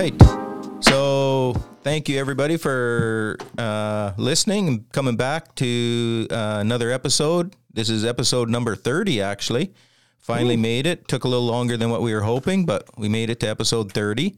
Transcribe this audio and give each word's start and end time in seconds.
right. 0.00 0.22
So 0.82 1.54
thank 1.82 2.08
you 2.08 2.18
everybody 2.18 2.56
for 2.56 3.36
uh, 3.58 4.12
listening 4.16 4.68
and 4.68 4.92
coming 4.92 5.16
back 5.16 5.54
to 5.56 6.26
uh, 6.30 6.58
another 6.60 6.90
episode. 6.90 7.54
This 7.74 7.90
is 7.90 8.02
episode 8.02 8.48
number 8.48 8.74
30, 8.76 9.20
actually. 9.20 9.74
Finally 10.18 10.56
made 10.56 10.86
it. 10.86 11.06
Took 11.06 11.24
a 11.24 11.28
little 11.28 11.44
longer 11.44 11.76
than 11.76 11.90
what 11.90 12.00
we 12.00 12.14
were 12.14 12.22
hoping, 12.22 12.64
but 12.64 12.88
we 12.96 13.10
made 13.10 13.28
it 13.28 13.40
to 13.40 13.48
episode 13.48 13.92
30. 13.92 14.36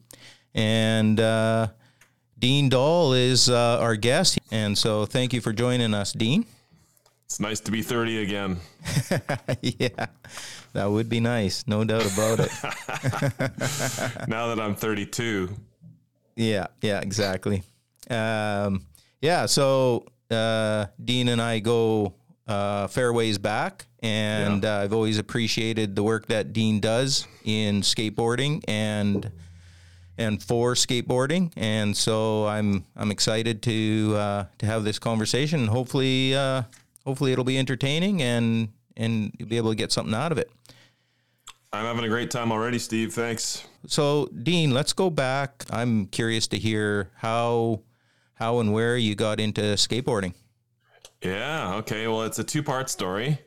And 0.52 1.20
uh, 1.20 1.68
Dean 2.38 2.68
Dahl 2.68 3.12
is 3.12 3.48
uh, 3.48 3.78
our 3.80 3.94
guest. 3.94 4.40
And 4.50 4.76
so 4.76 5.06
thank 5.06 5.32
you 5.32 5.40
for 5.40 5.52
joining 5.52 5.94
us, 5.94 6.12
Dean. 6.12 6.44
It's 7.32 7.40
nice 7.40 7.60
to 7.60 7.70
be 7.70 7.80
30 7.80 8.24
again. 8.24 8.58
yeah, 9.62 10.06
that 10.74 10.84
would 10.84 11.08
be 11.08 11.18
nice. 11.18 11.64
No 11.66 11.82
doubt 11.82 12.04
about 12.12 12.40
it. 12.40 12.50
now 14.28 14.48
that 14.48 14.60
I'm 14.60 14.74
32. 14.74 15.48
Yeah, 16.36 16.66
yeah, 16.82 17.00
exactly. 17.00 17.62
Um, 18.10 18.84
yeah, 19.22 19.46
so 19.46 20.04
uh, 20.30 20.88
Dean 21.02 21.28
and 21.28 21.40
I 21.40 21.60
go 21.60 22.16
uh, 22.46 22.88
fairways 22.88 23.38
back, 23.38 23.86
and 24.02 24.62
uh, 24.66 24.80
I've 24.80 24.92
always 24.92 25.16
appreciated 25.16 25.96
the 25.96 26.02
work 26.02 26.26
that 26.26 26.52
Dean 26.52 26.80
does 26.80 27.26
in 27.46 27.80
skateboarding 27.80 28.62
and 28.68 29.32
and 30.18 30.42
for 30.42 30.74
skateboarding, 30.74 31.50
and 31.56 31.96
so 31.96 32.46
I'm 32.46 32.84
I'm 32.94 33.10
excited 33.10 33.62
to 33.62 34.14
uh, 34.18 34.44
to 34.58 34.66
have 34.66 34.84
this 34.84 34.98
conversation. 34.98 35.60
and 35.60 35.70
Hopefully, 35.70 36.34
uh, 36.34 36.64
hopefully 37.04 37.32
it'll 37.32 37.44
be 37.44 37.58
entertaining 37.58 38.22
and 38.22 38.68
and 38.96 39.34
you'll 39.38 39.48
be 39.48 39.56
able 39.56 39.70
to 39.70 39.76
get 39.76 39.90
something 39.92 40.14
out 40.14 40.32
of 40.32 40.38
it. 40.38 40.50
I'm 41.72 41.86
having 41.86 42.04
a 42.04 42.08
great 42.08 42.30
time 42.30 42.52
already, 42.52 42.78
Steve. 42.78 43.14
Thanks. 43.14 43.64
So, 43.86 44.28
Dean, 44.42 44.72
let's 44.72 44.92
go 44.92 45.08
back. 45.08 45.64
I'm 45.70 46.06
curious 46.06 46.46
to 46.48 46.58
hear 46.58 47.10
how 47.16 47.80
how 48.34 48.58
and 48.58 48.72
where 48.72 48.96
you 48.96 49.14
got 49.14 49.40
into 49.40 49.62
skateboarding. 49.62 50.34
Yeah. 51.22 51.76
Okay. 51.76 52.06
Well, 52.08 52.22
it's 52.24 52.38
a 52.38 52.44
two 52.44 52.62
part 52.62 52.90
story, 52.90 53.38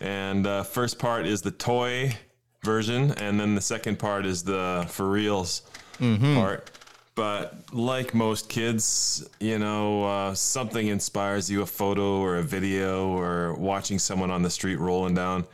and 0.00 0.46
uh, 0.46 0.62
first 0.62 0.98
part 0.98 1.26
is 1.26 1.42
the 1.42 1.50
toy 1.50 2.16
version, 2.64 3.12
and 3.12 3.40
then 3.40 3.56
the 3.56 3.60
second 3.60 3.98
part 3.98 4.26
is 4.26 4.44
the 4.44 4.86
for 4.88 5.08
reals 5.08 5.62
part. 5.98 6.70
But 7.14 7.74
like 7.74 8.14
most 8.14 8.48
kids, 8.48 9.28
you 9.38 9.58
know, 9.58 10.04
uh, 10.04 10.34
something 10.34 10.86
inspires 10.86 11.50
you 11.50 11.60
a 11.62 11.66
photo 11.66 12.20
or 12.20 12.38
a 12.38 12.42
video 12.42 13.08
or 13.08 13.54
watching 13.54 13.98
someone 13.98 14.30
on 14.30 14.42
the 14.42 14.48
street 14.48 14.76
rolling 14.76 15.14
down, 15.14 15.46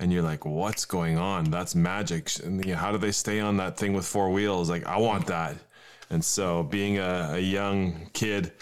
and 0.00 0.12
you're 0.12 0.24
like, 0.24 0.44
what's 0.44 0.84
going 0.84 1.16
on? 1.16 1.50
That's 1.50 1.76
magic. 1.76 2.30
And 2.42 2.64
you 2.64 2.72
know, 2.72 2.78
how 2.78 2.90
do 2.90 2.98
they 2.98 3.12
stay 3.12 3.38
on 3.38 3.56
that 3.58 3.76
thing 3.76 3.92
with 3.92 4.04
four 4.04 4.30
wheels? 4.30 4.68
Like, 4.68 4.86
I 4.86 4.98
want 4.98 5.26
that. 5.28 5.56
And 6.10 6.24
so, 6.24 6.64
being 6.64 6.98
a, 6.98 7.30
a 7.34 7.38
young 7.38 8.10
kid, 8.12 8.52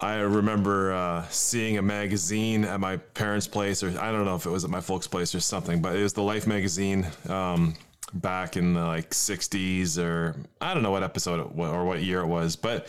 I 0.00 0.16
remember 0.16 0.92
uh, 0.92 1.26
seeing 1.30 1.78
a 1.78 1.82
magazine 1.82 2.64
at 2.64 2.80
my 2.80 2.98
parents' 2.98 3.48
place, 3.48 3.82
or 3.82 3.88
I 3.98 4.12
don't 4.12 4.24
know 4.24 4.36
if 4.36 4.46
it 4.46 4.50
was 4.50 4.64
at 4.64 4.70
my 4.70 4.80
folks' 4.80 5.06
place 5.06 5.34
or 5.34 5.40
something, 5.40 5.80
but 5.82 5.96
it 5.96 6.02
was 6.02 6.12
the 6.12 6.22
Life 6.22 6.46
magazine 6.46 7.06
um, 7.28 7.74
back 8.12 8.56
in 8.56 8.74
the 8.74 8.84
like 8.84 9.10
60s, 9.10 9.98
or 9.98 10.36
I 10.60 10.74
don't 10.74 10.82
know 10.82 10.90
what 10.90 11.02
episode 11.02 11.40
it 11.40 11.52
wa- 11.52 11.70
or 11.70 11.84
what 11.84 12.02
year 12.02 12.20
it 12.20 12.26
was, 12.26 12.56
but 12.56 12.86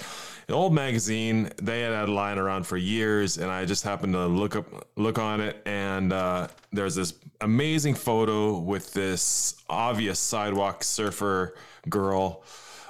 an 0.47 0.53
old 0.53 0.73
magazine. 0.73 1.49
They 1.61 1.81
had 1.81 1.93
had 1.93 2.09
line 2.09 2.37
around 2.37 2.65
for 2.65 2.77
years, 2.77 3.37
and 3.37 3.51
I 3.51 3.65
just 3.65 3.83
happened 3.83 4.13
to 4.13 4.27
look 4.27 4.55
up, 4.55 4.87
look 4.95 5.17
on 5.17 5.41
it, 5.41 5.61
and 5.65 6.13
uh, 6.13 6.47
there's 6.71 6.95
this 6.95 7.13
amazing 7.41 7.95
photo 7.95 8.57
with 8.57 8.93
this 8.93 9.55
obvious 9.69 10.19
sidewalk 10.19 10.83
surfer 10.83 11.55
girl. 11.89 12.43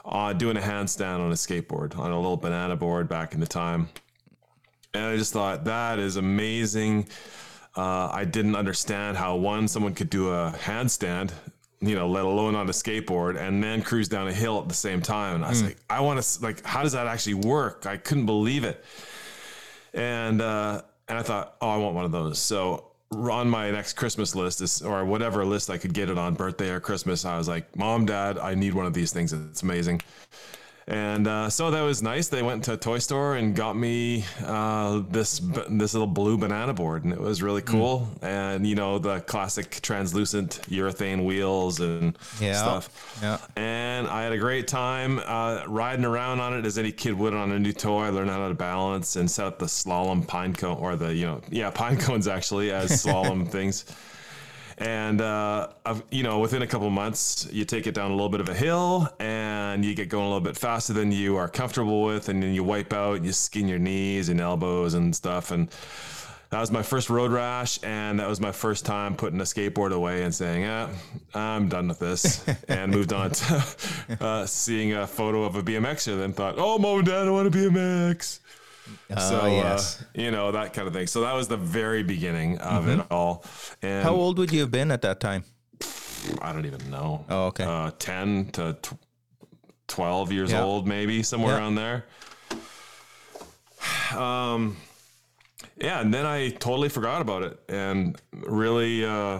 Uh, 0.06 0.32
doing 0.32 0.56
a 0.56 0.62
handstand 0.62 1.20
on 1.20 1.32
a 1.32 1.36
skateboard 1.36 1.98
on 1.98 2.12
a 2.12 2.16
little 2.16 2.38
banana 2.38 2.78
board 2.78 3.10
back 3.10 3.34
in 3.34 3.42
the 3.42 3.46
time. 3.46 3.90
And 4.94 5.04
I 5.04 5.18
just 5.18 5.34
thought 5.34 5.66
that 5.66 6.00
is 6.00 6.16
amazing. 6.16 7.10
Uh, 7.76 8.10
I 8.12 8.24
didn't 8.24 8.56
understand 8.56 9.18
how 9.18 9.36
one 9.36 9.68
someone 9.68 9.94
could 9.94 10.10
do 10.10 10.30
a 10.30 10.56
handstand, 10.58 11.34
you 11.80 11.96
know, 11.96 12.08
let 12.10 12.26
alone 12.26 12.56
on 12.56 12.68
a 12.68 12.72
skateboard, 12.72 13.40
and 13.40 13.64
then 13.64 13.82
cruise 13.82 14.08
down 14.08 14.28
a 14.28 14.34
hill 14.34 14.60
at 14.60 14.68
the 14.68 14.76
same 14.76 15.02
time. 15.02 15.36
And 15.36 15.46
I 15.46 15.50
was 15.50 15.64
like, 15.64 15.78
I 15.90 16.02
want 16.02 16.22
to 16.22 16.44
like, 16.44 16.66
how 16.66 16.84
does 16.84 16.94
that 16.94 17.08
actually 17.08 17.36
work? 17.36 17.86
I 17.86 17.98
couldn't 17.98 18.26
believe 18.26 18.64
it. 18.64 18.84
And 19.94 20.42
uh, 20.42 20.82
and 21.08 21.18
I 21.18 21.22
thought, 21.22 21.56
oh, 21.62 21.70
I 21.70 21.78
want 21.78 21.96
one 21.96 22.06
of 22.06 22.12
those. 22.12 22.40
So 22.40 22.92
on 23.12 23.50
my 23.50 23.72
next 23.72 23.94
Christmas 23.94 24.36
list 24.36 24.62
is, 24.62 24.82
or 24.82 25.06
whatever 25.06 25.46
list 25.46 25.70
I 25.70 25.78
could 25.78 25.94
get 25.94 26.10
it 26.10 26.18
on 26.18 26.34
birthday 26.34 26.70
or 26.70 26.80
Christmas, 26.80 27.26
I 27.26 27.38
was 27.38 27.48
like, 27.48 27.76
Mom, 27.76 28.06
Dad, 28.06 28.38
I 28.38 28.54
need 28.56 28.74
one 28.74 28.86
of 28.86 28.94
these 28.94 29.14
things. 29.14 29.32
It's 29.32 29.64
amazing. 29.64 30.02
And 30.90 31.28
uh, 31.28 31.50
so 31.50 31.70
that 31.72 31.82
was 31.82 32.02
nice. 32.02 32.30
They 32.30 32.42
went 32.42 32.64
to 32.66 32.74
a 32.74 32.78
toy 32.78 33.00
store 33.00 33.36
and 33.36 33.54
got 33.54 33.76
me 33.76 34.24
uh, 34.46 35.02
this 35.10 35.40
this 35.70 35.94
little 35.94 36.08
blue 36.08 36.38
banana 36.38 36.74
board, 36.74 37.04
and 37.04 37.12
it 37.12 37.20
was 37.20 37.44
really 37.44 37.62
cool. 37.62 38.08
And 38.22 38.66
you 38.66 38.76
know 38.76 38.98
the 38.98 39.20
classic 39.20 39.82
translucent 39.82 40.62
urethane 40.70 41.26
wheels 41.26 41.82
and 41.82 42.18
Yeah, 42.40 42.54
stuff. 42.54 43.20
yeah. 43.22 43.38
And 43.58 44.08
I 44.08 44.24
had 44.24 44.32
a 44.32 44.38
great 44.38 44.70
time 44.70 45.20
uh, 45.26 45.66
riding 45.68 46.06
around 46.06 46.40
on 46.40 46.54
it 46.58 46.66
as 46.66 46.78
any 46.78 46.94
kid 46.94 47.16
would 47.18 47.34
on 47.34 47.52
a 47.52 47.60
new 47.60 47.74
toy. 47.74 48.04
I 48.04 48.10
learned 48.10 48.30
how 48.30 48.48
to 48.48 48.54
balance 48.54 49.18
and 49.18 49.30
set 49.30 49.46
up 49.46 49.60
the 49.60 49.66
slalom 49.66 50.26
pine 50.26 50.54
cone 50.54 50.78
or 50.78 50.96
the 50.96 51.14
you 51.14 51.26
know 51.26 51.42
yeah 51.50 51.70
pine 51.70 51.98
cones 52.06 52.30
actually 52.30 52.72
as 52.72 52.92
slalom 52.92 53.46
things. 53.52 53.84
And 54.78 55.22
uh, 55.22 55.70
you 56.12 56.22
know, 56.22 56.40
within 56.40 56.62
a 56.62 56.68
couple 56.68 56.90
months, 56.92 57.48
you 57.52 57.66
take 57.66 57.88
it 57.88 57.96
down 57.96 58.12
a 58.12 58.14
little 58.14 58.30
bit 58.30 58.42
of 58.42 58.50
a 58.50 58.54
hill, 58.54 59.10
and 59.20 59.84
you 59.84 59.96
get 59.96 60.10
going 60.10 60.26
a 60.26 60.28
little 60.28 60.42
bit 60.42 60.56
faster 60.56 60.94
than 60.94 61.12
you 61.12 61.36
are 61.36 61.48
comfortable 61.50 62.04
with, 62.04 62.30
and 62.30 62.44
then 62.44 62.54
you 62.54 62.64
wipe 62.64 62.94
out, 62.94 63.18
and 63.18 63.26
you 63.26 63.32
skin 63.32 63.68
your 63.68 63.80
knees 63.80 64.30
and 64.30 64.40
elbows 64.40 64.94
and 64.94 65.16
stuff. 65.16 65.50
And 65.50 65.70
that 66.52 66.62
was 66.62 66.70
my 66.70 66.84
first 66.84 67.10
road 67.10 67.32
rash, 67.32 67.80
and 67.84 68.20
that 68.20 68.30
was 68.30 68.40
my 68.40 68.52
first 68.52 68.86
time 68.86 69.16
putting 69.16 69.40
a 69.42 69.46
skateboard 69.46 69.94
away 69.94 70.22
and 70.22 70.34
saying, 70.34 70.62
"Yeah, 70.62 70.90
I'm 71.34 71.70
done 71.70 71.88
with 71.88 71.98
this," 71.98 72.46
and 72.68 72.92
moved 72.92 73.14
on 73.14 73.32
to 73.32 73.64
uh, 74.22 74.46
seeing 74.46 74.94
a 74.94 75.08
photo 75.08 75.44
of 75.44 75.56
a 75.56 75.64
BMXer. 75.64 76.20
Then 76.20 76.34
thought, 76.34 76.56
"Oh, 76.58 76.78
mom 76.78 77.00
and 77.00 77.08
dad, 77.08 77.28
I 77.28 77.32
want 77.32 77.48
a 77.48 77.52
BMX." 77.52 78.40
So 79.18 79.42
Oh, 79.44 79.48
yes. 79.48 80.02
uh, 80.02 80.06
you 80.22 80.32
know 80.32 80.52
that 80.52 80.74
kind 80.74 80.88
of 80.88 80.94
thing. 80.94 81.08
So 81.08 81.22
that 81.22 81.34
was 81.34 81.48
the 81.48 81.58
very 81.58 82.04
beginning 82.04 82.58
of 82.60 82.88
it 82.88 83.06
all. 83.12 83.44
And 83.82 84.04
How 84.04 84.14
old 84.14 84.38
would 84.40 84.52
you 84.52 84.62
have 84.62 84.72
been 84.72 84.92
at 84.92 85.02
that 85.04 85.20
time? 85.20 85.44
I 86.42 86.52
don't 86.54 86.66
even 86.66 86.90
know. 86.90 87.26
Oh, 87.30 87.46
okay. 87.48 87.64
Uh, 87.64 87.92
ten 88.00 88.50
to 88.52 88.74
tw- 88.82 88.98
twelve 89.88 90.32
years 90.32 90.52
Yeah. 90.52 90.64
old, 90.64 90.88
maybe 90.88 91.24
somewhere 91.24 91.54
Yeah. 91.54 91.58
around 91.60 91.76
there. 91.76 92.06
Um, 94.16 94.78
yeah, 95.80 96.02
and 96.02 96.14
then 96.14 96.26
I 96.26 96.50
totally 96.50 96.90
forgot 96.90 97.22
about 97.22 97.44
it 97.44 97.60
and 97.70 98.20
really 98.32 99.06
uh, 99.06 99.40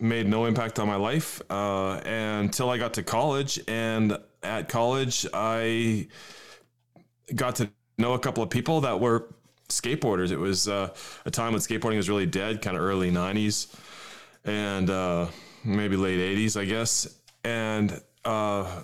made 0.00 0.26
no 0.28 0.44
impact 0.46 0.78
on 0.78 0.86
my 0.88 0.96
life 0.96 1.40
uh, 1.50 2.00
until 2.04 2.70
I 2.70 2.78
got 2.78 2.94
to 2.94 3.02
college. 3.02 3.58
And 3.68 4.18
at 4.42 4.68
college, 4.68 5.26
I 5.32 6.08
got 7.34 7.56
to 7.56 7.70
know 7.98 8.14
a 8.14 8.18
couple 8.18 8.42
of 8.42 8.50
people 8.50 8.80
that 8.82 9.00
were 9.00 9.28
skateboarders. 9.68 10.30
It 10.30 10.38
was 10.38 10.68
uh, 10.68 10.94
a 11.24 11.30
time 11.30 11.52
when 11.52 11.60
skateboarding 11.60 11.96
was 11.96 12.08
really 12.08 12.26
dead, 12.26 12.62
kind 12.62 12.76
of 12.76 12.82
early 12.82 13.10
'90s 13.10 13.74
and 14.44 14.90
uh, 14.90 15.26
maybe 15.64 15.96
late 15.96 16.18
80s, 16.18 16.60
I 16.60 16.64
guess. 16.64 17.18
And 17.44 18.00
uh, 18.24 18.82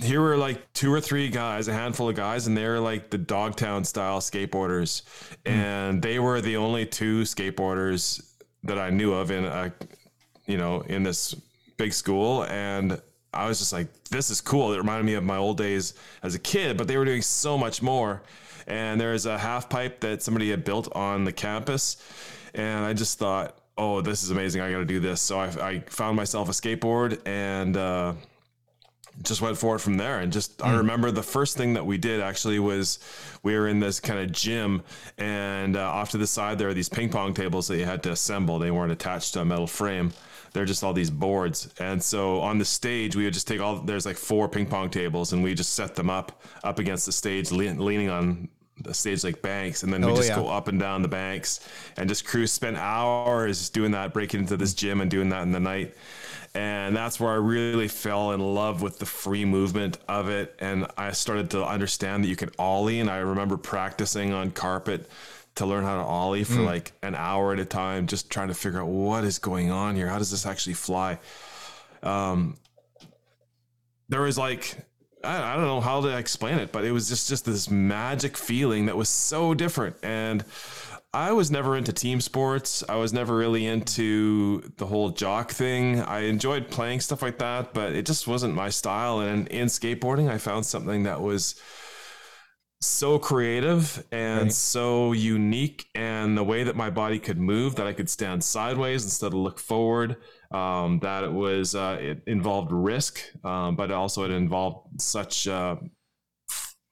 here 0.00 0.20
were 0.20 0.36
like 0.36 0.72
two 0.72 0.92
or 0.92 1.00
three 1.00 1.28
guys, 1.28 1.68
a 1.68 1.72
handful 1.72 2.08
of 2.08 2.16
guys, 2.16 2.46
and 2.46 2.56
they 2.56 2.66
were 2.66 2.80
like 2.80 3.10
the 3.10 3.18
Dogtown 3.18 3.84
style 3.84 4.20
skateboarders. 4.20 5.02
And 5.46 6.02
they 6.02 6.18
were 6.18 6.40
the 6.40 6.56
only 6.56 6.86
two 6.86 7.22
skateboarders 7.22 8.22
that 8.64 8.78
I 8.78 8.90
knew 8.90 9.12
of 9.14 9.30
in 9.30 9.44
a, 9.44 9.72
you 10.46 10.58
know, 10.58 10.82
in 10.82 11.02
this 11.02 11.34
big 11.76 11.92
school. 11.92 12.44
And 12.44 13.00
I 13.32 13.46
was 13.46 13.58
just 13.58 13.72
like, 13.72 13.88
this 14.10 14.30
is 14.30 14.40
cool. 14.40 14.72
It 14.72 14.78
reminded 14.78 15.04
me 15.06 15.14
of 15.14 15.24
my 15.24 15.36
old 15.36 15.56
days 15.56 15.94
as 16.22 16.34
a 16.34 16.38
kid, 16.38 16.76
but 16.76 16.88
they 16.88 16.96
were 16.96 17.04
doing 17.04 17.22
so 17.22 17.56
much 17.56 17.80
more. 17.82 18.22
And 18.66 19.00
there's 19.00 19.26
a 19.26 19.38
half 19.38 19.68
pipe 19.68 20.00
that 20.00 20.22
somebody 20.22 20.50
had 20.50 20.64
built 20.64 20.94
on 20.94 21.24
the 21.24 21.32
campus. 21.32 21.96
And 22.54 22.84
I 22.84 22.92
just 22.92 23.18
thought, 23.18 23.56
oh, 23.78 24.00
this 24.00 24.22
is 24.22 24.30
amazing. 24.30 24.62
I 24.62 24.70
got 24.70 24.78
to 24.78 24.84
do 24.84 25.00
this. 25.00 25.20
So 25.20 25.38
I, 25.38 25.46
I 25.46 25.80
found 25.86 26.16
myself 26.16 26.48
a 26.48 26.52
skateboard 26.52 27.20
and 27.26 27.76
uh, 27.76 28.14
just 29.22 29.40
went 29.40 29.56
for 29.56 29.76
it 29.76 29.78
from 29.78 29.96
there. 29.96 30.20
And 30.20 30.32
just, 30.32 30.62
I 30.62 30.76
remember 30.76 31.10
the 31.10 31.22
first 31.22 31.56
thing 31.56 31.74
that 31.74 31.86
we 31.86 31.98
did 31.98 32.20
actually 32.20 32.58
was 32.58 32.98
we 33.42 33.54
were 33.54 33.68
in 33.68 33.80
this 33.80 34.00
kind 34.00 34.18
of 34.20 34.32
gym, 34.32 34.82
and 35.18 35.76
uh, 35.76 35.82
off 35.82 36.10
to 36.10 36.18
the 36.18 36.26
side, 36.26 36.58
there 36.58 36.68
are 36.68 36.74
these 36.74 36.88
ping 36.88 37.10
pong 37.10 37.34
tables 37.34 37.68
that 37.68 37.76
you 37.76 37.84
had 37.84 38.02
to 38.04 38.12
assemble. 38.12 38.58
They 38.58 38.70
weren't 38.70 38.92
attached 38.92 39.34
to 39.34 39.40
a 39.40 39.44
metal 39.44 39.66
frame. 39.66 40.12
They're 40.52 40.64
just 40.64 40.82
all 40.82 40.92
these 40.92 41.10
boards. 41.10 41.72
And 41.78 42.02
so 42.02 42.40
on 42.40 42.58
the 42.58 42.64
stage, 42.64 43.14
we 43.16 43.24
would 43.24 43.34
just 43.34 43.46
take 43.48 43.60
all, 43.60 43.76
there's 43.76 44.06
like 44.06 44.16
four 44.16 44.48
ping 44.48 44.66
pong 44.66 44.90
tables, 44.90 45.32
and 45.32 45.42
we 45.42 45.54
just 45.54 45.74
set 45.74 45.94
them 45.94 46.10
up 46.10 46.42
up 46.64 46.78
against 46.78 47.06
the 47.06 47.12
stage, 47.12 47.50
le- 47.52 47.74
leaning 47.74 48.10
on 48.10 48.48
the 48.82 48.94
stage 48.94 49.22
like 49.24 49.42
banks, 49.42 49.82
and 49.82 49.92
then 49.92 50.00
we 50.04 50.10
Oh, 50.10 50.16
just 50.16 50.30
yeah. 50.30 50.36
go 50.36 50.48
up 50.48 50.66
and 50.68 50.80
down 50.80 51.02
the 51.02 51.08
banks 51.08 51.60
and 51.98 52.08
just 52.08 52.24
cruise. 52.24 52.50
Spend 52.50 52.76
hours 52.78 53.68
doing 53.70 53.90
that, 53.92 54.12
breaking 54.14 54.40
into 54.40 54.56
this 54.56 54.72
gym 54.74 55.00
and 55.02 55.10
doing 55.10 55.28
that 55.28 55.42
in 55.42 55.52
the 55.52 55.60
night. 55.60 55.94
And 56.54 56.96
that's 56.96 57.20
where 57.20 57.30
I 57.30 57.36
really 57.36 57.86
fell 57.86 58.32
in 58.32 58.40
love 58.40 58.82
with 58.82 58.98
the 58.98 59.06
free 59.06 59.44
movement 59.44 59.98
of 60.08 60.28
it. 60.30 60.56
And 60.58 60.86
I 60.96 61.12
started 61.12 61.50
to 61.50 61.64
understand 61.64 62.24
that 62.24 62.28
you 62.28 62.34
can 62.34 62.50
ollie. 62.58 62.98
And 63.00 63.08
I 63.08 63.18
remember 63.18 63.56
practicing 63.56 64.32
on 64.32 64.50
carpet 64.50 65.08
to 65.60 65.66
learn 65.66 65.84
how 65.84 65.96
to 65.96 66.02
ollie 66.02 66.42
for 66.44 66.62
like 66.62 66.92
an 67.02 67.14
hour 67.14 67.52
at 67.52 67.60
a 67.60 67.64
time, 67.64 68.06
just 68.06 68.30
trying 68.30 68.48
to 68.48 68.54
figure 68.54 68.80
out 68.80 68.88
what 68.88 69.24
is 69.24 69.38
going 69.38 69.70
on 69.70 69.94
here. 69.94 70.08
How 70.08 70.18
does 70.18 70.30
this 70.30 70.46
actually 70.46 70.74
fly? 70.74 71.18
Um, 72.02 72.56
there 74.08 74.22
was 74.22 74.36
like, 74.36 74.74
I, 75.22 75.52
I 75.52 75.56
don't 75.56 75.66
know 75.66 75.82
how 75.82 76.00
to 76.00 76.16
explain 76.16 76.58
it, 76.58 76.72
but 76.72 76.84
it 76.84 76.92
was 76.92 77.08
just, 77.08 77.28
just 77.28 77.44
this 77.44 77.70
magic 77.70 78.36
feeling 78.36 78.86
that 78.86 78.96
was 78.96 79.10
so 79.10 79.52
different. 79.52 79.96
And 80.02 80.44
I 81.12 81.32
was 81.32 81.50
never 81.50 81.76
into 81.76 81.92
team 81.92 82.20
sports. 82.20 82.82
I 82.88 82.96
was 82.96 83.12
never 83.12 83.36
really 83.36 83.66
into 83.66 84.62
the 84.78 84.86
whole 84.86 85.10
jock 85.10 85.50
thing. 85.50 86.00
I 86.00 86.20
enjoyed 86.20 86.70
playing 86.70 87.00
stuff 87.00 87.20
like 87.20 87.38
that, 87.38 87.74
but 87.74 87.92
it 87.92 88.06
just 88.06 88.26
wasn't 88.26 88.54
my 88.54 88.70
style. 88.70 89.20
And 89.20 89.46
in 89.48 89.66
skateboarding, 89.66 90.30
I 90.30 90.38
found 90.38 90.64
something 90.64 91.02
that 91.02 91.20
was 91.20 91.60
so 92.82 93.18
creative 93.18 94.02
and 94.10 94.44
Right. 94.44 94.52
so 94.52 95.12
unique 95.12 95.86
and 95.94 96.36
the 96.36 96.42
way 96.44 96.62
that 96.64 96.76
my 96.76 96.88
body 96.88 97.18
could 97.18 97.38
move 97.38 97.74
that 97.76 97.86
i 97.86 97.92
could 97.92 98.08
stand 98.08 98.42
sideways 98.42 99.04
instead 99.04 99.28
of 99.28 99.34
look 99.34 99.58
forward 99.58 100.16
um, 100.50 100.98
that 101.00 101.22
it 101.22 101.30
was 101.32 101.74
uh, 101.74 101.98
it 102.00 102.22
involved 102.26 102.72
risk 102.72 103.20
um, 103.44 103.76
but 103.76 103.90
also 103.90 104.24
it 104.24 104.30
involved 104.30 105.00
such 105.00 105.46
uh, 105.46 105.76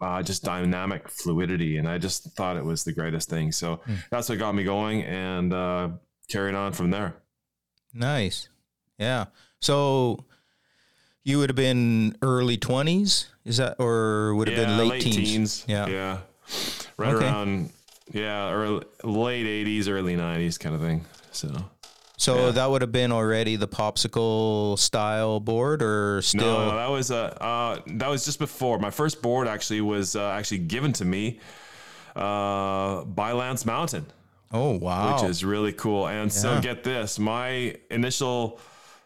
uh, 0.00 0.22
just 0.22 0.44
dynamic 0.44 1.08
fluidity 1.08 1.78
and 1.78 1.88
i 1.88 1.96
just 1.96 2.30
thought 2.36 2.56
it 2.58 2.64
was 2.64 2.84
the 2.84 2.92
greatest 2.92 3.30
thing 3.30 3.50
so 3.50 3.80
that's 4.10 4.28
what 4.28 4.38
got 4.38 4.54
me 4.54 4.64
going 4.64 5.02
and 5.04 5.52
uh, 5.54 5.88
carried 6.28 6.54
on 6.54 6.72
from 6.72 6.90
there 6.90 7.14
Nice. 7.94 8.50
Yeah. 8.98 9.26
So 9.62 10.26
you 11.24 11.38
would 11.38 11.48
have 11.48 11.56
been 11.56 12.14
early 12.20 12.58
20s, 12.58 13.26
is 13.48 13.56
that, 13.56 13.76
or 13.78 14.34
would 14.34 14.48
have 14.48 14.56
been 14.56 14.76
late, 14.88 15.02
teens? 15.02 15.64
Yeah. 15.66 15.86
yeah 15.88 16.18
right 16.96 17.14
Okay. 17.14 17.24
around 17.26 17.70
yeah 18.12 18.50
or 18.50 18.82
late 19.04 19.46
80s 19.66 19.88
early 19.88 20.16
90s 20.16 20.58
kind 20.58 20.74
of 20.74 20.80
thing 20.80 21.04
so 21.32 21.48
So 22.16 22.46
Yeah. 22.46 22.50
that 22.52 22.70
would 22.70 22.82
have 22.82 22.90
been 22.92 23.12
already 23.12 23.56
the 23.56 23.68
popsicle 23.68 24.78
style 24.78 25.38
board 25.40 25.82
or 25.82 26.20
still? 26.22 26.42
No, 26.42 26.70
no, 26.70 26.76
that 26.76 26.90
was 26.90 27.10
uh, 27.10 27.36
uh, 27.40 27.80
that 27.86 28.08
was 28.08 28.24
just 28.24 28.38
before 28.40 28.78
my 28.80 28.90
first 28.90 29.22
board. 29.22 29.46
Actually, 29.46 29.82
was 29.82 30.16
uh, 30.16 30.30
actually 30.38 30.58
given 30.58 30.92
to 30.94 31.04
me 31.04 31.38
uh, 32.16 33.04
by 33.04 33.30
Lance 33.32 33.64
Mountain, 33.64 34.06
oh, 34.52 34.72
wow. 34.78 35.12
which 35.14 35.30
is 35.30 35.44
really 35.44 35.72
cool. 35.72 36.08
And 36.08 36.32
so, 36.32 36.60
get 36.60 36.82
this: 36.82 37.18
my 37.20 37.76
initial, 37.90 38.58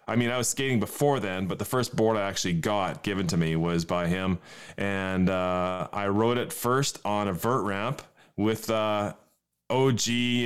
I 0.09 0.17
mean, 0.17 0.31
I 0.31 0.37
was 0.37 0.49
skating 0.49 0.81
before 0.81 1.21
then, 1.21 1.47
but 1.47 1.59
the 1.59 1.65
first 1.65 1.95
board 1.95 2.17
I 2.17 2.23
actually 2.29 2.55
got 2.55 3.03
given 3.03 3.27
to 3.29 3.37
me 3.37 3.55
was 3.57 3.85
by 3.85 4.09
him, 4.09 4.39
and 4.77 5.31
uh, 5.31 5.89
I 5.93 6.09
rode 6.09 6.39
it 6.39 6.53
first 6.53 6.99
on 7.05 7.29
a 7.29 7.33
vert 7.33 7.63
ramp 7.63 8.03
with 8.37 8.69
uh, 8.69 9.13
OG 9.71 10.01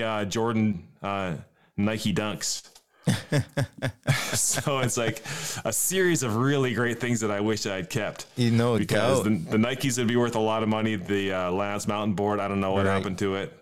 uh, 0.05 0.25
Jordan 0.26 0.87
uh, 1.03 1.35
Nike 1.76 2.12
Dunks. 2.12 2.69
so 4.35 4.79
it's 4.81 4.97
like 4.97 5.23
a 5.64 5.73
series 5.73 6.23
of 6.23 6.37
really 6.37 6.75
great 6.75 7.00
things 7.00 7.20
that 7.20 7.31
I 7.31 7.41
wish 7.41 7.64
I 7.67 7.76
had 7.76 7.88
kept 7.88 8.26
you 8.37 8.50
know, 8.50 8.76
because 8.79 9.23
the, 9.23 9.31
the 9.31 9.56
Nikes 9.56 9.97
would 9.99 10.09
be 10.09 10.17
worth 10.17 10.35
a 10.35 10.41
lot 10.41 10.62
of 10.62 10.69
money. 10.69 10.97
The 10.97 11.32
uh, 11.32 11.50
Lance 11.52 11.87
Mountain 11.87 12.14
board, 12.14 12.41
I 12.41 12.49
don't 12.49 12.61
know 12.61 12.73
what 12.73 12.87
Right. 12.87 12.93
happened 12.93 13.19
to 13.20 13.37
it, 13.37 13.52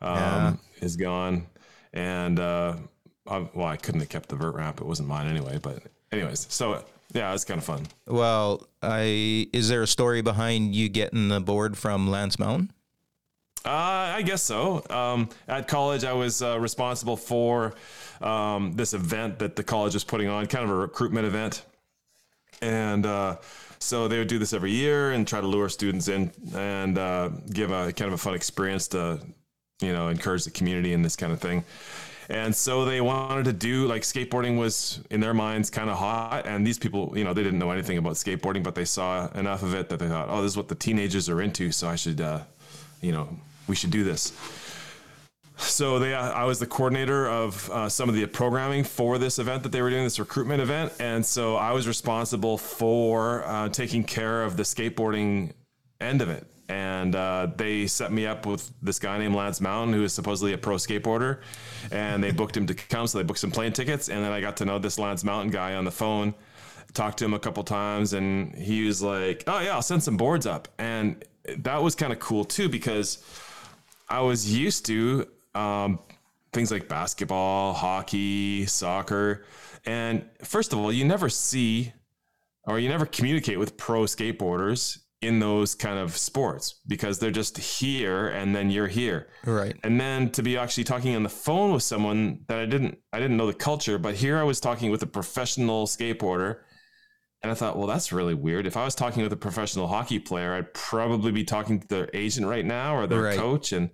um, 0.00 0.16
Yeah. 0.16 0.52
is 0.80 0.96
gone. 0.96 1.46
And 1.92 2.38
uh, 2.38 2.76
well, 3.54 3.66
I 3.66 3.76
couldn't 3.76 4.00
have 4.00 4.08
kept 4.08 4.28
the 4.28 4.36
vert 4.36 4.54
ramp; 4.54 4.80
it 4.80 4.86
wasn't 4.86 5.08
mine 5.08 5.26
anyway. 5.26 5.58
But 5.62 5.82
anyways, 6.10 6.46
so 6.50 6.84
yeah, 7.12 7.32
it's 7.34 7.44
kind 7.44 7.58
of 7.58 7.64
fun. 7.64 7.86
well, 8.06 8.66
I 8.82 9.48
is 9.52 9.68
there 9.68 9.82
a 9.82 9.86
story 9.86 10.22
behind 10.22 10.74
you 10.74 10.88
getting 10.88 11.28
the 11.28 11.40
board 11.40 11.76
from 11.76 12.08
Lance 12.08 12.38
Mountain? 12.38 12.72
Uh, 13.64 14.14
I 14.16 14.22
guess 14.22 14.42
so. 14.42 14.82
Um, 14.90 15.28
at 15.46 15.68
college, 15.68 16.04
I 16.04 16.14
was 16.14 16.42
uh, 16.42 16.58
responsible 16.58 17.16
for 17.16 17.74
um, 18.20 18.72
this 18.72 18.92
event 18.92 19.38
that 19.38 19.54
the 19.54 19.62
college 19.62 19.94
was 19.94 20.02
putting 20.02 20.28
on, 20.28 20.46
kind 20.46 20.64
of 20.64 20.70
a 20.70 20.74
recruitment 20.74 21.26
event. 21.26 21.64
And 22.60 23.06
uh, 23.06 23.36
so 23.78 24.08
they 24.08 24.18
would 24.18 24.28
do 24.28 24.38
this 24.38 24.52
every 24.52 24.72
year 24.72 25.12
and 25.12 25.26
try 25.26 25.40
to 25.40 25.46
lure 25.46 25.68
students 25.68 26.08
in 26.08 26.32
and 26.54 26.98
uh, 26.98 27.28
give 27.52 27.70
a 27.70 27.92
kind 27.92 28.08
of 28.08 28.14
a 28.14 28.18
fun 28.18 28.34
experience 28.34 28.88
to, 28.88 29.20
you 29.80 29.92
know, 29.92 30.08
encourage 30.08 30.44
the 30.44 30.50
community 30.50 30.92
and 30.92 31.04
this 31.04 31.14
kind 31.14 31.32
of 31.32 31.40
thing. 31.40 31.64
And 32.28 32.54
so 32.54 32.84
they 32.84 33.00
wanted 33.00 33.44
to 33.46 33.52
do 33.52 33.86
like 33.86 34.02
skateboarding 34.02 34.58
was 34.58 35.00
in 35.10 35.20
their 35.20 35.34
minds 35.34 35.70
kind 35.70 35.90
of 35.90 35.98
hot. 35.98 36.46
And 36.46 36.66
these 36.66 36.78
people, 36.78 37.12
you 37.16 37.24
know, 37.24 37.34
they 37.34 37.42
didn't 37.42 37.58
know 37.58 37.70
anything 37.70 37.98
about 37.98 38.14
skateboarding, 38.14 38.62
but 38.62 38.74
they 38.74 38.84
saw 38.84 39.28
enough 39.32 39.62
of 39.62 39.74
it 39.74 39.88
that 39.88 39.98
they 39.98 40.08
thought, 40.08 40.28
oh, 40.30 40.42
this 40.42 40.52
is 40.52 40.56
what 40.56 40.68
the 40.68 40.74
teenagers 40.74 41.28
are 41.28 41.42
into. 41.42 41.72
So 41.72 41.88
I 41.88 41.96
should, 41.96 42.20
uh, 42.20 42.40
you 43.00 43.12
know, 43.12 43.28
we 43.66 43.74
should 43.74 43.90
do 43.90 44.04
this. 44.04 44.32
So 45.56 45.98
they, 45.98 46.14
uh, 46.14 46.30
I 46.32 46.44
was 46.44 46.58
the 46.58 46.66
coordinator 46.66 47.28
of 47.28 47.70
uh, 47.70 47.88
some 47.88 48.08
of 48.08 48.14
the 48.14 48.26
programming 48.26 48.84
for 48.84 49.18
this 49.18 49.38
event 49.38 49.62
that 49.62 49.70
they 49.70 49.80
were 49.80 49.90
doing, 49.90 50.04
this 50.04 50.18
recruitment 50.18 50.60
event, 50.60 50.92
and 50.98 51.24
so 51.24 51.56
I 51.56 51.72
was 51.72 51.86
responsible 51.86 52.58
for 52.58 53.44
uh, 53.46 53.68
taking 53.68 54.02
care 54.02 54.42
of 54.42 54.56
the 54.56 54.64
skateboarding 54.64 55.52
end 56.00 56.20
of 56.20 56.28
it. 56.28 56.46
And 56.72 57.14
uh, 57.14 57.48
they 57.54 57.86
set 57.86 58.12
me 58.12 58.24
up 58.24 58.46
with 58.46 58.72
this 58.80 58.98
guy 58.98 59.18
named 59.18 59.34
Lance 59.34 59.60
Mountain, 59.60 59.92
who 59.92 60.04
is 60.04 60.14
supposedly 60.14 60.54
a 60.54 60.58
pro 60.58 60.76
skateboarder, 60.76 61.42
and 61.90 62.24
they 62.24 62.30
booked 62.30 62.56
him 62.56 62.66
to 62.66 62.72
come. 62.72 63.06
So 63.06 63.18
they 63.18 63.24
booked 63.24 63.40
some 63.40 63.50
plane 63.50 63.74
tickets, 63.74 64.08
and 64.08 64.24
then 64.24 64.32
I 64.32 64.40
got 64.40 64.56
to 64.56 64.64
know 64.64 64.78
this 64.78 64.98
Lance 64.98 65.22
Mountain 65.22 65.50
guy 65.50 65.74
on 65.74 65.84
the 65.84 65.90
phone. 65.90 66.32
Talked 66.94 67.18
to 67.18 67.26
him 67.26 67.34
a 67.34 67.38
couple 67.38 67.62
times, 67.62 68.14
and 68.14 68.54
he 68.54 68.86
was 68.86 69.02
like, 69.02 69.44
"Oh 69.46 69.60
yeah, 69.60 69.74
I'll 69.74 69.82
send 69.82 70.02
some 70.02 70.16
boards 70.16 70.46
up," 70.46 70.68
and 70.78 71.22
that 71.58 71.82
was 71.82 71.94
kind 71.94 72.10
of 72.10 72.18
cool 72.20 72.42
too 72.42 72.70
because 72.70 73.22
I 74.08 74.22
was 74.22 74.50
used 74.50 74.86
to 74.86 75.28
um, 75.54 75.98
things 76.54 76.70
like 76.70 76.88
basketball, 76.88 77.74
hockey, 77.74 78.64
soccer. 78.64 79.44
And 79.84 80.24
first 80.42 80.72
of 80.72 80.78
all, 80.78 80.90
you 80.90 81.04
never 81.04 81.28
see 81.28 81.92
or 82.64 82.78
you 82.78 82.88
never 82.88 83.04
communicate 83.04 83.58
with 83.58 83.76
pro 83.76 84.04
skateboarders 84.04 85.01
in 85.22 85.38
those 85.38 85.74
kind 85.74 85.98
of 85.98 86.16
sports 86.16 86.80
because 86.88 87.18
they're 87.18 87.30
just 87.30 87.56
here 87.56 88.28
and 88.28 88.54
then 88.54 88.70
you're 88.70 88.88
here. 88.88 89.28
Right. 89.46 89.76
And 89.84 90.00
then 90.00 90.30
to 90.32 90.42
be 90.42 90.58
actually 90.58 90.84
talking 90.84 91.14
on 91.16 91.22
the 91.22 91.28
phone 91.28 91.72
with 91.72 91.84
someone 91.84 92.40
that 92.48 92.58
I 92.58 92.66
didn't 92.66 92.98
I 93.12 93.20
didn't 93.20 93.36
know 93.36 93.46
the 93.46 93.54
culture, 93.54 93.98
but 93.98 94.14
here 94.16 94.38
I 94.38 94.42
was 94.42 94.60
talking 94.60 94.90
with 94.90 95.02
a 95.02 95.06
professional 95.06 95.86
skateboarder 95.86 96.58
and 97.42 97.50
I 97.50 97.54
thought, 97.54 97.76
well, 97.76 97.86
that's 97.86 98.12
really 98.12 98.34
weird. 98.34 98.66
If 98.66 98.76
I 98.76 98.84
was 98.84 98.94
talking 98.94 99.22
with 99.22 99.32
a 99.32 99.36
professional 99.36 99.88
hockey 99.88 100.18
player, 100.18 100.54
I'd 100.54 100.74
probably 100.74 101.32
be 101.32 101.44
talking 101.44 101.80
to 101.80 101.88
their 101.88 102.08
agent 102.12 102.46
right 102.46 102.64
now 102.64 102.96
or 102.96 103.06
their 103.06 103.22
Right. 103.22 103.38
coach. 103.38 103.72
And 103.72 103.90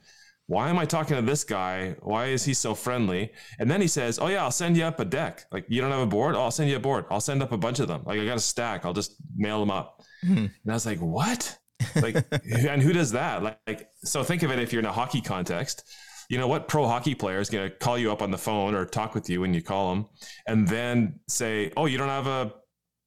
why 0.47 0.71
am 0.71 0.79
I 0.79 0.87
talking 0.87 1.15
to 1.17 1.23
this 1.23 1.45
guy? 1.45 1.95
Why 2.01 2.27
is 2.27 2.45
he 2.45 2.55
so 2.55 2.75
friendly? 2.75 3.33
And 3.59 3.71
then 3.71 3.83
he 3.83 3.87
says, 3.87 4.19
oh, 4.19 4.29
yeah, 4.29 4.43
I'll 4.43 4.51
send 4.51 4.77
you 4.79 4.85
up 4.85 4.99
a 4.99 5.05
deck. 5.05 5.45
Like, 5.53 5.67
you 5.69 5.81
don't 5.83 5.91
have 5.91 6.01
a 6.01 6.07
board? 6.07 6.35
Oh, 6.37 6.41
I'll 6.43 6.51
send 6.51 6.71
you 6.71 6.77
a 6.77 6.81
board. 6.81 7.05
I'll 7.11 7.21
send 7.21 7.43
up 7.43 7.53
a 7.53 7.59
bunch 7.59 7.81
of 7.81 7.89
them. 7.89 8.03
Like, 8.07 8.19
I 8.19 8.25
got 8.25 8.39
a 8.39 8.41
stack. 8.41 8.87
I'll 8.87 8.95
just 8.95 9.17
mail 9.37 9.61
them 9.61 9.71
up. 9.71 9.98
Hmm. 10.23 10.37
And 10.37 10.51
I 10.69 10.73
was 10.73 10.87
like, 10.87 10.99
what? 11.01 11.59
Like, 12.03 12.17
and 12.43 12.83
who 12.83 12.93
does 12.93 13.13
that? 13.13 13.43
Like, 13.43 13.59
like, 13.67 13.89
so 14.03 14.25
think 14.25 14.43
of 14.43 14.51
it 14.51 14.59
if 14.59 14.73
you're 14.73 14.81
in 14.81 14.87
a 14.87 14.93
hockey 14.93 15.21
context. 15.21 15.85
You 16.29 16.37
know 16.37 16.47
what 16.49 16.67
pro 16.69 16.87
hockey 16.87 17.15
player 17.15 17.39
is 17.39 17.49
going 17.51 17.71
to 17.71 17.75
call 17.77 17.97
you 17.97 18.11
up 18.13 18.21
on 18.21 18.31
the 18.31 18.37
phone 18.39 18.75
or 18.75 18.85
talk 18.85 19.15
with 19.15 19.31
you 19.31 19.41
when 19.41 19.55
you 19.55 19.63
call 19.63 19.95
them, 19.95 20.07
and 20.47 20.67
then 20.69 21.21
say, 21.29 21.73
"Oh, 21.77 21.87
you 21.87 21.97
don't 21.97 22.09
have 22.09 22.27
a, 22.27 22.53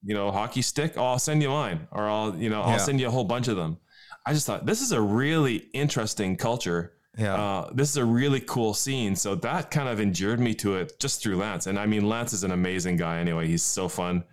you 0.03 0.15
know, 0.15 0.31
hockey 0.31 0.61
stick? 0.61 0.93
Oh, 0.97 1.03
I'll 1.05 1.19
send 1.19 1.43
you 1.43 1.49
mine, 1.49 1.87
or 1.91 2.07
I'll, 2.09 2.35
you 2.35 2.49
know, 2.49 2.61
I'll 2.61 2.71
Yeah. 2.71 2.77
send 2.77 2.99
you 2.99 3.07
a 3.07 3.11
whole 3.11 3.25
bunch 3.25 3.47
of 3.49 3.57
them." 3.57 3.77
I 4.25 4.33
just 4.33 4.47
thought 4.47 4.65
this 4.65 4.81
is 4.81 4.91
a 4.93 5.01
really 5.01 5.57
interesting 5.73 6.37
culture. 6.37 6.93
Yeah. 7.17 7.35
Uh, 7.35 7.69
this 7.73 7.89
is 7.89 7.97
a 7.97 8.05
really 8.05 8.39
cool 8.39 8.73
scene. 8.73 9.15
So 9.17 9.35
that 9.35 9.69
kind 9.69 9.89
of 9.89 9.99
endured 9.99 10.39
me 10.39 10.53
to 10.55 10.75
it 10.75 10.93
just 10.99 11.21
through 11.21 11.35
Lance. 11.35 11.67
And 11.67 11.77
I 11.77 11.85
mean, 11.85 12.07
Lance 12.07 12.31
is 12.33 12.43
an 12.45 12.51
amazing 12.51 12.95
guy 12.97 13.19
anyway. 13.19 13.47
He's 13.47 13.63
so 13.63 13.89
fun. 13.89 14.23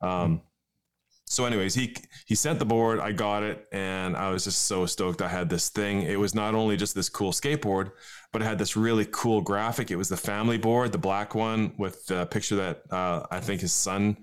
Um, 0.00 0.40
so 1.34 1.44
anyways, 1.44 1.74
he 1.74 1.94
he 2.26 2.34
sent 2.34 2.58
the 2.58 2.64
board, 2.64 3.00
I 3.00 3.12
got 3.12 3.42
it, 3.42 3.66
and 3.72 4.16
I 4.16 4.30
was 4.30 4.44
just 4.44 4.66
so 4.66 4.86
stoked 4.86 5.20
I 5.22 5.28
had 5.28 5.48
this 5.50 5.68
thing. 5.68 6.02
It 6.02 6.18
was 6.18 6.34
not 6.34 6.54
only 6.54 6.76
just 6.76 6.94
this 6.94 7.08
cool 7.08 7.32
skateboard, 7.32 7.90
but 8.32 8.42
it 8.42 8.44
had 8.46 8.58
this 8.58 8.76
really 8.76 9.06
cool 9.10 9.40
graphic. 9.40 9.90
It 9.90 9.96
was 9.96 10.08
the 10.08 10.16
family 10.16 10.58
board, 10.58 10.92
the 10.92 10.98
black 10.98 11.34
one 11.34 11.74
with 11.78 12.06
the 12.06 12.26
picture 12.26 12.56
that 12.56 12.82
uh, 12.90 13.26
I 13.30 13.40
think 13.40 13.60
his 13.60 13.72
son 13.72 14.16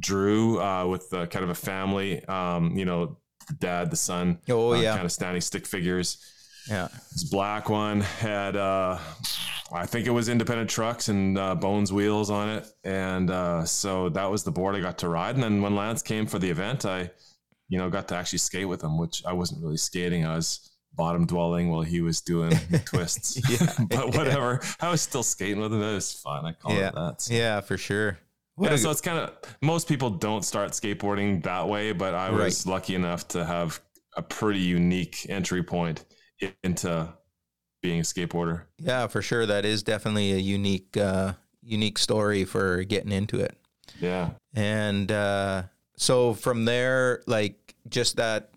drew 0.00 0.60
uh, 0.60 0.86
with 0.86 1.10
the 1.10 1.26
kind 1.26 1.42
of 1.44 1.50
a 1.50 1.54
family, 1.54 2.24
um, 2.26 2.76
you 2.76 2.84
know, 2.84 3.18
the 3.48 3.54
dad, 3.54 3.90
the 3.90 3.96
son, 3.96 4.38
Oh, 4.48 4.72
uh, 4.74 4.80
yeah. 4.80 4.92
kind 4.94 5.04
of 5.04 5.12
standing 5.12 5.40
stick 5.40 5.66
figures. 5.66 6.18
yeah. 6.70 6.88
This 7.12 7.24
black 7.24 7.68
one 7.68 8.00
had, 8.02 8.54
uh, 8.56 8.98
I 9.72 9.86
think 9.86 10.06
it 10.06 10.10
was 10.10 10.28
independent 10.28 10.70
trucks 10.70 11.08
and 11.08 11.36
uh, 11.38 11.54
Bones 11.54 11.92
wheels 11.92 12.30
on 12.30 12.48
it, 12.48 12.72
and 12.84 13.30
uh, 13.30 13.64
so 13.64 14.08
that 14.10 14.30
was 14.30 14.44
the 14.44 14.50
board 14.50 14.74
I 14.74 14.80
got 14.80 14.98
to 14.98 15.08
ride. 15.08 15.34
And 15.34 15.44
then 15.44 15.60
when 15.62 15.76
Lance 15.76 16.02
came 16.02 16.26
for 16.26 16.38
the 16.38 16.48
event, 16.48 16.86
I, 16.86 17.10
you 17.68 17.78
know, 17.78 17.90
got 17.90 18.08
to 18.08 18.16
actually 18.16 18.38
skate 18.38 18.68
with 18.68 18.82
him, 18.82 18.96
which 18.96 19.22
I 19.26 19.32
wasn't 19.32 19.62
really 19.62 19.76
skating. 19.76 20.24
I 20.24 20.36
was 20.36 20.70
bottom 20.94 21.26
dwelling 21.26 21.70
while 21.70 21.82
he 21.82 22.00
was 22.00 22.20
doing 22.20 22.52
twists. 22.84 23.38
Yeah. 23.48 23.72
But 23.88 24.14
whatever. 24.16 24.60
I 24.80 24.90
was 24.90 25.00
still 25.00 25.22
skating 25.22 25.60
with 25.60 25.72
him. 25.72 25.82
It 25.82 25.94
was 25.94 26.12
fun. 26.12 26.44
I 26.44 26.52
call 26.52 26.74
yeah. 26.74 26.88
it 26.88 26.94
that. 26.94 27.22
So. 27.22 27.34
Yeah, 27.34 27.60
for 27.60 27.76
sure. 27.76 28.18
What 28.56 28.70
yeah, 28.70 28.74
a, 28.74 28.78
so 28.78 28.90
it's 28.90 29.00
kind 29.00 29.18
of 29.18 29.34
most 29.62 29.88
people 29.88 30.10
don't 30.10 30.44
start 30.44 30.72
skateboarding 30.72 31.42
that 31.44 31.68
way, 31.68 31.92
but 31.92 32.14
I 32.14 32.30
was 32.30 32.66
right. 32.66 32.72
lucky 32.72 32.96
enough 32.96 33.28
to 33.28 33.44
have 33.44 33.80
a 34.16 34.22
pretty 34.22 34.58
unique 34.58 35.26
entry 35.28 35.62
point 35.62 36.04
into 36.64 37.08
being 37.80 38.00
a 38.00 38.02
skateboarder. 38.02 38.62
Yeah, 38.78 39.06
for 39.06 39.22
sure. 39.22 39.46
That 39.46 39.64
is 39.64 39.82
definitely 39.82 40.32
a 40.32 40.38
unique, 40.38 40.96
uh, 40.96 41.34
unique 41.62 41.98
story 41.98 42.44
for 42.44 42.84
getting 42.84 43.12
into 43.12 43.40
it. 43.40 43.56
Yeah. 44.00 44.30
And 44.54 45.10
uh, 45.10 45.64
so 45.96 46.34
from 46.34 46.64
there, 46.64 47.22
like 47.26 47.74
just 47.88 48.16
that 48.16 48.50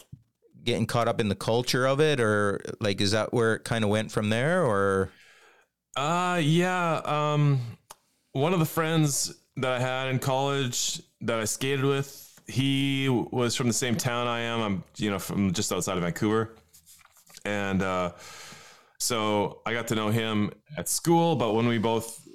getting 0.64 0.86
caught 0.86 1.08
up 1.08 1.20
in 1.20 1.28
the 1.30 1.36
culture 1.36 1.86
of 1.88 2.00
it, 2.00 2.20
or 2.20 2.62
like 2.80 3.02
is 3.02 3.12
that 3.12 3.34
where 3.34 3.56
it 3.56 3.64
kind 3.64 3.84
of 3.84 3.90
went 3.90 4.12
from 4.12 4.30
there, 4.30 4.64
or? 4.64 5.12
Uh, 5.96 6.40
yeah. 6.42 7.02
Um, 7.04 7.60
one 8.34 8.54
of 8.54 8.60
the 8.60 8.66
friends 8.66 9.34
that 9.58 9.72
I 9.72 9.80
had 9.80 10.08
in 10.08 10.20
college 10.20 11.02
that 11.22 11.40
I 11.40 11.46
skated 11.46 11.84
with, 11.84 12.40
he 12.48 13.10
was 13.10 13.56
from 13.56 13.68
the 13.68 13.74
same 13.74 13.96
town 13.96 14.28
I 14.28 14.42
am. 14.42 14.62
I'm, 14.62 14.84
you 14.98 15.10
know, 15.10 15.20
from 15.20 15.52
just 15.54 15.72
outside 15.72 15.98
of 15.98 16.04
Vancouver, 16.04 16.52
and 17.44 17.82
uh, 17.82 18.12
so 19.02 19.62
I 19.66 19.74
got 19.74 19.88
to 19.88 19.96
know 19.96 20.10
him 20.10 20.52
at 20.78 20.88
school. 20.88 21.36
But 21.36 21.54
when 21.54 21.68
we 21.68 21.80
both 21.80 22.28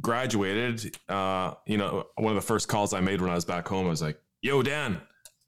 graduated, 0.00 0.94
uh, 1.08 1.54
you 1.66 1.78
know, 1.78 2.04
one 2.16 2.36
of 2.36 2.42
the 2.42 2.46
first 2.46 2.68
calls 2.68 2.92
I 2.92 3.00
made 3.00 3.20
when 3.20 3.30
I 3.30 3.34
was 3.34 3.46
back 3.46 3.66
home, 3.66 3.86
I 3.86 3.90
was 3.90 4.02
like, 4.02 4.20
"Yo, 4.42 4.62
Dan, 4.62 5.00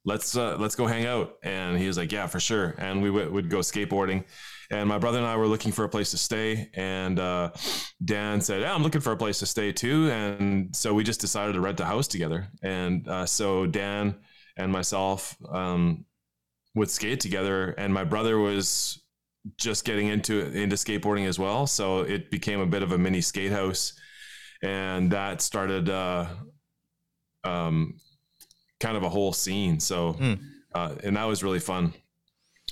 let's 0.06 0.36
uh, 0.36 0.56
let's 0.58 0.74
go 0.74 0.86
hang 0.86 1.04
out." 1.04 1.36
And 1.42 1.78
he 1.78 1.86
was 1.86 1.98
like, 1.98 2.10
"Yeah, 2.10 2.26
for 2.26 2.40
sure." 2.40 2.74
And 2.78 3.02
we 3.02 3.08
w- 3.10 3.30
would 3.30 3.50
go 3.50 3.58
skateboarding. 3.58 4.24
And 4.70 4.88
my 4.88 4.98
brother 4.98 5.18
and 5.18 5.26
I 5.26 5.36
were 5.36 5.46
looking 5.46 5.72
for 5.72 5.84
a 5.84 5.88
place 5.88 6.10
to 6.10 6.18
stay, 6.18 6.70
and 6.74 7.18
uh, 7.20 7.50
Dan 8.02 8.40
said, 8.40 8.62
"Yeah, 8.62 8.74
I'm 8.74 8.82
looking 8.82 9.02
for 9.02 9.12
a 9.12 9.16
place 9.18 9.38
to 9.40 9.46
stay 9.46 9.72
too." 9.72 10.10
And 10.10 10.74
so 10.74 10.94
we 10.94 11.04
just 11.04 11.20
decided 11.20 11.52
to 11.54 11.60
rent 11.60 11.80
a 11.80 11.84
house 11.84 12.08
together. 12.08 12.48
And 12.62 13.06
uh, 13.06 13.26
so 13.26 13.66
Dan 13.66 14.16
and 14.56 14.72
myself 14.72 15.36
um, 15.50 16.06
would 16.74 16.90
skate 16.90 17.20
together, 17.20 17.70
and 17.72 17.92
my 17.92 18.04
brother 18.04 18.38
was 18.38 19.02
just 19.56 19.84
getting 19.84 20.08
into 20.08 20.46
into 20.52 20.76
skateboarding 20.76 21.26
as 21.26 21.38
well. 21.38 21.66
So 21.66 22.00
it 22.00 22.30
became 22.30 22.60
a 22.60 22.66
bit 22.66 22.82
of 22.82 22.92
a 22.92 22.98
mini 22.98 23.20
skate 23.20 23.52
house 23.52 23.94
and 24.62 25.10
that 25.12 25.40
started 25.40 25.88
uh, 25.88 26.26
um, 27.44 28.00
kind 28.80 28.96
of 28.96 29.02
a 29.02 29.08
whole 29.08 29.32
scene. 29.32 29.80
So, 29.80 30.14
mm. 30.14 30.38
uh, 30.74 30.94
and 31.04 31.16
that 31.16 31.24
was 31.24 31.42
really 31.42 31.60
fun. 31.60 31.94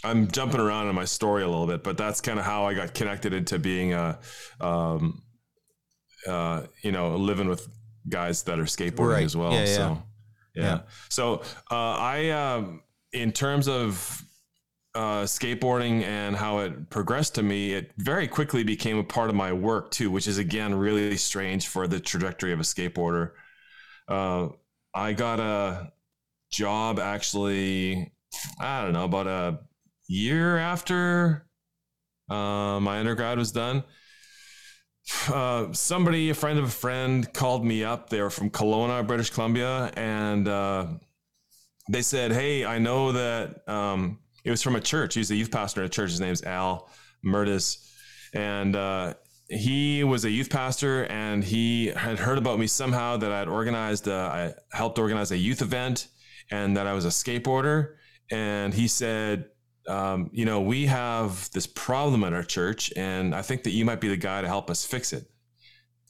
I'm 0.04 0.28
jumping 0.28 0.61
around 0.61 0.88
in 0.88 0.94
my 0.94 1.04
story 1.04 1.42
a 1.42 1.49
little 1.49 1.66
bit, 1.66 1.82
but 1.82 1.96
that's 1.96 2.20
kind 2.20 2.38
of 2.38 2.44
how 2.44 2.66
I 2.66 2.75
got 2.75 2.94
connected 2.94 3.32
into 3.32 3.58
being 3.58 3.94
a, 3.94 4.18
um, 4.61 5.23
uh, 6.26 6.64
you 6.82 6.92
know, 6.92 7.16
living 7.16 7.49
with 7.49 7.66
guys 8.08 8.42
that 8.44 8.58
are 8.58 8.64
skateboarding 8.64 9.14
right. 9.14 9.25
as 9.25 9.37
well. 9.37 9.52
Yeah, 9.52 9.64
so, 9.64 10.02
yeah. 10.54 10.62
yeah. 10.62 10.80
So, 11.08 11.42
uh, 11.70 11.75
I, 11.75 12.30
um, 12.30 12.82
in 13.12 13.32
terms 13.32 13.68
of 13.68 14.23
uh, 14.97 15.25
skateboarding 15.25 16.03
and 16.05 16.35
how 16.35 16.61
it 16.61 16.88
progressed 16.88 17.35
to 17.35 17.43
me, 17.43 17.75
it 17.75 17.93
very 17.99 18.26
quickly 18.26 18.65
became 18.65 18.97
a 18.97 19.05
part 19.05 19.29
of 19.29 19.37
my 19.37 19.53
work 19.53 19.91
too, 19.91 20.11
which 20.11 20.26
is 20.26 20.38
again 20.38 20.75
really 20.75 21.17
strange 21.19 21.69
for 21.69 21.87
the 21.87 22.00
trajectory 22.00 22.53
of 22.53 22.61
a 22.61 22.62
skateboarder. 22.62 23.33
Uh, 24.09 24.49
I 24.95 25.12
got 25.12 25.38
a 25.38 25.93
job 26.50 26.99
actually, 26.99 28.11
I 28.59 28.83
don't 28.83 28.95
know, 28.95 29.05
about 29.05 29.26
a 29.26 29.61
year 30.09 30.57
after 30.57 31.47
uh, 32.31 32.81
my 32.81 32.99
undergrad 32.99 33.37
was 33.37 33.53
done. 33.53 33.85
Uh, 35.29 35.73
somebody, 35.73 36.31
a 36.31 36.35
friend 36.35 36.59
of 36.59 36.65
a 36.65 36.71
friend, 36.71 37.31
called 37.35 37.65
me 37.65 37.85
up. 37.85 38.09
They 38.09 38.23
were 38.23 38.31
from 38.31 38.50
Kelowna, 38.50 39.07
British 39.07 39.31
Columbia, 39.31 39.93
and 39.95 40.49
uh, 40.49 40.87
they 41.88 42.03
said, 42.03 42.33
"Hey, 42.33 42.65
I 42.65 42.79
know 42.79 43.12
that." 43.12 43.69
Um, 43.69 44.19
it 44.47 44.50
was 44.50 44.62
from 44.62 44.76
a 44.76 44.81
church. 44.81 45.15
He's 45.15 45.31
a 45.33 45.35
youth 45.35 45.50
pastor 45.50 45.83
at 45.83 45.87
a 45.87 45.88
church. 45.88 46.11
His 46.11 46.21
name's 46.21 46.45
Al 46.45 46.88
Murtis. 47.25 47.85
And 48.33 48.76
uh, 48.76 49.15
he 49.49 50.05
was 50.05 50.25
a 50.25 50.31
youth 50.31 50.50
pastor 50.50 51.05
and 51.07 51.43
he 51.43 51.88
had 51.88 52.21
heard 52.21 52.38
about 52.38 52.61
me 52.61 52.69
somehow 52.69 53.17
that 53.17 53.33
I 53.33 53.41
had 53.41 53.49
organized, 53.49 54.07
uh, 54.07 54.31
I 54.33 54.55
helped 54.71 55.00
organize 55.00 55.33
a 55.33 55.37
youth 55.37 55.62
event 55.62 56.07
and 56.53 56.76
that 56.76 56.87
I 56.87 56.93
was 56.93 57.05
a 57.05 57.09
skateboarder. 57.09 57.95
And 58.31 58.73
he 58.73 58.87
said, 58.87 59.47
um, 59.88 60.31
you 60.33 60.45
know, 60.45 60.61
we 60.61 60.87
have 60.87 61.50
this 61.50 61.67
problem 61.67 62.23
at 62.23 62.33
our 62.33 62.43
church, 62.43 62.93
and 62.97 63.33
I 63.35 63.43
think 63.43 63.62
that 63.65 63.71
you 63.71 63.85
might 63.85 64.00
be 64.00 64.09
the 64.09 64.17
guy 64.17 64.43
to 64.43 64.49
help 64.49 64.69
us 64.69 64.85
fix 64.85 65.12
it. 65.12 65.25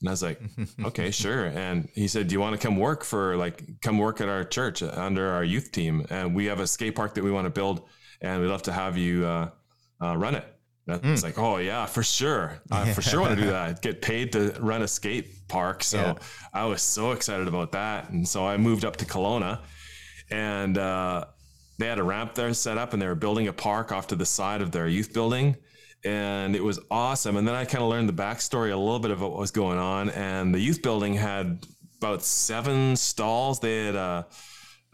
And 0.00 0.08
I 0.08 0.12
was 0.12 0.22
like, 0.22 0.40
okay, 0.84 1.10
sure. 1.10 1.46
And 1.46 1.88
he 1.94 2.08
said, 2.08 2.28
do 2.28 2.34
you 2.34 2.40
want 2.40 2.58
to 2.58 2.66
come 2.66 2.76
work 2.76 3.04
for 3.04 3.36
like, 3.36 3.80
come 3.82 3.98
work 3.98 4.22
at 4.22 4.28
our 4.28 4.44
church 4.44 4.82
under 4.82 5.30
our 5.30 5.44
youth 5.44 5.72
team? 5.72 6.06
And 6.08 6.34
we 6.34 6.46
have 6.46 6.60
a 6.60 6.66
skate 6.66 6.94
park 6.94 7.14
that 7.14 7.24
we 7.24 7.30
want 7.30 7.46
to 7.46 7.50
build 7.50 7.82
and 8.20 8.40
we'd 8.40 8.48
love 8.48 8.62
to 8.62 8.72
have 8.72 8.96
you 8.96 9.26
uh, 9.26 9.50
uh, 10.02 10.16
run 10.16 10.34
it. 10.34 10.44
It's 10.88 11.20
mm. 11.20 11.22
like, 11.24 11.38
oh 11.38 11.56
yeah, 11.56 11.86
for 11.86 12.02
sure. 12.02 12.60
I 12.70 12.92
for 12.92 13.02
sure 13.02 13.20
want 13.20 13.36
to 13.36 13.40
do 13.40 13.50
that. 13.50 13.82
Get 13.82 14.00
paid 14.00 14.32
to 14.32 14.54
run 14.60 14.82
a 14.82 14.88
skate 14.88 15.48
park. 15.48 15.82
So 15.82 15.98
yeah. 15.98 16.14
I 16.54 16.64
was 16.66 16.80
so 16.80 17.10
excited 17.10 17.48
about 17.48 17.72
that. 17.72 18.10
And 18.10 18.26
so 18.26 18.46
I 18.46 18.56
moved 18.56 18.84
up 18.84 18.96
to 18.98 19.04
Kelowna 19.04 19.60
and 20.30 20.78
uh, 20.78 21.24
they 21.78 21.86
had 21.86 21.98
a 21.98 22.04
ramp 22.04 22.34
there 22.34 22.52
set 22.54 22.78
up 22.78 22.92
and 22.92 23.02
they 23.02 23.06
were 23.08 23.16
building 23.16 23.48
a 23.48 23.52
park 23.52 23.90
off 23.90 24.06
to 24.08 24.16
the 24.16 24.26
side 24.26 24.62
of 24.62 24.70
their 24.70 24.86
youth 24.86 25.12
building. 25.12 25.56
And 26.04 26.54
it 26.54 26.62
was 26.62 26.78
awesome. 26.88 27.36
And 27.36 27.48
then 27.48 27.56
I 27.56 27.64
kind 27.64 27.82
of 27.82 27.90
learned 27.90 28.08
the 28.08 28.12
backstory 28.12 28.70
a 28.70 28.76
little 28.76 29.00
bit 29.00 29.10
of 29.10 29.20
what 29.20 29.36
was 29.36 29.50
going 29.50 29.78
on. 29.78 30.10
And 30.10 30.54
the 30.54 30.60
youth 30.60 30.82
building 30.82 31.14
had 31.14 31.66
about 31.98 32.22
seven 32.22 32.94
stalls. 32.94 33.58
They 33.58 33.86
had 33.86 33.96
uh, 33.96 34.22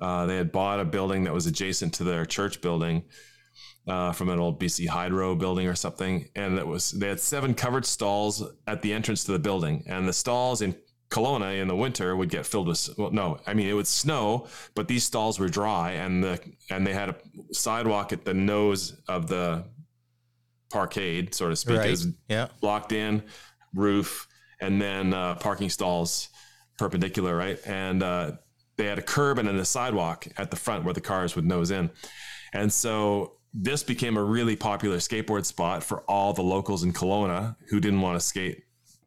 uh, 0.03 0.27
they 0.27 0.37
had 0.37 0.51
bought 0.51 0.81
a 0.81 0.85
building 0.85 1.23
that 1.25 1.33
was 1.33 1.47
adjacent 1.47 1.95
to 1.95 2.05
their 2.05 2.27
church 2.27 2.61
building 2.61 3.05
uh, 3.87 4.11
from 4.11 4.29
an 4.31 4.41
old 4.41 4.61
BC 4.61 4.89
Hydro 4.89 5.37
building 5.37 5.69
or 5.69 5.77
something, 5.77 6.29
and 6.35 6.59
it 6.59 6.67
was 6.67 6.91
they 6.91 7.09
had 7.09 7.21
seven 7.21 7.55
covered 7.55 7.87
stalls 7.87 8.43
at 8.67 8.83
the 8.83 8.93
entrance 8.93 9.23
to 9.25 9.33
the 9.33 9.39
building, 9.39 9.85
and 9.87 10.09
the 10.09 10.13
stalls 10.13 10.61
in 10.61 10.75
Kelowna 11.11 11.61
in 11.61 11.69
the 11.69 11.77
winter 11.77 12.17
would 12.17 12.31
get 12.31 12.47
filled 12.47 12.67
with 12.67 12.91
well, 12.99 13.13
no, 13.13 13.39
I 13.47 13.55
mean 13.55 13.69
it 13.69 13.75
would 13.75 13.87
snow, 13.87 14.49
but 14.75 14.89
these 14.89 15.05
stalls 15.05 15.39
were 15.39 15.49
dry, 15.49 15.93
and 15.93 16.25
the 16.25 16.41
and 16.69 16.85
they 16.85 16.95
had 16.95 17.11
a 17.11 17.17
sidewalk 17.53 18.13
at 18.13 18.25
the 18.25 18.35
nose 18.35 19.01
of 19.09 19.29
the 19.29 19.65
parkade, 20.73 21.33
so 21.33 21.49
to 21.49 21.55
speak, 21.55 21.79
right. 21.79 21.91
is 21.91 22.09
yeah. 22.29 22.49
blocked 22.61 22.91
in 22.91 23.23
roof, 23.73 24.27
and 24.61 24.83
then 24.83 25.15
uh, 25.15 25.37
parking 25.37 25.71
stalls 25.71 26.29
perpendicular, 26.77 27.37
right, 27.37 27.61
and 27.67 28.03
uh, 28.03 28.33
they 28.77 28.87
had 28.87 28.99
a 28.99 29.03
curb 29.03 29.39
and 29.39 29.49
then 29.49 29.57
a 29.57 29.65
sidewalk 29.65 30.27
at 30.37 30.51
the 30.51 30.57
front 30.57 30.85
where 30.85 30.95
the 30.95 31.01
cars 31.01 31.37
would 31.37 31.45
nose 31.45 31.71
in. 31.71 31.91
And 32.53 32.73
so 32.73 33.35
this 33.55 33.83
became 33.83 34.17
a 34.17 34.23
really 34.23 34.57
popular 34.57 34.97
skateboard 34.97 35.45
spot 35.45 35.83
for 35.83 36.01
all 36.03 36.33
the 36.33 36.43
locals 36.43 36.83
in 36.83 36.93
Kelowna 36.93 37.57
who 37.69 37.81
didn't 37.81 38.01
want 38.01 38.19
to 38.19 38.25
skate, 38.25 38.65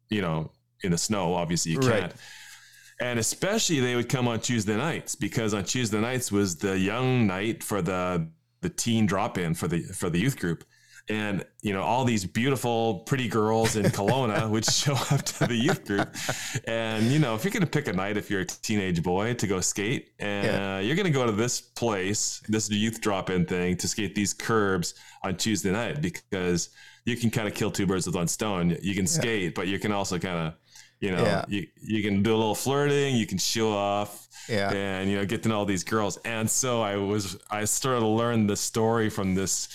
you 0.09 0.21
know, 0.21 0.51
in 0.83 0.91
the 0.91 0.97
snow. 0.97 1.33
Obviously, 1.33 1.71
you 1.71 1.79
can't. 1.79 2.03
Right. 2.03 2.15
And 3.01 3.19
especially 3.19 3.79
they 3.81 3.95
would 3.95 4.07
come 4.07 4.27
on 4.27 4.39
Tuesday 4.39 4.77
nights 4.77 5.15
because 5.15 5.53
on 5.53 5.65
Tuesday 5.65 5.99
nights 5.99 6.31
was 6.31 6.57
the 6.57 6.77
young 6.77 7.27
night 7.27 7.63
for 7.63 7.81
the 7.81 8.29
the 8.61 8.69
teen 8.69 9.05
drop 9.05 9.37
in 9.37 9.53
for 9.53 9.67
the 9.67 9.81
for 9.81 10.09
the 10.09 10.19
youth 10.19 10.39
group 10.39 10.63
and 11.07 11.45
you 11.61 11.71
know 11.73 11.83
all 11.83 12.03
these 12.03 12.25
beautiful 12.25 12.99
pretty 12.99 13.27
girls 13.27 13.75
in 13.75 13.85
Kelowna 13.85 14.49
would 14.49 14.65
show 14.65 14.93
up 15.11 15.21
to 15.21 15.47
the 15.47 15.55
youth 15.55 15.85
group 15.85 16.09
and 16.65 17.05
you 17.05 17.19
know 17.19 17.35
if 17.35 17.43
you're 17.43 17.51
going 17.51 17.61
to 17.61 17.69
pick 17.69 17.87
a 17.87 17.93
night 17.93 18.17
if 18.17 18.31
you're 18.31 18.41
a 18.41 18.45
teenage 18.45 19.03
boy 19.03 19.33
to 19.35 19.47
go 19.47 19.59
skate 19.59 20.13
and 20.19 20.47
yeah. 20.47 20.75
uh, 20.75 20.79
you're 20.79 20.95
going 20.95 21.05
to 21.05 21.11
go 21.11 21.25
to 21.25 21.31
this 21.31 21.61
place 21.61 22.41
this 22.47 22.69
youth 22.71 23.01
drop-in 23.01 23.45
thing 23.45 23.77
to 23.77 23.87
skate 23.87 24.15
these 24.15 24.33
curbs 24.33 24.95
on 25.23 25.35
Tuesday 25.35 25.71
night 25.71 26.01
because 26.01 26.69
you 27.05 27.15
can 27.15 27.29
kind 27.29 27.47
of 27.47 27.53
kill 27.53 27.69
two 27.69 27.85
birds 27.85 28.07
with 28.07 28.15
one 28.15 28.27
stone 28.27 28.75
you 28.81 28.95
can 28.95 29.05
skate 29.05 29.53
but 29.53 29.67
you 29.67 29.77
can 29.77 29.91
also 29.91 30.17
kind 30.17 30.47
of 30.47 30.53
you 31.01 31.11
know 31.11 31.23
yeah. 31.23 31.45
you, 31.47 31.67
you 31.81 32.01
can 32.01 32.23
do 32.23 32.33
a 32.33 32.37
little 32.37 32.55
flirting 32.55 33.15
you 33.15 33.27
can 33.27 33.37
show 33.37 33.71
off 33.71 34.27
yeah. 34.49 34.71
and 34.71 35.09
you 35.09 35.17
know 35.17 35.25
get 35.25 35.43
to 35.43 35.49
know 35.49 35.59
all 35.59 35.65
these 35.65 35.83
girls 35.83 36.17
and 36.25 36.49
so 36.49 36.81
i 36.81 36.95
was 36.95 37.37
i 37.51 37.63
started 37.65 37.99
to 37.99 38.07
learn 38.07 38.47
the 38.47 38.55
story 38.55 39.09
from 39.09 39.35
this 39.35 39.67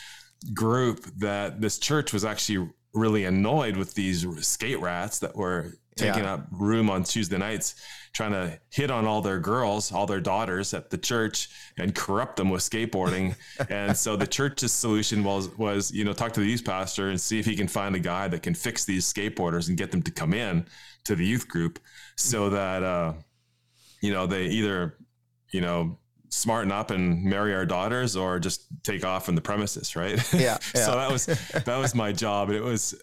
group 0.54 1.04
that 1.18 1.60
this 1.60 1.78
church 1.78 2.12
was 2.12 2.24
actually 2.24 2.70
really 2.92 3.24
annoyed 3.24 3.76
with 3.76 3.94
these 3.94 4.26
skate 4.46 4.80
rats 4.80 5.18
that 5.20 5.36
were 5.36 5.74
taking 5.96 6.24
yeah. 6.24 6.34
up 6.34 6.46
room 6.50 6.88
on 6.88 7.04
Tuesday 7.04 7.38
nights, 7.38 7.74
trying 8.12 8.32
to 8.32 8.58
hit 8.70 8.90
on 8.90 9.06
all 9.06 9.20
their 9.20 9.38
girls, 9.38 9.92
all 9.92 10.06
their 10.06 10.20
daughters 10.20 10.72
at 10.74 10.90
the 10.90 10.98
church 10.98 11.48
and 11.78 11.94
corrupt 11.94 12.36
them 12.36 12.50
with 12.50 12.62
skateboarding. 12.62 13.36
and 13.70 13.96
so 13.96 14.16
the 14.16 14.26
church's 14.26 14.72
solution 14.72 15.22
was, 15.22 15.48
was, 15.58 15.92
you 15.92 16.04
know, 16.04 16.12
talk 16.12 16.32
to 16.32 16.40
the 16.40 16.46
youth 16.46 16.64
pastor 16.64 17.10
and 17.10 17.20
see 17.20 17.38
if 17.38 17.46
he 17.46 17.54
can 17.54 17.68
find 17.68 17.94
a 17.94 18.00
guy 18.00 18.28
that 18.28 18.42
can 18.42 18.54
fix 18.54 18.84
these 18.84 19.10
skateboarders 19.12 19.68
and 19.68 19.76
get 19.76 19.90
them 19.90 20.02
to 20.02 20.10
come 20.10 20.32
in 20.32 20.66
to 21.04 21.14
the 21.14 21.24
youth 21.24 21.48
group 21.48 21.78
so 22.16 22.50
that, 22.50 22.82
uh, 22.82 23.12
you 24.00 24.12
know, 24.12 24.26
they 24.26 24.46
either, 24.46 24.96
you 25.52 25.60
know, 25.60 25.98
smarten 26.30 26.72
up 26.72 26.90
and 26.90 27.22
marry 27.24 27.54
our 27.54 27.66
daughters 27.66 28.16
or 28.16 28.38
just 28.38 28.64
take 28.82 29.04
off 29.04 29.26
from 29.26 29.34
the 29.34 29.40
premises, 29.40 29.94
right? 29.96 30.16
Yeah. 30.32 30.40
yeah. 30.74 30.84
so 30.84 30.92
that 30.92 31.10
was 31.10 31.26
that 31.64 31.76
was 31.76 31.94
my 31.94 32.12
job, 32.12 32.48
and 32.48 32.56
it 32.56 32.64
was 32.64 32.94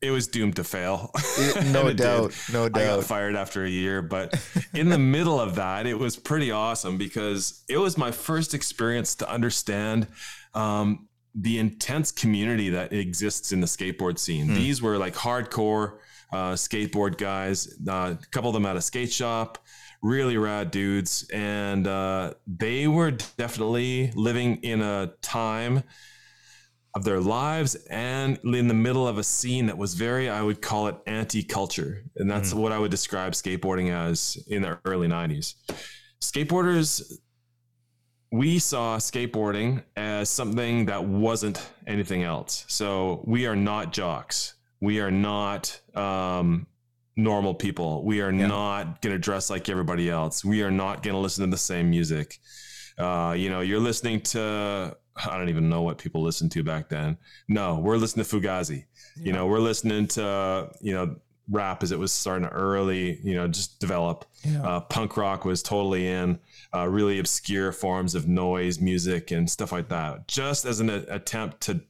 it 0.00 0.10
was 0.10 0.28
doomed 0.28 0.56
to 0.56 0.64
fail. 0.64 1.10
no 1.72 1.92
doubt, 1.92 2.30
did. 2.30 2.52
no 2.52 2.68
doubt. 2.68 2.82
I 2.82 2.96
got 2.96 3.04
fired 3.04 3.36
after 3.36 3.64
a 3.64 3.68
year, 3.68 4.02
but 4.02 4.34
in 4.74 4.88
the 4.88 4.98
middle 4.98 5.40
of 5.40 5.56
that, 5.56 5.86
it 5.86 5.98
was 5.98 6.16
pretty 6.16 6.50
awesome 6.50 6.98
because 6.98 7.64
it 7.68 7.78
was 7.78 7.98
my 7.98 8.10
first 8.10 8.54
experience 8.54 9.14
to 9.16 9.30
understand 9.30 10.06
um, 10.54 11.08
the 11.34 11.58
intense 11.58 12.12
community 12.12 12.70
that 12.70 12.92
exists 12.92 13.52
in 13.52 13.60
the 13.60 13.66
skateboard 13.66 14.18
scene. 14.18 14.48
Mm. 14.48 14.54
These 14.54 14.82
were 14.82 14.98
like 14.98 15.14
hardcore 15.14 15.98
uh, 16.32 16.52
skateboard 16.52 17.16
guys. 17.16 17.78
Uh, 17.86 18.14
a 18.20 18.26
couple 18.30 18.50
of 18.50 18.54
them 18.54 18.66
at 18.66 18.76
a 18.76 18.82
skate 18.82 19.12
shop 19.12 19.58
really 20.02 20.36
rad 20.36 20.70
dudes, 20.70 21.28
and 21.32 21.86
uh, 21.86 22.34
they 22.46 22.86
were 22.86 23.12
definitely 23.36 24.12
living 24.14 24.56
in 24.62 24.80
a 24.80 25.12
time 25.22 25.82
of 26.94 27.04
their 27.04 27.20
lives 27.20 27.74
and 27.90 28.38
in 28.44 28.66
the 28.66 28.74
middle 28.74 29.06
of 29.06 29.18
a 29.18 29.22
scene 29.22 29.66
that 29.66 29.76
was 29.76 29.94
very, 29.94 30.28
I 30.28 30.42
would 30.42 30.62
call 30.62 30.88
it 30.88 30.96
anti-culture, 31.06 32.04
and 32.16 32.30
that's 32.30 32.52
mm. 32.52 32.58
what 32.58 32.72
I 32.72 32.78
would 32.78 32.90
describe 32.90 33.32
skateboarding 33.32 33.90
as 33.90 34.36
in 34.48 34.62
the 34.62 34.78
early 34.84 35.08
'90s. 35.08 35.54
Skateboarders 36.20 37.02
we 38.30 38.58
saw 38.58 38.98
skateboarding 38.98 39.82
as 39.96 40.28
something 40.28 40.86
that 40.86 41.04
wasn't 41.04 41.70
anything 41.86 42.22
else. 42.22 42.64
So 42.68 43.22
we 43.26 43.46
are 43.46 43.56
not 43.56 43.92
jocks. 43.92 44.54
We 44.80 45.00
are 45.00 45.10
not 45.10 45.80
um, 45.94 46.66
normal 47.18 47.52
people. 47.52 48.04
We 48.04 48.20
are 48.22 48.32
yeah. 48.32 48.46
not 48.46 49.02
going 49.02 49.14
to 49.14 49.18
dress 49.18 49.50
like 49.50 49.68
everybody 49.68 50.08
else. 50.08 50.44
We 50.44 50.62
are 50.62 50.70
not 50.70 51.02
going 51.02 51.14
to 51.14 51.20
listen 51.20 51.44
to 51.44 51.50
the 51.50 51.58
same 51.58 51.90
music. 51.90 52.38
Uh, 52.96 53.34
you 53.36 53.50
know, 53.50 53.60
you're 53.60 53.80
listening 53.80 54.20
to, 54.20 54.96
I 55.16 55.36
don't 55.36 55.48
even 55.48 55.68
know 55.68 55.82
what 55.82 55.98
people 55.98 56.22
listened 56.22 56.52
to 56.52 56.62
back 56.62 56.88
then. 56.88 57.18
No, 57.48 57.80
we're 57.80 57.96
listening 57.96 58.24
to 58.24 58.36
Fugazi. 58.36 58.84
Yeah. 59.16 59.24
You 59.24 59.32
know, 59.32 59.46
we're 59.46 59.58
listening 59.58 60.06
to, 60.08 60.70
you 60.80 60.94
know, 60.94 61.16
rap 61.50 61.82
as 61.82 61.90
it 61.92 61.98
was 61.98 62.12
starting 62.12 62.46
to 62.46 62.54
early, 62.54 63.18
you 63.22 63.34
know, 63.34 63.48
just 63.48 63.80
develop. 63.80 64.24
Yeah. 64.44 64.62
Uh, 64.62 64.80
punk 64.80 65.16
rock 65.16 65.44
was 65.44 65.62
totally 65.62 66.06
in, 66.06 66.38
uh, 66.72 66.86
really 66.88 67.18
obscure 67.18 67.72
forms 67.72 68.14
of 68.14 68.28
noise, 68.28 68.80
music, 68.80 69.32
and 69.32 69.50
stuff 69.50 69.72
like 69.72 69.88
that. 69.88 70.28
Just 70.28 70.66
as 70.66 70.78
an 70.78 70.90
a- 70.90 71.04
attempt 71.08 71.62
to 71.62 71.80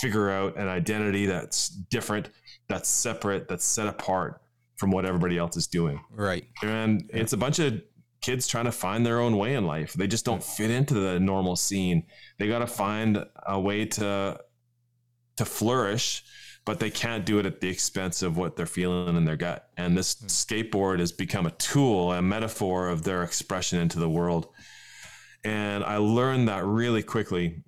figure 0.00 0.30
out 0.30 0.56
an 0.56 0.68
identity 0.68 1.26
that's 1.26 1.68
different, 1.68 2.28
that's 2.68 2.88
separate, 2.88 3.48
that's 3.48 3.64
set 3.64 3.88
apart 3.88 4.40
from 4.76 4.90
what 4.90 5.04
everybody 5.04 5.38
else 5.38 5.56
is 5.56 5.66
doing. 5.66 6.00
Right. 6.10 6.44
And 6.62 7.10
it's 7.12 7.32
a 7.32 7.36
bunch 7.36 7.58
of 7.58 7.80
kids 8.20 8.46
trying 8.46 8.64
to 8.64 8.72
find 8.72 9.04
their 9.04 9.20
own 9.20 9.36
way 9.36 9.54
in 9.54 9.66
life. 9.66 9.92
They 9.94 10.06
just 10.06 10.24
don't 10.24 10.42
fit 10.42 10.70
into 10.70 10.94
the 10.94 11.20
normal 11.20 11.56
scene. 11.56 12.04
They 12.38 12.48
got 12.48 12.58
to 12.60 12.66
find 12.66 13.24
a 13.46 13.60
way 13.60 13.86
to 13.86 14.40
to 15.36 15.44
flourish, 15.44 16.24
but 16.64 16.80
they 16.80 16.88
can't 16.88 17.26
do 17.26 17.38
it 17.38 17.44
at 17.44 17.60
the 17.60 17.68
expense 17.68 18.22
of 18.22 18.38
what 18.38 18.56
they're 18.56 18.64
feeling 18.64 19.16
in 19.16 19.24
their 19.26 19.36
gut. 19.36 19.68
And 19.76 19.96
this 19.96 20.18
hmm. 20.18 20.26
skateboard 20.26 20.98
has 20.98 21.12
become 21.12 21.46
a 21.46 21.50
tool, 21.52 22.12
a 22.12 22.22
metaphor 22.22 22.88
of 22.88 23.02
their 23.02 23.22
expression 23.22 23.78
into 23.78 23.98
the 23.98 24.08
world. 24.08 24.48
And 25.44 25.84
I 25.84 25.98
learned 25.98 26.48
that 26.48 26.64
really 26.64 27.02
quickly. 27.02 27.62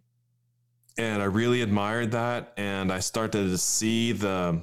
And 0.96 1.22
I 1.22 1.26
really 1.26 1.62
admired 1.62 2.10
that. 2.12 2.54
And 2.56 2.90
I 2.90 2.98
started 2.98 3.50
to 3.50 3.58
see 3.58 4.12
the 4.12 4.62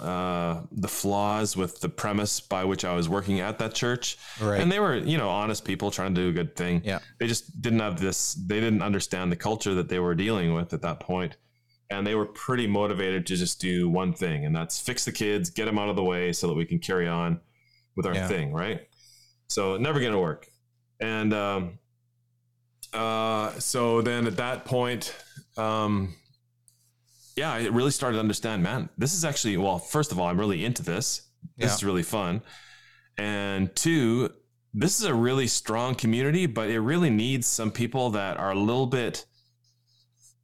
uh, 0.00 0.62
the 0.70 0.88
flaws 0.88 1.56
with 1.56 1.80
the 1.80 1.88
premise 1.88 2.40
by 2.40 2.64
which 2.64 2.84
I 2.84 2.94
was 2.94 3.08
working 3.08 3.40
at 3.40 3.58
that 3.58 3.74
church. 3.74 4.18
Right. 4.40 4.60
And 4.60 4.70
they 4.70 4.80
were, 4.80 4.96
you 4.96 5.18
know, 5.18 5.28
honest 5.28 5.64
people 5.64 5.90
trying 5.90 6.14
to 6.14 6.20
do 6.20 6.28
a 6.28 6.32
good 6.32 6.56
thing. 6.56 6.82
Yeah. 6.84 7.00
They 7.18 7.26
just 7.26 7.60
didn't 7.60 7.80
have 7.80 8.00
this, 8.00 8.34
they 8.34 8.60
didn't 8.60 8.82
understand 8.82 9.30
the 9.30 9.36
culture 9.36 9.74
that 9.74 9.88
they 9.88 9.98
were 9.98 10.14
dealing 10.14 10.54
with 10.54 10.72
at 10.72 10.82
that 10.82 11.00
point. 11.00 11.36
And 11.90 12.06
they 12.06 12.14
were 12.14 12.26
pretty 12.26 12.66
motivated 12.66 13.26
to 13.26 13.36
just 13.36 13.60
do 13.60 13.86
one 13.88 14.14
thing, 14.14 14.46
and 14.46 14.56
that's 14.56 14.80
fix 14.80 15.04
the 15.04 15.12
kids, 15.12 15.50
get 15.50 15.66
them 15.66 15.78
out 15.78 15.90
of 15.90 15.96
the 15.96 16.02
way 16.02 16.32
so 16.32 16.46
that 16.46 16.54
we 16.54 16.64
can 16.64 16.78
carry 16.78 17.06
on 17.06 17.38
with 17.96 18.06
our 18.06 18.14
yeah. 18.14 18.28
thing, 18.28 18.52
right? 18.52 18.88
So 19.48 19.76
never 19.76 20.00
going 20.00 20.12
to 20.12 20.18
work. 20.18 20.48
And 21.00 21.34
um, 21.34 21.78
uh, 22.94 23.50
so 23.58 24.00
then 24.00 24.26
at 24.26 24.38
that 24.38 24.64
point, 24.64 25.14
um, 25.58 26.14
yeah, 27.42 27.52
I 27.54 27.66
really 27.66 27.90
started 27.90 28.18
to 28.18 28.20
understand, 28.20 28.62
man, 28.62 28.88
this 28.96 29.14
is 29.14 29.24
actually, 29.24 29.56
well, 29.56 29.80
first 29.80 30.12
of 30.12 30.20
all, 30.20 30.28
I'm 30.28 30.38
really 30.38 30.64
into 30.64 30.84
this. 30.84 31.22
This 31.56 31.70
yeah. 31.70 31.74
is 31.74 31.82
really 31.82 32.04
fun. 32.04 32.40
And 33.18 33.74
two, 33.74 34.30
this 34.72 35.00
is 35.00 35.06
a 35.06 35.12
really 35.12 35.48
strong 35.48 35.96
community, 35.96 36.46
but 36.46 36.70
it 36.70 36.78
really 36.78 37.10
needs 37.10 37.48
some 37.48 37.72
people 37.72 38.10
that 38.10 38.36
are 38.36 38.52
a 38.52 38.54
little 38.54 38.86
bit, 38.86 39.26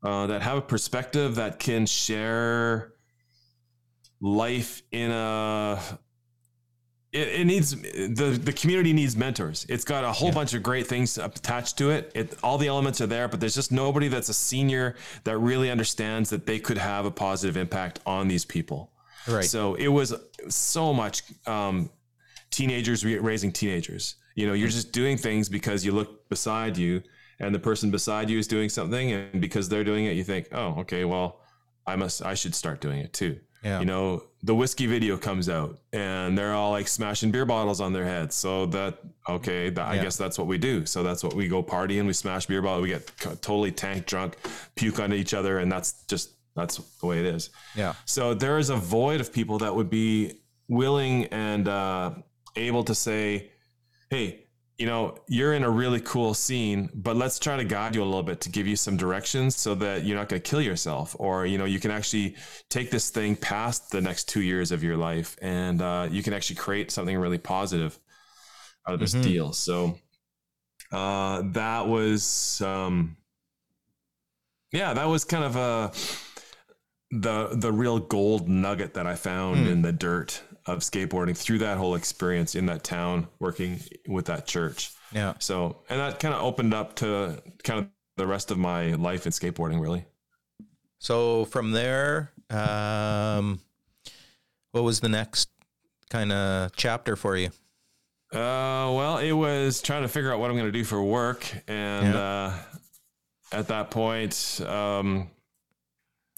uh, 0.03 0.27
that 0.27 0.43
have 0.43 0.59
a 0.59 0.61
perspective 0.61 1.37
that 1.37 1.61
can 1.61 1.87
share 1.87 2.95
life 4.21 4.83
in 4.91 5.13
a 5.13 5.79
it, 7.12 7.29
it, 7.29 7.44
needs 7.47 7.71
the 7.71 8.38
the 8.42 8.53
community 8.53 8.92
needs 8.92 9.16
mentors. 9.16 9.64
It's 9.68 9.85
got 9.85 10.05
a 10.05 10.12
whole 10.12 10.29
yeah. 10.29 10.35
bunch 10.35 10.55
of 10.55 10.62
great 10.62 10.87
things 10.87 11.16
attached 11.16 11.79
to 11.79 11.90
it. 11.90 12.12
It 12.14 12.37
all 12.42 12.59
the 12.59 12.68
elements 12.68 13.01
are 13.01 13.07
there, 13.07 13.29
but 13.29 13.40
there's 13.40 13.55
just 13.55 13.73
nobody 13.73 14.09
that's 14.09 14.29
a 14.29 14.35
senior 14.35 14.94
that 15.25 15.38
really 15.38 15.71
understands 15.71 16.29
that 16.31 16.47
they 16.47 16.59
could 16.59 16.77
have 16.77 17.07
a 17.07 17.11
positive 17.11 17.57
impact 17.57 18.01
on 18.05 18.29
these 18.29 18.44
people. 18.44 18.92
Right. 19.27 19.44
So 19.44 19.75
it 19.75 19.88
was 19.88 20.14
so 20.49 20.92
much 20.92 21.23
um, 21.47 21.90
teenagers 22.51 23.05
raising 23.05 23.53
teenagers. 23.53 24.16
You 24.35 24.47
know, 24.47 24.53
you're 24.53 24.68
mm. 24.68 24.73
just 24.73 24.92
doing 24.92 25.16
things 25.16 25.49
because 25.49 25.85
you 25.85 25.92
look 25.92 26.29
beside 26.29 26.77
you, 26.77 27.03
and 27.40 27.55
the 27.55 27.59
person 27.59 27.90
beside 27.90 28.29
you 28.31 28.38
is 28.38 28.47
doing 28.47 28.68
something, 28.68 29.12
and 29.12 29.40
because 29.40 29.68
they're 29.68 29.85
doing 29.85 30.05
it, 30.05 30.12
you 30.12 30.25
think, 30.25 30.49
oh, 30.53 30.81
okay, 30.81 31.05
well, 31.05 31.40
I 31.87 31.97
must, 31.97 32.25
I 32.25 32.35
should 32.35 32.55
start 32.55 32.81
doing 32.81 33.01
it 33.01 33.12
too. 33.12 33.40
Yeah. 33.64 33.81
You 33.81 33.87
know, 33.87 34.23
the 34.42 34.55
whiskey 34.55 34.87
video 34.87 35.16
comes 35.16 35.48
out 35.48 35.79
and 35.92 36.38
they're 36.38 36.55
all 36.55 36.70
like 36.70 36.87
smashing 36.87 37.31
beer 37.31 37.44
bottles 37.44 37.81
on 37.81 37.92
their 37.92 38.05
heads. 38.05 38.37
So 38.37 38.66
that, 38.66 38.98
okay, 39.29 39.68
that, 39.70 39.87
I 39.87 39.98
guess 39.98 40.16
that's 40.16 40.38
what 40.38 40.46
we 40.46 40.59
do. 40.59 40.87
So 40.87 41.03
that's 41.03 41.24
what 41.24 41.35
we 41.35 41.48
go 41.48 41.62
party 41.62 41.98
and 41.98 42.07
we 42.07 42.12
smash 42.12 42.46
beer 42.46 42.62
bottles. 42.62 42.83
We 42.83 42.88
get 42.90 43.11
totally 43.42 43.72
tank 43.72 44.07
drunk, 44.07 44.37
puke 44.77 45.01
on 45.01 45.12
each 45.12 45.35
other. 45.35 45.59
And 45.59 45.70
that's 45.70 46.05
just, 46.07 46.31
that's 46.55 46.77
the 46.77 47.07
way 47.07 47.18
it 47.18 47.27
is. 47.27 47.51
Yeah. 47.74 47.94
So 48.05 48.33
there 48.33 48.59
is 48.59 48.70
a 48.70 48.77
void 48.77 49.20
of 49.20 49.33
people 49.33 49.59
that 49.59 49.74
would 49.74 49.90
be 49.90 50.40
willing 50.68 51.24
and 51.27 51.66
uh, 51.66 52.12
able 52.55 52.85
to 52.85 52.94
say, 52.94 53.51
hey, 54.11 54.44
you 54.79 54.87
know, 54.87 55.17
you're 55.27 55.55
in 55.55 55.64
a 55.64 55.71
really 55.71 56.01
cool 56.01 56.35
scene, 56.35 56.88
but 56.95 57.17
let's 57.17 57.41
try 57.41 57.57
to 57.57 57.64
guide 57.64 57.97
you 57.97 58.03
a 58.03 58.05
little 58.05 58.23
bit 58.23 58.41
to 58.43 58.49
give 58.49 58.67
you 58.69 58.77
some 58.77 58.97
directions 58.97 59.57
so 59.57 59.75
that 59.75 60.05
you're 60.05 60.17
not 60.17 60.29
going 60.29 60.41
to 60.41 60.51
kill 60.51 60.62
yourself, 60.62 61.17
or 61.19 61.47
you 61.47 61.59
know, 61.59 61.64
you 61.64 61.81
can 61.81 61.91
actually 61.91 62.37
take 62.71 62.93
this 62.93 63.11
thing 63.11 63.35
past 63.35 63.91
the 63.91 64.01
next 64.01 64.29
two 64.29 64.41
years 64.41 64.71
of 64.71 64.85
your 64.85 64.97
life, 64.97 65.37
and 65.43 65.83
uh, 65.83 66.07
you 66.09 66.23
can 66.23 66.33
actually 66.33 66.57
create 66.57 66.93
something 66.93 67.19
really 67.19 67.38
positive 67.38 67.99
out 68.87 68.95
of 68.95 69.01
this 69.01 69.14
mm-hmm. 69.14 69.23
deal. 69.23 69.53
So 69.53 69.99
uh, 70.93 71.43
that 71.53 71.88
was, 71.88 72.61
um, 72.61 73.17
yeah, 74.73 74.95
that 74.95 75.07
was 75.07 75.25
kind 75.25 75.45
of 75.45 75.57
a 75.57 75.93
the 77.11 77.57
the 77.57 77.73
real 77.73 77.99
gold 77.99 78.49
nugget 78.49 78.95
that 78.95 79.07
I 79.07 79.17
found 79.17 79.67
mm. 79.67 79.71
in 79.71 79.83
the 79.83 79.93
dirt 79.93 80.43
of 80.69 80.81
skateboarding 80.81 81.37
through 81.37 81.59
that 81.59 81.79
whole 81.79 81.95
experience 81.95 82.55
in 82.55 82.67
that 82.67 82.85
town 82.85 83.27
working 83.39 83.81
with 84.07 84.27
that 84.27 84.47
church. 84.47 84.93
Yeah. 85.13 85.35
So, 85.39 85.79
and 85.89 85.99
that 85.99 86.21
kind 86.21 86.35
of 86.35 86.43
opened 86.43 86.75
up 86.75 86.95
to 86.97 87.43
kind 87.65 87.81
of 87.81 87.89
the 88.17 88.27
rest 88.27 88.51
of 88.51 88.59
my 88.59 88.93
life 88.93 89.25
in 89.25 89.33
skateboarding, 89.33 89.81
really. 89.81 90.05
So 90.99 91.47
from 91.47 91.73
there, 91.73 92.33
um, 92.51 93.61
what 94.73 94.85
was 94.85 95.01
the 95.01 95.09
next 95.09 95.49
kind 96.11 96.33
of 96.33 96.77
chapter 96.77 97.17
for 97.17 97.37
you? 97.37 97.49
Uh, 98.31 98.93
well, 98.93 99.19
it 99.19 99.33
was 99.33 99.81
trying 99.81 100.03
to 100.03 100.09
figure 100.09 100.31
out 100.31 100.39
what 100.39 100.51
I'm 100.51 100.57
going 100.57 100.71
to 100.71 100.79
do 100.79 100.85
for 100.85 101.03
work, 101.03 101.47
and 101.67 102.13
yeah. 102.13 102.21
uh, 102.21 102.53
at 103.53 103.69
that 103.69 103.91
point, 103.91 104.61
um, 104.67 105.31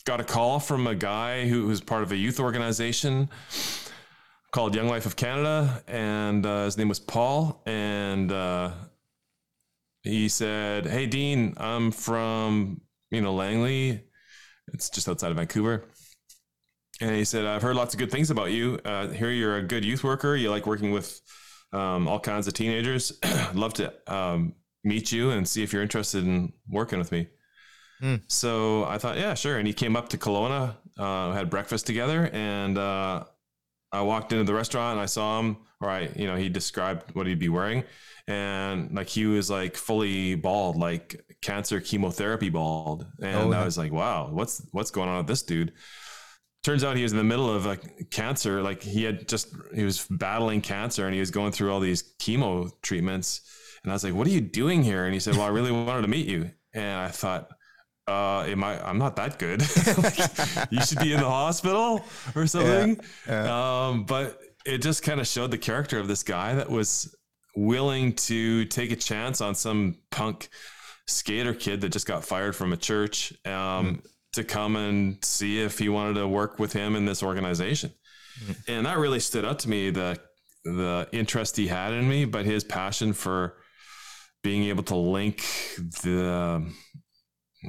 got 0.04 0.20
a 0.20 0.24
call 0.24 0.60
from 0.60 0.86
a 0.86 0.94
guy 0.94 1.48
who 1.48 1.66
was 1.66 1.80
part 1.80 2.04
of 2.04 2.12
a 2.12 2.16
youth 2.16 2.38
organization 2.38 3.28
called 4.52 4.74
Young 4.74 4.88
Life 4.88 5.06
of 5.06 5.16
Canada, 5.16 5.82
and 5.86 6.44
uh, 6.44 6.64
his 6.64 6.76
name 6.76 6.88
was 6.88 6.98
Paul, 6.98 7.62
and 7.66 8.32
uh, 8.32 8.72
he 10.02 10.28
said, 10.28 10.86
"Hey, 10.86 11.06
Dean, 11.06 11.54
I'm 11.56 11.90
from 11.90 12.80
you 13.10 13.20
know 13.20 13.34
Langley. 13.34 14.02
It's 14.72 14.90
just 14.90 15.08
outside 15.08 15.30
of 15.30 15.36
Vancouver." 15.36 15.84
And 17.00 17.14
he 17.14 17.24
said, 17.24 17.46
"I've 17.46 17.62
heard 17.62 17.76
lots 17.76 17.94
of 17.94 17.98
good 17.98 18.10
things 18.10 18.30
about 18.30 18.50
you. 18.50 18.78
Uh, 18.84 19.08
here, 19.08 19.30
you're 19.30 19.56
a 19.56 19.62
good 19.62 19.84
youth 19.84 20.04
worker. 20.04 20.36
You 20.36 20.50
like 20.50 20.66
working 20.66 20.90
with 20.90 21.20
um, 21.72 22.08
all 22.08 22.20
kinds 22.20 22.46
of 22.46 22.54
teenagers. 22.54 23.18
Love 23.54 23.74
to 23.74 23.92
um, 24.12 24.54
meet 24.84 25.12
you 25.12 25.30
and 25.30 25.46
see 25.46 25.62
if 25.62 25.72
you're 25.72 25.82
interested 25.82 26.24
in 26.24 26.52
working 26.68 26.98
with 26.98 27.12
me." 27.12 27.28
Mm. 28.02 28.22
So 28.28 28.84
I 28.84 28.98
thought, 28.98 29.18
yeah, 29.18 29.34
sure. 29.34 29.58
And 29.58 29.66
he 29.66 29.74
came 29.74 29.94
up 29.94 30.08
to 30.10 30.18
Kelowna, 30.18 30.76
uh, 30.98 31.32
had 31.32 31.50
breakfast 31.50 31.86
together, 31.86 32.30
and 32.32 32.78
uh, 32.78 33.24
I 33.92 34.02
walked 34.02 34.32
into 34.32 34.44
the 34.44 34.54
restaurant 34.54 34.92
and 34.92 35.00
I 35.00 35.06
saw 35.06 35.40
him, 35.40 35.56
or 35.80 35.88
I, 35.88 36.10
you 36.14 36.26
know, 36.26 36.36
he 36.36 36.48
described 36.48 37.14
what 37.14 37.26
he'd 37.26 37.38
be 37.38 37.48
wearing, 37.48 37.84
and 38.26 38.94
like 38.94 39.08
he 39.08 39.26
was 39.26 39.50
like 39.50 39.76
fully 39.76 40.34
bald, 40.36 40.76
like 40.76 41.24
cancer 41.42 41.80
chemotherapy 41.80 42.50
bald, 42.50 43.06
and 43.20 43.52
Oh. 43.54 43.56
I 43.58 43.64
was 43.64 43.76
like, 43.78 43.92
wow, 43.92 44.28
what's 44.30 44.62
what's 44.72 44.90
going 44.90 45.08
on 45.08 45.18
with 45.18 45.26
this 45.26 45.42
dude? 45.42 45.72
Turns 46.62 46.84
out 46.84 46.96
he 46.96 47.02
was 47.02 47.12
in 47.12 47.18
the 47.18 47.24
middle 47.24 47.50
of 47.50 47.64
like 47.64 48.10
cancer, 48.10 48.62
like 48.62 48.82
he 48.82 49.02
had 49.02 49.26
just 49.26 49.48
he 49.74 49.82
was 49.82 50.06
battling 50.10 50.60
cancer 50.60 51.06
and 51.06 51.14
he 51.14 51.20
was 51.20 51.30
going 51.30 51.52
through 51.52 51.72
all 51.72 51.80
these 51.80 52.02
chemo 52.20 52.70
treatments, 52.82 53.40
and 53.82 53.90
I 53.90 53.94
was 53.94 54.04
like, 54.04 54.14
what 54.14 54.26
are 54.26 54.30
you 54.30 54.42
doing 54.42 54.82
here? 54.82 55.06
And 55.06 55.14
he 55.14 55.20
said, 55.20 55.34
well, 55.36 55.46
I 55.46 55.48
really 55.48 55.72
wanted 55.86 56.02
to 56.02 56.08
meet 56.08 56.26
you, 56.26 56.50
and 56.74 57.00
I 57.00 57.08
thought. 57.08 57.50
Uh, 58.10 58.44
am 58.48 58.64
I? 58.64 58.84
I'm 58.84 58.98
not 58.98 59.14
that 59.16 59.38
good. 59.38 59.60
Like, 59.98 60.18
you 60.70 60.82
should 60.82 60.98
be 60.98 61.12
in 61.12 61.20
the 61.20 61.28
hospital 61.28 62.04
or 62.34 62.46
something. 62.46 63.00
Um, 63.28 64.04
but 64.04 64.40
it 64.66 64.78
just 64.78 65.02
kind 65.02 65.20
of 65.20 65.26
showed 65.26 65.50
the 65.50 65.58
character 65.58 65.98
of 65.98 66.08
this 66.08 66.22
guy 66.22 66.54
that 66.54 66.68
was 66.68 67.14
willing 67.54 68.14
to 68.14 68.64
take 68.66 68.90
a 68.90 68.96
chance 68.96 69.40
on 69.40 69.54
some 69.54 69.96
punk 70.10 70.48
skater 71.06 71.54
kid 71.54 71.80
that 71.82 71.90
just 71.90 72.06
got 72.06 72.24
fired 72.24 72.56
from 72.56 72.72
a 72.72 72.76
church 72.76 73.32
um, 73.46 74.02
to 74.32 74.44
come 74.44 74.76
and 74.76 75.24
see 75.24 75.60
if 75.60 75.78
he 75.78 75.88
wanted 75.88 76.14
to 76.14 76.26
work 76.26 76.58
with 76.58 76.72
him 76.72 76.96
in 76.96 77.04
this 77.04 77.22
organization. 77.22 77.92
And 78.68 78.86
that 78.86 78.98
really 78.98 79.20
stood 79.20 79.44
out 79.44 79.60
to 79.60 79.68
me 79.68 79.90
the 79.90 80.18
the 80.64 81.08
interest 81.12 81.56
he 81.56 81.68
had 81.68 81.92
in 81.92 82.08
me, 82.08 82.24
but 82.24 82.44
his 82.44 82.64
passion 82.64 83.12
for 83.12 83.56
being 84.42 84.64
able 84.64 84.82
to 84.84 84.96
link 84.96 85.42
the 86.02 86.70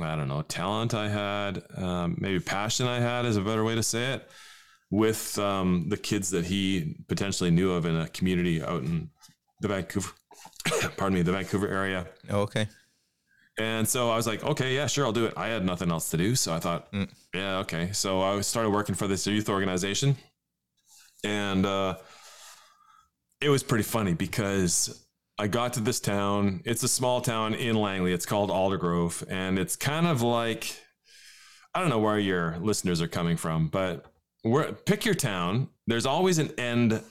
I 0.01 0.15
don't 0.15 0.27
know 0.27 0.41
talent 0.43 0.93
I 0.93 1.09
had, 1.09 1.63
um, 1.75 2.15
maybe 2.19 2.39
passion 2.39 2.87
I 2.87 2.99
had 2.99 3.25
is 3.25 3.35
a 3.37 3.41
better 3.41 3.63
way 3.63 3.75
to 3.75 3.83
say 3.83 4.13
it, 4.13 4.29
with 4.89 5.37
um, 5.39 5.87
the 5.89 5.97
kids 5.97 6.29
that 6.31 6.45
he 6.45 6.95
potentially 7.07 7.51
knew 7.51 7.71
of 7.71 7.85
in 7.85 7.95
a 7.95 8.07
community 8.09 8.61
out 8.61 8.83
in 8.83 9.09
the 9.59 9.67
Vancouver, 9.67 10.11
pardon 10.97 11.15
me, 11.15 11.21
the 11.23 11.31
Vancouver 11.33 11.67
area. 11.67 12.07
okay. 12.29 12.67
And 13.59 13.87
so 13.87 14.09
I 14.09 14.15
was 14.15 14.25
like, 14.25 14.43
okay, 14.43 14.73
yeah, 14.73 14.87
sure, 14.87 15.05
I'll 15.05 15.11
do 15.11 15.25
it. 15.25 15.33
I 15.35 15.47
had 15.47 15.65
nothing 15.65 15.91
else 15.91 16.09
to 16.11 16.17
do, 16.17 16.35
so 16.35 16.53
I 16.53 16.59
thought, 16.59 16.91
Mm. 16.93 17.09
yeah, 17.33 17.57
okay. 17.59 17.91
So 17.91 18.21
I 18.21 18.39
started 18.41 18.69
working 18.69 18.95
for 18.95 19.07
this 19.07 19.27
youth 19.27 19.49
organization, 19.49 20.15
and 21.25 21.65
uh, 21.65 21.97
it 23.41 23.49
was 23.49 23.61
pretty 23.61 23.83
funny 23.83 24.13
because 24.13 25.05
I 25.41 25.47
got 25.47 25.73
to 25.73 25.79
this 25.79 25.99
town. 25.99 26.61
It's 26.65 26.83
a 26.83 26.87
small 26.87 27.19
town 27.19 27.55
in 27.55 27.75
Langley. 27.75 28.13
It's 28.13 28.27
called 28.27 28.51
Aldergrove, 28.51 29.25
and 29.27 29.57
it's 29.57 29.75
kind 29.75 30.05
of 30.05 30.21
like 30.21 30.79
I 31.73 31.79
don't 31.79 31.89
know 31.89 31.97
where 31.97 32.19
your 32.19 32.57
listeners 32.59 33.01
are 33.01 33.07
coming 33.07 33.37
from, 33.37 33.67
but 33.67 34.05
where, 34.43 34.71
pick 34.71 35.03
your 35.03 35.15
town. 35.15 35.69
There's 35.87 36.05
always 36.05 36.37
an 36.37 36.51
end 36.59 37.01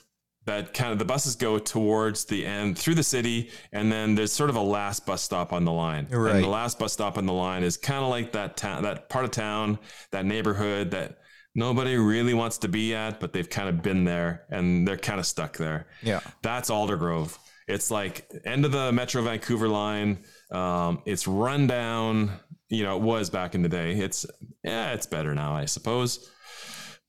that 0.46 0.72
kind 0.74 0.92
of 0.92 1.00
the 1.00 1.04
buses 1.04 1.34
go 1.34 1.58
towards 1.58 2.24
the 2.24 2.46
end 2.46 2.78
through 2.78 2.94
the 2.94 3.02
city, 3.02 3.50
and 3.72 3.90
then 3.90 4.14
there's 4.14 4.32
sort 4.32 4.48
of 4.48 4.54
a 4.54 4.62
last 4.62 5.06
bus 5.06 5.22
stop 5.22 5.52
on 5.52 5.64
the 5.64 5.72
line. 5.72 6.06
Right. 6.08 6.36
And 6.36 6.44
the 6.44 6.48
last 6.48 6.78
bus 6.78 6.92
stop 6.92 7.18
on 7.18 7.26
the 7.26 7.32
line 7.32 7.64
is 7.64 7.76
kind 7.76 8.04
of 8.04 8.10
like 8.10 8.30
that 8.30 8.56
town, 8.56 8.84
that 8.84 9.08
part 9.08 9.24
of 9.24 9.32
town, 9.32 9.76
that 10.12 10.24
neighborhood 10.24 10.92
that 10.92 11.18
nobody 11.56 11.96
really 11.96 12.34
wants 12.34 12.58
to 12.58 12.68
be 12.68 12.94
at, 12.94 13.18
but 13.18 13.32
they've 13.32 13.50
kind 13.50 13.68
of 13.68 13.82
been 13.82 14.04
there 14.04 14.44
and 14.50 14.86
they're 14.86 14.96
kind 14.96 15.18
of 15.18 15.26
stuck 15.26 15.56
there. 15.56 15.88
Yeah. 16.00 16.20
That's 16.42 16.70
Aldergrove. 16.70 17.36
It's 17.70 17.90
like 17.90 18.30
end 18.44 18.64
of 18.64 18.72
the 18.72 18.92
Metro 18.92 19.22
Vancouver 19.22 19.68
line. 19.68 20.24
Um, 20.50 21.02
it's 21.06 21.26
run 21.26 21.66
down. 21.66 22.32
You 22.68 22.84
know, 22.84 22.96
it 22.96 23.02
was 23.02 23.30
back 23.30 23.54
in 23.54 23.62
the 23.62 23.68
day. 23.68 23.92
It's 23.92 24.26
yeah, 24.62 24.92
it's 24.92 25.06
better 25.06 25.34
now, 25.34 25.54
I 25.54 25.64
suppose. 25.64 26.30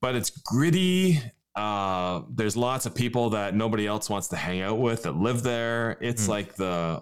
But 0.01 0.15
it's 0.15 0.29
gritty. 0.29 1.19
Uh, 1.55 2.21
there's 2.29 2.55
lots 2.55 2.85
of 2.85 2.95
people 2.95 3.31
that 3.31 3.53
nobody 3.55 3.85
else 3.85 4.09
wants 4.09 4.29
to 4.29 4.35
hang 4.37 4.61
out 4.61 4.79
with 4.79 5.03
that 5.03 5.15
live 5.15 5.43
there. 5.43 5.97
It's 6.01 6.25
Mm. 6.25 6.29
like 6.29 6.55
the 6.55 7.01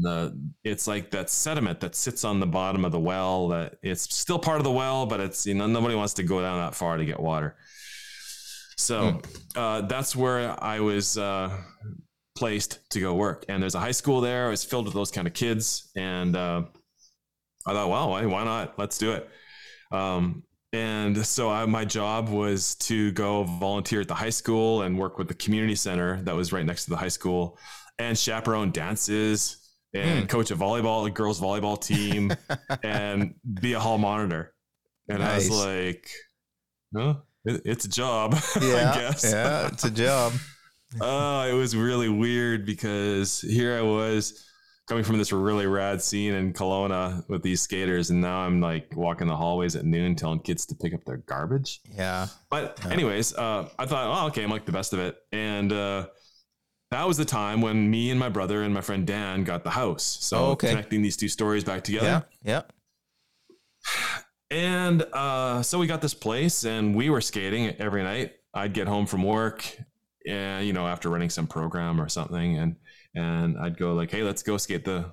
the 0.00 0.34
it's 0.62 0.86
like 0.86 1.10
that 1.10 1.28
sediment 1.28 1.80
that 1.80 1.94
sits 1.94 2.24
on 2.24 2.40
the 2.40 2.46
bottom 2.46 2.86
of 2.86 2.92
the 2.92 2.98
well 3.00 3.48
that 3.48 3.76
it's 3.82 4.14
still 4.14 4.38
part 4.38 4.56
of 4.58 4.64
the 4.64 4.70
well, 4.70 5.04
but 5.04 5.20
it's 5.20 5.44
you 5.44 5.52
know 5.54 5.66
nobody 5.66 5.94
wants 5.94 6.14
to 6.14 6.22
go 6.22 6.40
down 6.40 6.58
that 6.58 6.74
far 6.74 6.96
to 6.96 7.04
get 7.04 7.20
water. 7.20 7.56
So 8.76 9.20
uh, 9.56 9.82
that's 9.82 10.16
where 10.16 10.56
I 10.62 10.80
was 10.80 11.18
uh, 11.18 11.50
placed 12.34 12.78
to 12.90 13.00
go 13.00 13.14
work. 13.14 13.44
And 13.48 13.62
there's 13.62 13.74
a 13.74 13.80
high 13.80 13.92
school 13.92 14.20
there. 14.20 14.48
It 14.48 14.50
was 14.50 14.64
filled 14.64 14.86
with 14.86 14.94
those 14.94 15.10
kind 15.10 15.26
of 15.26 15.34
kids. 15.34 15.90
And 15.96 16.34
uh, 16.36 16.62
I 17.66 17.72
thought, 17.72 17.88
well, 17.88 18.10
why, 18.10 18.26
why 18.26 18.44
not? 18.44 18.78
Let's 18.78 18.98
do 18.98 19.12
it. 19.12 19.28
Um, 19.92 20.42
and 20.72 21.24
so 21.24 21.50
I, 21.50 21.64
my 21.66 21.84
job 21.84 22.28
was 22.28 22.74
to 22.76 23.12
go 23.12 23.44
volunteer 23.44 24.00
at 24.00 24.08
the 24.08 24.14
high 24.14 24.30
school 24.30 24.82
and 24.82 24.98
work 24.98 25.18
with 25.18 25.28
the 25.28 25.34
community 25.34 25.76
center 25.76 26.20
that 26.22 26.34
was 26.34 26.52
right 26.52 26.66
next 26.66 26.84
to 26.84 26.90
the 26.90 26.96
high 26.96 27.08
school 27.08 27.58
and 27.98 28.18
chaperone 28.18 28.72
dances 28.72 29.58
and 29.94 30.22
Hmm. 30.22 30.26
coach 30.26 30.50
a 30.50 30.56
volleyball, 30.56 31.06
a 31.06 31.10
girls 31.10 31.40
volleyball 31.40 31.80
team 31.80 32.32
and 32.82 33.34
be 33.60 33.74
a 33.74 33.78
hall 33.80 33.98
monitor. 33.98 34.52
And 35.08 35.22
I 35.22 35.36
was 35.36 35.50
like, 35.50 36.10
no, 36.90 37.22
it, 37.44 37.62
it's 37.64 37.84
a 37.84 37.88
job, 37.88 38.34
Yeah. 38.60 38.90
I 38.92 38.98
guess. 38.98 39.24
Yeah. 39.30 39.68
It's 39.68 39.84
a 39.84 39.90
job. 39.92 40.32
Oh, 41.00 41.42
it 41.48 41.52
was 41.52 41.74
really 41.76 42.08
weird 42.08 42.64
because 42.66 43.40
here 43.40 43.76
I 43.76 43.82
was 43.82 44.44
coming 44.86 45.02
from 45.04 45.16
this 45.18 45.32
really 45.32 45.66
rad 45.66 46.02
scene 46.02 46.34
in 46.34 46.52
Kelowna 46.52 47.26
with 47.28 47.42
these 47.42 47.62
skaters, 47.62 48.10
and 48.10 48.20
now 48.20 48.38
I'm 48.40 48.60
like 48.60 48.94
walking 48.94 49.26
the 49.26 49.36
hallways 49.36 49.76
at 49.76 49.84
noon 49.84 50.14
telling 50.14 50.40
kids 50.40 50.66
to 50.66 50.74
pick 50.74 50.92
up 50.94 51.04
their 51.06 51.16
garbage. 51.18 51.80
Yeah. 51.90 52.26
But 52.50 52.78
Yeah. 52.84 52.92
anyways, 52.92 53.34
uh, 53.34 53.68
I 53.78 53.86
thought, 53.86 54.22
oh, 54.22 54.26
okay, 54.28 54.44
I'm 54.44 54.50
like 54.50 54.66
the 54.66 54.72
best 54.72 54.92
of 54.92 54.98
it, 54.98 55.16
and 55.32 55.72
uh, 55.72 56.06
that 56.90 57.08
was 57.08 57.16
the 57.16 57.24
time 57.24 57.60
when 57.62 57.90
me 57.90 58.10
and 58.10 58.20
my 58.20 58.28
brother 58.28 58.62
and 58.62 58.74
my 58.74 58.82
friend 58.82 59.06
Dan 59.06 59.42
got 59.44 59.64
the 59.64 59.70
house. 59.70 60.04
So 60.20 60.36
Oh, 60.36 60.50
okay. 60.50 60.68
connecting 60.68 61.00
these 61.02 61.16
two 61.16 61.28
stories 61.28 61.64
back 61.64 61.82
together. 61.82 62.24
Yeah. 62.42 62.62
Yeah. 62.62 62.62
And 64.50 65.02
uh, 65.12 65.62
so 65.62 65.78
we 65.78 65.86
got 65.86 66.00
this 66.02 66.14
place, 66.14 66.64
and 66.64 66.94
we 66.94 67.10
were 67.10 67.20
skating 67.20 67.68
every 67.80 68.02
night. 68.02 68.32
I'd 68.52 68.72
get 68.72 68.86
home 68.86 69.06
from 69.06 69.22
work, 69.24 69.76
and 70.26 70.66
you 70.66 70.72
know, 70.72 70.86
after 70.86 71.08
running 71.08 71.30
some 71.30 71.46
program 71.46 72.00
or 72.00 72.08
something, 72.08 72.58
and 72.58 72.76
and 73.14 73.58
I'd 73.58 73.78
go 73.78 73.94
like, 73.94 74.10
"Hey, 74.10 74.22
let's 74.22 74.42
go 74.42 74.56
skate 74.56 74.84
the 74.84 75.06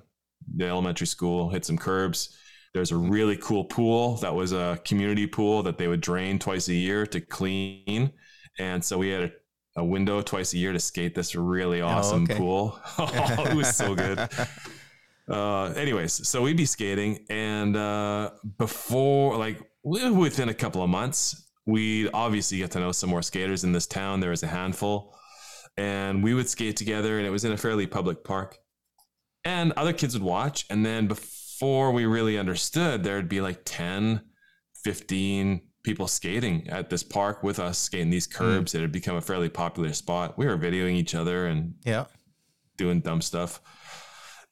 the 0.56 0.66
elementary 0.66 1.06
school, 1.06 1.50
hit 1.50 1.64
some 1.64 1.78
curbs." 1.78 2.36
There's 2.74 2.90
a 2.90 2.96
really 2.96 3.36
cool 3.36 3.64
pool 3.64 4.16
that 4.16 4.34
was 4.34 4.52
a 4.52 4.80
community 4.84 5.26
pool 5.26 5.62
that 5.64 5.76
they 5.76 5.88
would 5.88 6.00
drain 6.00 6.38
twice 6.38 6.68
a 6.68 6.74
year 6.74 7.06
to 7.06 7.20
clean, 7.20 8.12
and 8.58 8.84
so 8.84 8.98
we 8.98 9.10
had 9.10 9.24
a, 9.24 9.80
a 9.80 9.84
window 9.84 10.22
twice 10.22 10.54
a 10.54 10.58
year 10.58 10.72
to 10.72 10.80
skate 10.80 11.14
this 11.14 11.34
really 11.34 11.82
awesome 11.82 12.24
okay. 12.24 12.36
pool. 12.36 12.80
oh, 12.98 13.46
it 13.50 13.54
was 13.54 13.76
so 13.76 13.94
good 13.94 14.18
uh 15.28 15.66
anyways 15.76 16.26
so 16.26 16.42
we'd 16.42 16.56
be 16.56 16.66
skating 16.66 17.24
and 17.30 17.76
uh 17.76 18.30
before 18.58 19.36
like 19.36 19.60
within 19.84 20.48
a 20.48 20.54
couple 20.54 20.82
of 20.82 20.90
months 20.90 21.51
we'd 21.66 22.08
obviously 22.12 22.58
get 22.58 22.70
to 22.70 22.80
know 22.80 22.92
some 22.92 23.10
more 23.10 23.22
skaters 23.22 23.64
in 23.64 23.72
this 23.72 23.86
town 23.86 24.20
there 24.20 24.30
was 24.30 24.42
a 24.42 24.48
handful 24.48 25.16
and 25.76 26.22
we 26.22 26.34
would 26.34 26.48
skate 26.48 26.76
together 26.76 27.18
and 27.18 27.26
it 27.26 27.30
was 27.30 27.44
in 27.44 27.52
a 27.52 27.56
fairly 27.56 27.86
public 27.86 28.24
park 28.24 28.58
and 29.44 29.72
other 29.72 29.92
kids 29.92 30.14
would 30.14 30.22
watch 30.22 30.66
and 30.70 30.84
then 30.84 31.06
before 31.06 31.92
we 31.92 32.04
really 32.04 32.38
understood 32.38 33.04
there'd 33.04 33.28
be 33.28 33.40
like 33.40 33.60
10 33.64 34.20
15 34.84 35.60
people 35.84 36.06
skating 36.06 36.68
at 36.68 36.90
this 36.90 37.02
park 37.02 37.42
with 37.42 37.58
us 37.58 37.78
skating 37.78 38.10
these 38.10 38.26
hmm. 38.26 38.38
curbs 38.38 38.74
it 38.74 38.80
had 38.80 38.92
become 38.92 39.16
a 39.16 39.20
fairly 39.20 39.48
popular 39.48 39.92
spot 39.92 40.36
we 40.36 40.46
were 40.46 40.58
videoing 40.58 40.94
each 40.94 41.14
other 41.14 41.46
and 41.46 41.74
Yeah. 41.84 42.04
doing 42.76 43.00
dumb 43.00 43.20
stuff. 43.20 43.60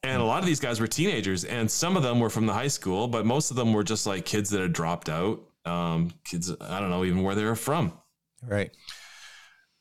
And 0.03 0.17
a 0.17 0.21
hmm. 0.21 0.29
lot 0.29 0.39
of 0.39 0.47
these 0.47 0.61
guys 0.61 0.81
were 0.81 0.87
teenagers, 0.87 1.45
and 1.45 1.71
some 1.71 1.97
of 1.97 2.03
them 2.03 2.21
were 2.21 2.31
from 2.31 2.47
the 2.47 2.55
high 2.55 2.69
school, 2.69 3.07
but 3.07 3.27
most 3.27 3.51
of 3.51 3.57
them 3.57 3.73
were 3.73 3.85
just 3.85 4.07
like 4.07 4.25
kids 4.25 4.51
that 4.51 4.61
had 4.61 4.73
dropped 4.73 5.09
out. 5.09 5.43
Um, 5.65 6.13
kids, 6.25 6.53
I 6.61 6.81
don't 6.81 6.91
know 6.91 7.05
even 7.05 7.23
where 7.23 7.35
they 7.35 7.45
were 7.45 7.57
from. 7.57 7.93
Right. 8.43 8.71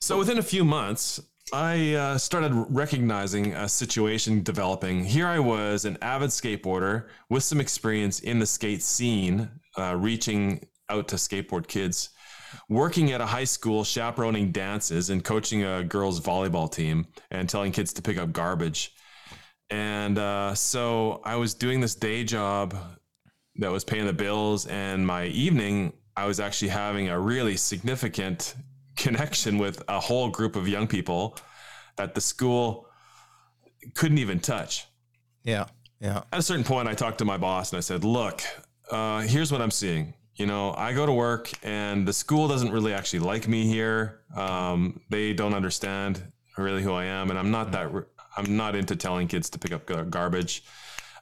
So 0.01 0.17
within 0.17 0.37
a 0.37 0.43
few 0.43 0.63
months, 0.63 1.21
I 1.51 1.93
uh, 1.95 2.17
started 2.17 2.51
recognizing 2.69 3.53
a 3.53 3.67
situation 3.67 4.43
developing. 4.43 5.03
Here 5.03 5.27
I 5.27 5.39
was, 5.39 5.85
an 5.85 5.97
avid 6.01 6.29
skateboarder 6.29 7.07
with 7.29 7.43
some 7.43 7.59
experience 7.59 8.19
in 8.19 8.39
the 8.39 8.45
skate 8.45 8.83
scene, 8.83 9.49
uh, 9.77 9.95
reaching 9.95 10.65
out 10.89 11.07
to 11.09 11.15
skateboard 11.15 11.67
kids, 11.67 12.09
working 12.69 13.11
at 13.11 13.21
a 13.21 13.25
high 13.25 13.45
school, 13.45 13.83
chaperoning 13.83 14.51
dances 14.51 15.09
and 15.09 15.23
coaching 15.23 15.63
a 15.63 15.83
girls' 15.83 16.21
volleyball 16.21 16.71
team, 16.71 17.07
and 17.31 17.49
telling 17.49 17.71
kids 17.71 17.93
to 17.93 18.01
pick 18.01 18.17
up 18.17 18.31
garbage. 18.31 18.93
And 19.69 20.17
uh, 20.17 20.55
so 20.55 21.21
I 21.23 21.35
was 21.35 21.53
doing 21.53 21.79
this 21.79 21.95
day 21.95 22.23
job 22.23 22.75
that 23.59 23.71
was 23.71 23.83
paying 23.83 24.05
the 24.05 24.13
bills, 24.13 24.65
and 24.67 25.05
my 25.05 25.25
evening, 25.25 25.93
I 26.17 26.25
was 26.25 26.39
actually 26.39 26.69
having 26.69 27.09
a 27.09 27.19
really 27.19 27.55
significant 27.57 28.55
connection 28.97 29.57
with 29.57 29.83
a 29.87 29.99
whole 29.99 30.29
group 30.29 30.55
of 30.55 30.67
young 30.67 30.87
people 30.87 31.37
that 31.97 32.15
the 32.15 32.21
school 32.21 32.87
couldn't 33.95 34.17
even 34.17 34.39
touch. 34.39 34.87
Yeah. 35.43 35.67
Yeah. 36.01 36.23
At 36.31 36.39
a 36.39 36.41
certain 36.41 36.63
point, 36.63 36.87
I 36.87 36.93
talked 36.93 37.17
to 37.19 37.25
my 37.25 37.37
boss 37.37 37.71
and 37.71 37.77
I 37.77 37.81
said, 37.81 38.03
Look, 38.03 38.41
uh, 38.91 39.21
here's 39.21 39.51
what 39.51 39.61
I'm 39.61 39.71
seeing. 39.71 40.13
you 40.35 40.45
know, 40.45 40.73
I 40.77 40.93
go 40.93 41.05
to 41.05 41.11
work 41.11 41.51
and 41.63 42.07
the 42.07 42.13
school 42.13 42.47
doesn't 42.47 42.71
really 42.71 42.93
actually 42.93 43.19
like 43.19 43.47
me 43.47 43.65
here. 43.65 44.21
Um, 44.35 45.01
they 45.09 45.33
don't 45.33 45.53
understand 45.53 46.23
really 46.57 46.81
who 46.81 46.93
I 46.93 47.05
am, 47.05 47.29
and 47.29 47.39
I'm 47.39 47.51
not 47.51 47.71
that. 47.71 47.91
I'm 48.37 48.55
not 48.57 48.75
into 48.75 48.95
telling 48.95 49.27
kids 49.27 49.49
to 49.51 49.59
pick 49.59 49.71
up 49.71 50.09
garbage. 50.09 50.63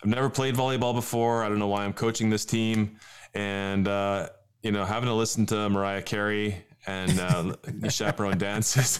I've 0.03 0.09
never 0.09 0.29
played 0.29 0.55
volleyball 0.55 0.93
before. 0.93 1.43
I 1.43 1.49
don't 1.49 1.59
know 1.59 1.67
why 1.67 1.83
I'm 1.83 1.93
coaching 1.93 2.29
this 2.29 2.45
team, 2.45 2.99
and 3.33 3.87
uh, 3.87 4.29
you 4.61 4.71
know, 4.71 4.85
having 4.85 5.07
to 5.07 5.13
listen 5.13 5.45
to 5.47 5.69
Mariah 5.69 6.01
Carey 6.01 6.65
and 6.85 7.19
uh, 7.19 7.55
chaperone 7.89 8.37
dances 8.37 8.99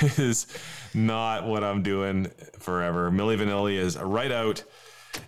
is 0.18 0.46
not 0.92 1.46
what 1.46 1.64
I'm 1.64 1.82
doing 1.82 2.30
forever. 2.58 3.10
Milli 3.10 3.38
Vanilli 3.38 3.76
is 3.76 3.96
right 3.98 4.32
out, 4.32 4.64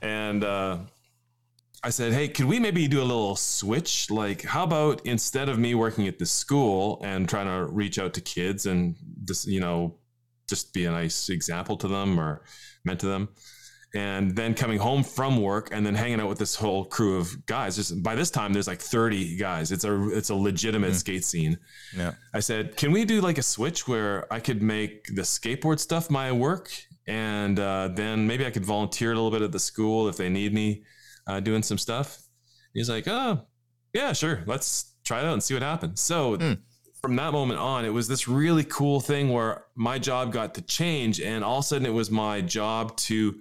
and 0.03 0.43
uh, 0.43 0.79
I 1.85 1.91
said, 1.91 2.13
"Hey, 2.13 2.29
could 2.29 2.47
we 2.47 2.59
maybe 2.59 2.89
do 2.89 3.01
a 3.01 3.05
little 3.05 3.37
switch? 3.37 4.11
Like, 4.11 4.43
how 4.43 4.65
about 4.65 5.07
instead 5.07 5.49
of 5.49 5.59
me 5.59 5.75
working 5.75 6.09
at 6.09 6.19
the 6.19 6.27
school 6.27 7.01
and 7.05 7.29
trying 7.29 7.47
to 7.47 7.73
reach 7.73 7.99
out 7.99 8.15
to 8.15 8.21
kids 8.21 8.67
and 8.67 8.97
just 9.25 9.47
you 9.47 9.61
know 9.61 9.99
just 10.49 10.73
be 10.73 10.85
a 10.85 10.91
nice 10.91 11.29
example 11.29 11.77
to 11.77 11.87
them 11.87 12.19
or 12.19 12.43
meant 12.85 13.01
to 13.01 13.07
them." 13.07 13.29
And 13.97 14.37
then 14.37 14.53
coming 14.53 14.79
home 14.79 15.03
from 15.03 15.41
work 15.41 15.71
and 15.73 15.85
then 15.85 15.95
hanging 15.95 16.21
out 16.21 16.29
with 16.29 16.39
this 16.39 16.55
whole 16.55 16.85
crew 16.85 17.17
of 17.17 17.47
guys. 17.47 17.77
Just 17.77 18.03
by 18.03 18.15
this 18.15 18.31
time, 18.31 18.53
there's 18.53 18.69
like 18.69 18.81
30 18.81 19.37
guys. 19.37 19.73
It's 19.73 19.85
a 19.85 20.09
it's 20.11 20.29
a 20.29 20.35
legitimate 20.35 20.93
mm. 20.93 20.97
skate 20.97 21.25
scene. 21.25 21.59
Yeah. 21.97 22.13
I 22.35 22.41
said, 22.41 22.77
can 22.77 22.93
we 22.93 23.07
do 23.07 23.23
like 23.23 23.39
a 23.39 23.43
switch 23.43 23.89
where 23.89 24.31
I 24.31 24.39
could 24.39 24.63
make 24.63 25.07
the 25.07 25.23
skateboard 25.23 25.81
stuff 25.81 26.11
my 26.11 26.31
work, 26.31 26.71
and 27.07 27.59
uh, 27.59 27.89
then 27.95 28.27
maybe 28.27 28.45
I 28.45 28.51
could 28.51 28.67
volunteer 28.67 29.13
a 29.13 29.15
little 29.15 29.31
bit 29.31 29.41
at 29.41 29.53
the 29.53 29.59
school 29.59 30.09
if 30.09 30.19
they 30.19 30.29
need 30.29 30.53
me 30.53 30.85
uh, 31.27 31.41
doing 31.41 31.63
some 31.63 31.79
stuff. 31.79 32.21
He's 32.75 32.91
like, 32.91 33.09
oh, 33.09 33.47
yeah, 33.95 34.13
sure. 34.13 34.43
Let's 34.47 34.93
try 35.05 35.21
it 35.21 35.25
out 35.25 35.33
and 35.33 35.43
see 35.43 35.55
what 35.55 35.63
happens. 35.63 36.01
So. 36.01 36.37
Mm. 36.37 36.59
From 37.03 37.15
that 37.17 37.31
moment 37.33 37.61
on, 37.61 37.85
it 37.85 37.91
was 37.91 38.09
this 38.09 38.27
really 38.27 38.65
cool 38.65 38.99
thing 39.01 39.29
where 39.29 39.67
my 39.77 39.97
job 39.97 40.33
got 40.33 40.55
to 40.55 40.63
change, 40.63 41.21
and 41.21 41.45
all 41.45 41.59
of 41.59 41.65
a 41.65 41.67
sudden, 41.69 41.87
it 41.87 41.93
was 41.93 42.11
my 42.11 42.41
job 42.41 42.97
to 42.97 43.37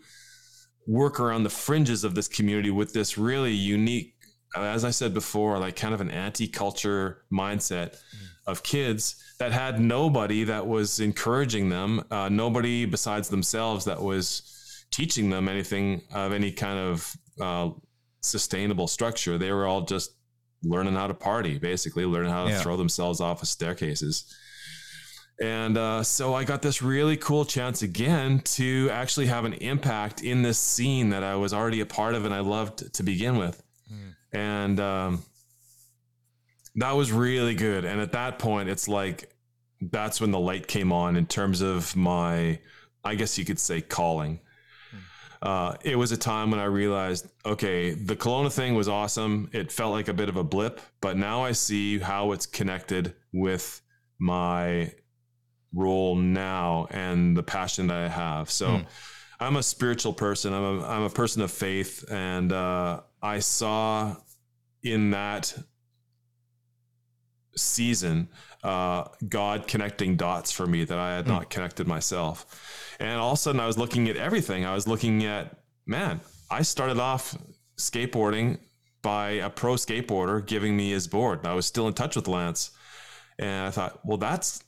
work 0.88 1.20
around 1.20 1.44
the 1.44 1.50
fringes 1.50 2.04
of 2.04 2.16
this 2.16 2.28
community 2.28 2.72
with 2.72 2.94
this 2.94 3.18
really 3.18 3.54
unique, 3.54 4.14
as 4.56 4.86
I 4.86 4.92
said 4.92 5.14
before, 5.14 5.58
like 5.60 5.76
kind 5.76 5.94
of 5.94 6.02
an 6.02 6.12
anti 6.12 6.48
culture 6.48 7.24
mindset 7.32 7.94
mm. 7.94 8.28
of 8.48 8.64
kids 8.64 9.16
that 9.40 9.52
had 9.52 9.80
nobody 9.80 10.44
that 10.46 10.66
was 10.66 11.00
encouraging 11.00 11.70
them, 11.70 12.04
uh, 12.12 12.30
nobody 12.30 12.86
besides 12.86 13.30
themselves 13.30 13.86
that 13.86 14.02
was 14.02 14.86
teaching 14.92 15.30
them 15.30 15.50
anything 15.50 16.02
of 16.14 16.32
any 16.32 16.52
kind 16.52 16.80
of 16.80 17.16
uh, 17.42 17.70
sustainable 18.22 18.88
structure. 18.88 19.38
They 19.38 19.52
were 19.52 19.66
all 19.66 19.82
just 19.82 20.12
learning 20.64 20.96
how 20.96 21.08
to 21.08 21.14
party, 21.14 21.58
basically, 21.58 22.06
learning 22.06 22.32
how 22.32 22.46
to 22.46 22.52
yeah. 22.52 22.62
throw 22.62 22.78
themselves 22.78 23.20
off 23.20 23.42
of 23.42 23.48
staircases. 23.48 24.34
And 25.42 25.78
uh, 25.78 26.04
so 26.04 26.34
I 26.34 26.46
got 26.46 26.62
this 26.62 26.82
really 26.82 27.18
cool 27.18 27.44
chance 27.44 27.82
again 27.82 28.40
to 28.40 28.90
actually 28.92 29.26
have 29.26 29.44
an 29.44 29.54
impact 29.54 30.24
in 30.24 30.42
this 30.42 30.58
scene 30.58 31.10
that 31.10 31.24
I 31.24 31.36
was 31.36 31.54
already 31.54 31.82
a 31.82 31.86
part 31.86 32.16
of 32.16 32.26
and 32.26 32.34
I 32.34 32.40
loved 32.40 32.94
to 32.94 33.04
begin 33.04 33.38
with. 33.38 33.62
Mm. 33.92 34.16
And 34.32 34.80
um, 34.80 35.24
that 36.76 36.92
was 36.92 37.12
really 37.12 37.56
good. 37.56 37.84
And 37.84 38.00
at 38.00 38.14
that 38.14 38.40
point, 38.40 38.70
it's 38.70 38.88
like 38.88 39.30
that's 39.82 40.22
when 40.22 40.32
the 40.32 40.40
light 40.40 40.68
came 40.68 40.94
on 40.94 41.18
in 41.18 41.26
terms 41.26 41.62
of 41.62 41.96
my, 41.96 42.60
I 43.04 43.16
guess 43.16 43.38
you 43.38 43.44
could 43.44 43.60
say, 43.60 43.82
calling. 43.82 44.40
Hmm. 44.92 44.98
Uh, 45.42 45.76
it 45.84 45.98
was 45.98 46.14
a 46.14 46.18
time 46.18 46.52
when 46.52 46.62
I 46.62 46.66
realized, 46.66 47.28
okay, 47.46 47.92
the 47.92 48.16
Kelowna 48.16 48.52
thing 48.52 48.76
was 48.76 48.88
awesome. 48.88 49.50
It 49.52 49.72
felt 49.72 49.92
like 49.92 50.08
a 50.08 50.14
bit 50.14 50.30
of 50.30 50.38
a 50.38 50.44
blip, 50.44 50.80
but 51.02 51.18
now 51.18 51.44
I 51.44 51.52
see 51.52 52.00
how 52.00 52.32
it's 52.32 52.46
connected 52.46 53.14
with 53.34 53.82
my 54.18 54.94
role 55.76 56.16
now 56.16 56.88
and 56.90 57.36
the 57.36 57.44
passion 57.44 57.88
that 57.88 57.98
I 57.98 58.08
have. 58.08 58.50
So 58.50 58.68
mm. 58.68 58.86
I'm 59.40 59.58
a 59.58 59.64
spiritual 59.64 60.14
person. 60.14 60.54
I'm 60.54 60.64
a, 60.64 60.88
I'm 60.88 61.04
a 61.04 61.10
person 61.10 61.42
of 61.42 61.52
faith. 61.52 62.06
And 62.10 62.52
uh, 62.52 63.02
I 63.22 63.40
saw 63.40 64.16
in 64.82 65.12
that 65.12 65.54
season 67.56 68.30
uh, 68.64 69.06
God 69.28 69.68
connecting 69.68 70.16
dots 70.16 70.52
for 70.52 70.66
me 70.66 70.86
that 70.86 70.98
I 70.98 71.16
had 71.16 71.26
mm. 71.26 71.30
not 71.30 71.50
connected 71.50 71.88
myself. 71.88 72.96
And 73.00 73.20
all 73.20 73.34
of 73.34 73.38
a 73.38 73.42
sudden, 73.42 73.62
I 73.62 73.68
was 73.68 73.78
looking 73.78 74.08
at 74.10 74.16
everything. 74.16 74.66
I 74.66 74.74
was 74.74 74.88
looking 74.88 75.26
at, 75.26 75.60
man, 75.86 76.22
I 76.50 76.62
started 76.62 77.00
off 77.00 77.38
skateboarding 77.78 78.60
by 79.02 79.32
a 79.32 79.50
pro 79.50 79.74
skateboarder 79.74 80.46
giving 80.46 80.76
me 80.76 80.92
his 80.92 81.08
board. 81.08 81.46
I 81.46 81.54
was 81.54 81.66
still 81.66 81.88
in 81.88 81.94
touch 81.94 82.16
with 82.16 82.28
Lance. 82.28 82.72
And 83.38 83.68
I 83.68 83.70
thought, 83.70 84.00
well, 84.06 84.18
that's 84.18 84.64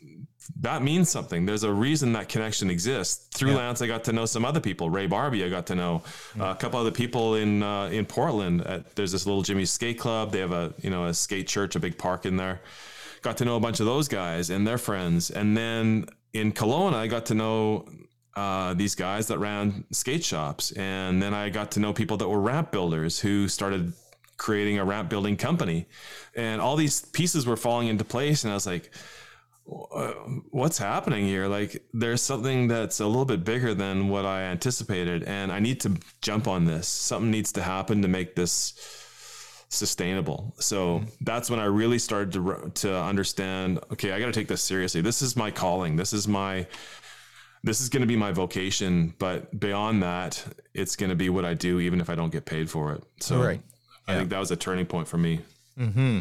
that 0.62 0.82
means 0.82 1.10
something. 1.10 1.45
There's 1.45 1.63
a 1.63 1.71
reason 1.71 2.13
that 2.13 2.30
connection 2.30 2.69
exists. 2.69 3.27
Through 3.38 3.51
yeah. 3.51 3.58
Lance, 3.58 3.82
I 3.82 3.88
got 3.88 4.03
to 4.06 4.13
know 4.13 4.25
some 4.25 4.45
other 4.45 4.60
people. 4.60 4.89
Ray 4.89 5.08
Barbee, 5.08 5.45
I 5.45 5.49
got 5.49 5.67
to 5.67 5.75
know 5.75 6.03
uh, 6.39 6.45
a 6.45 6.56
couple 6.56 6.80
other 6.80 6.91
people 6.91 7.36
in 7.36 7.63
uh, 7.63 7.86
in 7.88 8.06
Portland. 8.06 8.62
At, 8.62 8.95
there's 8.95 9.12
this 9.12 9.25
little 9.25 9.41
Jimmy's 9.41 9.71
Skate 9.71 9.99
Club. 9.99 10.32
They 10.32 10.39
have 10.39 10.51
a 10.51 10.73
you 10.82 10.89
know 10.89 11.06
a 11.06 11.13
skate 11.13 11.47
church, 11.47 11.75
a 11.75 11.80
big 11.80 11.97
park 11.97 12.25
in 12.25 12.38
there. 12.38 12.62
Got 13.21 13.38
to 13.38 13.45
know 13.45 13.56
a 13.56 13.60
bunch 13.60 13.80
of 13.80 13.86
those 13.86 14.08
guys 14.08 14.49
and 14.49 14.65
their 14.65 14.77
friends. 14.77 15.32
And 15.32 15.58
then 15.58 16.06
in 16.34 16.51
Kelowna, 16.51 16.95
I 16.95 17.08
got 17.08 17.25
to 17.27 17.34
know 17.34 17.88
uh, 18.36 18.75
these 18.75 18.93
guys 18.93 19.27
that 19.27 19.39
ran 19.39 19.84
skate 19.91 20.23
shops. 20.23 20.71
And 20.73 21.21
then 21.21 21.34
I 21.34 21.49
got 21.49 21.71
to 21.71 21.80
know 21.80 21.91
people 21.91 22.17
that 22.17 22.30
were 22.30 22.39
ramp 22.39 22.71
builders 22.71 23.19
who 23.19 23.47
started 23.47 23.93
creating 24.38 24.80
a 24.80 24.86
ramp 24.86 25.10
building 25.10 25.38
company. 25.38 25.88
And 26.36 26.62
all 26.62 26.76
these 26.76 27.02
pieces 27.02 27.45
were 27.45 27.58
falling 27.58 27.88
into 27.88 28.04
place. 28.04 28.43
And 28.43 28.52
I 28.52 28.56
was 28.56 28.67
like, 28.67 28.91
what's 30.50 30.78
happening 30.78 31.26
here? 31.26 31.47
Like, 31.47 31.84
there's 31.93 32.21
something 32.21 32.67
that's 32.67 33.00
a 33.00 33.06
little 33.06 33.26
bit 33.26 33.43
bigger 33.43 33.73
than 33.73 34.08
what 34.08 34.26
I 34.26 34.43
anticipated, 34.43 35.23
and 35.23 35.52
I 35.52 35.60
need 35.60 35.82
to 35.82 35.97
jump 36.21 36.47
on 36.47 36.65
this. 36.65 36.88
Something 36.88 37.32
needs 37.32 37.52
to 37.54 37.62
happen 37.62 38.02
to 38.02 38.08
make 38.08 38.36
this 38.36 38.73
sustainable. 39.69 40.54
So 40.60 41.00
mm-hmm. 41.00 41.10
that's 41.21 41.50
when 41.50 41.60
I 41.60 41.65
really 41.65 42.00
started 42.00 42.32
to 42.34 42.71
to 42.82 42.95
understand. 42.95 43.80
Okay, 43.91 44.13
I 44.13 44.19
got 44.19 44.28
to 44.28 44.32
take 44.32 44.47
this 44.47 44.62
seriously. 44.62 45.02
This 45.02 45.21
is 45.21 45.36
my 45.36 45.52
calling. 45.52 45.97
This 45.97 46.13
is 46.13 46.28
my 46.28 46.65
this 47.63 47.82
is 47.82 47.89
going 47.89 48.02
to 48.02 48.08
be 48.08 48.15
my 48.15 48.32
vocation. 48.32 49.13
But 49.19 49.60
beyond 49.60 50.02
that, 50.04 50.43
it's 50.73 50.95
going 50.95 51.10
to 51.10 51.15
be 51.15 51.30
what 51.30 51.43
I 51.43 51.54
do, 51.54 51.82
even 51.82 52.00
if 52.00 52.10
I 52.10 52.15
don't 52.15 52.32
get 52.32 52.45
paid 52.45 52.69
for 52.69 52.93
it. 52.93 53.04
So 53.19 53.41
right. 53.41 53.62
I 54.08 54.15
think 54.15 54.30
that 54.30 54.39
was 54.39 54.52
a 54.52 54.56
turning 54.56 54.86
point 54.86 55.08
for 55.08 55.17
me. 55.17 55.41
Hmm. 55.78 56.20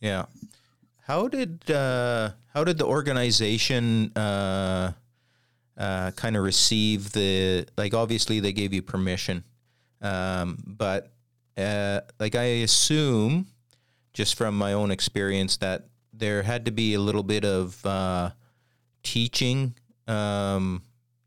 Yeah. 0.00 0.26
How 1.06 1.28
did 1.28 1.70
uh, 1.70 2.30
how 2.54 2.64
did 2.64 2.78
the 2.78 2.86
organization 2.86 4.12
uh, 4.16 4.92
uh, 5.76 6.10
kind 6.12 6.36
of 6.36 6.44
receive 6.44 7.12
the 7.12 7.66
like? 7.76 7.94
Obviously, 7.94 8.40
they 8.40 8.52
gave 8.52 8.72
you 8.72 8.82
permission, 8.82 9.44
um, 10.00 10.62
but 10.66 11.12
uh, 11.56 12.00
like 12.18 12.34
I 12.34 12.62
assume, 12.64 13.46
just 14.12 14.36
from 14.36 14.56
my 14.56 14.72
own 14.72 14.90
experience, 14.90 15.56
that 15.58 15.86
there 16.12 16.42
had 16.42 16.66
to 16.66 16.70
be 16.70 16.94
a 16.94 17.00
little 17.00 17.22
bit 17.22 17.44
of 17.44 17.84
uh, 17.84 18.30
teaching, 19.02 19.74
um, 20.06 20.82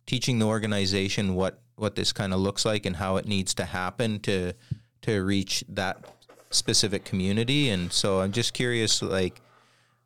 teaching 0.06 0.40
the 0.40 0.46
organization 0.46 1.36
what 1.36 1.62
what 1.76 1.96
this 1.96 2.14
kind 2.14 2.34
of 2.34 2.40
looks 2.40 2.66
like 2.66 2.86
and 2.86 2.96
how 2.96 3.18
it 3.18 3.28
needs 3.28 3.54
to 3.56 3.66
happen 3.66 4.20
to 4.22 4.54
to 5.02 5.24
reach 5.24 5.64
that 5.70 6.04
specific 6.50 7.06
community. 7.06 7.70
And 7.70 7.92
so 7.92 8.22
I'm 8.22 8.32
just 8.32 8.54
curious, 8.54 9.02
like 9.02 9.42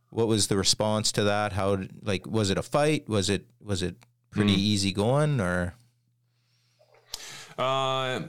what 0.09 0.27
was 0.27 0.47
the 0.47 0.57
response 0.57 1.11
to 1.13 1.23
that? 1.23 1.53
How 1.53 1.79
like 2.01 2.25
was 2.25 2.49
it 2.49 2.57
a 2.57 2.63
fight? 2.63 3.07
Was 3.07 3.29
it 3.29 3.45
was 3.63 3.83
it 3.83 3.95
pretty 4.31 4.55
mm. 4.55 4.59
easy 4.59 4.91
going 4.91 5.39
or? 5.39 5.75
Uh, 7.57 8.21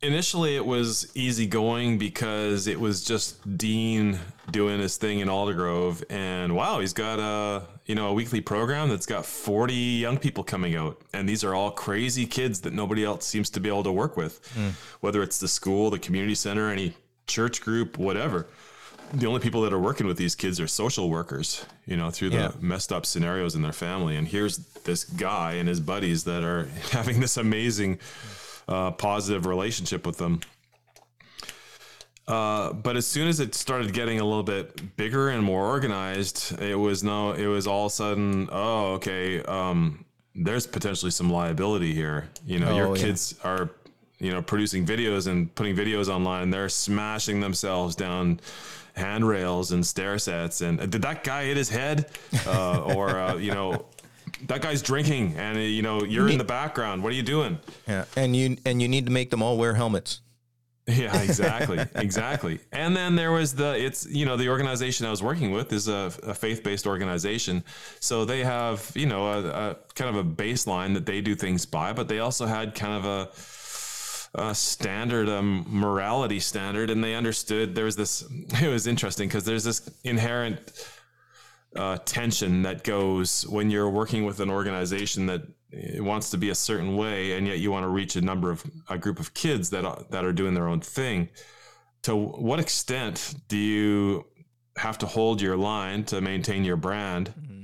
initially 0.00 0.56
it 0.56 0.64
was 0.64 1.10
easy 1.16 1.46
going 1.46 1.98
because 1.98 2.66
it 2.66 2.78
was 2.78 3.04
just 3.04 3.58
Dean 3.58 4.18
doing 4.50 4.78
his 4.78 4.96
thing 4.96 5.18
in 5.20 5.28
Aldergrove, 5.28 6.04
and 6.08 6.54
wow, 6.54 6.78
he's 6.78 6.92
got 6.92 7.18
a 7.18 7.62
you 7.86 7.94
know 7.94 8.08
a 8.08 8.12
weekly 8.12 8.40
program 8.40 8.88
that's 8.88 9.06
got 9.06 9.26
forty 9.26 9.74
young 9.74 10.18
people 10.18 10.44
coming 10.44 10.76
out, 10.76 11.00
and 11.12 11.28
these 11.28 11.44
are 11.44 11.54
all 11.54 11.70
crazy 11.70 12.26
kids 12.26 12.60
that 12.62 12.72
nobody 12.72 13.04
else 13.04 13.26
seems 13.26 13.50
to 13.50 13.60
be 13.60 13.68
able 13.68 13.84
to 13.84 13.92
work 13.92 14.16
with, 14.16 14.42
mm. 14.54 14.72
whether 15.00 15.22
it's 15.22 15.38
the 15.38 15.48
school, 15.48 15.90
the 15.90 15.98
community 15.98 16.34
center, 16.34 16.70
any 16.70 16.94
church 17.26 17.60
group, 17.60 17.98
whatever 17.98 18.46
the 19.12 19.26
only 19.26 19.40
people 19.40 19.62
that 19.62 19.72
are 19.72 19.78
working 19.78 20.06
with 20.06 20.16
these 20.16 20.34
kids 20.34 20.60
are 20.60 20.66
social 20.66 21.08
workers, 21.08 21.64
you 21.86 21.96
know, 21.96 22.10
through 22.10 22.30
the 22.30 22.36
yeah. 22.36 22.52
messed 22.60 22.92
up 22.92 23.06
scenarios 23.06 23.54
in 23.54 23.62
their 23.62 23.72
family. 23.72 24.16
And 24.16 24.26
here's 24.26 24.58
this 24.84 25.04
guy 25.04 25.52
and 25.52 25.68
his 25.68 25.80
buddies 25.80 26.24
that 26.24 26.42
are 26.42 26.64
having 26.90 27.20
this 27.20 27.36
amazing, 27.36 27.98
uh, 28.68 28.90
positive 28.92 29.46
relationship 29.46 30.06
with 30.06 30.18
them. 30.18 30.40
Uh, 32.26 32.72
but 32.72 32.96
as 32.96 33.06
soon 33.06 33.28
as 33.28 33.38
it 33.38 33.54
started 33.54 33.92
getting 33.92 34.18
a 34.18 34.24
little 34.24 34.42
bit 34.42 34.96
bigger 34.96 35.28
and 35.28 35.42
more 35.42 35.66
organized, 35.66 36.58
it 36.60 36.74
was 36.74 37.04
no, 37.04 37.32
it 37.32 37.46
was 37.46 37.66
all 37.66 37.86
of 37.86 37.92
a 37.92 37.94
sudden, 37.94 38.48
oh, 38.50 38.94
okay, 38.94 39.42
um, 39.42 40.04
there's 40.34 40.66
potentially 40.66 41.10
some 41.10 41.30
liability 41.30 41.92
here. 41.92 42.30
You 42.46 42.60
know, 42.60 42.70
oh, 42.70 42.76
your 42.76 42.96
kids 42.96 43.34
yeah. 43.44 43.50
are 43.50 43.70
you 44.18 44.32
know, 44.32 44.40
producing 44.40 44.86
videos 44.86 45.26
and 45.26 45.54
putting 45.54 45.76
videos 45.76 46.08
online. 46.08 46.50
They're 46.50 46.68
smashing 46.68 47.40
themselves 47.40 47.94
down 47.94 48.40
handrails 48.94 49.72
and 49.72 49.84
stair 49.84 50.18
sets. 50.18 50.60
And 50.60 50.78
did 50.78 51.02
that 51.02 51.24
guy 51.24 51.44
hit 51.44 51.56
his 51.56 51.68
head? 51.68 52.06
Uh, 52.46 52.82
or, 52.94 53.10
uh, 53.10 53.36
you 53.36 53.52
know, 53.52 53.86
that 54.46 54.62
guy's 54.62 54.82
drinking 54.82 55.34
and, 55.36 55.58
you 55.58 55.82
know, 55.82 56.04
you're 56.04 56.28
in 56.28 56.38
the 56.38 56.44
background. 56.44 57.02
What 57.02 57.12
are 57.12 57.16
you 57.16 57.22
doing? 57.22 57.58
Yeah. 57.86 58.04
And 58.16 58.34
you, 58.34 58.56
and 58.64 58.80
you 58.80 58.88
need 58.88 59.06
to 59.06 59.12
make 59.12 59.30
them 59.30 59.42
all 59.42 59.58
wear 59.58 59.74
helmets. 59.74 60.20
Yeah, 60.86 61.18
exactly. 61.22 61.84
exactly. 61.94 62.60
And 62.72 62.94
then 62.96 63.16
there 63.16 63.32
was 63.32 63.54
the, 63.54 63.74
it's, 63.82 64.06
you 64.06 64.26
know, 64.26 64.36
the 64.36 64.48
organization 64.48 65.06
I 65.06 65.10
was 65.10 65.22
working 65.22 65.50
with 65.50 65.72
is 65.72 65.88
a, 65.88 66.12
a 66.22 66.34
faith 66.34 66.62
based 66.62 66.86
organization. 66.86 67.64
So 68.00 68.24
they 68.24 68.44
have, 68.44 68.90
you 68.94 69.06
know, 69.06 69.26
a, 69.26 69.48
a, 69.48 69.76
kind 69.94 70.14
of 70.14 70.16
a 70.16 70.28
baseline 70.28 70.94
that 70.94 71.06
they 71.06 71.20
do 71.20 71.34
things 71.34 71.64
by, 71.64 71.92
but 71.92 72.08
they 72.08 72.18
also 72.18 72.46
had 72.46 72.74
kind 72.74 73.04
of 73.04 73.04
a, 74.36 74.40
a 74.48 74.54
standard, 74.54 75.28
um, 75.28 75.64
morality 75.68 76.40
standard. 76.40 76.90
And 76.90 77.02
they 77.02 77.14
understood 77.14 77.74
there 77.74 77.86
was 77.86 77.96
this, 77.96 78.24
it 78.62 78.68
was 78.68 78.86
interesting 78.86 79.28
because 79.28 79.44
there's 79.44 79.64
this 79.64 79.88
inherent 80.04 80.60
uh, 81.76 81.98
tension 82.04 82.62
that 82.62 82.84
goes 82.84 83.46
when 83.48 83.70
you're 83.70 83.90
working 83.90 84.24
with 84.24 84.40
an 84.40 84.50
organization 84.50 85.26
that 85.26 85.42
wants 85.98 86.30
to 86.30 86.38
be 86.38 86.50
a 86.50 86.54
certain 86.54 86.96
way, 86.96 87.32
and 87.32 87.46
yet 87.46 87.58
you 87.58 87.70
want 87.70 87.84
to 87.84 87.88
reach 87.88 88.16
a 88.16 88.20
number 88.20 88.50
of 88.50 88.64
a 88.88 88.98
group 88.98 89.18
of 89.18 89.34
kids 89.34 89.70
that 89.70 89.84
are, 89.84 90.04
that 90.10 90.24
are 90.24 90.32
doing 90.32 90.54
their 90.54 90.68
own 90.68 90.80
thing. 90.80 91.28
To 92.02 92.14
what 92.14 92.60
extent 92.60 93.34
do 93.48 93.56
you 93.56 94.26
have 94.76 94.98
to 94.98 95.06
hold 95.06 95.40
your 95.40 95.56
line 95.56 96.04
to 96.04 96.20
maintain 96.20 96.64
your 96.64 96.76
brand, 96.76 97.32
mm-hmm. 97.38 97.62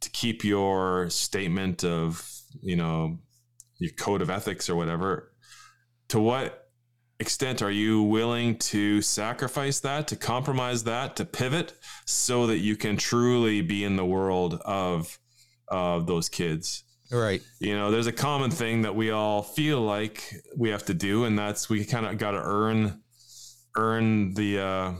to 0.00 0.10
keep 0.10 0.44
your 0.44 1.10
statement 1.10 1.84
of 1.84 2.26
you 2.60 2.76
know 2.76 3.18
your 3.78 3.92
code 3.92 4.22
of 4.22 4.30
ethics 4.30 4.70
or 4.70 4.76
whatever? 4.76 5.32
To 6.08 6.20
what 6.20 6.61
extent 7.22 7.62
are 7.62 7.70
you 7.70 8.02
willing 8.02 8.58
to 8.58 9.00
sacrifice 9.00 9.80
that, 9.80 10.08
to 10.08 10.16
compromise 10.16 10.84
that, 10.84 11.16
to 11.16 11.24
pivot, 11.24 11.72
so 12.04 12.46
that 12.48 12.58
you 12.58 12.76
can 12.76 12.98
truly 12.98 13.62
be 13.62 13.84
in 13.84 13.96
the 13.96 14.04
world 14.04 14.60
of 14.66 15.18
of 15.68 16.06
those 16.06 16.28
kids? 16.28 16.84
Right. 17.10 17.42
You 17.60 17.74
know, 17.74 17.90
there's 17.90 18.06
a 18.06 18.12
common 18.12 18.50
thing 18.50 18.82
that 18.82 18.94
we 18.94 19.10
all 19.10 19.42
feel 19.42 19.80
like 19.80 20.34
we 20.56 20.70
have 20.70 20.84
to 20.86 20.94
do, 20.94 21.24
and 21.24 21.38
that's 21.38 21.70
we 21.70 21.84
kind 21.84 22.04
of 22.04 22.18
got 22.18 22.32
to 22.32 22.42
earn 22.42 23.00
earn 23.76 24.34
the 24.34 24.58
uh, 24.58 24.92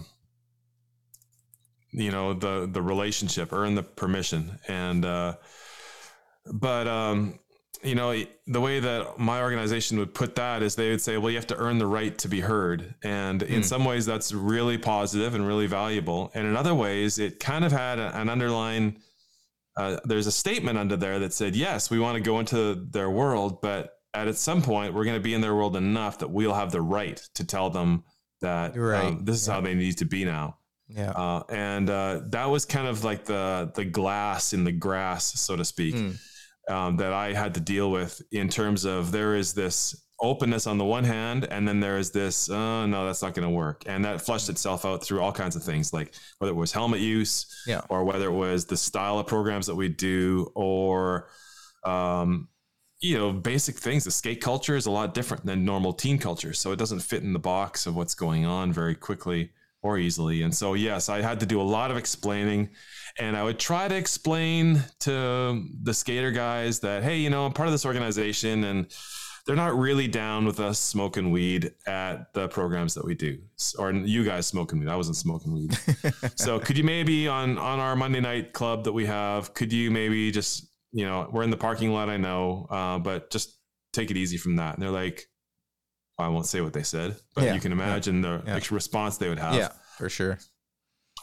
you 1.92 2.10
know 2.10 2.32
the 2.32 2.68
the 2.70 2.82
relationship, 2.82 3.52
earn 3.52 3.74
the 3.74 3.82
permission, 3.82 4.58
and 4.68 5.04
uh, 5.04 5.34
but 6.52 6.86
um, 6.88 7.38
you 7.82 7.94
know 7.94 8.24
the 8.46 8.60
way 8.60 8.80
that 8.80 9.18
my 9.18 9.40
organization 9.40 9.98
would 9.98 10.14
put 10.14 10.34
that 10.36 10.62
is 10.62 10.74
they 10.74 10.90
would 10.90 11.00
say, 11.00 11.18
well, 11.18 11.30
you 11.30 11.36
have 11.36 11.46
to 11.48 11.56
earn 11.56 11.78
the 11.78 11.86
right 11.86 12.16
to 12.18 12.28
be 12.28 12.40
heard, 12.40 12.94
and 13.02 13.40
mm. 13.40 13.46
in 13.48 13.56
hmm. 13.56 13.62
some 13.62 13.84
ways 13.84 14.06
that's 14.06 14.32
really 14.32 14.78
positive 14.78 15.34
and 15.34 15.46
really 15.46 15.66
valuable, 15.66 16.30
and 16.34 16.46
in 16.46 16.56
other 16.56 16.74
ways 16.74 17.18
it 17.18 17.40
kind 17.40 17.64
of 17.64 17.72
had 17.72 17.98
an 17.98 18.28
underlying 18.28 18.96
uh, 19.76 19.98
there's 20.04 20.26
a 20.26 20.32
statement 20.32 20.78
under 20.78 20.96
there 20.96 21.18
that 21.18 21.32
said, 21.32 21.56
yes, 21.56 21.90
we 21.90 21.98
want 21.98 22.16
to 22.16 22.22
go 22.22 22.38
into 22.38 22.74
their 22.74 23.10
world, 23.10 23.60
but 23.62 23.98
at 24.14 24.34
some 24.36 24.60
point 24.60 24.92
we're 24.92 25.04
going 25.04 25.16
to 25.16 25.22
be 25.22 25.34
in 25.34 25.40
their 25.40 25.54
world 25.54 25.76
enough 25.76 26.18
that 26.18 26.28
we'll 26.28 26.52
have 26.52 26.70
the 26.70 26.82
right 26.82 27.16
to 27.34 27.44
tell 27.44 27.70
them 27.70 28.04
that 28.42 28.76
right. 28.76 29.04
um, 29.04 29.24
this 29.24 29.40
is 29.40 29.48
yeah. 29.48 29.54
how 29.54 29.60
they 29.60 29.74
need 29.74 29.96
to 29.98 30.04
be 30.04 30.24
now. 30.24 30.58
Yeah. 30.88 31.12
Uh, 31.12 31.42
and 31.48 31.88
uh, 31.88 32.20
that 32.26 32.46
was 32.46 32.66
kind 32.66 32.86
of 32.86 33.02
like 33.02 33.24
the 33.24 33.72
the 33.74 33.84
glass 33.84 34.52
in 34.52 34.64
the 34.64 34.72
grass, 34.72 35.24
so 35.40 35.56
to 35.56 35.64
speak, 35.64 35.94
mm. 35.94 36.18
Um, 36.68 36.96
that 36.96 37.12
I 37.12 37.32
had 37.32 37.54
to 37.54 37.60
deal 37.60 37.90
with 37.90 38.20
in 38.32 38.48
terms 38.48 38.84
of 38.84 39.12
there 39.12 39.34
is 39.34 39.52
this 39.52 39.96
openness 40.20 40.68
on 40.68 40.78
the 40.78 40.84
one 40.84 41.04
hand, 41.04 41.44
and 41.50 41.66
then 41.66 41.80
there 41.80 41.98
is 41.98 42.12
this, 42.12 42.48
oh, 42.48 42.86
no, 42.86 43.04
that's 43.04 43.22
not 43.22 43.34
going 43.34 43.46
to 43.46 43.52
work. 43.52 43.82
And 43.86 44.04
that 44.04 44.22
flushed 44.22 44.48
itself 44.48 44.84
out 44.84 45.02
through 45.02 45.20
all 45.20 45.32
kinds 45.32 45.56
of 45.56 45.64
things, 45.64 45.92
like 45.92 46.14
whether 46.38 46.52
it 46.52 46.56
was 46.56 46.72
helmet 46.72 47.00
use, 47.00 47.46
yeah. 47.66 47.80
or 47.88 48.04
whether 48.04 48.26
it 48.26 48.32
was 48.32 48.64
the 48.64 48.76
style 48.76 49.18
of 49.18 49.26
programs 49.26 49.66
that 49.66 49.74
we 49.74 49.88
do, 49.88 50.50
or, 50.54 51.28
um, 51.84 52.48
you 53.00 53.18
know, 53.18 53.32
basic 53.32 53.76
things. 53.76 54.04
The 54.04 54.12
skate 54.12 54.40
culture 54.40 54.76
is 54.76 54.86
a 54.86 54.90
lot 54.92 55.12
different 55.12 55.44
than 55.44 55.64
normal 55.64 55.92
teen 55.92 56.18
culture. 56.18 56.52
So 56.52 56.70
it 56.70 56.78
doesn't 56.78 57.00
fit 57.00 57.24
in 57.24 57.32
the 57.32 57.40
box 57.40 57.86
of 57.86 57.96
what's 57.96 58.14
going 58.14 58.46
on 58.46 58.72
very 58.72 58.94
quickly 58.94 59.50
or 59.82 59.98
easily. 59.98 60.42
And 60.42 60.54
so, 60.54 60.74
yes, 60.74 61.08
I 61.08 61.20
had 61.20 61.40
to 61.40 61.46
do 61.46 61.60
a 61.60 61.62
lot 61.62 61.90
of 61.90 61.96
explaining. 61.96 62.70
And 63.18 63.36
I 63.36 63.42
would 63.42 63.58
try 63.58 63.88
to 63.88 63.94
explain 63.94 64.82
to 65.00 65.62
the 65.82 65.92
skater 65.92 66.30
guys 66.30 66.80
that, 66.80 67.02
hey, 67.02 67.18
you 67.18 67.30
know, 67.30 67.44
I'm 67.44 67.52
part 67.52 67.68
of 67.68 67.72
this 67.72 67.84
organization 67.84 68.64
and, 68.64 68.86
they're 69.46 69.56
not 69.56 69.76
really 69.76 70.06
down 70.06 70.46
with 70.46 70.60
us 70.60 70.78
smoking 70.78 71.30
weed 71.30 71.72
at 71.86 72.32
the 72.32 72.48
programs 72.48 72.94
that 72.94 73.04
we 73.04 73.14
do 73.14 73.38
or 73.78 73.92
you 73.92 74.24
guys 74.24 74.46
smoking 74.46 74.78
weed 74.78 74.88
i 74.88 74.96
wasn't 74.96 75.16
smoking 75.16 75.52
weed 75.52 75.76
so 76.36 76.58
could 76.58 76.78
you 76.78 76.84
maybe 76.84 77.28
on 77.28 77.58
on 77.58 77.80
our 77.80 77.96
monday 77.96 78.20
night 78.20 78.52
club 78.52 78.84
that 78.84 78.92
we 78.92 79.04
have 79.06 79.52
could 79.54 79.72
you 79.72 79.90
maybe 79.90 80.30
just 80.30 80.70
you 80.92 81.04
know 81.04 81.28
we're 81.32 81.42
in 81.42 81.50
the 81.50 81.56
parking 81.56 81.92
lot 81.92 82.08
i 82.08 82.16
know 82.16 82.66
uh, 82.70 82.98
but 82.98 83.30
just 83.30 83.58
take 83.92 84.10
it 84.10 84.16
easy 84.16 84.36
from 84.36 84.56
that 84.56 84.74
and 84.74 84.82
they're 84.82 84.90
like 84.90 85.26
i 86.18 86.28
won't 86.28 86.46
say 86.46 86.60
what 86.60 86.72
they 86.72 86.82
said 86.82 87.16
but 87.34 87.44
yeah, 87.44 87.54
you 87.54 87.60
can 87.60 87.72
imagine 87.72 88.22
yeah, 88.22 88.38
the 88.44 88.50
yeah. 88.50 88.60
response 88.70 89.16
they 89.16 89.28
would 89.28 89.38
have 89.38 89.54
yeah 89.54 89.68
for 89.96 90.08
sure 90.08 90.38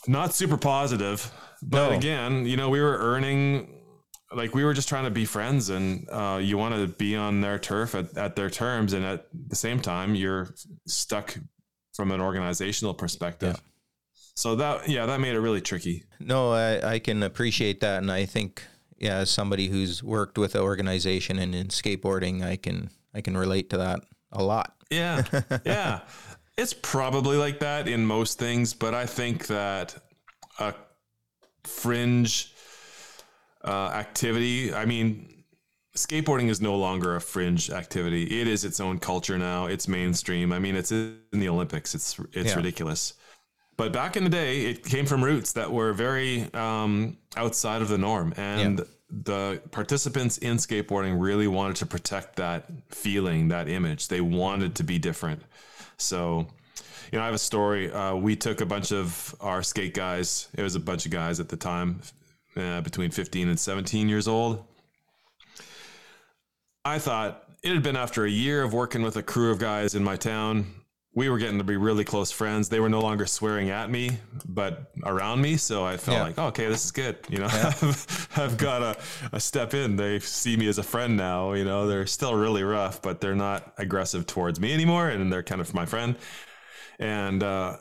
not 0.08 0.34
super 0.34 0.58
positive 0.58 1.32
but 1.62 1.90
no. 1.90 1.98
again 1.98 2.46
you 2.46 2.58
know 2.58 2.70
we 2.70 2.82
were 2.82 2.98
earning 2.98 3.80
like 4.32 4.54
we 4.54 4.64
were 4.64 4.74
just 4.74 4.88
trying 4.88 5.06
to 5.06 5.12
be 5.12 5.26
friends 5.26 5.70
and 5.70 6.08
uh, 6.10 6.40
you 6.42 6.58
want 6.58 6.76
to 6.76 6.88
be 6.88 7.16
on 7.16 7.42
their 7.42 7.58
turf 7.58 7.96
at, 7.96 8.16
at 8.18 8.36
their 8.36 8.50
terms 8.50 8.94
and 8.94 9.04
at 9.04 9.26
the 9.48 9.56
same 9.56 9.80
time 9.80 10.16
you're 10.16 10.54
stuck 10.86 11.38
from 11.94 12.12
an 12.12 12.22
organizational 12.22 12.94
perspective 12.94 13.56
yeah. 13.56 14.20
so 14.36 14.56
that 14.56 14.88
yeah 14.88 15.06
that 15.06 15.20
made 15.20 15.34
it 15.34 15.40
really 15.40 15.62
tricky 15.62 16.04
no 16.20 16.52
I, 16.52 16.94
I 16.94 17.00
can 17.00 17.24
appreciate 17.24 17.82
that 17.82 18.02
and 18.02 18.12
i 18.12 18.26
think 18.26 18.64
yeah 18.98 19.18
as 19.18 19.30
somebody 19.30 19.68
who's 19.68 20.04
worked 20.04 20.38
with 20.38 20.54
the 20.54 20.62
organization 20.62 21.40
and 21.40 21.56
in 21.56 21.68
skateboarding 21.68 22.44
i 22.44 22.56
can 22.56 22.90
i 23.14 23.22
can 23.22 23.36
relate 23.36 23.70
to 23.72 23.78
that 23.78 24.02
a 24.32 24.44
lot 24.44 24.76
yeah 24.90 25.24
yeah 25.66 26.00
it's 26.58 26.74
probably 26.74 27.38
like 27.38 27.60
that 27.60 27.88
in 27.88 28.06
most 28.06 28.40
things 28.40 28.74
but 28.74 28.94
i 28.94 29.06
think 29.06 29.48
that 29.48 29.96
a 30.60 30.74
fringe 31.64 32.54
uh, 33.64 33.92
activity. 33.94 34.74
I 34.74 34.86
mean, 34.86 35.44
skateboarding 35.96 36.50
is 36.50 36.62
no 36.62 36.76
longer 36.76 37.16
a 37.16 37.22
fringe 37.22 37.70
activity. 37.70 38.24
It 38.42 38.48
is 38.48 38.66
its 38.66 38.80
own 38.80 39.00
culture 39.00 39.38
now. 39.38 39.68
It's 39.68 39.88
mainstream. 39.88 40.52
I 40.52 40.60
mean, 40.60 40.76
it's 40.76 40.92
in 40.92 41.20
the 41.32 41.50
Olympics. 41.50 41.96
It's 41.96 42.20
it's 42.34 42.52
yeah. 42.52 42.56
ridiculous. 42.56 43.14
But 43.78 43.94
back 43.94 44.18
in 44.18 44.26
the 44.26 44.30
day, 44.30 44.66
it 44.66 44.84
came 44.84 45.06
from 45.06 45.24
roots 45.24 45.54
that 45.54 45.72
were 45.72 45.94
very 45.94 46.54
um, 46.54 47.18
outside 47.38 47.82
of 47.82 47.88
the 47.88 47.98
norm, 47.98 48.34
and 48.36 48.80
yeah. 48.80 48.86
The 49.10 49.62
participants 49.72 50.38
in 50.38 50.58
skateboarding 50.58 51.20
really 51.20 51.48
wanted 51.48 51.78
to 51.78 51.86
protect 51.86 52.36
that 52.36 52.66
feeling, 52.90 53.48
that 53.48 53.68
image. 53.68 54.08
They 54.08 54.22
wanted 54.22 54.76
to 54.76 54.84
be 54.84 55.00
different. 55.00 55.42
So 55.98 56.48
you 57.12 57.18
know, 57.18 57.24
I 57.24 57.26
have 57.26 57.36
a 57.36 57.40
story. 57.40 57.92
Uh, 57.92 58.16
we 58.16 58.36
took 58.36 58.62
a 58.62 58.66
bunch 58.66 58.92
of 58.92 59.36
our 59.42 59.64
skate 59.64 59.94
guys. 59.94 60.48
It 60.56 60.62
was 60.62 60.76
a 60.76 60.80
bunch 60.80 61.06
of 61.06 61.12
guys 61.12 61.40
at 61.40 61.50
the 61.50 61.58
time, 61.58 62.02
uh, 62.56 62.82
between 62.82 63.10
15 63.10 63.48
and 63.48 63.60
17 63.60 64.08
years 64.08 64.28
old. 64.28 64.64
I 66.86 67.00
thought 67.00 67.44
it 67.64 67.74
had 67.74 67.84
been 67.84 67.96
after 67.96 68.26
a 68.26 68.30
year 68.30 68.64
of 68.64 68.74
working 68.74 69.02
with 69.02 69.16
a 69.18 69.24
crew 69.24 69.52
of 69.52 69.60
guys 69.60 69.96
in 69.96 70.04
my 70.04 70.16
town. 70.16 70.74
We 71.20 71.28
were 71.28 71.38
getting 71.38 71.58
to 71.58 71.66
be 71.66 71.76
really 71.76 72.06
close 72.06 72.32
friends. 72.32 72.70
They 72.70 72.80
were 72.80 72.88
no 72.88 73.02
longer 73.02 73.26
swearing 73.26 73.72
at 73.72 73.92
me, 73.92 74.20
but 74.48 74.90
around 75.04 75.42
me. 75.42 75.58
So 75.58 75.84
I 75.84 75.98
felt 75.98 76.16
yeah. 76.16 76.24
like, 76.24 76.36
oh, 76.38 76.46
okay, 76.46 76.68
this 76.68 76.86
is 76.86 76.92
good. 76.92 77.18
You 77.28 77.40
know, 77.40 77.48
yeah. 77.48 77.74
I've, 78.38 78.56
got 78.58 78.82
a, 78.82 78.98
a 79.34 79.40
step 79.42 79.74
in. 79.74 79.98
They 79.98 80.20
see 80.20 80.56
me 80.56 80.70
as 80.70 80.78
a 80.78 80.84
friend 80.84 81.18
now. 81.18 81.52
You 81.52 81.66
know, 81.66 81.88
they're 81.88 82.08
still 82.08 82.36
really 82.36 82.64
rough, 82.64 83.02
but 83.02 83.20
they're 83.20 83.36
not 83.36 83.74
aggressive 83.78 84.28
towards 84.28 84.62
me 84.62 84.74
anymore. 84.74 85.10
And 85.10 85.30
they're 85.30 85.44
kind 85.44 85.60
of 85.60 85.74
my 85.74 85.86
friend. 85.86 86.16
And 87.00 87.44
uh, 87.44 87.76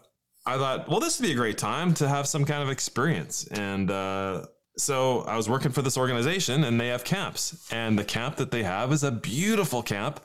I 0.45 0.57
thought, 0.57 0.89
well, 0.89 0.99
this 0.99 1.21
would 1.21 1.27
be 1.27 1.31
a 1.31 1.37
great 1.37 1.59
time 1.59 1.95
to 1.95 2.09
have 2.09 2.27
some 2.27 2.45
kind 2.45 2.65
of 2.65 2.71
experience. 2.71 3.47
And 3.53 3.89
uh, 3.89 4.47
so 4.77 5.21
I 5.21 5.37
was 5.37 5.49
working 5.49 5.71
for 5.71 5.83
this 5.83 5.97
organization 5.97 6.65
and 6.65 6.81
they 6.81 6.89
have 6.89 7.05
camps. 7.05 7.69
And 7.71 7.97
the 7.97 8.05
camp 8.05 8.35
that 8.39 8.51
they 8.51 8.65
have 8.65 8.93
is 8.93 9.05
a 9.05 9.13
beautiful 9.13 9.85
camp 9.85 10.19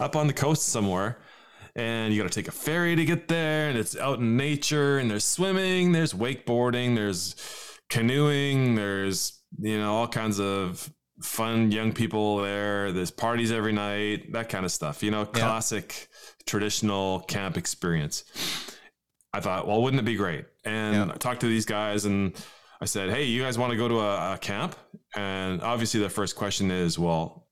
up 0.00 0.16
on 0.16 0.28
the 0.28 0.32
coast 0.32 0.70
somewhere. 0.70 1.18
And 1.76 2.12
you 2.14 2.22
got 2.22 2.30
to 2.30 2.34
take 2.34 2.48
a 2.48 2.52
ferry 2.52 2.94
to 2.94 3.04
get 3.04 3.28
there. 3.28 3.68
And 3.68 3.78
it's 3.78 3.96
out 3.96 4.20
in 4.20 4.36
nature. 4.36 4.98
And 4.98 5.10
there's 5.10 5.24
swimming, 5.24 5.92
there's 5.92 6.14
wakeboarding, 6.14 6.94
there's 6.94 7.34
canoeing, 7.90 8.74
there's, 8.74 9.40
you 9.58 9.78
know, 9.78 9.94
all 9.94 10.08
kinds 10.08 10.38
of 10.38 10.92
fun 11.22 11.70
young 11.70 11.92
people 11.92 12.38
there. 12.38 12.92
There's 12.92 13.10
parties 13.10 13.52
every 13.52 13.72
night, 13.72 14.32
that 14.32 14.48
kind 14.48 14.64
of 14.64 14.72
stuff, 14.72 15.02
you 15.02 15.10
know, 15.10 15.24
classic 15.24 16.08
yeah. 16.10 16.42
traditional 16.46 17.20
camp 17.20 17.56
experience. 17.56 18.24
I 19.32 19.40
thought, 19.40 19.66
well, 19.66 19.82
wouldn't 19.82 20.00
it 20.00 20.04
be 20.04 20.14
great? 20.14 20.44
And 20.64 20.94
yeah. 20.94 21.14
I 21.14 21.16
talked 21.16 21.40
to 21.40 21.48
these 21.48 21.66
guys 21.66 22.04
and 22.04 22.34
I 22.80 22.86
said, 22.86 23.10
"Hey, 23.10 23.24
you 23.24 23.42
guys 23.42 23.58
want 23.58 23.70
to 23.70 23.76
go 23.76 23.88
to 23.88 23.98
a, 24.00 24.34
a 24.34 24.38
camp?" 24.38 24.76
And 25.16 25.62
obviously, 25.62 26.00
the 26.00 26.10
first 26.10 26.36
question 26.36 26.70
is, 26.70 26.98
"Well, 26.98 27.46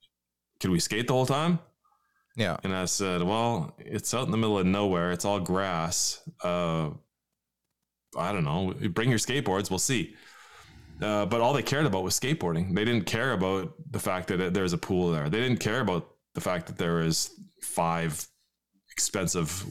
can 0.61 0.71
we 0.71 0.79
skate 0.79 1.07
the 1.07 1.15
whole 1.15 1.27
time?" 1.27 1.59
Yeah. 2.37 2.57
And 2.65 2.75
I 2.75 2.87
said, 2.87 3.23
well, 3.23 3.75
it's 3.79 4.15
out 4.15 4.25
in 4.25 4.31
the 4.31 4.37
middle 4.39 4.59
of 4.59 4.67
nowhere. 4.67 5.13
It's 5.13 5.25
all 5.25 5.39
grass. 5.41 6.21
Uh, 6.43 6.91
I 8.17 8.33
don't 8.33 8.45
know. 8.45 8.75
Bring 8.91 9.11
your 9.11 9.19
skateboards. 9.19 9.71
We'll 9.71 9.79
see. 9.79 10.15
Uh, 11.01 11.27
but 11.27 11.41
all 11.41 11.53
they 11.53 11.63
cared 11.63 11.87
about 11.87 12.05
was 12.05 12.19
skateboarding. 12.19 12.75
They 12.75 12.85
didn't 12.85 13.07
care 13.07 13.33
about 13.33 13.75
the 13.91 13.99
fact 13.99 14.29
that 14.29 14.55
there's 14.55 14.73
a 14.73 14.79
pool 14.79 15.11
there. 15.11 15.29
They 15.29 15.41
didn't 15.41 15.59
care 15.61 15.81
about 15.81 16.09
the 16.35 16.41
fact 16.41 16.67
that 16.69 16.79
there 16.79 17.01
is 17.01 17.31
five 17.63 18.27
expensive 18.91 19.65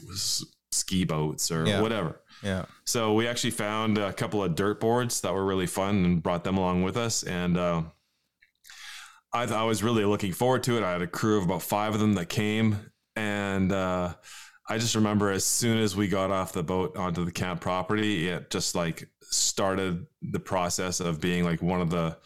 ski 0.70 1.04
boats 1.04 1.50
or 1.50 1.66
Yeah. 1.66 1.80
whatever. 1.80 2.20
Yeah. 2.42 2.64
So 2.84 3.14
we 3.14 3.28
actually 3.28 3.52
found 3.52 3.98
a 3.98 4.12
couple 4.12 4.42
of 4.42 4.54
dirt 4.54 4.80
boards 4.80 5.20
that 5.20 5.32
were 5.32 5.44
really 5.44 5.66
fun 5.66 6.04
and 6.04 6.22
brought 6.22 6.44
them 6.44 6.56
along 6.58 6.82
with 6.82 6.96
us. 6.96 7.22
And 7.22 7.56
uh, 7.56 7.82
I, 9.32 9.44
I 9.44 9.62
was 9.64 9.82
really 9.82 10.04
looking 10.04 10.32
forward 10.32 10.62
to 10.64 10.76
it. 10.76 10.82
I 10.82 10.92
had 10.92 11.02
a 11.02 11.06
crew 11.06 11.38
of 11.38 11.44
about 11.44 11.62
five 11.62 11.94
of 11.94 12.00
them 12.00 12.14
that 12.14 12.26
came. 12.26 12.76
And 13.16 13.72
uh, 13.72 14.14
I 14.68 14.78
just 14.78 14.94
remember 14.94 15.30
as 15.30 15.44
soon 15.44 15.78
as 15.78 15.96
we 15.96 16.08
got 16.08 16.30
off 16.30 16.52
the 16.52 16.62
boat 16.62 16.96
onto 16.96 17.24
the 17.24 17.32
camp 17.32 17.60
property, 17.60 18.28
it 18.28 18.50
just 18.50 18.74
like 18.74 19.08
started 19.22 20.06
the 20.22 20.40
process 20.40 21.00
of 21.00 21.20
being 21.20 21.44
like 21.44 21.62
one 21.62 21.80
of 21.80 21.90
the 21.90 22.16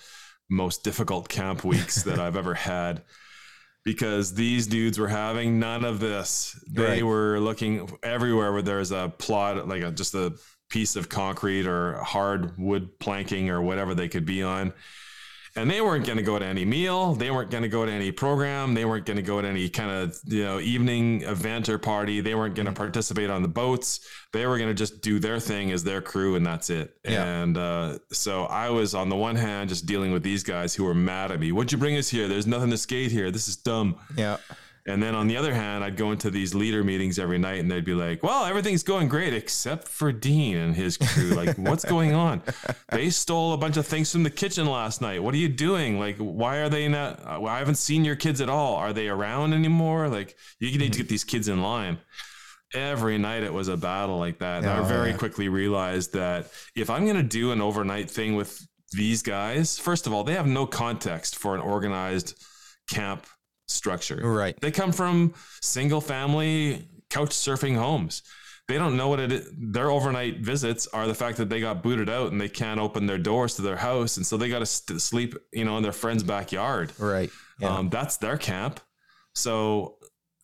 most 0.51 0.85
difficult 0.85 1.29
camp 1.29 1.65
weeks 1.65 2.03
that 2.05 2.19
I've 2.19 2.37
ever 2.37 2.55
had 2.55 3.03
because 3.85 4.35
these 4.35 4.67
dudes 4.67 4.99
were 4.99 5.09
having 5.09 5.61
none 5.61 5.85
of 5.85 6.01
this. 6.01 6.59
They 6.69 6.83
Right. 6.83 7.03
were 7.05 7.39
looking 7.39 7.89
everywhere 8.03 8.53
where 8.53 8.63
there's 8.63 8.91
a 8.91 9.13
plot, 9.19 9.69
like 9.69 9.83
a, 9.83 9.93
just 9.93 10.15
a 10.15 10.35
piece 10.69 10.97
of 10.97 11.09
concrete 11.09 11.69
or 11.69 11.95
hard 12.03 12.59
wood 12.59 12.99
planking 12.99 13.49
or 13.49 13.63
whatever 13.63 13.95
they 13.95 14.09
could 14.09 14.27
be 14.27 14.43
on. 14.43 14.73
And 15.57 15.71
they 15.71 15.81
weren't 15.81 16.05
going 16.05 16.19
to 16.19 16.23
go 16.23 16.39
to 16.39 16.45
any 16.45 16.65
meal. 16.65 17.15
They 17.15 17.31
weren't 17.31 17.51
going 17.51 17.63
to 17.63 17.69
go 17.69 17.87
to 17.87 17.91
any 17.91 18.13
program. 18.13 18.75
They 18.75 18.85
weren't 18.85 19.07
going 19.07 19.17
to 19.17 19.23
go 19.23 19.41
to 19.41 19.49
any 19.49 19.69
kind 19.69 19.91
of 19.91 20.19
you 20.27 20.45
know 20.45 20.61
evening 20.61 21.23
event 21.23 21.69
or 21.69 21.79
party. 21.79 22.21
They 22.21 22.35
weren't 22.35 22.55
going 22.55 22.67
to 22.67 22.73
participate 22.73 23.31
on 23.31 23.43
the 23.43 23.49
boats. 23.49 24.07
They 24.33 24.47
were 24.47 24.59
going 24.59 24.69
to 24.69 24.75
just 24.75 25.01
do 25.01 25.19
their 25.19 25.41
thing 25.41 25.73
as 25.73 25.83
their 25.83 26.03
crew, 26.03 26.35
and 26.37 26.45
that's 26.45 26.69
it. 26.69 26.97
Yeah. 27.05 27.25
And 27.25 27.57
uh, 27.57 27.99
so 28.13 28.45
I 28.45 28.71
was 28.71 28.95
on 28.95 29.09
the 29.09 29.17
one 29.17 29.37
hand 29.37 29.71
just 29.71 29.87
dealing 29.87 30.13
with 30.13 30.23
these 30.23 30.43
guys 30.43 30.75
who 30.75 30.85
were 30.85 30.95
mad 30.95 31.33
at 31.33 31.41
me. 31.41 31.53
What'd 31.53 31.73
you 31.73 31.79
bring 31.79 31.97
us 31.97 32.09
here? 32.09 32.29
There's 32.29 32.47
nothing 32.47 32.71
to 32.71 32.79
skate 32.79 33.11
here. 33.11 33.31
This 33.31 33.49
is 33.49 33.57
dumb. 33.57 33.97
Yeah. 34.17 34.37
And 34.89 35.03
then 35.03 35.15
on 35.17 35.27
the 35.27 35.37
other 35.37 35.53
hand, 35.53 35.83
I'd 35.83 35.97
go 35.97 36.13
into 36.13 36.31
these 36.31 36.55
leader 36.55 36.85
meetings 36.85 37.19
every 37.19 37.39
night 37.39 37.59
and 37.59 37.69
they'd 37.71 37.85
be 37.85 37.95
like, 37.95 38.23
well, 38.23 38.45
everything's 38.45 38.85
going 38.85 39.09
great 39.09 39.35
except 39.35 39.89
for 39.89 40.13
Dean 40.13 40.57
and 40.57 40.77
his 40.77 40.97
crew. 40.97 41.31
Like, 41.31 41.57
what's 41.59 41.85
going 41.85 42.13
on? 42.15 42.41
They 42.91 43.11
stole 43.11 43.53
a 43.53 43.57
bunch 43.57 43.77
of 43.77 43.87
things 43.87 44.13
from 44.13 44.23
the 44.23 44.31
kitchen 44.31 44.67
last 44.67 45.01
night. 45.03 45.23
What 45.23 45.35
are 45.35 45.39
you 45.39 45.49
doing? 45.49 45.99
Like, 45.99 46.17
why 46.19 46.59
are 46.59 46.69
they 46.69 46.87
not? 46.87 47.21
uh, 47.27 47.43
I 47.45 47.59
haven't 47.59 47.75
seen 47.79 48.05
your 48.05 48.15
kids 48.17 48.41
at 48.41 48.49
all. 48.49 48.77
Are 48.77 48.93
they 48.93 49.09
around 49.09 49.55
anymore? 49.55 50.09
Like, 50.09 50.37
you 50.61 50.79
need 50.79 50.93
to 50.93 50.99
get 50.99 51.09
these 51.09 51.25
kids 51.25 51.49
in 51.49 51.63
line. 51.63 51.99
Every 52.75 53.17
night 53.19 53.43
it 53.43 53.53
was 53.53 53.69
a 53.69 53.77
battle 53.77 54.19
like 54.19 54.39
that. 54.41 54.59
And 54.59 54.67
I 54.71 54.79
Oh, 54.79 54.85
very 54.85 55.11
yeah. 55.11 55.17
quickly 55.17 55.49
realized 55.49 56.13
that 56.13 56.49
if 56.75 56.91
I'm 56.91 57.05
going 57.05 57.17
to 57.17 57.23
do 57.23 57.51
an 57.53 57.61
overnight 57.61 58.11
thing 58.11 58.37
with 58.37 58.65
these 58.93 59.23
guys, 59.23 59.79
first 59.79 60.07
of 60.07 60.13
all, 60.13 60.25
they 60.25 60.35
have 60.35 60.47
no 60.47 60.67
context 60.67 61.37
for 61.37 61.55
an 61.55 61.61
organized 61.61 62.41
camp 62.89 63.27
structure. 63.67 64.21
Right. 64.23 64.59
They 64.61 64.71
come 64.71 64.93
from 64.93 65.35
single 65.63 66.01
family 66.01 66.89
couch 67.11 67.31
surfing 67.31 67.77
homes. 67.77 68.23
They 68.69 68.79
don't 68.79 68.97
know 68.97 69.09
what 69.09 69.21
it 69.21 69.31
is. 69.31 69.49
Their 69.57 69.91
overnight 69.91 70.41
visits 70.41 70.89
are 70.89 71.07
the 71.07 71.15
fact 71.15 71.39
that 71.39 71.49
they 71.49 71.61
got 71.61 71.85
booted 71.85 72.11
out 72.11 72.33
and 72.33 72.41
they 72.41 72.49
can't 72.49 72.81
open 72.81 73.07
their 73.07 73.19
doors 73.19 73.55
to 73.57 73.63
their 73.63 73.77
house. 73.77 74.17
And 74.17 74.27
so 74.27 74.37
they 74.37 74.49
got 74.49 74.59
to 74.59 74.67
st- 74.67 75.01
sleep, 75.01 75.37
you 75.53 75.65
know, 75.65 75.77
in 75.77 75.85
their 75.85 75.93
friend's 75.93 76.25
backyard. 76.25 76.93
Right. 76.99 77.31
Yeah. 77.61 77.77
Um, 77.77 77.91
that's 77.91 78.17
their 78.17 78.37
camp. 78.37 78.81
So, 79.37 79.99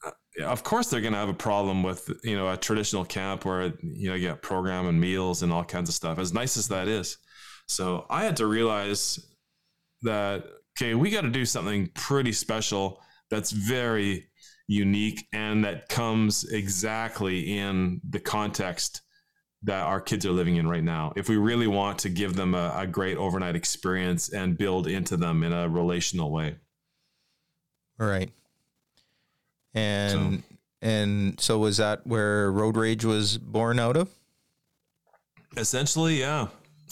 uh, 0.07 0.45
of 0.45 0.63
course, 0.63 0.89
they're 0.89 1.01
going 1.01 1.15
to 1.15 1.19
have 1.19 1.31
a 1.31 1.35
problem 1.35 1.83
with, 1.83 2.11
you 2.23 2.37
know, 2.37 2.49
a 2.53 2.57
traditional 2.57 3.05
camp 3.05 3.45
where, 3.45 3.73
you 3.83 4.09
know, 4.09 4.15
you 4.15 4.29
get 4.29 4.41
program 4.41 4.87
and 4.87 5.01
meals 5.01 5.43
and 5.43 5.53
all 5.53 5.65
kinds 5.65 5.89
of 5.89 5.95
stuff, 5.97 6.21
as 6.21 6.33
nice 6.33 6.57
as 6.57 6.69
that 6.69 6.87
is. 6.87 7.19
So 7.67 8.07
I 8.09 8.25
had 8.25 8.37
to 8.37 8.47
realize 8.47 9.19
that, 10.03 10.45
okay, 10.77 10.95
we 10.95 11.11
got 11.11 11.23
to 11.23 11.31
do 11.31 11.45
something 11.45 11.89
pretty 11.95 12.33
special 12.33 13.01
that's 13.33 13.51
very 13.51 14.29
unique 14.69 15.27
and 15.33 15.65
that 15.65 15.89
comes 15.89 16.45
exactly 16.53 17.59
in 17.59 17.99
the 18.11 18.21
context 18.21 19.01
that 19.63 19.81
our 19.81 20.03
kids 20.03 20.27
are 20.27 20.33
living 20.33 20.57
in 20.57 20.69
right 20.69 20.85
now. 20.85 21.15
If 21.17 21.31
we 21.31 21.39
really 21.39 21.67
want 21.67 21.99
to 22.01 22.11
give 22.11 22.37
them 22.37 22.55
a, 22.55 22.75
a 22.77 22.87
great 22.87 23.17
overnight 23.17 23.57
experience 23.57 24.35
and 24.35 24.59
build 24.59 24.87
into 24.87 25.17
them 25.17 25.43
in 25.45 25.53
a 25.55 25.67
relational 25.67 26.31
way. 26.31 26.57
All 27.99 28.07
right. 28.07 28.31
And 29.73 30.43
and 30.83 31.41
so 31.41 31.59
was 31.59 31.79
that 31.79 32.07
where 32.07 32.53
Road 32.53 32.77
Rage 32.77 33.07
was 33.07 33.39
born 33.39 33.79
out 33.79 33.97
of? 33.97 34.11
Essentially, 35.57 36.21
yeah. 36.21 36.49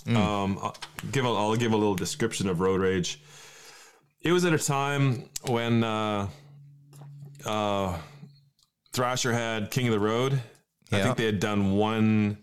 Um, 0.06 0.58
I'll 0.62 0.76
give 1.12 1.26
a, 1.26 1.28
I'll 1.28 1.56
give 1.56 1.72
a 1.72 1.76
little 1.76 1.94
description 1.94 2.48
of 2.48 2.60
Road 2.60 2.80
Rage. 2.80 3.20
It 4.22 4.32
was 4.32 4.44
at 4.44 4.52
a 4.52 4.58
time 4.58 5.24
when 5.46 5.82
uh, 5.82 6.28
uh, 7.46 7.98
Thrasher 8.92 9.32
had 9.32 9.70
King 9.70 9.86
of 9.88 9.92
the 9.92 10.00
Road. 10.00 10.40
I 10.92 11.00
think 11.02 11.16
they 11.16 11.24
had 11.26 11.40
done 11.40 11.72
one 11.76 12.38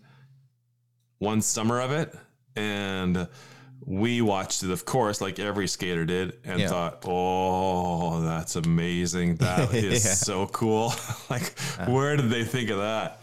one 1.18 1.42
summer 1.42 1.80
of 1.80 1.90
it, 1.92 2.14
and 2.56 3.28
we 3.84 4.22
watched 4.22 4.62
it, 4.62 4.70
of 4.70 4.84
course, 4.84 5.20
like 5.20 5.38
every 5.38 5.66
skater 5.68 6.04
did, 6.06 6.38
and 6.44 6.60
Yeah. 6.60 6.68
thought, 6.68 7.02
"Oh, 7.06 8.22
that's 8.22 8.56
amazing! 8.56 9.36
That 9.40 9.74
is 9.74 10.04
Yeah. 10.04 10.14
so 10.14 10.46
cool! 10.46 10.94
like, 11.30 11.58
where 11.86 12.16
did 12.16 12.30
they 12.30 12.44
think 12.44 12.70
of 12.70 12.78
that?" 12.78 13.20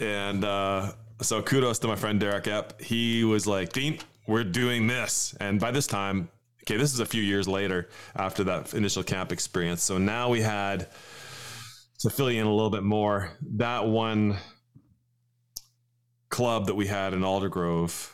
And 0.00 0.44
uh, 0.44 0.92
so 1.20 1.42
kudos 1.42 1.78
to 1.80 1.88
my 1.88 1.96
friend 1.96 2.18
Derek 2.18 2.44
Epp. 2.44 2.80
He 2.80 3.24
was 3.24 3.46
like, 3.46 3.72
Dean, 3.72 3.98
we're 4.26 4.44
doing 4.44 4.86
this. 4.86 5.34
And 5.40 5.58
by 5.60 5.72
this 5.72 5.86
time, 5.88 6.28
okay, 6.68 6.76
this 6.76 6.92
is 6.92 7.00
a 7.00 7.06
few 7.06 7.22
years 7.22 7.48
later 7.48 7.88
after 8.14 8.44
that 8.44 8.74
initial 8.74 9.02
camp 9.02 9.32
experience. 9.32 9.82
So 9.82 9.96
now 9.96 10.28
we 10.28 10.42
had 10.42 10.88
to 12.00 12.10
fill 12.10 12.30
you 12.30 12.42
in 12.42 12.46
a 12.46 12.52
little 12.52 12.70
bit 12.70 12.82
more. 12.82 13.30
That 13.56 13.86
one 13.86 14.36
club 16.28 16.66
that 16.66 16.74
we 16.74 16.86
had 16.86 17.14
in 17.14 17.20
Aldergrove 17.20 18.12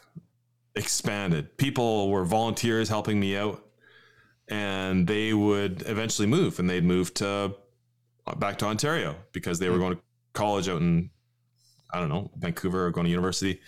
expanded. 0.77 1.57
People 1.59 2.11
were 2.11 2.25
volunteers 2.25 2.89
helping 2.89 3.19
me 3.19 3.37
out, 3.37 3.61
and 4.47 5.05
they 5.05 5.35
would 5.35 5.83
eventually 5.87 6.29
move, 6.29 6.61
and 6.61 6.71
they'd 6.71 6.85
move 6.85 7.13
to 7.15 7.57
uh, 8.27 8.35
back 8.37 8.59
to 8.59 8.67
Ontario 8.67 9.17
because 9.33 9.59
they 9.59 9.69
were 9.69 9.77
hmm. 9.77 9.83
going 9.83 9.97
to 9.97 10.03
college 10.33 10.69
out 10.69 10.81
in 10.81 11.11
I 11.93 11.99
don't 11.99 12.09
know 12.09 12.31
Vancouver 12.37 12.87
or 12.87 12.91
going 12.93 13.05
to 13.05 13.11
university. 13.11 13.61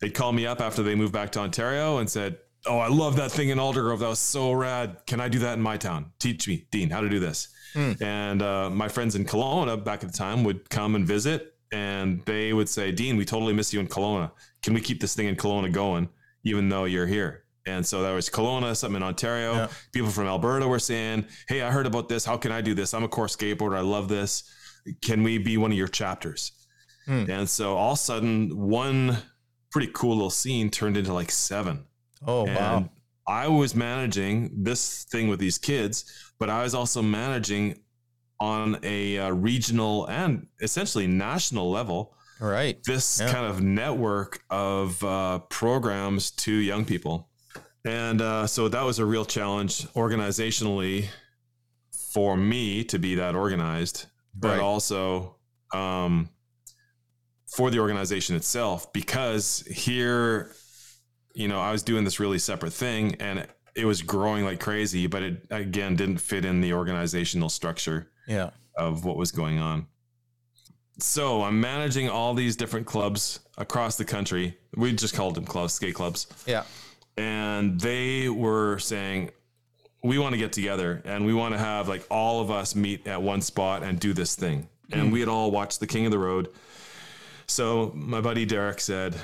They'd 0.00 0.14
call 0.14 0.32
me 0.32 0.46
up 0.46 0.60
after 0.60 0.84
they 0.84 0.94
moved 0.94 1.12
back 1.12 1.32
to 1.32 1.40
Ontario 1.40 1.98
and 1.98 2.08
said, 2.08 2.38
"Oh, 2.66 2.78
I 2.78 2.88
love 2.88 3.16
that 3.16 3.32
thing 3.32 3.48
in 3.48 3.58
Aldergrove. 3.58 4.00
That 4.00 4.08
was 4.08 4.18
so 4.18 4.52
rad. 4.52 4.98
Can 5.06 5.20
I 5.20 5.28
do 5.28 5.38
that 5.40 5.54
in 5.54 5.62
my 5.62 5.76
town? 5.76 6.12
Teach 6.18 6.46
me, 6.48 6.66
Dean, 6.70 6.90
how 6.90 7.00
to 7.00 7.08
do 7.08 7.20
this." 7.20 7.48
And 8.00 8.42
uh, 8.42 8.68
my 8.70 8.88
friends 8.88 9.14
in 9.14 9.24
Kelowna 9.24 9.82
back 9.82 10.02
at 10.02 10.12
the 10.12 10.18
time 10.18 10.44
would 10.44 10.68
come 10.70 10.94
and 10.94 11.06
visit, 11.06 11.54
and 11.72 12.20
they 12.26 12.52
would 12.52 12.68
say, 12.68 12.92
"Dean, 12.92 13.16
we 13.16 13.24
totally 13.24 13.52
miss 13.52 13.72
you 13.72 13.80
in 13.80 13.86
Kelowna. 13.86 14.32
Can 14.62 14.74
we 14.74 14.80
keep 14.80 15.00
this 15.00 15.14
thing 15.14 15.26
in 15.26 15.36
Kelowna 15.36 15.72
going, 15.72 16.08
even 16.44 16.68
though 16.68 16.84
you're 16.84 17.06
here?" 17.06 17.44
And 17.66 17.86
so 17.86 18.02
there 18.02 18.14
was 18.14 18.28
Kelowna, 18.28 18.74
something 18.76 18.96
in 18.96 19.02
Ontario. 19.02 19.54
Yeah. 19.54 19.68
People 19.92 20.10
from 20.10 20.26
Alberta 20.26 20.66
were 20.66 20.78
saying, 20.78 21.26
"Hey, 21.48 21.62
I 21.62 21.70
heard 21.70 21.86
about 21.86 22.08
this. 22.08 22.24
How 22.24 22.36
can 22.36 22.52
I 22.52 22.60
do 22.60 22.74
this? 22.74 22.92
I'm 22.94 23.04
a 23.04 23.08
core 23.08 23.26
skateboarder. 23.26 23.76
I 23.76 23.80
love 23.80 24.08
this. 24.08 24.42
Can 25.02 25.22
we 25.22 25.38
be 25.38 25.56
one 25.56 25.70
of 25.70 25.78
your 25.78 25.88
chapters?" 25.88 26.52
Hmm. 27.06 27.30
And 27.30 27.48
so 27.48 27.76
all 27.76 27.92
of 27.92 27.98
a 27.98 28.02
sudden, 28.02 28.56
one 28.58 29.18
pretty 29.70 29.90
cool 29.94 30.16
little 30.16 30.30
scene 30.30 30.70
turned 30.70 30.96
into 30.96 31.12
like 31.12 31.30
seven. 31.30 31.84
Oh 32.26 32.46
And 32.46 32.56
wow. 32.56 32.90
I 33.26 33.48
was 33.48 33.74
managing 33.74 34.62
this 34.64 35.04
thing 35.04 35.28
with 35.28 35.38
these 35.40 35.58
kids, 35.58 36.04
but 36.38 36.50
I 36.50 36.62
was 36.62 36.74
also 36.74 37.00
managing 37.02 37.80
on 38.40 38.78
a 38.82 39.18
uh, 39.18 39.30
regional 39.30 40.06
and 40.06 40.46
essentially 40.62 41.06
national 41.06 41.70
level 41.70 42.14
Right. 42.40 42.82
this 42.84 43.20
Yeah. 43.20 43.32
kind 43.32 43.46
of 43.46 43.60
network 43.62 44.42
of 44.48 45.02
uh, 45.04 45.40
programs 45.50 46.30
to 46.32 46.52
young 46.52 46.84
people. 46.86 47.28
And 47.84 48.20
uh, 48.20 48.46
so 48.46 48.68
that 48.68 48.82
was 48.82 48.98
a 48.98 49.04
real 49.06 49.24
challenge 49.26 49.86
organizationally 49.94 51.08
for 52.12 52.36
me 52.36 52.82
to 52.84 52.98
be 52.98 53.14
that 53.16 53.34
organized, 53.34 54.06
but 54.34 54.48
Right. 54.52 54.60
also 54.60 55.36
um, 55.74 56.30
for 57.54 57.70
the 57.70 57.78
organization 57.78 58.36
itself, 58.36 58.92
because 58.92 59.62
here, 59.70 60.52
you 61.34 61.48
know, 61.48 61.60
I 61.60 61.72
was 61.72 61.82
doing 61.82 62.04
this 62.04 62.18
really 62.20 62.38
separate 62.38 62.72
thing 62.72 63.14
and 63.20 63.40
it, 63.40 63.50
it 63.74 63.84
was 63.84 64.02
growing 64.02 64.44
like 64.44 64.60
crazy, 64.60 65.06
but 65.06 65.22
it 65.22 65.46
again 65.50 65.96
didn't 65.96 66.18
fit 66.18 66.44
in 66.44 66.60
the 66.60 66.72
organizational 66.72 67.48
structure 67.48 68.10
Yeah. 68.26 68.50
of 68.76 69.04
what 69.04 69.16
was 69.16 69.30
going 69.32 69.58
on. 69.58 69.86
So 70.98 71.42
I'm 71.42 71.60
managing 71.60 72.08
all 72.10 72.34
these 72.34 72.56
different 72.56 72.86
clubs 72.86 73.40
across 73.56 73.96
the 73.96 74.04
country. 74.04 74.58
We 74.76 74.92
just 74.92 75.14
called 75.14 75.34
them 75.34 75.44
clubs, 75.46 75.72
skate 75.74 75.94
clubs. 75.94 76.26
Yeah. 76.46 76.64
And 77.16 77.80
they 77.80 78.28
were 78.28 78.78
saying, 78.78 79.30
we 80.02 80.18
want 80.18 80.32
to 80.32 80.38
get 80.38 80.52
together 80.52 81.02
and 81.04 81.24
we 81.24 81.32
want 81.34 81.54
to 81.54 81.58
have 81.58 81.88
like 81.88 82.04
all 82.10 82.40
of 82.40 82.50
us 82.50 82.74
meet 82.74 83.06
at 83.06 83.22
one 83.22 83.40
spot 83.40 83.82
and 83.82 83.98
do 84.00 84.12
this 84.12 84.34
thing. 84.34 84.68
And 84.92 85.04
Hmm. 85.04 85.10
we 85.10 85.20
had 85.20 85.28
all 85.28 85.50
watched 85.50 85.80
The 85.80 85.86
King 85.86 86.06
of 86.06 86.10
the 86.12 86.18
Road. 86.18 86.48
So 87.46 87.92
my 87.94 88.20
buddy 88.20 88.44
Derek 88.44 88.80
said, 88.80 89.16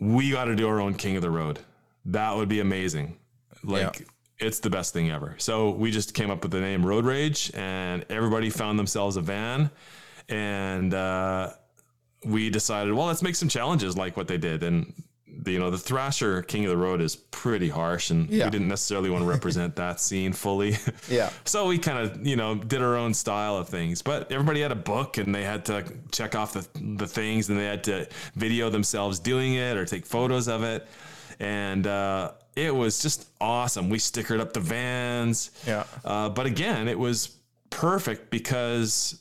we 0.00 0.30
got 0.30 0.44
to 0.46 0.54
do 0.56 0.68
our 0.68 0.80
own 0.80 0.94
King 0.94 1.16
of 1.16 1.22
the 1.22 1.30
Road. 1.30 1.58
That 2.04 2.36
would 2.36 2.48
be 2.48 2.60
amazing. 2.60 3.16
Like, 3.64 4.00
Yeah. 4.00 4.06
it's 4.46 4.60
the 4.60 4.70
best 4.70 4.92
thing 4.92 5.10
ever. 5.10 5.34
So 5.38 5.70
we 5.70 5.90
just 5.90 6.14
came 6.14 6.30
up 6.30 6.42
with 6.42 6.52
the 6.52 6.60
name 6.60 6.84
Road 6.86 7.04
Rage, 7.04 7.50
and 7.54 8.04
everybody 8.08 8.50
found 8.50 8.78
themselves 8.78 9.16
a 9.16 9.20
van. 9.20 9.70
And 10.28 10.94
uh, 10.94 11.50
we 12.24 12.50
decided, 12.50 12.94
well, 12.94 13.06
let's 13.06 13.22
make 13.22 13.34
some 13.34 13.48
challenges 13.48 13.96
like 13.96 14.16
what 14.16 14.28
they 14.28 14.38
did. 14.38 14.62
And 14.62 14.92
the, 15.40 15.52
you 15.52 15.58
know, 15.58 15.70
the 15.70 15.78
Thrasher 15.78 16.42
King 16.42 16.64
of 16.64 16.70
the 16.70 16.76
Road 16.76 17.00
is 17.00 17.16
pretty 17.16 17.68
harsh, 17.68 18.10
and 18.10 18.28
Yeah. 18.30 18.46
we 18.46 18.50
didn't 18.50 18.68
necessarily 18.68 19.10
want 19.10 19.22
to 19.24 19.28
represent 19.28 19.76
that 19.82 20.00
scene 20.00 20.32
fully. 20.32 20.76
Yeah. 21.08 21.30
So 21.44 21.66
we 21.68 21.78
kind 21.78 21.98
of, 21.98 22.26
you 22.26 22.36
know, 22.36 22.54
did 22.56 22.82
our 22.82 22.96
own 22.96 23.14
style 23.14 23.56
of 23.56 23.68
things. 23.68 24.02
But 24.02 24.30
everybody 24.32 24.60
had 24.60 24.72
a 24.72 24.76
book 24.76 25.16
and 25.18 25.34
they 25.34 25.44
had 25.44 25.64
to 25.66 25.84
check 26.12 26.34
off 26.34 26.52
the, 26.52 26.66
the 26.96 27.06
things 27.06 27.48
and 27.48 27.58
they 27.58 27.64
had 27.64 27.84
to 27.84 28.06
video 28.34 28.68
themselves 28.70 29.18
doing 29.18 29.54
it 29.54 29.76
or 29.76 29.84
take 29.86 30.04
photos 30.06 30.48
of 30.48 30.62
it. 30.62 30.86
And 31.40 31.86
uh, 31.86 32.32
it 32.56 32.74
was 32.74 33.00
just 33.00 33.28
awesome. 33.40 33.88
We 33.90 33.98
stickered 33.98 34.40
up 34.40 34.52
the 34.52 34.60
vans. 34.60 35.50
Yeah. 35.66 35.84
Uh, 36.04 36.28
but 36.28 36.46
again, 36.46 36.88
it 36.88 36.98
was 36.98 37.36
perfect 37.70 38.30
because 38.30 39.20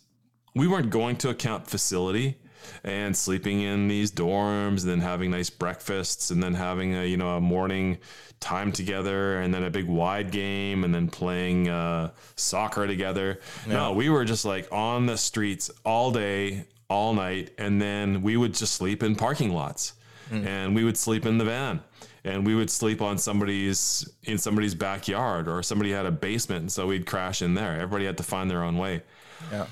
we 0.56 0.68
weren't 0.68 0.90
going 0.90 1.16
to 1.18 1.30
a 1.30 1.36
camp 1.36 1.68
facility 1.68 2.38
and 2.84 3.16
sleeping 3.16 3.62
in 3.62 3.88
these 3.88 4.12
dorms 4.12 4.82
and 4.82 4.90
then 4.92 5.00
having 5.00 5.32
nice 5.32 5.50
breakfasts 5.50 6.32
and 6.32 6.42
then 6.42 6.54
having 6.54 6.96
a 6.96 7.06
you 7.06 7.18
know 7.18 7.38
a 7.38 7.42
morning 7.42 7.98
time 8.40 8.72
together 8.72 9.40
and 9.42 9.54
then 9.54 9.64
a 9.64 9.70
big 9.70 9.86
wide 9.88 10.32
game 10.32 10.84
and 10.84 10.94
then 10.94 11.08
playing 11.10 11.70
uh, 11.70 12.12
soccer 12.36 12.86
together. 12.88 13.40
No 13.68 13.94
we 13.94 14.10
were 14.10 14.26
just 14.26 14.46
like 14.46 14.68
on 14.72 15.06
the 15.08 15.18
streets 15.18 15.72
all 15.84 16.12
day 16.12 16.66
all 16.90 17.14
night 17.14 17.52
and 17.58 17.82
then 17.82 18.22
we 18.22 18.38
would 18.38 18.54
just 18.54 18.74
sleep 18.74 19.04
in 19.04 19.16
parking 19.16 19.54
lots. 19.54 19.94
And 20.30 20.76
we 20.76 20.84
would 20.84 20.98
sleep 20.98 21.26
in 21.26 21.38
the 21.38 21.46
van 21.46 21.80
and 22.26 22.46
we 22.46 22.54
would 22.54 22.70
sleep 22.70 23.02
on 23.02 23.18
somebody's 23.18 24.08
in 24.24 24.38
somebody's 24.38 24.76
backyard 24.76 25.48
or 25.48 25.64
somebody 25.64 25.92
had 25.92 26.06
a 26.06 26.12
basement 26.12 26.62
and 26.62 26.72
so 26.72 26.88
we'd 26.88 27.06
crash 27.06 27.42
in 27.42 27.54
there. 27.54 27.74
Everybody 27.76 28.06
had 28.06 28.18
to 28.18 28.24
find 28.24 28.52
their 28.52 28.62
own 28.64 28.78
way. 28.78 29.04
Yeah. 29.52 29.68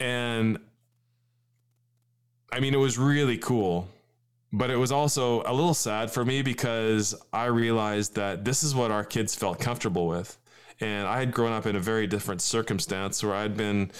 and 0.00 0.58
I 2.52 2.60
mean, 2.60 2.74
it 2.74 2.78
was 2.78 2.98
really 2.98 3.38
cool, 3.38 3.88
but 4.52 4.70
it 4.70 4.76
was 4.76 4.90
also 4.90 5.42
a 5.42 5.52
little 5.52 5.74
sad 5.74 6.10
for 6.10 6.24
me 6.24 6.42
because 6.42 7.14
I 7.32 7.46
realized 7.46 8.16
that 8.16 8.44
this 8.44 8.62
is 8.62 8.74
what 8.74 8.90
our 8.90 9.04
kids 9.04 9.34
felt 9.34 9.60
comfortable 9.60 10.06
with. 10.06 10.36
And 10.80 11.06
I 11.06 11.18
had 11.18 11.32
grown 11.32 11.52
up 11.52 11.66
in 11.66 11.76
a 11.76 11.80
very 11.80 12.06
different 12.06 12.40
circumstance 12.40 13.22
where 13.22 13.34
I'd 13.34 13.56
been, 13.56 13.92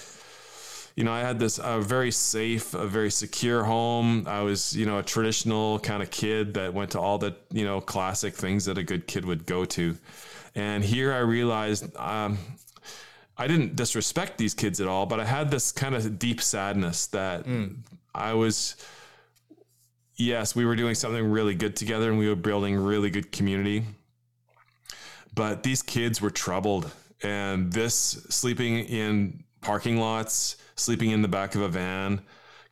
you 0.97 1.05
know, 1.05 1.13
I 1.13 1.21
had 1.21 1.39
this 1.39 1.61
a 1.63 1.81
very 1.81 2.11
safe, 2.11 2.75
a 2.75 2.87
very 2.87 3.11
secure 3.11 3.65
home. 3.65 4.27
I 4.27 4.41
was, 4.43 4.75
you 4.75 4.87
know, 4.87 4.99
a 4.99 5.03
traditional 5.03 5.79
kind 5.79 6.03
of 6.03 6.11
kid 6.11 6.55
that 6.55 6.73
went 6.73 6.93
to 6.93 7.01
all 7.01 7.19
the, 7.19 7.37
you 7.53 7.65
know, 7.65 7.81
classic 7.81 8.35
things 8.35 8.65
that 8.65 8.79
a 8.79 8.83
good 8.83 9.07
kid 9.07 9.25
would 9.27 9.47
go 9.47 9.65
to. 9.67 9.97
And 10.55 10.83
here 10.83 11.13
I 11.13 11.19
realized 11.19 11.95
um, 11.97 12.39
I 13.37 13.47
didn't 13.47 13.77
disrespect 13.77 14.39
these 14.39 14.55
kids 14.55 14.81
at 14.81 14.89
all, 14.89 15.07
but 15.07 15.21
I 15.21 15.25
had 15.25 15.51
this 15.51 15.71
kind 15.71 15.95
of 15.95 16.19
deep 16.19 16.41
sadness 16.43 17.07
that 17.09 17.47
I 18.15 18.35
was, 18.35 18.77
yes, 20.17 20.55
we 20.55 20.65
were 20.65 20.77
doing 20.77 20.95
something 20.95 21.31
really 21.31 21.55
good 21.55 21.77
together 21.77 22.11
and 22.11 22.19
we 22.19 22.29
were 22.29 22.37
building 22.37 22.77
really 22.77 23.11
good 23.11 23.33
community. 23.33 23.85
But 25.35 25.63
these 25.63 25.83
kids 25.83 26.21
were 26.21 26.31
troubled. 26.31 26.91
And 27.23 27.73
this 27.73 27.95
sleeping 28.31 28.79
in 28.87 29.45
parking 29.61 29.99
lots, 29.99 30.57
sleeping 30.77 31.11
in 31.11 31.23
the 31.23 31.29
back 31.29 31.55
of 31.55 31.61
a 31.63 31.69
van, 31.69 32.23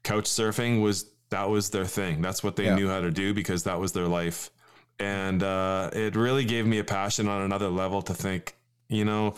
couch 0.03 0.25
surfing 0.25 0.83
was 0.83 1.11
that 1.31 1.49
was 1.51 1.71
their 1.71 1.85
thing. 1.85 2.23
That's 2.23 2.43
what 2.43 2.57
they 2.57 2.65
Yeah. 2.65 2.75
knew 2.77 2.89
how 2.89 3.01
to 3.01 3.11
do 3.11 3.35
because 3.35 3.65
that 3.65 3.79
was 3.79 3.93
their 3.93 4.09
life. 4.09 4.51
And 4.99 5.43
uh, 5.43 5.91
it 5.93 6.17
really 6.17 6.45
gave 6.45 6.67
me 6.67 6.79
a 6.79 6.85
passion 6.85 7.29
on 7.29 7.43
another 7.43 7.69
level 7.69 8.03
to 8.03 8.15
think, 8.15 8.57
you 8.89 9.05
know, 9.05 9.35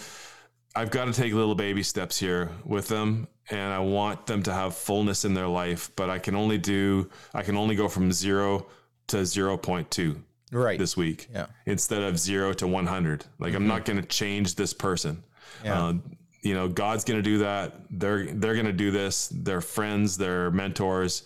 I've 0.74 0.90
got 0.90 1.06
to 1.06 1.12
take 1.12 1.34
little 1.34 1.56
baby 1.56 1.82
steps 1.82 2.18
here 2.18 2.50
with 2.64 2.88
them 2.88 3.26
and 3.50 3.72
I 3.72 3.78
want 3.80 4.26
them 4.26 4.42
to 4.44 4.52
have 4.52 4.74
fullness 4.76 5.24
in 5.24 5.34
their 5.34 5.48
life, 5.48 5.90
but 5.96 6.08
I 6.08 6.18
can 6.18 6.34
only 6.34 6.58
do 6.58 7.10
I 7.34 7.42
can 7.42 7.56
only 7.56 7.74
go 7.76 7.88
from 7.88 8.12
0 8.12 8.66
to 9.08 9.16
0.2 9.16 10.16
Right. 10.52 10.78
this 10.78 10.96
week 10.96 11.28
Yeah. 11.32 11.46
instead 11.66 12.02
of 12.02 12.18
0 12.18 12.52
to 12.54 12.66
100. 12.66 13.24
Like 13.38 13.54
I'm 13.54 13.66
not 13.66 13.84
going 13.84 14.00
to 14.00 14.06
change 14.06 14.54
this 14.54 14.72
person. 14.72 15.22
Yeah. 15.64 15.82
Uh, 15.88 15.94
you 16.42 16.54
know, 16.54 16.68
God's 16.68 17.04
going 17.04 17.18
to 17.18 17.22
do 17.22 17.38
that. 17.38 17.74
They're 17.90 18.24
they're 18.32 18.54
going 18.54 18.66
to 18.66 18.72
do 18.72 18.90
this. 18.90 19.28
Their 19.28 19.60
friends, 19.60 20.16
their 20.16 20.50
mentors 20.50 21.24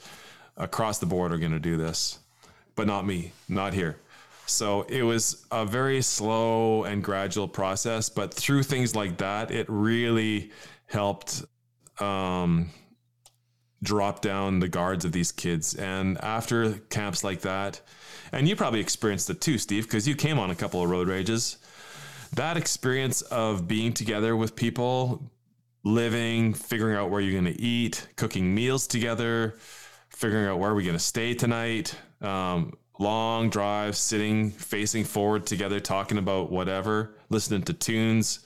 across 0.56 0.98
the 0.98 1.06
board 1.06 1.32
are 1.32 1.38
going 1.38 1.52
to 1.52 1.60
do 1.60 1.76
this. 1.76 2.18
But 2.74 2.86
not 2.88 3.06
me, 3.06 3.32
not 3.48 3.74
here. 3.74 3.96
So 4.46 4.82
it 4.88 5.02
was 5.02 5.46
a 5.52 5.64
very 5.64 6.02
slow 6.02 6.84
and 6.84 7.02
gradual 7.02 7.48
process, 7.48 8.08
but 8.08 8.34
through 8.34 8.64
things 8.64 8.94
like 8.94 9.16
that, 9.18 9.50
it 9.50 9.66
really 9.68 10.50
helped 10.86 11.44
um, 12.00 12.70
drop 13.82 14.20
down 14.20 14.60
the 14.60 14.68
guards 14.68 15.04
of 15.04 15.12
these 15.12 15.32
kids. 15.32 15.74
And 15.74 16.18
after 16.22 16.72
camps 16.72 17.22
like 17.22 17.40
that, 17.42 17.80
and 18.32 18.48
you 18.48 18.56
probably 18.56 18.80
experienced 18.80 19.30
it 19.30 19.40
too, 19.40 19.58
Steve, 19.58 19.84
because 19.84 20.08
you 20.08 20.16
came 20.16 20.38
on 20.38 20.50
a 20.50 20.54
couple 20.54 20.82
of 20.82 20.90
road 20.90 21.08
rages. 21.08 21.58
That 22.34 22.56
experience 22.56 23.22
of 23.22 23.68
being 23.68 23.92
together 23.92 24.34
with 24.34 24.56
people, 24.56 25.30
living, 25.84 26.52
figuring 26.54 26.96
out 26.96 27.10
where 27.10 27.20
you're 27.20 27.40
going 27.40 27.54
to 27.54 27.60
eat, 27.60 28.08
cooking 28.16 28.52
meals 28.54 28.86
together, 28.86 29.56
figuring 30.08 30.46
out 30.46 30.58
where 30.58 30.74
we're 30.74 30.82
going 30.82 30.94
to 30.94 30.98
stay 30.98 31.34
tonight, 31.34 31.94
um, 32.22 32.72
long 32.98 33.50
drives, 33.50 33.98
sitting, 33.98 34.50
facing 34.50 35.04
forward 35.04 35.46
together, 35.46 35.78
talking 35.78 36.18
about 36.18 36.50
whatever, 36.50 37.14
listening 37.28 37.62
to 37.62 37.72
tunes. 37.72 38.43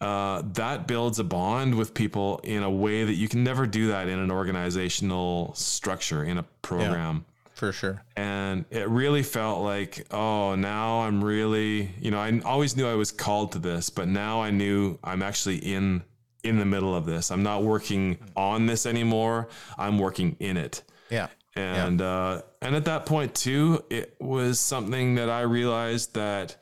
Uh, 0.00 0.42
that 0.54 0.86
builds 0.86 1.18
a 1.18 1.24
bond 1.24 1.74
with 1.74 1.92
people 1.92 2.38
in 2.44 2.62
a 2.62 2.70
way 2.70 3.02
that 3.04 3.14
you 3.14 3.28
can 3.28 3.42
never 3.42 3.66
do 3.66 3.88
that 3.88 4.06
in 4.08 4.18
an 4.18 4.30
organizational 4.30 5.52
structure, 5.54 6.22
in 6.22 6.38
a 6.38 6.44
program 6.62 7.24
For 7.54 7.72
sure. 7.72 8.02
and 8.16 8.64
it 8.70 8.88
really 8.88 9.24
felt 9.24 9.62
like 9.64 10.06
oh 10.12 10.54
now 10.54 11.00
i'm 11.00 11.24
really 11.24 11.90
you 12.00 12.12
know 12.12 12.18
i 12.20 12.38
always 12.44 12.76
knew 12.76 12.86
i 12.86 12.94
was 12.94 13.10
called 13.10 13.50
to 13.52 13.58
this 13.58 13.90
but 13.90 14.06
now 14.06 14.40
i 14.40 14.50
knew 14.52 14.98
i'm 15.02 15.22
actually 15.22 15.56
in 15.56 16.04
in 16.44 16.58
the 16.60 16.64
middle 16.64 16.94
of 16.94 17.04
this 17.04 17.32
i'm 17.32 17.42
not 17.42 17.64
working 17.64 18.18
on 18.36 18.66
this 18.66 18.86
anymore 18.86 19.48
i'm 19.76 19.98
working 19.98 20.36
in 20.38 20.56
it 20.56 20.82
Yeah. 21.10 21.26
and 21.56 22.00
uh 22.00 22.42
and 22.62 22.76
at 22.76 22.84
that 22.84 23.06
point 23.06 23.34
too 23.34 23.82
it 23.90 24.14
was 24.20 24.60
something 24.60 25.16
that 25.16 25.28
i 25.28 25.40
realized 25.40 26.14
that 26.14 26.56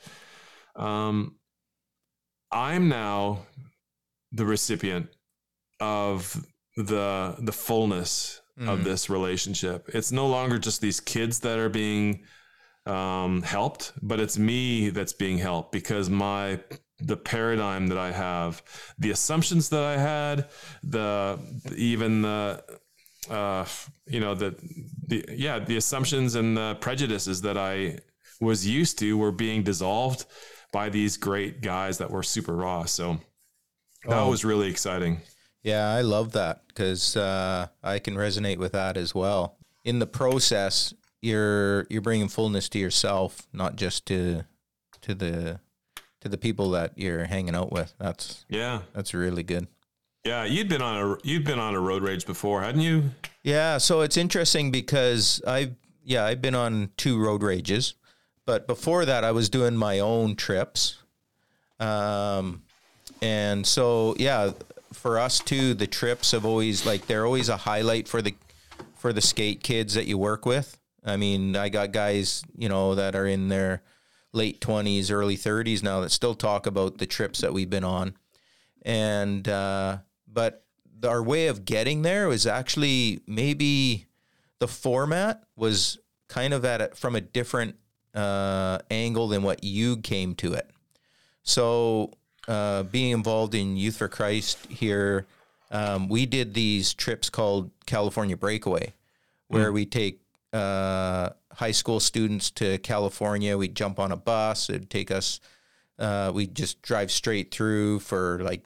um 0.76 1.34
i'm 2.56 2.88
now 2.88 3.42
the 4.32 4.44
recipient 4.44 5.08
of 5.80 6.44
the 6.76 7.36
the 7.38 7.52
fullness 7.52 8.40
of 8.58 8.84
this 8.84 9.10
relationship. 9.10 9.90
It's 9.92 10.12
no 10.12 10.26
longer 10.26 10.58
just 10.58 10.80
these 10.80 10.98
kids 10.98 11.40
that 11.40 11.58
are 11.58 11.68
being 11.68 12.24
um 12.86 13.42
helped 13.42 13.92
but 14.00 14.20
it's 14.20 14.38
me 14.38 14.90
that's 14.90 15.12
being 15.12 15.38
helped 15.38 15.72
because 15.72 16.08
my 16.08 16.60
the 17.00 17.16
paradigm 17.16 17.88
that 17.88 17.98
i 17.98 18.12
have 18.12 18.62
the 18.96 19.10
assumptions 19.10 19.68
that 19.70 19.82
i 19.82 19.96
had 19.96 20.48
the 20.84 21.36
even 21.76 22.22
the 22.22 22.62
uh 23.28 23.64
you 24.06 24.20
know 24.20 24.34
the 24.36 24.54
the 25.08 25.24
yeah 25.30 25.58
the 25.58 25.76
assumptions 25.76 26.36
and 26.36 26.56
the 26.56 26.76
prejudices 26.80 27.42
that 27.42 27.58
i 27.58 27.98
was 28.40 28.64
used 28.64 29.00
to 29.00 29.18
were 29.18 29.32
being 29.32 29.64
dissolved 29.64 30.24
by 30.72 30.88
these 30.88 31.16
great 31.16 31.60
guys 31.62 31.98
that 31.98 32.10
were 32.10 32.22
super 32.22 32.54
raw 32.54 32.84
so 32.84 33.18
that 34.08 34.18
Oh. 34.18 34.30
was 34.30 34.44
really 34.44 34.68
exciting 34.68 35.20
Yeah, 35.62 35.88
I 35.88 36.02
love 36.02 36.32
that 36.32 36.62
because 36.68 37.16
uh, 37.16 37.66
I 37.82 37.98
can 37.98 38.14
resonate 38.14 38.58
with 38.58 38.72
that 38.72 38.96
as 38.96 39.14
well. 39.16 39.56
In 39.84 39.98
the 39.98 40.06
process, 40.06 40.94
you're 41.22 41.86
you're 41.90 42.02
bringing 42.02 42.28
fullness 42.28 42.68
to 42.68 42.78
yourself, 42.78 43.48
not 43.52 43.74
just 43.74 44.06
to 44.06 44.44
to 45.02 45.14
the 45.14 45.58
to 46.20 46.28
the 46.28 46.38
people 46.38 46.70
that 46.70 46.92
you're 46.96 47.24
hanging 47.24 47.56
out 47.56 47.72
with. 47.72 47.94
That's 47.98 48.44
yeah 48.48 48.82
that's 48.94 49.12
really 49.12 49.42
good. 49.42 49.66
yeah 50.24 50.44
you'd 50.44 50.68
been 50.68 50.82
on 50.82 50.96
a 51.02 51.16
you'd 51.24 51.44
been 51.44 51.58
on 51.58 51.74
a 51.74 51.80
road 51.80 52.02
rage 52.02 52.26
before 52.26 52.62
hadn't 52.62 52.82
you 52.82 53.10
Yeah, 53.42 53.78
so 53.78 54.02
it's 54.02 54.16
interesting 54.16 54.70
because 54.70 55.42
I've 55.46 55.74
yeah 56.04 56.24
I've 56.24 56.40
been 56.42 56.54
on 56.54 56.90
two 56.96 57.18
road 57.18 57.42
rages, 57.42 57.94
but 58.46 58.66
before 58.66 59.04
that 59.04 59.24
I 59.24 59.32
was 59.32 59.48
doing 59.48 59.76
my 59.76 59.98
own 59.98 60.36
trips, 60.36 61.02
um, 61.78 62.62
and 63.20 63.66
so 63.66 64.14
yeah, 64.18 64.52
for 64.92 65.18
us 65.18 65.40
too, 65.40 65.74
the 65.74 65.86
trips 65.86 66.30
have 66.30 66.46
always 66.46 66.86
like 66.86 67.06
they're 67.06 67.26
always 67.26 67.48
a 67.48 67.56
highlight 67.56 68.08
for 68.08 68.22
the 68.22 68.34
for 68.96 69.12
the 69.12 69.20
skate 69.20 69.62
kids 69.62 69.94
that 69.94 70.06
you 70.06 70.16
work 70.16 70.46
with. 70.46 70.78
I 71.04 71.16
mean, 71.16 71.54
I 71.54 71.68
got 71.68 71.92
guys 71.92 72.42
you 72.56 72.68
know 72.68 72.94
that 72.94 73.14
are 73.14 73.26
in 73.26 73.48
their 73.48 73.82
late 74.36 74.60
20s, 74.60 75.10
early 75.10 75.36
30s 75.36 75.82
now 75.82 76.00
that 76.00 76.10
still 76.10 76.34
talk 76.34 76.66
about 76.66 76.98
the 76.98 77.06
trips 77.06 77.40
that 77.40 77.52
we've 77.52 77.70
been 77.70 77.84
on. 77.84 78.14
And, 78.82 79.48
uh, 79.48 79.98
but 80.28 80.64
our 81.04 81.22
way 81.22 81.48
of 81.48 81.64
getting 81.64 82.02
there 82.02 82.28
was 82.28 82.46
actually 82.46 83.20
maybe 83.26 84.06
the 84.60 84.68
format 84.68 85.42
was 85.56 85.98
kind 86.28 86.54
of 86.54 86.64
at 86.64 86.80
it 86.80 86.96
from 86.96 87.16
a 87.16 87.20
different 87.20 87.76
uh, 88.16 88.78
angle 88.90 89.28
than 89.28 89.42
what 89.42 89.62
you 89.62 89.98
came 89.98 90.34
to 90.36 90.54
it. 90.54 90.68
So, 91.42 92.12
uh, 92.48 92.84
being 92.84 93.12
involved 93.12 93.54
in 93.54 93.76
Youth 93.76 93.96
for 93.96 94.08
Christ 94.08 94.58
here, 94.68 95.26
um, 95.70 96.08
we 96.08 96.26
did 96.26 96.54
these 96.54 96.94
trips 96.94 97.28
called 97.28 97.70
California 97.86 98.36
Breakaway, 98.36 98.94
where 99.48 99.70
mm. 99.70 99.74
we 99.74 99.86
take 99.86 100.20
uh, 100.52 101.30
high 101.52 101.72
school 101.72 102.00
students 102.00 102.50
to 102.52 102.78
California. 102.78 103.56
We'd 103.58 103.74
jump 103.74 103.98
on 103.98 104.12
a 104.12 104.16
bus. 104.16 104.70
It'd 104.70 104.90
take 104.90 105.10
us. 105.10 105.40
Uh, 105.98 106.32
we'd 106.34 106.54
just 106.54 106.82
drive 106.82 107.10
straight 107.10 107.50
through 107.50 108.00
for 108.00 108.40
like 108.42 108.64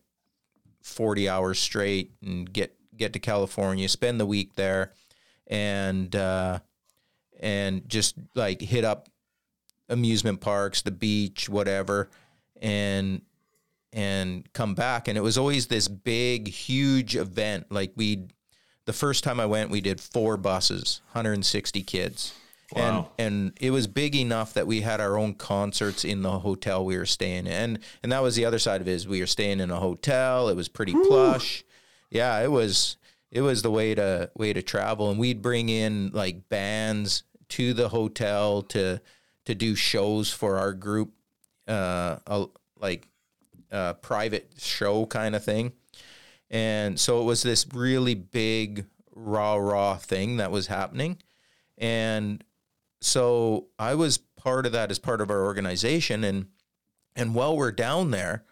forty 0.83 1.29
hours 1.29 1.59
straight 1.59 2.13
and 2.23 2.51
get 2.51 2.77
get 2.97 3.13
to 3.15 3.19
California, 3.19 3.89
spend 3.89 4.21
the 4.21 4.27
week 4.27 4.55
there, 4.55 4.93
and 5.47 6.15
uh, 6.15 6.61
and 7.41 7.89
just 7.89 8.17
like 8.35 8.61
hit 8.61 8.85
up 8.85 9.09
amusement 9.91 10.41
parks, 10.41 10.83
the 10.83 10.91
beach, 10.91 11.49
whatever, 11.49 12.09
and 12.61 13.23
and 13.93 14.51
come 14.53 14.75
back. 14.75 15.09
And 15.09 15.19
it 15.19 15.21
was 15.21 15.37
always 15.37 15.67
this 15.67 15.89
big, 15.89 16.49
huge 16.49 17.17
event. 17.17 17.67
Like 17.71 17.93
we, 17.97 18.29
the 18.85 18.93
first 18.93 19.25
time 19.25 19.41
I 19.41 19.47
went, 19.47 19.71
we 19.71 19.81
did 19.81 20.01
four 20.01 20.37
buses, 20.37 21.01
160 21.13 21.83
kids. 21.83 22.33
Wow. 22.73 23.11
And 23.19 23.27
and 23.27 23.53
it 23.61 23.73
was 23.73 23.89
big 23.89 24.15
enough 24.15 24.55
that 24.55 24.67
we 24.67 24.83
had 24.83 25.01
our 25.01 25.19
own 25.19 25.35
concerts 25.35 26.05
in 26.05 26.23
the 26.23 26.39
hotel 26.39 26.85
we 26.85 26.97
were 26.97 27.07
staying 27.07 27.47
in. 27.47 27.53
And 27.53 27.79
and 28.03 28.13
that 28.13 28.23
was 28.23 28.37
the 28.37 28.45
other 28.45 28.61
side 28.61 28.81
of 28.81 28.87
it 28.87 28.93
is 28.93 29.09
we 29.09 29.21
were 29.21 29.27
staying 29.27 29.59
in 29.61 29.73
a 29.73 29.81
hotel. 29.81 30.49
It 30.49 30.55
was 30.55 30.69
pretty 30.69 30.95
Ooh. 30.95 31.05
plush. 31.05 31.65
Yeah, 32.11 32.39
it 32.41 32.51
was 32.51 32.97
it 33.33 33.41
was 33.41 33.63
the 33.63 33.73
way 33.73 33.95
to 33.97 34.31
way 34.37 34.53
to 34.53 34.63
travel. 34.63 35.11
And 35.11 35.19
we'd 35.19 35.43
bring 35.43 35.69
in 35.69 36.11
like 36.13 36.49
bands 36.49 37.25
to 37.51 37.75
the 37.75 37.89
hotel 37.89 38.63
to 38.63 39.01
to 39.51 39.55
do 39.57 39.75
shows 39.75 40.33
for 40.33 40.59
our 40.59 40.73
group, 40.73 41.13
uh, 41.67 42.17
a, 42.27 42.47
like 42.79 43.09
a 43.73 43.95
private 43.95 44.53
show 44.59 45.07
kind 45.07 45.35
of 45.35 45.45
thing. 45.45 45.73
And 46.51 46.99
so 46.99 47.21
it 47.21 47.25
was 47.25 47.43
this 47.43 47.67
really 47.75 48.15
big 48.15 48.87
raw 49.15 49.57
raw 49.57 49.97
thing 49.97 50.39
that 50.39 50.51
was 50.51 50.67
happening, 50.67 51.19
and 51.79 52.43
so 53.01 53.67
I 53.79 53.95
was 53.95 54.19
part 54.19 54.67
of 54.67 54.73
that 54.73 54.91
as 54.91 54.99
part 54.99 55.21
of 55.21 55.31
our 55.31 55.45
organization, 55.45 56.25
and 56.25 56.47
and 57.15 57.35
while 57.35 57.57
we're 57.57 57.71
down 57.71 58.11
there, 58.11 58.45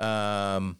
um, 0.00 0.78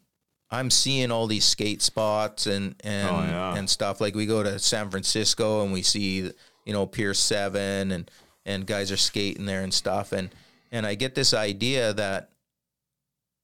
I'm 0.51 0.71
seeing 0.71 1.11
all 1.11 1.27
these 1.27 1.45
skate 1.45 1.83
spots 1.83 2.47
and 2.47 2.75
and 2.81 3.09
oh, 3.09 3.21
yeah. 3.21 3.57
and 3.57 3.69
stuff. 3.69 4.01
Like 4.01 4.15
we 4.15 4.25
go 4.25 4.43
to 4.43 4.59
San 4.59 4.91
Francisco 4.91 5.63
and 5.63 5.75
we 5.75 5.83
see 5.83 6.31
you 6.65 6.73
know 6.73 6.87
Pier 6.87 7.13
Seven 7.13 7.93
and 7.93 8.11
and 8.47 8.67
guys 8.67 8.91
are 8.91 8.97
skating 8.97 9.45
there 9.45 9.63
and 9.63 9.75
stuff. 9.75 10.13
And 10.13 10.31
and 10.73 10.87
I 10.87 10.95
get 10.95 11.15
this 11.15 11.35
idea 11.35 11.93
that 11.93 12.31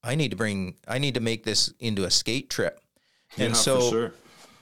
I 0.03 0.14
need 0.14 0.30
to 0.30 0.36
bring 0.36 0.76
I 0.88 0.98
need 0.98 1.14
to 1.14 1.20
make 1.20 1.44
this 1.44 1.74
into 1.78 2.05
a 2.05 2.11
skate 2.11 2.48
trip. 2.48 2.80
And 3.36 3.50
yeah, 3.50 3.61
so 3.61 3.90
sure. 3.90 4.12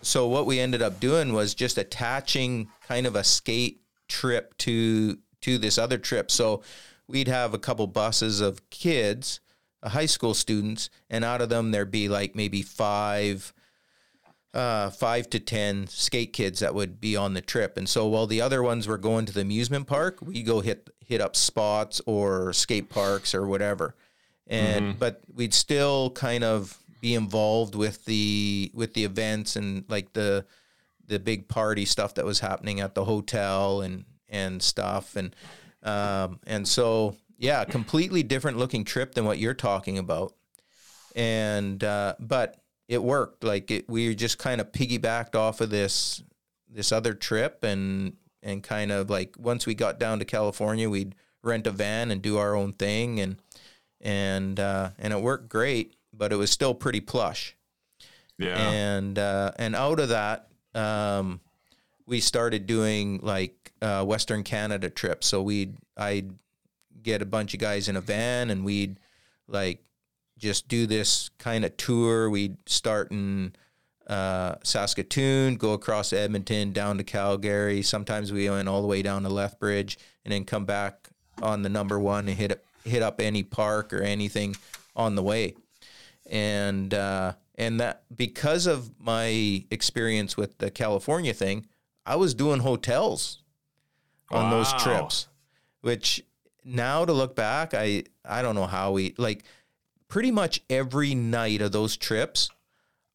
so 0.02 0.26
what 0.26 0.46
we 0.46 0.58
ended 0.58 0.82
up 0.82 0.98
doing 0.98 1.32
was 1.32 1.54
just 1.54 1.78
attaching 1.78 2.68
kind 2.88 3.06
of 3.06 3.14
a 3.14 3.22
skate 3.22 3.82
trip 4.08 4.56
to 4.58 5.18
to 5.42 5.58
this 5.58 5.78
other 5.78 5.98
trip. 5.98 6.30
So 6.30 6.62
we'd 7.06 7.28
have 7.28 7.54
a 7.54 7.58
couple 7.58 7.86
buses 7.86 8.40
of 8.40 8.68
kids, 8.70 9.40
uh, 9.82 9.90
high 9.90 10.06
school 10.06 10.34
students, 10.34 10.90
and 11.08 11.24
out 11.24 11.42
of 11.42 11.48
them 11.48 11.70
there'd 11.70 11.90
be 11.90 12.08
like 12.08 12.34
maybe 12.34 12.62
five 12.62 13.52
uh, 14.52 14.90
five 14.90 15.30
to 15.30 15.38
10 15.38 15.86
skate 15.86 16.32
kids 16.32 16.60
that 16.60 16.74
would 16.74 17.00
be 17.00 17.16
on 17.16 17.34
the 17.34 17.40
trip. 17.40 17.76
And 17.76 17.88
so 17.88 18.06
while 18.06 18.26
the 18.26 18.40
other 18.40 18.62
ones 18.62 18.88
were 18.88 18.98
going 18.98 19.26
to 19.26 19.32
the 19.32 19.42
amusement 19.42 19.86
park, 19.86 20.18
we 20.20 20.42
go 20.42 20.60
hit, 20.60 20.90
hit 21.04 21.20
up 21.20 21.36
spots 21.36 22.00
or 22.06 22.52
skate 22.52 22.90
parks 22.90 23.34
or 23.34 23.46
whatever. 23.46 23.94
And, 24.46 24.90
mm-hmm. 24.90 24.98
but 24.98 25.20
we'd 25.32 25.54
still 25.54 26.10
kind 26.10 26.42
of 26.42 26.76
be 27.00 27.14
involved 27.14 27.74
with 27.74 28.04
the, 28.04 28.70
with 28.74 28.94
the 28.94 29.04
events 29.04 29.54
and 29.54 29.84
like 29.88 30.12
the, 30.12 30.44
the 31.06 31.20
big 31.20 31.48
party 31.48 31.84
stuff 31.84 32.14
that 32.14 32.24
was 32.24 32.40
happening 32.40 32.80
at 32.80 32.94
the 32.94 33.04
hotel 33.04 33.80
and, 33.82 34.04
and 34.28 34.60
stuff. 34.60 35.14
And, 35.14 35.34
um, 35.84 36.40
and 36.46 36.66
so, 36.66 37.16
yeah, 37.38 37.64
completely 37.64 38.24
different 38.24 38.58
looking 38.58 38.84
trip 38.84 39.14
than 39.14 39.24
what 39.24 39.38
you're 39.38 39.54
talking 39.54 39.96
about. 39.96 40.34
And, 41.14 41.82
uh, 41.82 42.14
but 42.18 42.59
it 42.90 43.02
worked. 43.02 43.44
Like 43.44 43.70
it, 43.70 43.88
we 43.88 44.14
just 44.16 44.36
kind 44.38 44.60
of 44.60 44.72
piggybacked 44.72 45.36
off 45.36 45.60
of 45.60 45.70
this 45.70 46.22
this 46.68 46.90
other 46.90 47.14
trip, 47.14 47.62
and 47.62 48.14
and 48.42 48.62
kind 48.62 48.90
of 48.90 49.08
like 49.08 49.36
once 49.38 49.64
we 49.64 49.74
got 49.74 50.00
down 50.00 50.18
to 50.18 50.24
California, 50.24 50.90
we'd 50.90 51.14
rent 51.42 51.68
a 51.68 51.70
van 51.70 52.10
and 52.10 52.20
do 52.20 52.36
our 52.36 52.56
own 52.56 52.72
thing, 52.72 53.20
and 53.20 53.36
and 54.00 54.58
uh, 54.58 54.90
and 54.98 55.12
it 55.12 55.22
worked 55.22 55.48
great, 55.48 55.94
but 56.12 56.32
it 56.32 56.36
was 56.36 56.50
still 56.50 56.74
pretty 56.74 57.00
plush. 57.00 57.56
Yeah. 58.38 58.56
And 58.58 59.16
uh, 59.18 59.52
and 59.56 59.76
out 59.76 60.00
of 60.00 60.08
that, 60.08 60.48
um, 60.74 61.40
we 62.06 62.18
started 62.18 62.66
doing 62.66 63.20
like 63.22 63.72
uh, 63.80 64.04
Western 64.04 64.42
Canada 64.42 64.90
trips. 64.90 65.28
So 65.28 65.42
we'd 65.42 65.76
I'd 65.96 66.34
get 67.00 67.22
a 67.22 67.26
bunch 67.26 67.54
of 67.54 67.60
guys 67.60 67.88
in 67.88 67.94
a 67.94 68.00
van, 68.00 68.50
and 68.50 68.64
we'd 68.64 68.98
like 69.46 69.84
just 70.40 70.68
do 70.68 70.86
this 70.86 71.30
kind 71.38 71.64
of 71.64 71.76
tour. 71.76 72.28
We'd 72.30 72.56
start 72.68 73.12
in 73.12 73.54
uh, 74.06 74.56
Saskatoon, 74.64 75.54
go 75.56 75.74
across 75.74 76.12
Edmonton, 76.12 76.72
down 76.72 76.98
to 76.98 77.04
Calgary. 77.04 77.82
Sometimes 77.82 78.32
we 78.32 78.50
went 78.50 78.68
all 78.68 78.82
the 78.82 78.88
way 78.88 79.02
down 79.02 79.22
to 79.22 79.28
Lethbridge, 79.28 79.98
and 80.24 80.32
then 80.32 80.44
come 80.44 80.64
back 80.64 81.10
on 81.42 81.62
the 81.62 81.68
number 81.68 81.98
one 81.98 82.28
and 82.28 82.36
hit 82.36 82.52
up, 82.52 82.58
hit 82.84 83.02
up 83.02 83.20
any 83.20 83.42
park 83.42 83.92
or 83.92 84.02
anything 84.02 84.56
on 84.96 85.14
the 85.14 85.22
way. 85.22 85.54
And 86.28 86.92
uh, 86.92 87.34
and 87.56 87.80
that 87.80 88.02
because 88.14 88.66
of 88.66 88.90
my 88.98 89.64
experience 89.70 90.36
with 90.36 90.58
the 90.58 90.70
California 90.70 91.34
thing, 91.34 91.66
I 92.06 92.16
was 92.16 92.34
doing 92.34 92.60
hotels 92.60 93.42
on 94.30 94.44
wow. 94.44 94.50
those 94.50 94.72
trips, 94.82 95.28
which 95.82 96.24
now 96.64 97.04
to 97.04 97.12
look 97.12 97.36
back, 97.36 97.74
I 97.74 98.04
I 98.24 98.42
don't 98.42 98.54
know 98.54 98.66
how 98.66 98.92
we 98.92 99.14
like 99.18 99.44
pretty 100.10 100.30
much 100.30 100.60
every 100.68 101.14
night 101.14 101.62
of 101.62 101.72
those 101.72 101.96
trips, 101.96 102.50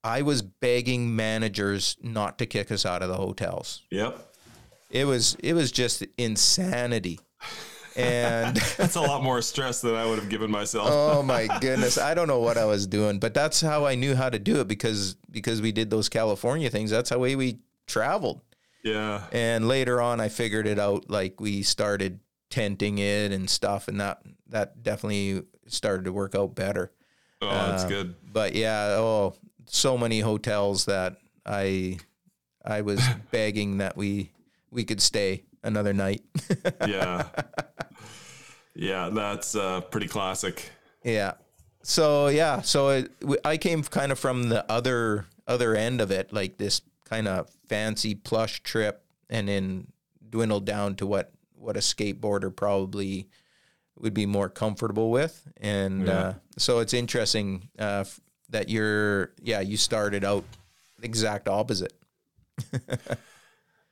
I 0.04 0.24
was 0.24 0.42
begging 0.42 1.16
managers 1.16 1.98
not 2.02 2.40
to 2.40 2.48
kick 2.48 2.72
us 2.72 2.86
out 2.86 3.04
of 3.04 3.10
the 3.10 3.16
hotels. 3.16 3.84
Yep. 3.92 4.34
It 4.90 5.06
was 5.06 5.36
it 5.44 5.54
was 5.54 5.72
just 5.72 6.04
insanity. 6.18 7.20
And 7.96 8.56
that's 8.78 8.96
a 8.96 9.02
lot 9.02 9.22
more 9.22 9.42
stress 9.42 9.82
than 9.82 9.96
I 9.96 10.06
would 10.06 10.20
have 10.20 10.30
given 10.30 10.50
myself. 10.50 10.90
oh 10.92 11.22
my 11.22 11.48
goodness. 11.62 11.98
I 11.98 12.14
don't 12.14 12.28
know 12.28 12.40
what 12.40 12.58
I 12.58 12.66
was 12.66 12.88
doing, 12.88 13.20
but 13.20 13.34
that's 13.34 13.62
how 13.62 13.86
I 13.86 13.96
knew 13.96 14.16
how 14.16 14.30
to 14.30 14.40
do 14.40 14.62
it 14.62 14.68
because 14.68 15.16
because 15.30 15.62
we 15.62 15.72
did 15.72 15.90
those 15.90 16.10
California 16.10 16.70
things. 16.70 16.90
That's 16.92 17.10
how 17.10 17.20
way 17.20 17.36
we 17.36 17.60
traveled. 17.88 18.42
Yeah. 18.84 19.24
And 19.32 19.68
later 19.68 20.00
on 20.02 20.22
I 20.22 20.30
figured 20.30 20.68
it 20.68 20.80
out 20.80 21.10
like 21.10 21.42
we 21.42 21.64
started 21.64 22.20
tenting 22.50 22.98
it 22.98 23.32
and 23.32 23.50
stuff 23.50 23.88
and 23.88 24.00
that 24.00 24.22
that 24.48 24.84
definitely 24.84 25.44
started 25.68 26.06
to 26.06 26.14
work 26.14 26.36
out 26.36 26.56
better. 26.56 26.92
Oh, 27.42 27.50
that's 27.50 27.84
uh, 27.84 27.90
good. 27.90 28.16
But 28.32 28.56
yeah, 28.56 28.96
oh, 28.98 29.36
so 29.66 29.98
many 29.98 30.20
hotels 30.20 30.86
that 30.86 31.18
I 31.46 32.00
I 32.64 32.82
was 32.82 33.02
begging 33.32 33.80
that 33.80 33.98
we 33.98 34.32
we 34.72 34.84
could 34.84 35.02
stay 35.02 35.44
another 35.64 35.94
night. 35.94 36.24
yeah. 36.88 37.28
Yeah, 38.76 39.10
that's 39.10 39.56
uh, 39.56 39.82
pretty 39.82 40.08
classic. 40.08 40.70
Yeah. 41.04 41.34
So 41.82 42.28
yeah, 42.28 42.62
so 42.62 42.90
it, 42.90 43.12
I 43.46 43.58
came 43.58 43.84
kind 43.84 44.12
of 44.12 44.20
from 44.20 44.50
the 44.50 44.70
other 44.70 45.28
other 45.48 45.76
end 45.76 46.02
of 46.02 46.12
it, 46.12 46.34
like 46.34 46.58
this 46.58 46.82
kind 47.06 47.28
of 47.28 47.50
fancy 47.70 48.16
plush 48.16 48.62
trip, 48.64 49.04
and 49.30 49.48
then 49.48 49.88
dwindled 50.30 50.66
down 50.66 50.96
to 50.96 51.06
what 51.06 51.32
what 51.66 51.76
a 51.76 51.82
skateboarder 51.82 52.56
probably 52.56 53.28
would 53.98 54.14
be 54.14 54.26
more 54.26 54.50
comfortable 54.50 55.10
with. 55.10 55.48
And 55.58 56.08
yeah. 56.08 56.14
uh, 56.14 56.34
so 56.58 56.80
it's 56.80 56.94
interesting 56.94 57.70
uh, 57.80 58.06
that 58.50 58.70
you're, 58.70 59.32
yeah, 59.42 59.62
you 59.62 59.78
started 59.78 60.24
out 60.24 60.44
the 61.00 61.06
exact 61.06 61.48
opposite. 61.48 61.94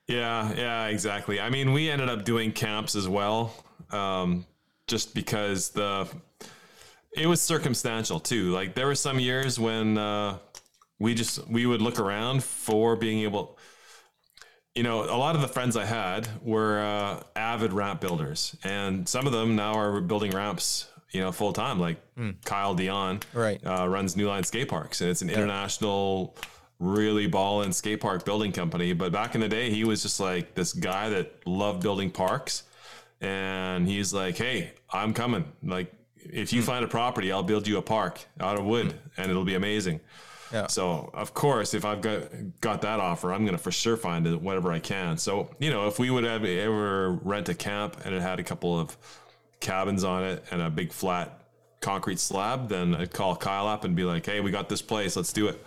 yeah, 0.08 0.54
yeah, 0.54 0.86
exactly. 0.88 1.40
I 1.40 1.50
mean, 1.50 1.74
we 1.74 1.90
ended 1.90 2.10
up 2.10 2.26
doing 2.26 2.52
camps 2.52 2.96
as 2.96 3.08
well, 3.08 3.54
um, 3.92 4.46
just 4.88 5.14
because 5.14 5.70
the 5.70 6.08
it 7.16 7.28
was 7.28 7.42
circumstantial 7.42 8.20
too. 8.20 8.52
Like 8.52 8.74
there 8.74 8.88
were 8.88 8.96
some 8.96 9.20
years 9.20 9.60
when 9.60 9.98
uh, 9.98 10.38
we 11.00 11.14
just 11.14 11.48
we 11.48 11.66
would 11.66 11.82
look 11.82 12.00
around 12.00 12.44
for 12.44 12.96
being 12.96 13.20
able 13.20 13.58
you 14.76 14.84
know, 14.84 15.04
a 15.04 15.18
lot 15.18 15.36
of 15.36 15.42
the 15.42 15.48
friends 15.48 15.78
I 15.78 15.86
had 15.86 16.28
were 16.42 16.80
uh, 16.80 17.24
avid 17.36 17.74
ramp 17.74 18.02
builders, 18.02 18.56
and 18.64 19.08
some 19.08 19.28
of 19.28 19.34
them 19.34 19.56
now 19.56 19.74
are 19.78 20.02
building 20.02 20.32
ramps, 20.32 20.88
you 21.12 21.22
know, 21.22 21.32
full 21.32 21.54
time. 21.54 21.80
Like 21.80 21.98
Kyle 22.44 22.74
Dion, 22.74 23.20
Right. 23.34 23.62
uh, 23.66 23.88
runs 23.88 24.16
New 24.18 24.28
Line 24.28 24.44
Skate 24.44 24.68
Parks, 24.70 25.02
and 25.02 25.10
it's 25.12 25.22
an 25.22 25.30
international, 25.30 26.36
really 26.80 27.28
ballin' 27.28 27.72
skate 27.72 28.02
park 28.02 28.26
building 28.26 28.52
company. 28.52 28.94
But 28.94 29.12
back 29.12 29.36
in 29.36 29.42
the 29.42 29.48
day, 29.50 29.70
he 29.70 29.84
was 29.84 30.02
just 30.02 30.20
like 30.20 30.56
this 30.56 30.74
guy 30.74 31.10
that 31.10 31.32
loved 31.48 31.84
building 31.84 32.10
parks, 32.10 32.64
and 33.22 33.88
he's 33.88 34.12
like, 34.12 34.38
"Hey, 34.38 34.72
I'm 34.92 35.14
coming. 35.14 35.46
Like, 35.62 35.94
if 36.18 36.52
you 36.52 36.64
find 36.64 36.84
a 36.84 36.88
property, 36.88 37.32
I'll 37.32 37.44
build 37.44 37.68
you 37.68 37.78
a 37.78 37.82
park 37.84 38.26
out 38.40 38.58
of 38.58 38.66
wood, 38.66 38.96
and 39.18 39.30
it'll 39.30 39.46
be 39.46 39.56
amazing." 39.56 40.00
Yeah. 40.54 40.68
So 40.68 41.10
of 41.14 41.34
course, 41.34 41.74
if 41.74 41.84
I've 41.84 42.02
got 42.02 42.22
got 42.62 42.82
that 42.84 43.00
offer, 43.00 43.34
I'm 43.34 43.44
gonna 43.44 43.58
for 43.58 43.72
sure 43.72 43.98
find 43.98 44.28
it 44.28 44.40
whatever 44.40 44.72
I 44.72 44.80
can. 44.80 45.18
So 45.18 45.50
you 45.60 45.72
know, 45.72 45.88
if 45.88 45.98
we 45.98 46.12
would 46.12 46.24
have 46.24 46.46
ever 46.46 47.14
rent 47.24 47.50
a 47.50 47.56
camp 47.56 47.98
and 48.06 48.14
it 48.14 48.22
had 48.22 48.40
a 48.40 48.44
couple 48.44 48.80
of 48.80 48.96
cabins 49.60 50.04
on 50.04 50.24
it 50.24 50.44
and 50.52 50.62
a 50.62 50.70
big 50.70 50.92
flat 50.92 51.40
concrete 51.82 52.20
slab, 52.20 52.70
then 52.70 52.94
I'd 52.96 53.12
call 53.12 53.36
Kyle 53.36 53.68
up 53.68 53.84
and 53.84 53.96
be 53.96 54.04
like, 54.04 54.26
"Hey, 54.26 54.40
we 54.42 54.52
got 54.52 54.70
this 54.70 54.82
place. 54.82 55.16
Let's 55.16 55.34
do 55.34 55.48
it." 55.48 55.66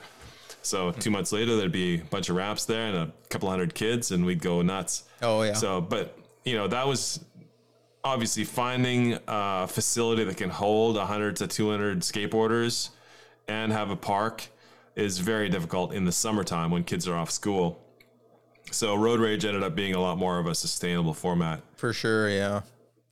So 0.62 0.92
hmm. 0.92 1.00
two 1.00 1.10
months 1.10 1.32
later, 1.32 1.56
there'd 1.56 1.72
be 1.72 2.00
a 2.00 2.04
bunch 2.04 2.28
of 2.28 2.36
ramps 2.36 2.64
there 2.64 2.86
and 2.86 2.96
a 2.96 3.12
couple 3.28 3.50
hundred 3.50 3.74
kids, 3.74 4.12
and 4.12 4.24
we'd 4.24 4.40
go 4.40 4.62
nuts. 4.62 5.04
Oh 5.20 5.42
yeah. 5.42 5.54
So, 5.54 5.80
but 5.80 6.16
you 6.44 6.56
know, 6.56 6.68
that 6.68 6.86
was 6.86 7.20
obviously 8.04 8.44
finding 8.44 9.18
a 9.26 9.66
facility 9.66 10.22
that 10.22 10.36
can 10.36 10.48
hold 10.48 10.94
100 10.96 11.34
to 11.36 11.48
200 11.48 12.00
skateboarders 12.00 12.90
and 13.48 13.72
have 13.72 13.90
a 13.90 13.96
park 13.96 14.48
is 14.96 15.18
very 15.18 15.48
difficult 15.48 15.92
in 15.92 16.04
the 16.04 16.12
summertime 16.12 16.70
when 16.70 16.82
kids 16.82 17.06
are 17.06 17.14
off 17.14 17.30
school. 17.30 17.82
So, 18.72 18.96
Road 18.96 19.20
Rage 19.20 19.44
ended 19.44 19.62
up 19.62 19.76
being 19.76 19.94
a 19.94 20.00
lot 20.00 20.18
more 20.18 20.38
of 20.38 20.46
a 20.46 20.54
sustainable 20.54 21.14
format. 21.14 21.62
For 21.76 21.92
sure. 21.92 22.28
Yeah. 22.28 22.62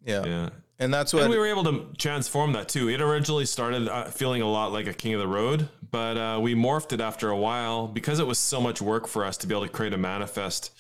Yeah. 0.05 0.25
Yeah. 0.27 0.49
And 0.81 0.93
that's 0.93 1.13
what. 1.13 1.23
And 1.23 1.31
we 1.31 1.39
were 1.39 1.47
able 1.47 1.63
to 1.65 1.87
transform 1.97 2.53
that 2.55 2.69
too. 2.69 2.89
It 2.89 3.01
originally 3.01 3.47
started 3.47 3.87
uh, 3.89 4.07
feeling 4.07 4.43
a 4.43 4.51
lot 4.51 4.73
like 4.73 4.89
a 4.89 4.93
King 4.93 5.15
of 5.15 5.21
the 5.21 5.29
Road, 5.29 5.69
but 5.93 6.17
uh, 6.17 6.41
we 6.43 6.57
morphed 6.57 6.93
it 6.93 7.01
after 7.01 7.31
a 7.31 7.37
while 7.37 7.87
because 7.87 8.19
it 8.19 8.27
was 8.27 8.39
so 8.41 8.61
much 8.61 8.83
work 8.83 9.07
for 9.07 9.25
us 9.25 9.37
to 9.39 9.47
be 9.47 9.55
able 9.55 9.65
to 9.67 9.73
create 9.73 9.93
a 9.93 9.99
manifest. 9.99 10.73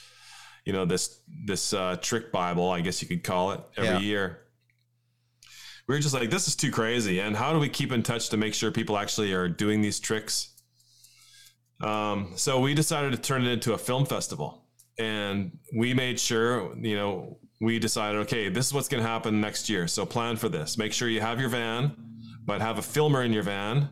You 0.65 0.73
know 0.73 0.85
this 0.85 1.21
this 1.47 1.73
uh, 1.73 1.97
trick 2.03 2.33
Bible, 2.33 2.69
I 2.71 2.81
guess 2.81 3.01
you 3.03 3.07
could 3.07 3.23
call 3.23 3.53
it, 3.53 3.61
every 3.77 3.91
Yeah. 3.91 3.99
year. 4.01 4.39
We 5.87 5.95
were 5.95 6.01
just 6.01 6.15
like, 6.15 6.31
this 6.31 6.49
is 6.49 6.57
too 6.57 6.73
crazy, 6.73 7.21
and 7.21 7.37
how 7.37 7.53
do 7.53 7.59
we 7.61 7.69
keep 7.69 7.93
in 7.93 8.03
touch 8.03 8.31
to 8.31 8.37
make 8.37 8.55
sure 8.55 8.71
people 8.73 8.97
actually 8.99 9.33
are 9.35 9.49
doing 9.49 9.81
these 9.83 10.01
tricks? 10.01 10.49
Um, 11.81 12.33
so 12.37 12.61
we 12.61 12.75
decided 12.75 13.12
to 13.12 13.18
turn 13.18 13.45
it 13.45 13.51
into 13.51 13.75
a 13.75 13.79
film 13.79 14.07
festival, 14.07 14.64
and 14.99 15.59
we 15.77 15.93
made 15.95 16.20
sure, 16.20 16.77
you 16.79 16.97
know, 16.97 17.39
we 17.61 17.79
decided, 17.79 18.20
okay, 18.22 18.49
this 18.49 18.66
is 18.66 18.72
what's 18.72 18.89
going 18.89 19.03
to 19.03 19.09
happen 19.09 19.41
next 19.41 19.68
year. 19.68 19.87
So 19.89 20.05
plan 20.05 20.37
for 20.37 20.49
this. 20.49 20.77
Make 20.79 20.93
sure 20.93 21.09
you 21.09 21.20
have 21.20 21.41
your 21.41 21.49
van, 21.49 21.97
but 22.45 22.61
have 22.61 22.79
a 22.79 22.83
filmer 22.83 23.22
in 23.22 23.33
your 23.33 23.43
van, 23.43 23.89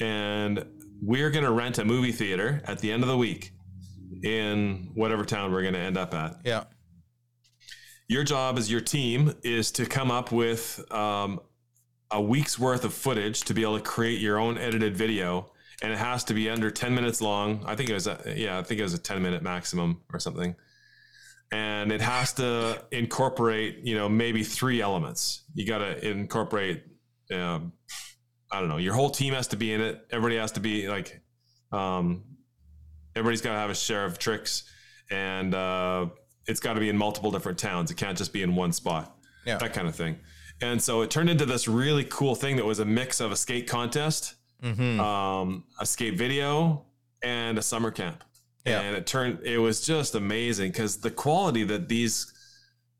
and 0.00 0.64
we're 1.02 1.30
going 1.30 1.44
to 1.44 1.52
rent 1.52 1.78
a 1.78 1.84
movie 1.84 2.12
theater 2.12 2.62
at 2.66 2.78
the 2.78 2.90
end 2.90 3.02
of 3.02 3.08
the 3.08 3.16
week 3.16 3.52
in 4.22 4.90
whatever 4.94 5.24
town 5.24 5.52
we're 5.52 5.62
going 5.62 5.74
to 5.74 5.80
end 5.80 5.98
up 5.98 6.14
at 6.14 6.40
yeah. 6.44 6.64
your 8.08 8.24
job 8.24 8.56
as 8.56 8.70
your 8.70 8.80
team 8.80 9.34
is 9.42 9.70
to 9.72 9.84
come 9.84 10.10
up 10.10 10.32
with 10.32 10.80
um, 10.92 11.40
a 12.10 12.20
week's 12.20 12.58
worth 12.58 12.84
of 12.84 12.94
footage 12.94 13.42
to 13.42 13.54
be 13.54 13.62
able 13.62 13.76
to 13.76 13.84
create 13.84 14.20
your 14.20 14.38
own 14.38 14.56
edited 14.56 14.96
video 14.96 15.50
and 15.82 15.92
it 15.92 15.98
has 15.98 16.24
to 16.24 16.34
be 16.34 16.48
under 16.50 16.70
10 16.70 16.94
minutes 16.94 17.20
long. 17.20 17.64
I 17.66 17.74
think 17.74 17.90
it 17.90 17.94
was 17.94 18.06
a, 18.06 18.34
yeah 18.36 18.58
i 18.58 18.62
think 18.62 18.80
it 18.80 18.84
was 18.84 18.94
a 18.94 18.98
10 18.98 19.22
minute 19.22 19.42
maximum 19.42 20.00
or 20.12 20.18
something. 20.18 20.54
And 21.52 21.92
it 21.92 22.00
has 22.00 22.32
to 22.34 22.82
incorporate 22.90 23.78
you 23.82 23.96
know 23.96 24.08
maybe 24.08 24.42
three 24.44 24.80
elements. 24.80 25.44
You 25.54 25.66
got 25.66 25.78
to 25.78 26.08
incorporate 26.08 26.84
um, 27.32 27.72
i 28.52 28.60
don't 28.60 28.68
know 28.68 28.76
your 28.76 28.94
whole 28.94 29.10
team 29.10 29.34
has 29.34 29.48
to 29.48 29.56
be 29.56 29.72
in 29.72 29.80
it. 29.80 30.06
Everybody 30.10 30.36
has 30.36 30.52
to 30.52 30.60
be 30.60 30.88
like 30.88 31.22
um, 31.72 32.22
everybody's 33.16 33.40
got 33.40 33.52
to 33.52 33.58
have 33.58 33.70
a 33.70 33.74
share 33.74 34.04
of 34.04 34.18
tricks. 34.18 34.64
And 35.10 35.54
uh, 35.54 36.06
it's 36.46 36.60
got 36.60 36.74
to 36.74 36.80
be 36.80 36.88
in 36.88 36.96
multiple 36.96 37.30
different 37.30 37.58
towns. 37.58 37.90
It 37.90 37.96
can't 37.96 38.16
just 38.16 38.32
be 38.32 38.42
in 38.42 38.54
one 38.54 38.72
spot. 38.72 39.16
Yeah. 39.46 39.58
that 39.58 39.74
kind 39.74 39.86
of 39.86 39.94
thing. 39.94 40.18
And 40.62 40.82
so 40.82 41.02
it 41.02 41.10
turned 41.10 41.28
into 41.28 41.44
this 41.44 41.68
really 41.68 42.04
cool 42.04 42.34
thing 42.34 42.56
that 42.56 42.64
was 42.64 42.78
a 42.78 42.84
mix 42.84 43.20
of 43.20 43.30
a 43.30 43.36
skate 43.36 43.68
contest 43.68 44.36
Mm-hmm. 44.62 44.98
um, 45.00 45.64
a 45.80 45.84
skate 45.86 46.16
video 46.16 46.84
and 47.22 47.58
a 47.58 47.62
summer 47.62 47.90
camp 47.90 48.24
Yeah. 48.64 48.80
and 48.80 48.96
it 48.96 49.06
turned 49.06 49.40
it 49.44 49.58
was 49.58 49.84
just 49.86 50.14
amazing 50.14 50.70
because 50.70 50.98
the 50.98 51.10
quality 51.10 51.64
that 51.64 51.88
these 51.88 52.32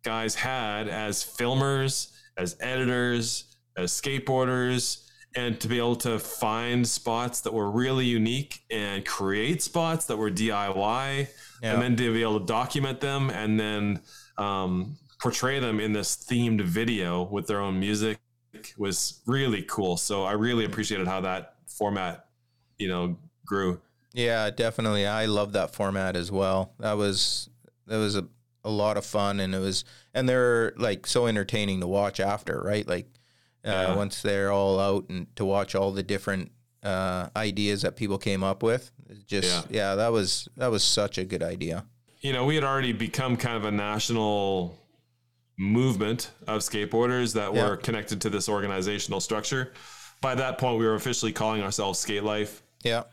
guys 0.02 0.34
had 0.34 0.88
as 0.88 1.24
filmers 1.24 2.10
as 2.36 2.56
editors 2.60 3.56
as 3.78 3.92
skateboarders 3.92 5.08
and 5.36 5.58
to 5.60 5.66
be 5.68 5.78
able 5.78 5.96
to 5.96 6.18
find 6.18 6.86
spots 6.86 7.40
that 7.40 7.52
were 7.52 7.70
really 7.70 8.04
unique 8.06 8.60
and 8.70 9.04
create 9.06 9.62
spots 9.62 10.04
that 10.06 10.16
were 10.16 10.30
diy 10.30 11.26
Yeah. 11.62 11.72
and 11.72 11.82
then 11.82 11.96
to 11.96 12.12
be 12.12 12.22
able 12.22 12.40
to 12.40 12.46
document 12.46 13.00
them 13.00 13.30
and 13.30 13.58
then 13.58 14.00
um, 14.36 14.96
portray 15.20 15.60
them 15.60 15.80
in 15.80 15.92
this 15.92 16.14
themed 16.16 16.60
video 16.60 17.22
with 17.22 17.46
their 17.46 17.60
own 17.60 17.80
music 17.80 18.18
was 18.76 19.20
really 19.26 19.62
cool 19.62 19.96
so 19.96 20.24
i 20.24 20.32
really 20.32 20.64
appreciated 20.64 21.06
how 21.06 21.20
that 21.20 21.54
format 21.66 22.26
you 22.78 22.88
know 22.88 23.16
grew 23.46 23.80
Yeah, 24.14 24.50
definitely. 24.50 25.06
I 25.06 25.26
love 25.26 25.52
that 25.54 25.74
format 25.74 26.14
as 26.16 26.30
well. 26.30 26.72
That 26.78 26.96
was 26.96 27.50
that 27.88 27.96
was 27.98 28.16
a, 28.16 28.24
a 28.62 28.70
lot 28.70 28.96
of 28.96 29.04
fun, 29.04 29.40
and 29.40 29.54
it 29.54 29.58
was 29.58 29.84
and 30.14 30.28
they're 30.28 30.72
like 30.76 31.06
so 31.06 31.26
entertaining 31.26 31.80
to 31.80 31.86
watch 31.88 32.20
after, 32.20 32.60
right? 32.62 32.86
Like 32.86 33.06
uh, 33.66 33.70
Yeah. 33.70 33.96
once 33.96 34.22
they're 34.22 34.52
all 34.52 34.78
out 34.78 35.08
and 35.10 35.26
to 35.36 35.44
watch 35.44 35.74
all 35.74 35.90
the 35.92 36.02
different 36.04 36.52
uh, 36.84 37.28
ideas 37.36 37.82
that 37.82 37.96
people 37.96 38.16
came 38.18 38.44
up 38.44 38.62
with. 38.62 38.92
Just 39.26 39.68
yeah. 39.70 39.96
that 39.96 40.12
was 40.12 40.48
that 40.56 40.70
was 40.70 40.84
such 40.84 41.18
a 41.18 41.24
good 41.24 41.42
idea. 41.42 41.84
you 42.20 42.32
know, 42.32 42.44
we 42.46 42.54
had 42.54 42.64
already 42.64 42.92
become 42.92 43.36
kind 43.36 43.56
of 43.56 43.64
a 43.64 43.72
national 43.72 44.78
movement 45.56 46.30
of 46.46 46.60
skateboarders 46.62 47.34
that 47.34 47.54
Yeah. 47.54 47.68
were 47.68 47.76
connected 47.76 48.20
to 48.22 48.30
this 48.30 48.48
organizational 48.48 49.20
structure. 49.20 49.72
By 50.20 50.34
that 50.36 50.58
point, 50.58 50.78
we 50.78 50.86
were 50.86 50.94
officially 50.94 51.32
calling 51.32 51.62
ourselves 51.62 51.98
Skate 51.98 52.24
Life. 52.24 52.62
Yeah, 52.82 53.04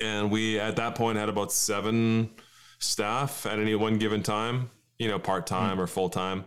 And 0.00 0.30
we, 0.30 0.60
at 0.60 0.76
that 0.76 0.94
point, 0.94 1.18
had 1.18 1.28
about 1.28 1.50
seven 1.52 2.30
staff 2.78 3.46
at 3.46 3.58
any 3.58 3.74
one 3.74 3.98
given 3.98 4.22
time, 4.22 4.70
you 4.98 5.08
know, 5.08 5.18
part 5.18 5.46
time 5.46 5.80
or 5.80 5.86
full 5.86 6.10
time. 6.10 6.44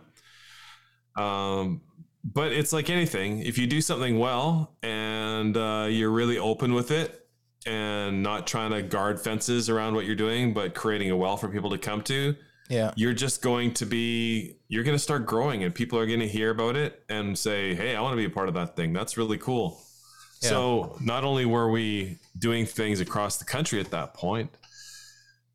Um, 1.16 1.80
but 2.22 2.52
it's 2.52 2.72
like 2.72 2.90
anything 2.90 3.40
if 3.40 3.58
you 3.58 3.66
do 3.66 3.80
something 3.80 4.18
well 4.18 4.76
and 4.82 5.56
uh, 5.56 5.86
you're 5.90 6.10
really 6.10 6.38
open 6.38 6.74
with 6.74 6.90
it 6.90 7.26
and 7.66 8.22
not 8.22 8.46
trying 8.46 8.70
to 8.70 8.82
guard 8.82 9.20
fences 9.20 9.68
around 9.68 9.94
what 9.94 10.06
you're 10.06 10.14
doing, 10.14 10.54
but 10.54 10.74
creating 10.74 11.10
a 11.10 11.16
well 11.16 11.36
for 11.36 11.48
people 11.48 11.70
to 11.70 11.78
come 11.78 12.02
to, 12.02 12.36
yeah, 12.70 12.92
you're 12.94 13.12
just 13.12 13.42
going 13.42 13.74
to 13.74 13.84
be 13.84 14.56
you're 14.68 14.84
going 14.84 14.94
to 14.94 15.02
start 15.02 15.26
growing 15.26 15.64
and 15.64 15.74
people 15.74 15.98
are 15.98 16.06
going 16.06 16.20
to 16.20 16.28
hear 16.28 16.50
about 16.50 16.76
it 16.76 17.02
and 17.08 17.36
say 17.36 17.74
hey 17.74 17.96
i 17.96 18.00
want 18.00 18.12
to 18.12 18.16
be 18.16 18.24
a 18.24 18.30
part 18.30 18.48
of 18.48 18.54
that 18.54 18.76
thing. 18.76 18.92
That's 18.92 19.18
really 19.18 19.38
cool. 19.38 19.82
So 20.42 20.96
not 21.02 21.22
only 21.22 21.44
were 21.44 21.70
we 21.70 22.18
doing 22.38 22.64
things 22.64 23.00
across 23.00 23.36
the 23.36 23.44
country 23.44 23.78
at 23.78 23.90
that 23.90 24.14
point 24.14 24.50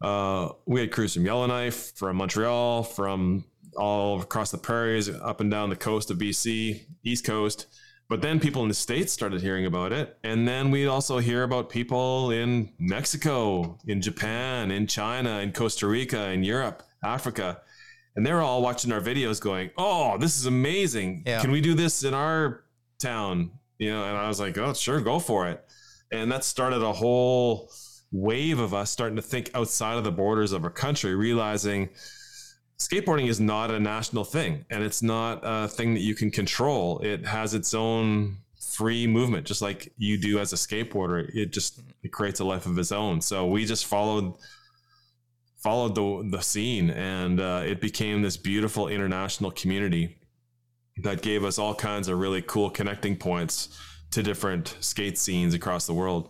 uh, 0.01 0.49
we 0.65 0.81
had 0.81 0.91
crews 0.91 1.13
from 1.13 1.25
yellowknife 1.25 1.95
from 1.95 2.17
montreal 2.17 2.83
from 2.83 3.45
all 3.77 4.21
across 4.21 4.51
the 4.51 4.57
prairies 4.57 5.09
up 5.09 5.39
and 5.39 5.49
down 5.49 5.69
the 5.69 5.75
coast 5.75 6.11
of 6.11 6.17
bc 6.17 6.81
east 7.03 7.25
coast. 7.25 7.67
But 8.07 8.21
then 8.21 8.39
people 8.39 8.61
in 8.61 8.67
the 8.67 8.75
states 8.75 9.11
started 9.11 9.41
hearing 9.41 9.65
about 9.65 9.91
it. 9.91 10.15
And 10.23 10.47
then 10.47 10.69
we'd 10.69 10.85
also 10.85 11.17
hear 11.17 11.41
about 11.41 11.71
people 11.71 12.29
in 12.29 12.69
mexico 12.77 13.79
in 13.87 14.01
japan 14.01 14.69
in 14.69 14.85
china 14.85 15.39
in 15.39 15.53
costa 15.53 15.87
rica 15.87 16.29
in 16.29 16.43
europe 16.43 16.83
africa. 17.05 17.61
And 18.15 18.25
they 18.25 18.31
were 18.31 18.41
all 18.41 18.61
watching 18.61 18.91
our 18.91 19.01
videos 19.01 19.41
going 19.41 19.71
oh 19.77 20.17
this 20.17 20.37
is 20.37 20.45
amazing. 20.45 21.23
Yeah. 21.25 21.41
can 21.41 21.51
we 21.51 21.61
do 21.61 21.73
this 21.73 22.03
in 22.03 22.13
our 22.13 22.63
town? 22.99 23.51
You 23.77 23.91
know 23.91 24.03
and 24.03 24.17
i 24.17 24.27
was 24.27 24.39
like 24.39 24.57
oh 24.57 24.73
sure 24.73 25.01
go 25.01 25.19
for 25.19 25.47
it. 25.47 25.63
And 26.11 26.31
that 26.31 26.43
started 26.43 26.81
a 26.81 26.93
whole 26.93 27.69
wave 28.11 28.59
of 28.59 28.73
us 28.73 28.91
starting 28.91 29.15
to 29.17 29.21
think 29.21 29.51
outside 29.53 29.97
of 29.97 30.03
the 30.03 30.11
borders 30.11 30.51
of 30.51 30.63
our 30.63 30.69
country 30.69 31.15
realizing 31.15 31.89
skateboarding 32.77 33.27
is 33.27 33.39
not 33.39 33.71
a 33.71 33.79
national 33.79 34.23
thing 34.23 34.65
and 34.69 34.83
it's 34.83 35.01
not 35.01 35.39
a 35.43 35.67
thing 35.67 35.93
that 35.93 36.01
you 36.01 36.15
can 36.15 36.31
control. 36.31 36.99
It 36.99 37.25
has 37.25 37.53
its 37.53 37.73
own 37.73 38.37
free 38.75 39.07
movement 39.07 39.45
just 39.45 39.61
like 39.61 39.91
you 39.97 40.17
do 40.17 40.39
as 40.39 40.53
a 40.53 40.55
skateboarder. 40.55 41.29
It 41.33 41.51
just 41.51 41.81
it 42.03 42.11
creates 42.11 42.39
a 42.39 42.45
life 42.45 42.65
of 42.65 42.77
its 42.77 42.91
own. 42.91 43.21
So 43.21 43.45
we 43.45 43.65
just 43.65 43.85
followed 43.85 44.33
followed 45.65 45.95
the 45.95 46.37
the 46.37 46.43
scene 46.43 46.91
and 46.91 47.39
uh, 47.39 47.63
it 47.65 47.81
became 47.81 48.21
this 48.21 48.37
beautiful 48.37 48.87
international 48.87 49.49
community 49.49 50.15
that 51.01 51.23
gave 51.23 51.43
us 51.43 51.57
all 51.57 51.73
kinds 51.73 52.07
of 52.07 52.19
really 52.19 52.43
cool 52.43 52.69
connecting 52.69 53.17
points 53.17 53.75
to 54.11 54.21
different 54.21 54.77
skate 54.79 55.17
scenes 55.17 55.55
across 55.55 55.87
the 55.87 55.93
world 55.93 56.29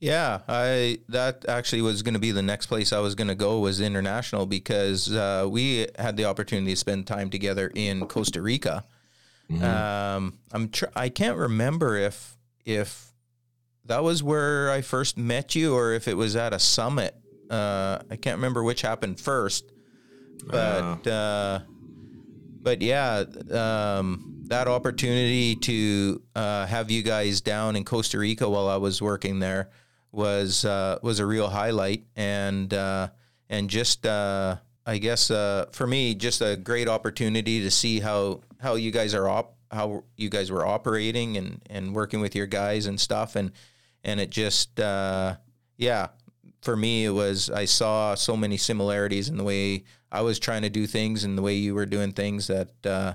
Yeah, 0.00 0.40
I 0.48 1.00
that 1.10 1.44
actually 1.46 1.82
was 1.82 2.02
going 2.02 2.14
to 2.14 2.20
be 2.20 2.32
the 2.32 2.42
next 2.42 2.66
place 2.66 2.94
I 2.94 3.00
was 3.00 3.14
going 3.14 3.28
to 3.28 3.34
go 3.34 3.60
was 3.60 3.78
international 3.78 4.46
because 4.46 5.12
uh, 5.12 5.46
we 5.48 5.86
had 5.98 6.16
the 6.16 6.24
opportunity 6.24 6.72
to 6.72 6.76
spend 6.76 7.06
time 7.06 7.28
together 7.28 7.70
in 7.74 8.06
Costa 8.06 8.40
Rica. 8.40 8.84
Mm-hmm. 9.50 9.64
Um, 9.64 10.38
I'm 10.52 10.68
tr- 10.70 10.92
I 10.94 11.10
can't 11.10 11.36
remember 11.36 11.96
if 11.96 12.38
if 12.64 13.12
that 13.84 14.02
was 14.02 14.22
where 14.22 14.70
I 14.70 14.80
first 14.80 15.16
met 15.18 15.54
you 15.54 15.74
or 15.74 15.92
if 15.92 16.08
it 16.08 16.16
was 16.16 16.36
at 16.36 16.52
a 16.54 16.58
summit. 16.58 17.14
Uh, 17.50 17.98
I 18.10 18.16
can't 18.16 18.36
remember 18.36 18.62
which 18.62 18.82
happened 18.82 19.20
first, 19.20 19.70
but 20.46 21.06
uh, 21.06 21.60
but 22.62 22.82
yeah, 22.82 23.24
um, 23.52 24.42
that 24.48 24.68
opportunity 24.68 25.56
to 25.56 26.22
uh, 26.34 26.66
have 26.66 26.90
you 26.90 27.02
guys 27.02 27.40
down 27.40 27.76
in 27.76 27.84
Costa 27.84 28.18
Rica 28.18 28.48
while 28.48 28.68
I 28.68 28.76
was 28.76 29.00
working 29.00 29.38
there 29.38 29.70
was 30.16 30.64
uh, 30.64 30.98
was 31.02 31.20
a 31.20 31.26
real 31.26 31.48
highlight, 31.48 32.04
and 32.16 32.72
uh, 32.72 33.08
and 33.48 33.68
just 33.68 34.06
uh, 34.06 34.56
I 34.84 34.98
guess 34.98 35.30
uh, 35.30 35.66
for 35.72 35.86
me, 35.86 36.14
just 36.14 36.40
a 36.40 36.56
great 36.56 36.88
opportunity 36.88 37.60
to 37.62 37.70
see 37.70 38.00
how 38.00 38.40
how 38.60 38.74
you 38.74 38.90
guys 38.90 39.14
are 39.14 39.28
op- 39.28 39.56
how 39.70 40.04
you 40.16 40.30
guys 40.30 40.50
were 40.50 40.66
operating 40.66 41.36
and 41.36 41.60
and 41.68 41.94
working 41.94 42.20
with 42.20 42.34
your 42.34 42.46
guys 42.46 42.86
and 42.86 42.98
stuff, 42.98 43.36
and 43.36 43.52
and 44.04 44.18
it 44.18 44.30
just 44.30 44.80
uh, 44.80 45.36
yeah, 45.76 46.08
for 46.66 46.76
me 46.76 47.04
it 47.04 47.10
was 47.10 47.48
I 47.48 47.64
saw 47.64 48.16
so 48.16 48.36
many 48.36 48.56
similarities 48.56 49.28
in 49.28 49.36
the 49.36 49.44
way 49.44 49.84
I 50.10 50.22
was 50.22 50.40
trying 50.40 50.62
to 50.62 50.68
do 50.68 50.88
things 50.88 51.22
and 51.22 51.38
the 51.38 51.42
way 51.42 51.54
you 51.54 51.76
were 51.76 51.86
doing 51.86 52.10
things 52.10 52.48
that 52.48 52.84
uh, 52.84 53.14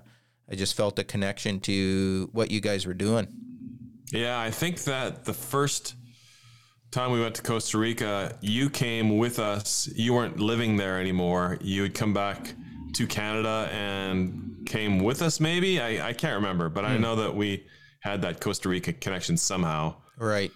I 0.50 0.56
just 0.56 0.74
felt 0.74 0.98
a 1.00 1.04
connection 1.04 1.60
to 1.62 2.30
what 2.32 2.50
you 2.50 2.62
guys 2.62 2.86
were 2.86 2.94
doing. 2.94 3.28
Yeah, 4.14 4.40
I 4.40 4.52
think 4.52 4.86
that 4.86 5.26
the 5.26 5.34
first 5.34 5.96
time 6.92 7.12
we 7.12 7.20
went 7.20 7.36
to 7.36 7.42
Costa 7.42 7.78
Rica, 7.78 8.38
you 8.40 8.70
came 8.70 9.18
with 9.18 9.38
us. 9.38 9.90
You 9.96 10.14
weren't 10.14 10.40
living 10.40 10.78
there 10.78 10.98
anymore. 11.00 11.58
You 11.60 11.84
had 11.84 11.94
come 11.94 12.14
back 12.14 12.54
to 12.94 13.06
Canada 13.06 13.70
and 13.74 14.66
came 14.66 15.00
with 15.00 15.22
us, 15.22 15.42
maybe. 15.42 15.82
I, 15.82 16.10
I 16.10 16.14
can't 16.14 16.36
remember, 16.36 16.70
but 16.70 16.86
mm. 16.86 16.88
I 16.88 16.96
hmm. 16.96 17.02
know 17.02 17.16
that 17.18 17.36
we 17.36 17.66
had 18.00 18.22
that 18.22 18.40
Costa 18.40 18.70
Rica 18.70 18.94
connection 18.94 19.36
somehow. 19.36 19.96
Right. 20.18 20.52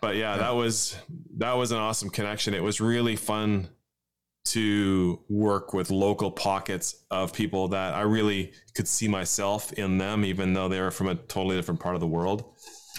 But 0.00 0.16
yeah, 0.16 0.32
yeah, 0.32 0.38
that 0.38 0.54
was 0.54 0.96
that 1.36 1.52
was 1.52 1.72
an 1.72 1.78
awesome 1.78 2.10
connection. 2.10 2.54
It 2.54 2.62
was 2.62 2.80
really 2.80 3.16
fun 3.16 3.68
to 4.42 5.20
work 5.28 5.74
with 5.74 5.90
local 5.90 6.30
pockets 6.30 7.04
of 7.10 7.32
people 7.32 7.68
that 7.68 7.94
I 7.94 8.02
really 8.02 8.52
could 8.74 8.88
see 8.88 9.06
myself 9.06 9.72
in 9.74 9.98
them, 9.98 10.24
even 10.24 10.54
though 10.54 10.68
they 10.68 10.80
were 10.80 10.90
from 10.90 11.08
a 11.08 11.14
totally 11.14 11.56
different 11.56 11.80
part 11.80 11.94
of 11.94 12.00
the 12.00 12.06
world. 12.06 12.44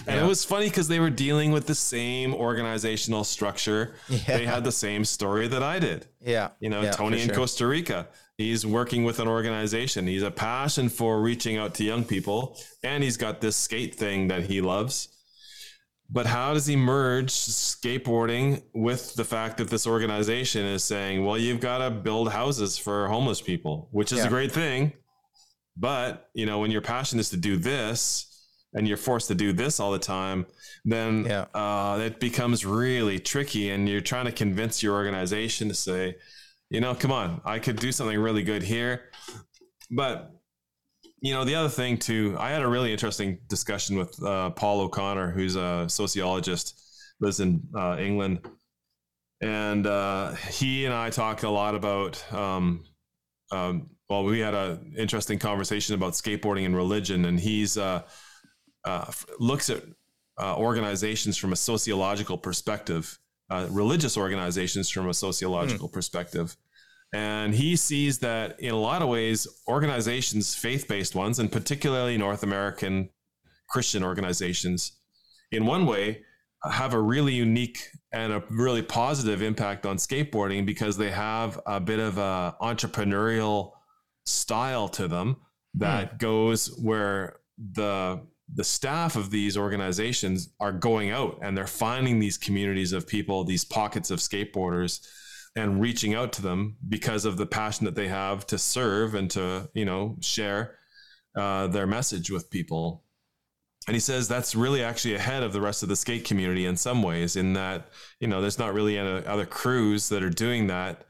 And 0.06 0.16
yeah. 0.16 0.24
it 0.24 0.28
was 0.28 0.44
funny 0.44 0.68
because 0.68 0.88
they 0.88 1.00
were 1.00 1.10
dealing 1.10 1.52
with 1.52 1.66
the 1.66 1.74
same 1.74 2.34
organizational 2.34 3.24
structure. 3.24 3.94
Yeah. 4.08 4.38
They 4.38 4.46
had 4.46 4.64
the 4.64 4.72
same 4.72 5.04
story 5.04 5.48
that 5.48 5.62
I 5.62 5.78
did. 5.78 6.06
Yeah. 6.20 6.50
You 6.60 6.70
know, 6.70 6.82
yeah, 6.82 6.92
Tony 6.92 7.20
in 7.20 7.26
sure. 7.26 7.34
Costa 7.34 7.66
Rica, 7.66 8.08
he's 8.38 8.64
working 8.64 9.04
with 9.04 9.20
an 9.20 9.28
organization. 9.28 10.06
He's 10.06 10.22
a 10.22 10.30
passion 10.30 10.88
for 10.88 11.20
reaching 11.20 11.58
out 11.58 11.74
to 11.74 11.84
young 11.84 12.04
people. 12.04 12.58
And 12.82 13.02
he's 13.02 13.16
got 13.16 13.40
this 13.40 13.56
skate 13.56 13.94
thing 13.94 14.28
that 14.28 14.44
he 14.44 14.60
loves. 14.60 15.08
But 16.12 16.26
how 16.26 16.52
does 16.52 16.66
he 16.66 16.76
merge 16.76 17.30
skateboarding 17.30 18.62
with 18.74 19.14
the 19.14 19.24
fact 19.24 19.56
that 19.56 19.70
this 19.70 19.86
organization 19.86 20.66
is 20.66 20.84
saying, 20.84 21.24
well, 21.24 21.38
you've 21.38 21.60
got 21.60 21.78
to 21.78 21.90
build 21.90 22.30
houses 22.30 22.76
for 22.76 23.08
homeless 23.08 23.40
people, 23.40 23.88
which 23.92 24.12
is 24.12 24.22
a 24.22 24.28
great 24.28 24.52
thing. 24.52 24.92
But, 25.74 26.28
you 26.34 26.44
know, 26.44 26.58
when 26.58 26.70
your 26.70 26.82
passion 26.82 27.18
is 27.18 27.30
to 27.30 27.38
do 27.38 27.56
this, 27.56 28.28
and 28.74 28.88
you're 28.88 28.96
forced 28.96 29.28
to 29.28 29.34
do 29.34 29.52
this 29.52 29.80
all 29.80 29.92
the 29.92 29.98
time, 29.98 30.46
then 30.84 31.24
yeah. 31.24 31.46
uh, 31.54 31.98
it 31.98 32.20
becomes 32.20 32.64
really 32.64 33.18
tricky. 33.18 33.70
And 33.70 33.88
you're 33.88 34.00
trying 34.00 34.26
to 34.26 34.32
convince 34.32 34.82
your 34.82 34.94
organization 34.94 35.68
to 35.68 35.74
say, 35.74 36.16
you 36.70 36.80
know, 36.80 36.94
come 36.94 37.12
on, 37.12 37.40
I 37.44 37.58
could 37.58 37.76
do 37.76 37.92
something 37.92 38.18
really 38.18 38.42
good 38.42 38.62
here. 38.62 39.10
But, 39.90 40.30
you 41.22 41.32
know, 41.32 41.44
the 41.44 41.54
other 41.54 41.68
thing 41.68 41.96
too, 41.96 42.36
I 42.38 42.50
had 42.50 42.62
a 42.62 42.68
really 42.68 42.92
interesting 42.92 43.38
discussion 43.48 43.96
with 43.96 44.22
uh, 44.22 44.50
Paul 44.50 44.80
O'Connor, 44.82 45.30
who's 45.30 45.56
a 45.56 45.86
sociologist, 45.88 46.78
lives 47.20 47.40
in 47.40 47.62
uh, 47.74 47.96
England. 47.98 48.46
And 49.40 49.86
uh, 49.86 50.32
he 50.32 50.84
and 50.84 50.92
I 50.94 51.10
talked 51.10 51.44
a 51.44 51.50
lot 51.50 51.74
about 51.74 52.22
um, 52.32 52.84
um, 53.50 53.90
well, 54.08 54.24
we 54.24 54.40
had 54.40 54.54
an 54.54 54.94
interesting 54.98 55.38
conversation 55.38 55.94
about 55.94 56.12
skateboarding 56.12 56.66
and 56.66 56.76
religion, 56.76 57.24
and 57.24 57.40
he's 57.40 57.78
uh, 57.78 58.02
uh, 58.84 59.10
looks 59.38 59.70
at 59.70 59.82
uh, 60.38 60.56
organizations 60.56 61.38
from 61.38 61.52
a 61.52 61.56
sociological 61.56 62.36
perspective, 62.36 63.18
uh, 63.50 63.66
religious 63.70 64.18
organizations 64.18 64.90
from 64.90 65.08
a 65.08 65.14
sociological 65.14 65.88
mm. 65.88 65.92
perspective. 65.92 66.56
And 67.12 67.54
he 67.54 67.76
sees 67.76 68.18
that 68.20 68.58
in 68.58 68.72
a 68.72 68.78
lot 68.78 69.02
of 69.02 69.08
ways, 69.08 69.46
organizations, 69.68 70.54
faith 70.54 70.88
based 70.88 71.14
ones, 71.14 71.38
and 71.38 71.52
particularly 71.52 72.16
North 72.16 72.42
American 72.42 73.10
Christian 73.68 74.02
organizations, 74.02 74.92
in 75.50 75.66
one 75.66 75.86
way, 75.86 76.22
have 76.70 76.94
a 76.94 77.00
really 77.00 77.34
unique 77.34 77.88
and 78.12 78.32
a 78.32 78.42
really 78.48 78.82
positive 78.82 79.42
impact 79.42 79.84
on 79.84 79.96
skateboarding 79.96 80.64
because 80.64 80.96
they 80.96 81.10
have 81.10 81.60
a 81.66 81.80
bit 81.80 81.98
of 81.98 82.18
a 82.18 82.54
entrepreneurial 82.60 83.72
style 84.24 84.88
to 84.88 85.08
them 85.08 85.36
that 85.74 86.14
mm. 86.14 86.18
goes 86.18 86.68
where 86.80 87.40
the 87.58 88.20
the 88.54 88.64
staff 88.64 89.16
of 89.16 89.30
these 89.30 89.56
organizations 89.56 90.50
are 90.60 90.72
going 90.72 91.10
out 91.10 91.38
and 91.42 91.56
they're 91.56 91.66
finding 91.66 92.18
these 92.18 92.36
communities 92.36 92.92
of 92.92 93.06
people, 93.06 93.44
these 93.44 93.64
pockets 93.64 94.10
of 94.10 94.18
skateboarders, 94.18 95.06
and 95.54 95.80
reaching 95.80 96.14
out 96.14 96.32
to 96.34 96.42
them 96.42 96.76
because 96.88 97.24
of 97.24 97.36
the 97.36 97.46
passion 97.46 97.84
that 97.84 97.94
they 97.94 98.08
have 98.08 98.46
to 98.46 98.58
serve 98.58 99.14
and 99.14 99.30
to 99.30 99.68
you 99.74 99.84
know 99.84 100.16
share 100.20 100.76
uh, 101.36 101.66
their 101.66 101.86
message 101.86 102.30
with 102.30 102.50
people. 102.50 103.04
And 103.88 103.94
he 103.94 104.00
says 104.00 104.28
that's 104.28 104.54
really 104.54 104.82
actually 104.82 105.14
ahead 105.14 105.42
of 105.42 105.52
the 105.52 105.60
rest 105.60 105.82
of 105.82 105.88
the 105.88 105.96
skate 105.96 106.24
community 106.24 106.66
in 106.66 106.76
some 106.76 107.02
ways, 107.02 107.36
in 107.36 107.54
that 107.54 107.88
you 108.20 108.28
know 108.28 108.40
there's 108.40 108.58
not 108.58 108.74
really 108.74 108.98
any 108.98 109.26
other 109.26 109.46
crews 109.46 110.08
that 110.10 110.22
are 110.22 110.30
doing 110.30 110.68
that 110.68 111.04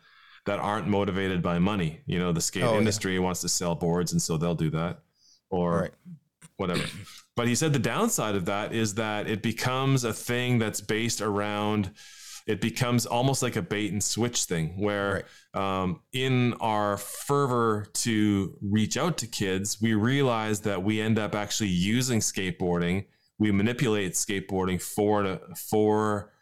that 0.46 0.58
aren't 0.58 0.88
motivated 0.88 1.42
by 1.42 1.58
money. 1.58 2.00
You 2.06 2.18
know, 2.18 2.32
the 2.32 2.40
skate 2.40 2.64
oh, 2.64 2.78
industry 2.78 3.14
yeah. 3.14 3.20
wants 3.20 3.42
to 3.42 3.48
sell 3.48 3.74
boards, 3.74 4.12
and 4.12 4.20
so 4.20 4.36
they'll 4.36 4.54
do 4.54 4.70
that, 4.70 5.00
or 5.50 5.80
right. 5.82 5.90
whatever. 6.56 6.84
But 7.36 7.48
he 7.48 7.54
said 7.54 7.72
the 7.72 7.78
downside 7.78 8.34
of 8.34 8.46
that 8.46 8.72
is 8.72 8.94
that 8.94 9.28
it 9.28 9.42
becomes 9.42 10.04
a 10.04 10.12
thing 10.12 10.58
that's 10.58 10.80
based 10.80 11.20
around 11.20 11.90
it 12.46 12.60
becomes 12.60 13.06
almost 13.06 13.42
like 13.42 13.56
a 13.56 13.62
bait 13.62 13.92
and 13.92 14.02
switch 14.02 14.44
thing 14.44 14.80
where 14.80 15.24
right. 15.54 15.82
um, 15.82 16.00
in 16.12 16.54
our 16.54 16.96
fervor 16.96 17.86
to 17.92 18.56
reach 18.62 18.96
out 18.96 19.18
to 19.18 19.26
kids 19.26 19.80
we 19.80 19.94
realize 19.94 20.60
that 20.60 20.82
we 20.82 21.00
end 21.00 21.18
up 21.18 21.34
actually 21.34 21.68
using 21.68 22.20
skateboarding 22.20 23.04
we 23.38 23.50
manipulate 23.50 24.12
skateboarding 24.12 24.80
for 24.80 25.40
for 25.56 26.32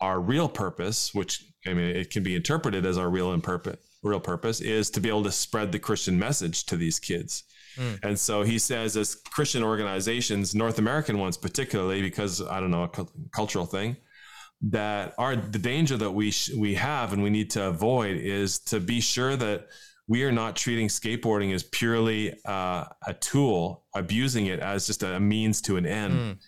our 0.00 0.20
real 0.20 0.48
purpose 0.48 1.14
which 1.14 1.44
i 1.66 1.74
mean 1.74 1.96
it 1.96 2.10
can 2.10 2.22
be 2.22 2.34
interpreted 2.34 2.86
as 2.86 2.98
our 2.98 3.10
real 3.10 3.32
and 3.32 3.42
purpose 3.42 3.76
real 4.02 4.20
purpose 4.20 4.60
is 4.60 4.90
to 4.90 5.00
be 5.00 5.08
able 5.08 5.24
to 5.24 5.32
spread 5.32 5.72
the 5.72 5.78
christian 5.78 6.18
message 6.18 6.64
to 6.64 6.76
these 6.76 6.98
kids 6.98 7.44
Mm. 7.78 7.98
And 8.02 8.18
so 8.18 8.42
he 8.42 8.58
says, 8.58 8.96
as 8.96 9.14
Christian 9.14 9.62
organizations, 9.62 10.54
North 10.54 10.78
American 10.78 11.18
ones 11.18 11.36
particularly, 11.36 12.02
because 12.02 12.42
I 12.42 12.60
don't 12.60 12.70
know, 12.70 12.84
a 12.84 12.88
cu- 12.88 13.08
cultural 13.32 13.66
thing, 13.66 13.96
that 14.60 15.14
are 15.18 15.36
the 15.36 15.58
danger 15.58 15.96
that 15.96 16.10
we 16.10 16.30
sh- 16.30 16.50
we 16.56 16.74
have 16.74 17.12
and 17.12 17.22
we 17.22 17.30
need 17.30 17.50
to 17.50 17.64
avoid 17.64 18.16
is 18.16 18.58
to 18.58 18.80
be 18.80 19.00
sure 19.00 19.36
that 19.36 19.68
we 20.08 20.24
are 20.24 20.32
not 20.32 20.56
treating 20.56 20.88
skateboarding 20.88 21.54
as 21.54 21.62
purely 21.62 22.34
uh, 22.44 22.86
a 23.06 23.14
tool, 23.20 23.84
abusing 23.94 24.46
it 24.46 24.58
as 24.58 24.86
just 24.86 25.02
a 25.02 25.20
means 25.20 25.60
to 25.62 25.76
an 25.76 25.86
end. 25.86 26.14
Mm. 26.14 26.38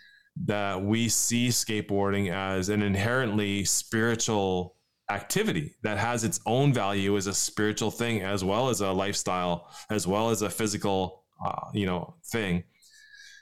That 0.47 0.83
we 0.83 1.09
see 1.09 1.49
skateboarding 1.49 2.33
as 2.33 2.71
an 2.71 2.83
inherently 2.83 3.65
spiritual 3.65 4.77
activity 5.11 5.75
that 5.83 5.99
has 5.99 6.25
its 6.25 6.41
own 6.47 6.73
value 6.73 7.17
as 7.17 7.27
a 7.27 7.35
spiritual 7.35 7.91
thing 7.91 8.23
as 8.23 8.45
well 8.45 8.69
as 8.69 8.81
a 8.81 8.91
lifestyle 8.93 9.69
as 9.91 10.07
well 10.07 10.31
as 10.31 10.43
a 10.43 10.49
physical 10.49 11.25
uh, 11.45 11.67
you 11.75 11.85
know 11.85 12.15
thing 12.27 12.63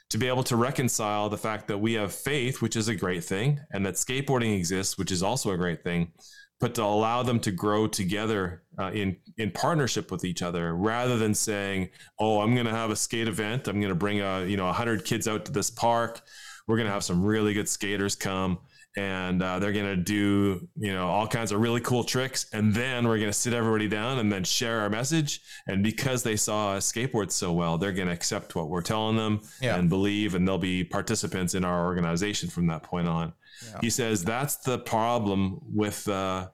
to 0.09 0.17
be 0.17 0.27
able 0.27 0.43
to 0.43 0.55
reconcile 0.55 1.29
the 1.29 1.37
fact 1.37 1.67
that 1.67 1.77
we 1.77 1.93
have 1.93 2.13
faith 2.13 2.61
which 2.61 2.75
is 2.75 2.87
a 2.87 2.95
great 2.95 3.23
thing 3.23 3.59
and 3.71 3.85
that 3.85 3.95
skateboarding 3.95 4.55
exists 4.55 4.97
which 4.97 5.11
is 5.11 5.23
also 5.23 5.51
a 5.51 5.57
great 5.57 5.83
thing 5.83 6.11
but 6.59 6.75
to 6.75 6.83
allow 6.83 7.23
them 7.23 7.39
to 7.39 7.51
grow 7.51 7.87
together 7.87 8.63
uh, 8.77 8.91
in 8.91 9.17
in 9.37 9.51
partnership 9.51 10.11
with 10.11 10.25
each 10.25 10.41
other 10.41 10.75
rather 10.75 11.17
than 11.17 11.33
saying 11.33 11.89
oh 12.19 12.41
i'm 12.41 12.53
going 12.53 12.65
to 12.65 12.71
have 12.71 12.91
a 12.91 12.95
skate 12.95 13.27
event. 13.27 13.67
I'm 13.67 13.79
going 13.79 13.89
to 13.89 13.95
bring 13.95 14.21
a 14.21 14.45
you 14.45 14.57
know 14.57 14.65
100 14.65 15.05
kids 15.05 15.27
out 15.27 15.45
to 15.45 15.51
this 15.51 15.69
park. 15.69 16.21
We're 16.67 16.77
going 16.77 16.87
to 16.87 16.93
have 16.93 17.03
some 17.03 17.23
really 17.23 17.53
good 17.53 17.67
skaters 17.67 18.15
come 18.15 18.59
and 18.99 19.41
uh, 19.41 19.59
they're 19.59 19.71
gonna 19.71 19.95
do 19.95 20.67
you 20.75 20.93
know 20.93 21.07
all 21.07 21.25
kinds 21.27 21.51
of 21.53 21.61
really 21.61 21.79
cool 21.79 22.03
tricks 22.03 22.47
and 22.51 22.73
then 22.73 23.07
we're 23.07 23.17
gonna 23.19 23.31
sit 23.31 23.53
everybody 23.53 23.87
down 23.87 24.19
and 24.19 24.29
then 24.31 24.43
share 24.43 24.81
our 24.81 24.89
message 24.89 25.41
and 25.67 25.81
because 25.83 26.21
they 26.23 26.35
saw 26.35 26.73
us 26.73 26.91
skateboard 26.91 27.31
so 27.31 27.51
well 27.53 27.77
they're 27.77 27.93
gonna 27.93 28.11
accept 28.11 28.55
what 28.55 28.67
we're 28.69 28.81
telling 28.81 29.15
them 29.15 29.39
Yeah. 29.61 29.77
and 29.77 29.87
believe 29.89 30.35
and 30.35 30.45
they'll 30.47 30.57
be 30.57 30.83
participants 30.83 31.53
in 31.53 31.63
our 31.63 31.85
organization 31.85 32.49
from 32.49 32.67
that 32.67 32.83
point 32.83 33.07
on 33.07 33.31
Yeah. 33.65 33.79
he 33.81 33.89
says 33.89 34.23
that's 34.25 34.57
the 34.57 34.77
problem 34.79 35.61
with 35.81 36.07
uh, 36.07 36.49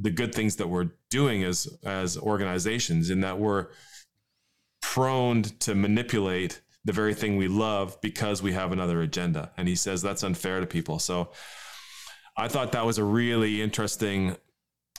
the 0.00 0.10
good 0.10 0.34
things 0.34 0.56
that 0.56 0.68
we're 0.68 0.90
doing 1.10 1.44
as 1.44 1.68
as 1.84 2.16
organizations 2.16 3.10
in 3.10 3.20
that 3.20 3.38
we're 3.38 3.66
prone 4.80 5.42
to 5.42 5.74
manipulate 5.74 6.60
the 6.84 6.92
very 6.92 7.14
thing 7.14 7.36
we 7.36 7.48
love 7.48 8.00
because 8.00 8.42
we 8.42 8.52
have 8.52 8.72
another 8.72 9.02
agenda. 9.02 9.50
And 9.56 9.68
he 9.68 9.74
says 9.76 10.00
that's 10.02 10.22
unfair 10.22 10.60
to 10.60 10.66
people. 10.66 10.98
So 10.98 11.30
i 12.38 12.46
thought 12.46 12.70
that 12.72 12.86
was 12.86 12.98
a 12.98 13.04
really 13.04 13.60
interesting 13.60 14.36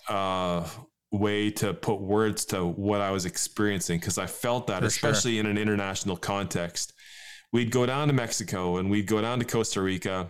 uh, 0.10 0.68
way 1.12 1.50
to 1.50 1.74
put 1.74 2.02
words 2.02 2.46
to 2.46 2.66
what 2.66 3.02
i 3.02 3.12
was 3.12 3.26
experiencing 3.26 3.98
because 4.00 4.18
i 4.18 4.26
felt 4.28 4.68
that 4.68 4.84
For 4.84 4.90
sure. 4.90 5.10
especially 5.10 5.40
in 5.40 5.46
an 5.46 5.58
international 5.58 6.18
context. 6.18 6.94
We'd 7.52 7.72
go 7.72 7.86
down 7.86 8.08
to 8.10 8.14
mexico 8.14 8.78
and 8.78 8.92
we'd 8.92 9.08
go 9.08 9.22
down 9.22 9.40
to 9.40 9.46
costa 9.46 9.82
rica. 9.82 10.30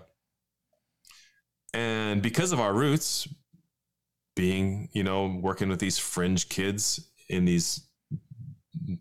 And 1.73 2.21
because 2.21 2.51
of 2.51 2.59
our 2.59 2.73
roots 2.73 3.27
being 4.35 4.89
you 4.93 5.03
know 5.03 5.39
working 5.41 5.67
with 5.67 5.79
these 5.79 5.97
fringe 5.97 6.47
kids 6.47 7.09
in 7.27 7.45
these 7.45 7.88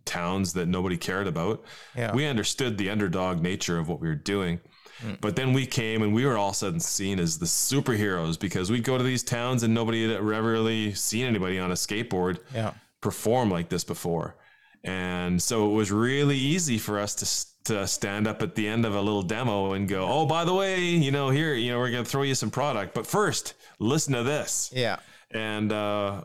towns 0.05 0.53
that 0.55 0.67
nobody 0.69 0.97
cared 0.97 1.27
about 1.27 1.65
Yeah. 1.97 2.15
we 2.15 2.27
understood 2.27 2.79
the 2.79 2.91
underdog 2.91 3.41
nature 3.43 3.79
of 3.79 3.89
what 3.89 4.01
we 4.01 4.09
were 4.09 4.15
doing 4.15 4.61
Mm. 5.01 5.21
but 5.21 5.37
then 5.37 5.53
we 5.53 5.65
came 5.65 6.03
and 6.03 6.13
we 6.13 6.25
were 6.27 6.37
all 6.37 6.49
of 6.49 6.55
a 6.55 6.57
sudden 6.57 6.81
seen 6.81 7.21
as 7.21 7.39
the 7.39 7.47
superheroes 7.47 8.37
because 8.37 8.69
we'd 8.69 8.83
go 8.83 8.99
to 8.99 9.05
these 9.05 9.23
towns 9.23 9.63
and 9.63 9.73
nobody 9.73 10.03
had 10.09 10.17
ever 10.17 10.43
really 10.51 10.93
seen 10.93 11.25
anybody 11.25 11.57
on 11.61 11.71
a 11.71 11.75
skateboard 11.75 12.39
yeah. 12.53 12.73
perform 13.01 13.49
like 13.49 13.69
this 13.69 13.85
before. 13.85 14.35
And 14.83 15.41
so 15.41 15.71
it 15.71 15.75
was 15.75 15.93
really 15.93 16.37
easy 16.37 16.79
for 16.79 16.99
us 16.99 17.15
to, 17.63 17.73
to 17.75 17.87
stand 17.87 18.27
up 18.27 18.43
at 18.43 18.57
the 18.57 18.67
end 18.67 18.85
of 18.85 18.97
a 18.97 19.01
little 19.01 19.23
demo 19.23 19.75
and 19.75 19.89
go, 19.89 20.05
oh, 20.09 20.27
by 20.27 20.45
the 20.45 20.55
way, 20.55 20.81
you 20.81 21.13
know, 21.13 21.31
here, 21.31 21.55
you 21.55 21.71
know, 21.71 21.79
we're 21.79 21.93
going 21.93 22.03
to 22.05 22.11
throw 22.11 22.23
you 22.23 22.35
some 22.35 22.51
product. 22.51 22.93
But 22.93 23.07
first, 23.07 23.55
listen 23.79 24.15
to 24.15 24.25
this. 24.25 24.73
Yeah. 24.75 24.97
And 25.31 25.71
uh, 25.71 26.25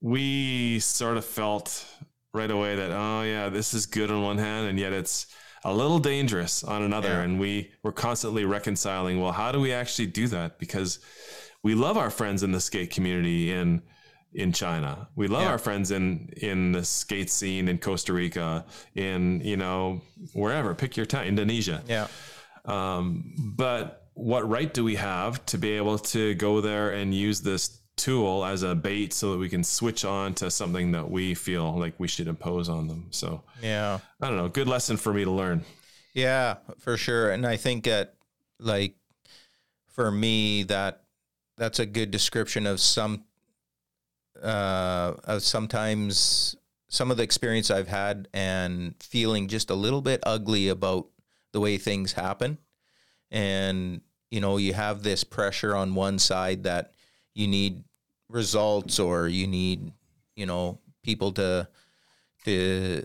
we 0.00 0.80
sort 0.80 1.16
of 1.18 1.24
felt 1.24 1.84
right 2.32 2.50
away 2.50 2.76
that, 2.76 2.90
oh, 2.90 3.22
yeah, 3.22 3.48
this 3.48 3.74
is 3.74 3.86
good 3.86 4.10
on 4.10 4.22
one 4.22 4.38
hand, 4.38 4.66
and 4.68 4.78
yet 4.78 4.92
it's 4.92 5.26
a 5.64 5.72
little 5.72 5.98
dangerous 5.98 6.64
on 6.64 6.82
another. 6.82 7.08
Yeah. 7.10 7.22
And 7.22 7.38
we 7.38 7.70
were 7.82 7.92
constantly 7.92 8.44
reconciling, 8.44 9.20
well, 9.20 9.32
how 9.32 9.52
do 9.52 9.60
we 9.60 9.72
actually 9.72 10.06
do 10.06 10.26
that? 10.28 10.58
Because 10.58 10.98
we 11.62 11.74
love 11.74 11.96
our 11.96 12.10
friends 12.10 12.42
in 12.42 12.52
the 12.52 12.60
skate 12.60 12.90
community 12.90 13.52
in 13.52 13.82
in 14.34 14.50
China. 14.50 15.08
We 15.14 15.28
love 15.28 15.42
Yeah. 15.42 15.50
our 15.50 15.58
friends 15.58 15.90
in 15.90 16.30
in 16.38 16.72
the 16.72 16.84
skate 16.84 17.30
scene 17.30 17.68
in 17.68 17.76
Costa 17.76 18.14
Rica, 18.14 18.64
in 18.94 19.42
you 19.44 19.58
know 19.58 20.00
wherever. 20.32 20.74
Pick 20.74 20.96
your 20.96 21.04
town, 21.04 21.26
Indonesia. 21.26 21.82
Yeah. 21.86 22.06
Um, 22.64 23.34
but 23.36 24.06
what 24.14 24.48
right 24.48 24.72
do 24.72 24.84
we 24.84 24.94
have 24.96 25.44
to 25.46 25.58
be 25.58 25.72
able 25.72 25.98
to 25.98 26.34
go 26.34 26.60
there 26.62 26.90
and 26.92 27.14
use 27.14 27.42
this 27.42 27.78
tool 27.96 28.44
as 28.44 28.62
a 28.62 28.74
bait 28.74 29.12
so 29.12 29.32
that 29.32 29.38
we 29.38 29.48
can 29.48 29.62
switch 29.62 30.04
on 30.04 30.34
to 30.34 30.50
something 30.50 30.92
that 30.92 31.10
we 31.10 31.34
feel 31.34 31.78
like 31.78 31.94
we 31.98 32.08
should 32.08 32.28
impose 32.28 32.68
on 32.68 32.88
them? 32.88 33.06
So 33.10 33.42
Yeah. 33.62 33.98
I 34.20 34.28
don't 34.28 34.36
know. 34.36 34.48
Good 34.48 34.68
lesson 34.68 34.96
for 34.96 35.12
me 35.12 35.24
to 35.24 35.30
learn. 35.30 35.64
Yeah, 36.14 36.56
for 36.78 36.96
sure. 36.96 37.30
And 37.30 37.46
I 37.46 37.56
think 37.56 37.84
that 37.84 38.14
like 38.58 38.94
for 39.88 40.10
me 40.10 40.62
that 40.64 41.02
that's 41.56 41.78
a 41.78 41.86
good 41.86 42.10
description 42.10 42.66
of 42.66 42.80
some 42.80 43.24
uh 44.42 45.14
of 45.24 45.42
sometimes 45.42 46.56
some 46.88 47.10
of 47.10 47.16
the 47.16 47.22
experience 47.22 47.70
I've 47.70 47.88
had 47.88 48.28
and 48.34 48.94
feeling 49.00 49.48
just 49.48 49.70
a 49.70 49.74
little 49.74 50.02
bit 50.02 50.20
ugly 50.24 50.68
about 50.68 51.06
the 51.52 51.60
way 51.60 51.78
things 51.78 52.12
happen. 52.12 52.58
And 53.30 54.02
you 54.30 54.40
know, 54.40 54.56
you 54.56 54.72
have 54.74 55.02
this 55.02 55.24
pressure 55.24 55.76
on 55.76 55.94
one 55.94 56.18
side 56.18 56.64
that 56.64 56.92
you 57.34 57.48
need 57.48 57.84
results 58.28 58.98
or 58.98 59.28
you 59.28 59.46
need, 59.46 59.92
you 60.36 60.46
know, 60.46 60.78
people 61.02 61.32
to 61.32 61.68
to 62.44 63.04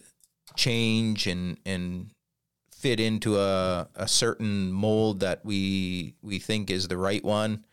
change 0.55 1.27
and 1.27 1.57
and 1.65 2.11
fit 2.71 2.99
into 2.99 3.39
a, 3.39 3.87
a 3.95 4.07
certain 4.07 4.71
mold 4.71 5.19
that 5.19 5.43
we 5.43 6.15
we 6.21 6.39
think 6.39 6.69
is 6.69 6.87
the 6.87 6.97
right 6.97 7.23
one. 7.23 7.65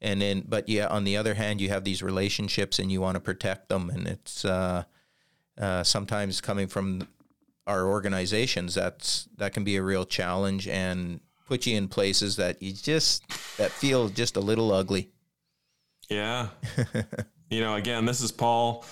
And 0.00 0.22
then 0.22 0.44
but 0.48 0.68
yeah 0.68 0.86
on 0.86 1.04
the 1.04 1.16
other 1.16 1.34
hand 1.34 1.60
you 1.60 1.68
have 1.70 1.84
these 1.84 2.02
relationships 2.02 2.78
and 2.78 2.90
you 2.90 3.00
want 3.00 3.16
to 3.16 3.20
protect 3.20 3.68
them. 3.68 3.90
And 3.90 4.06
it's 4.06 4.44
uh, 4.44 4.84
uh, 5.58 5.82
sometimes 5.82 6.40
coming 6.40 6.68
from 6.68 7.08
our 7.66 7.86
organizations 7.86 8.74
that's 8.74 9.28
that 9.36 9.52
can 9.52 9.64
be 9.64 9.76
a 9.76 9.82
real 9.82 10.04
challenge 10.04 10.66
and 10.68 11.20
put 11.46 11.66
you 11.66 11.76
in 11.76 11.88
places 11.88 12.36
that 12.36 12.62
you 12.62 12.72
just 12.72 13.26
that 13.58 13.70
feel 13.70 14.08
just 14.08 14.36
a 14.36 14.40
little 14.40 14.72
ugly 14.72 15.10
Yeah. 16.08 16.48
you 17.50 17.60
know, 17.60 17.74
again, 17.74 18.04
this 18.04 18.20
is 18.20 18.32
Paul. 18.32 18.84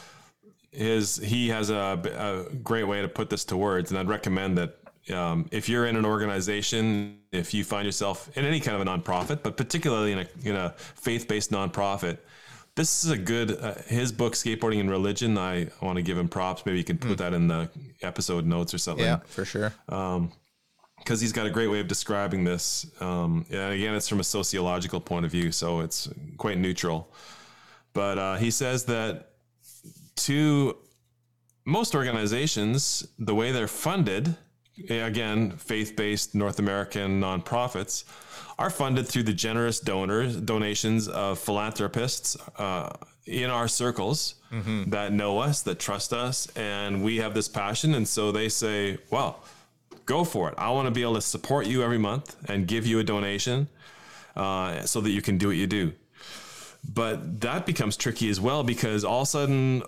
His 0.71 1.17
he 1.17 1.49
has 1.49 1.71
a, 1.71 2.47
a 2.51 2.55
great 2.57 2.85
way 2.85 3.01
to 3.01 3.09
put 3.09 3.31
this 3.31 3.45
to 3.47 3.57
words, 3.57 3.91
and 3.91 3.99
I'd 3.99 4.09
recommend 4.09 4.59
that 4.59 4.79
um, 5.11 5.49
if 5.51 5.69
you're 5.69 5.87
in 5.87 5.97
an 5.97 6.05
organization, 6.05 7.19
if 7.33 7.55
you 7.55 7.64
find 7.64 7.87
yourself 7.87 8.29
in 8.37 8.45
any 8.45 8.61
kind 8.61 8.81
of 8.81 8.87
a 8.87 8.91
nonprofit, 8.91 9.43
but 9.43 9.57
particularly 9.57 10.12
in 10.12 10.19
a 10.19 10.27
in 10.45 10.57
a 10.57 10.75
faith-based 10.77 11.51
nonprofit, 11.51 12.19
this 12.75 13.05
is 13.05 13.11
a 13.11 13.17
good. 13.17 13.59
Uh, 13.59 13.75
his 13.87 14.12
book, 14.12 14.35
Skateboarding 14.35 14.81
and 14.81 14.91
Religion. 14.91 15.39
I 15.39 15.69
want 15.81 15.97
to 15.97 16.03
give 16.03 16.19
him 16.19 16.29
props. 16.29 16.67
Maybe 16.67 16.77
you 16.79 16.85
can 16.85 16.99
put 16.99 17.19
that 17.19 17.33
in 17.33 17.49
the 17.49 17.71
episode 18.03 18.45
notes 18.45 18.75
or 18.75 18.79
something 18.79 19.05
yeah 19.05 19.19
for 19.27 19.45
sure 19.45 19.73
because 21.07 21.21
he's 21.21 21.33
got 21.33 21.47
a 21.47 21.51
great 21.51 21.69
way 21.69 21.79
of 21.79 21.87
describing 21.87 22.43
this. 22.43 22.85
Um, 23.01 23.47
and 23.49 23.73
again, 23.73 23.95
it's 23.95 24.09
from 24.09 24.19
a 24.19 24.25
sociological 24.25 25.01
point 25.01 25.25
of 25.25 25.31
view, 25.31 25.53
so 25.53 25.79
it's 25.79 26.09
quite 26.37 26.59
neutral. 26.59 27.09
But 27.93 28.19
uh, 28.19 28.37
he 28.39 28.51
says 28.51 28.87
that 28.87 29.31
to 30.17 30.77
most 31.65 31.95
organizations, 31.95 33.07
the 33.21 33.37
way 33.37 33.53
they're 33.53 33.69
funded, 33.69 34.35
again, 34.91 35.53
faith 35.53 35.95
based 35.95 36.35
North 36.35 36.59
American 36.59 37.21
nonprofits, 37.21 38.03
are 38.59 38.71
funded 38.71 39.07
through 39.07 39.23
the 39.23 39.33
generous 39.33 39.79
donors, 39.79 40.35
donations 40.35 41.07
of 41.07 41.39
philanthropists 41.39 42.37
uh, 42.59 42.91
in 43.27 43.49
our 43.49 43.69
circles 43.69 44.35
that 44.91 45.13
know 45.13 45.39
us, 45.39 45.63
that 45.63 45.79
trust 45.79 46.13
us, 46.13 46.49
and 46.57 47.05
we 47.05 47.19
have 47.19 47.33
this 47.33 47.47
passion. 47.47 47.95
And 47.95 48.09
so 48.09 48.33
they 48.33 48.49
say, 48.49 48.99
well, 49.11 49.45
go 50.07 50.25
for 50.25 50.49
it. 50.49 50.55
I 50.57 50.71
want 50.71 50.87
to 50.87 50.91
be 50.91 51.03
able 51.03 51.15
to 51.15 51.21
support 51.21 51.67
you 51.67 51.83
every 51.83 51.99
month 51.99 52.37
and 52.49 52.67
give 52.67 52.87
you 52.87 52.99
a 52.99 53.05
donation 53.05 53.69
uh, 54.37 54.83
so 54.83 55.01
that 55.01 55.11
you 55.11 55.21
can 55.21 55.39
do 55.39 55.49
what 55.49 55.57
you 55.57 55.67
do. 55.67 55.93
But 56.89 57.41
that 57.41 57.67
becomes 57.67 57.97
tricky 57.97 58.31
as 58.31 58.41
well 58.41 58.63
because 58.63 59.05
all 59.05 59.23
of 59.23 59.25
a 59.25 59.31
sudden 59.31 59.83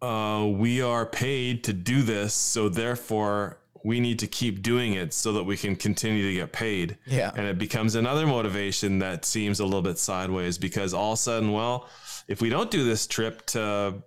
uh, 0.00 0.46
we 0.46 0.80
are 0.80 1.04
paid 1.04 1.64
to 1.64 1.72
do 1.72 2.02
this. 2.02 2.34
So 2.34 2.68
therefore, 2.68 3.58
we 3.84 3.98
need 3.98 4.20
to 4.20 4.26
keep 4.28 4.62
doing 4.62 4.94
it 4.94 5.12
so 5.12 5.32
that 5.32 5.44
we 5.44 5.56
can 5.56 5.74
continue 5.74 6.24
to 6.28 6.34
get 6.34 6.52
paid. 6.52 6.98
Yeah. 7.06 7.32
And 7.34 7.46
it 7.46 7.58
becomes 7.58 7.94
another 7.96 8.26
motivation 8.26 9.00
that 9.00 9.24
seems 9.24 9.58
a 9.58 9.64
little 9.64 9.82
bit 9.82 9.98
sideways 9.98 10.56
because 10.56 10.94
all 10.94 11.12
of 11.12 11.18
a 11.18 11.22
sudden, 11.22 11.52
well, 11.52 11.88
if 12.28 12.40
we 12.40 12.48
don't 12.48 12.70
do 12.70 12.84
this 12.84 13.06
trip 13.06 13.44
to 13.46 14.02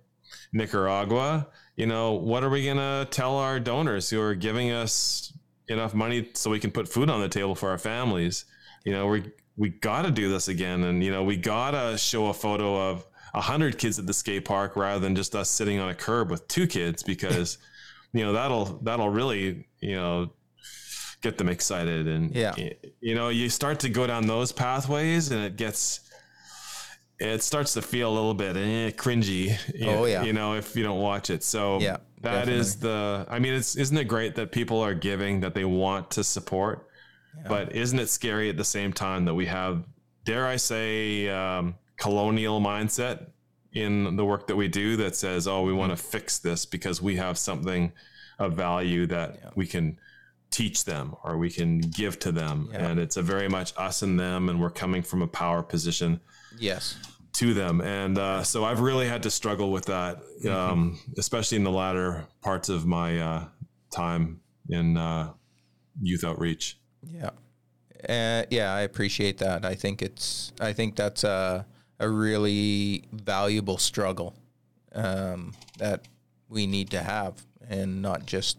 Nicaragua, 0.52 1.48
you 1.76 1.86
know, 1.86 2.12
what 2.12 2.42
are 2.42 2.50
we 2.50 2.64
going 2.64 2.76
to 2.78 3.06
tell 3.10 3.36
our 3.36 3.60
donors 3.60 4.08
who 4.10 4.20
are 4.20 4.34
giving 4.34 4.70
us 4.72 5.32
enough 5.68 5.94
money 5.94 6.30
so 6.34 6.50
we 6.50 6.58
can 6.58 6.70
put 6.70 6.88
food 6.88 7.10
on 7.10 7.20
the 7.20 7.28
table 7.28 7.54
for 7.54 7.70
our 7.70 7.78
families? 7.78 8.44
You 8.84 8.92
know, 8.92 9.06
we 9.06 9.30
we 9.58 9.70
got 9.70 10.02
to 10.02 10.10
do 10.10 10.28
this 10.30 10.48
again 10.48 10.84
and 10.84 11.02
you 11.02 11.10
know, 11.10 11.22
we 11.24 11.36
got 11.36 11.70
to 11.72 11.96
show 11.98 12.26
a 12.26 12.34
photo 12.34 12.90
of 12.90 13.06
a 13.34 13.38
100 13.38 13.78
kids 13.78 13.98
at 13.98 14.06
the 14.06 14.14
skate 14.14 14.44
park 14.44 14.76
rather 14.76 15.00
than 15.00 15.14
just 15.14 15.34
us 15.34 15.50
sitting 15.50 15.78
on 15.78 15.88
a 15.88 15.94
curb 15.94 16.30
with 16.30 16.46
two 16.48 16.66
kids 16.66 17.02
because 17.02 17.58
you 18.12 18.24
know, 18.24 18.32
that'll 18.32 18.64
that'll 18.82 19.10
really, 19.10 19.66
you 19.80 19.96
know, 19.96 20.30
get 21.22 21.36
them 21.38 21.48
excited 21.48 22.06
and 22.06 22.34
Yeah. 22.34 22.54
you 23.00 23.14
know, 23.14 23.28
you 23.30 23.48
start 23.50 23.80
to 23.80 23.88
go 23.88 24.06
down 24.06 24.26
those 24.26 24.52
pathways 24.52 25.30
and 25.30 25.44
it 25.44 25.56
gets 25.56 26.00
it 27.18 27.42
starts 27.42 27.74
to 27.74 27.82
feel 27.82 28.10
a 28.10 28.14
little 28.14 28.34
bit 28.34 28.56
eh, 28.56 28.90
cringy. 28.90 29.56
you- 29.74 29.88
Oh, 29.90 30.04
yeah. 30.04 30.22
You 30.24 30.32
know, 30.32 30.54
if 30.54 30.76
you 30.76 30.82
don't 30.82 31.00
watch 31.00 31.30
it. 31.30 31.42
So 31.42 31.80
Yeah, 31.80 31.96
that 32.22 32.48
is 32.48 32.76
the. 32.76 33.26
I 33.28 33.38
mean, 33.38 33.54
it's 33.54 33.76
isn't 33.76 33.96
it 33.96 34.04
great 34.04 34.34
that 34.34 34.52
people 34.52 34.80
are 34.80 34.94
giving 34.94 35.40
that 35.40 35.54
they 35.54 35.64
want 35.64 36.10
to 36.12 36.24
support, 36.24 36.88
but 37.48 37.74
isn't 37.74 37.98
it 37.98 38.08
scary 38.08 38.48
at 38.50 38.56
the 38.56 38.64
same 38.64 38.92
time 38.92 39.24
that 39.26 39.34
we 39.34 39.46
have, 39.46 39.84
dare 40.24 40.46
I 40.46 40.56
say, 40.56 41.28
um, 41.28 41.74
colonial 41.98 42.60
mindset 42.60 43.26
in 43.72 44.16
the 44.16 44.24
work 44.24 44.46
that 44.46 44.56
we 44.56 44.68
do 44.68 44.96
that 44.96 45.14
says, 45.16 45.46
oh, 45.46 45.62
we 45.62 45.72
want 45.72 45.90
to 45.90 45.96
fix 45.96 46.38
this 46.38 46.64
because 46.66 47.00
we 47.02 47.16
have 47.16 47.36
something 47.38 47.92
of 48.38 48.54
value 48.54 49.06
that 49.06 49.54
we 49.56 49.66
can 49.66 49.98
teach 50.50 50.84
them 50.86 51.14
or 51.24 51.36
we 51.36 51.50
can 51.50 51.80
give 51.80 52.18
to 52.20 52.32
them. 52.32 52.68
Yeah. 52.72 52.86
And 52.86 53.00
it's 53.00 53.16
a 53.18 53.22
very 53.22 53.48
much 53.48 53.72
us 53.76 54.00
and 54.02 54.18
them, 54.18 54.48
and 54.48 54.60
we're 54.60 54.70
coming 54.70 55.02
from 55.02 55.20
a 55.22 55.26
power 55.26 55.62
position 55.62 56.20
Yes. 56.58 56.96
to 57.34 57.54
them. 57.54 57.80
And 57.80 58.18
uh, 58.18 58.42
so 58.42 58.64
I've 58.64 58.80
really 58.80 59.06
had 59.08 59.22
to 59.24 59.30
struggle 59.30 59.70
with 59.70 59.86
that, 59.86 60.22
um, 60.50 60.98
especially 61.18 61.56
in 61.56 61.64
the 61.64 61.70
latter 61.70 62.26
parts 62.42 62.68
of 62.68 62.86
my 62.86 63.18
uh, 63.20 63.44
time 63.94 64.40
in 64.68 64.96
uh, 64.96 65.32
youth 66.00 66.24
outreach. 66.24 66.78
Yeah. 67.02 67.30
Uh, 68.08 68.44
yeah, 68.50 68.72
I 68.74 68.80
appreciate 68.82 69.38
that. 69.38 69.64
I 69.64 69.74
think 69.74 70.02
it's 70.02 70.52
I 70.60 70.72
think 70.72 70.96
that's 70.96 71.24
a 71.24 71.66
a 71.98 72.08
really 72.08 73.04
valuable 73.12 73.78
struggle 73.78 74.34
um, 74.94 75.54
that 75.78 76.06
we 76.48 76.66
need 76.66 76.90
to 76.90 77.02
have 77.02 77.44
and 77.68 78.02
not 78.02 78.26
just 78.26 78.58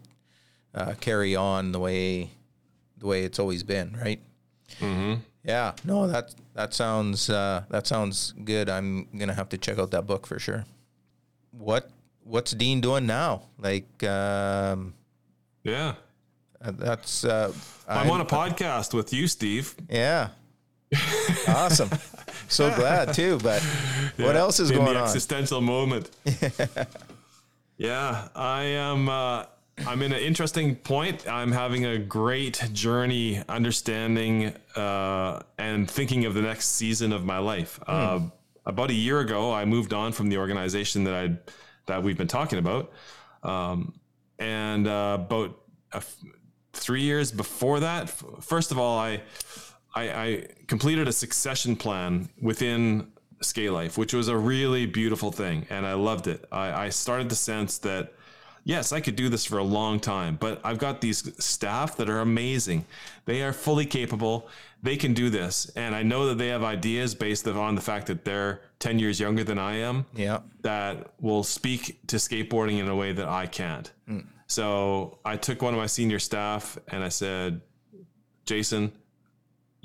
uh, 0.74 0.94
carry 1.00 1.36
on 1.36 1.72
the 1.72 1.78
way 1.78 2.30
the 2.98 3.06
way 3.06 3.22
it's 3.22 3.38
always 3.38 3.62
been, 3.62 3.96
right? 4.00 4.20
Mm-hmm. 4.80 5.20
Yeah. 5.44 5.72
No, 5.84 6.08
that 6.08 6.34
that 6.58 6.74
sounds 6.74 7.30
uh, 7.30 7.62
that 7.70 7.86
sounds 7.86 8.34
good. 8.44 8.68
I'm 8.68 9.06
gonna 9.16 9.32
have 9.34 9.48
to 9.50 9.58
check 9.58 9.78
out 9.78 9.92
that 9.92 10.06
book 10.08 10.26
for 10.26 10.40
sure. 10.40 10.66
What 11.52 11.88
what's 12.24 12.50
Dean 12.50 12.80
doing 12.80 13.06
now? 13.06 13.42
Like 13.58 14.02
um, 14.02 14.94
Yeah. 15.62 15.94
uh, 16.60 16.72
that's 16.74 17.24
uh, 17.24 17.52
I'm 17.86 18.10
on 18.10 18.20
a 18.20 18.24
podcast 18.26 18.92
with 18.92 19.12
you, 19.12 19.28
Steve. 19.28 19.76
Yeah. 19.88 20.30
awesome. 21.48 21.90
So 22.48 22.74
glad 22.74 23.14
too. 23.14 23.38
But 23.38 23.62
what 24.16 24.34
else 24.34 24.58
is 24.58 24.70
in 24.70 24.78
going 24.78 24.94
the 24.94 24.98
on? 24.98 25.04
existential 25.04 25.60
moment. 25.60 26.10
yeah, 27.76 28.28
I 28.34 28.62
am. 28.64 29.08
Uh, 29.08 29.44
I'm 29.86 30.02
in 30.02 30.12
an 30.12 30.20
interesting 30.20 30.76
point. 30.76 31.28
I'm 31.28 31.52
having 31.52 31.84
a 31.86 31.98
great 31.98 32.62
journey, 32.72 33.42
understanding 33.48 34.54
uh, 34.76 35.40
and 35.58 35.90
thinking 35.90 36.24
of 36.24 36.34
the 36.34 36.42
next 36.42 36.70
season 36.70 37.12
of 37.12 37.24
my 37.24 37.38
life. 37.38 37.78
Hmm. 37.86 37.92
Uh, 37.92 38.20
about 38.66 38.90
a 38.90 38.94
year 38.94 39.20
ago, 39.20 39.52
I 39.52 39.64
moved 39.64 39.92
on 39.92 40.12
from 40.12 40.28
the 40.28 40.38
organization 40.38 41.04
that 41.04 41.14
I 41.14 41.36
that 41.86 42.02
we've 42.02 42.18
been 42.18 42.28
talking 42.28 42.58
about, 42.58 42.92
um, 43.42 43.94
and 44.38 44.86
uh, 44.86 45.18
about 45.20 45.58
a 45.92 45.98
f- 45.98 46.16
three 46.74 47.00
years 47.00 47.32
before 47.32 47.80
that, 47.80 48.04
f- 48.04 48.24
first 48.40 48.70
of 48.70 48.78
all, 48.78 48.98
I, 48.98 49.22
I 49.94 50.02
I 50.10 50.46
completed 50.66 51.08
a 51.08 51.12
succession 51.12 51.76
plan 51.76 52.28
within 52.42 53.10
Skate 53.40 53.72
Life, 53.72 53.96
which 53.96 54.12
was 54.12 54.28
a 54.28 54.36
really 54.36 54.84
beautiful 54.84 55.32
thing, 55.32 55.66
and 55.70 55.86
I 55.86 55.94
loved 55.94 56.26
it. 56.26 56.44
I, 56.52 56.84
I 56.84 56.88
started 56.90 57.30
to 57.30 57.36
sense 57.36 57.78
that 57.78 58.12
yes, 58.68 58.92
I 58.92 59.00
could 59.00 59.16
do 59.16 59.28
this 59.28 59.46
for 59.46 59.58
a 59.58 59.64
long 59.64 59.98
time, 59.98 60.36
but 60.38 60.60
I've 60.62 60.78
got 60.78 61.00
these 61.00 61.32
staff 61.42 61.96
that 61.96 62.08
are 62.08 62.20
amazing. 62.20 62.84
They 63.24 63.42
are 63.42 63.52
fully 63.52 63.86
capable. 63.86 64.46
They 64.82 64.96
can 64.96 65.14
do 65.14 65.30
this, 65.30 65.70
and 65.74 65.94
I 65.94 66.04
know 66.04 66.26
that 66.26 66.38
they 66.38 66.48
have 66.48 66.62
ideas 66.62 67.14
based 67.14 67.48
on 67.48 67.74
the 67.74 67.80
fact 67.80 68.06
that 68.06 68.24
they're 68.24 68.60
ten 68.78 69.00
years 69.00 69.18
younger 69.18 69.42
than 69.42 69.58
I 69.58 69.76
am 69.78 70.06
yeah. 70.14 70.40
that 70.60 71.14
will 71.18 71.42
speak 71.42 71.98
to 72.08 72.16
skateboarding 72.16 72.78
in 72.78 72.88
a 72.88 72.94
way 72.94 73.12
that 73.12 73.26
I 73.26 73.46
can't. 73.46 73.90
Hmm. 74.06 74.20
So 74.46 75.18
I 75.24 75.36
took 75.36 75.62
one 75.62 75.74
of 75.74 75.80
my 75.80 75.86
senior 75.86 76.18
staff 76.18 76.78
and 76.88 77.02
I 77.02 77.08
said, 77.08 77.60
Jason, 78.46 78.92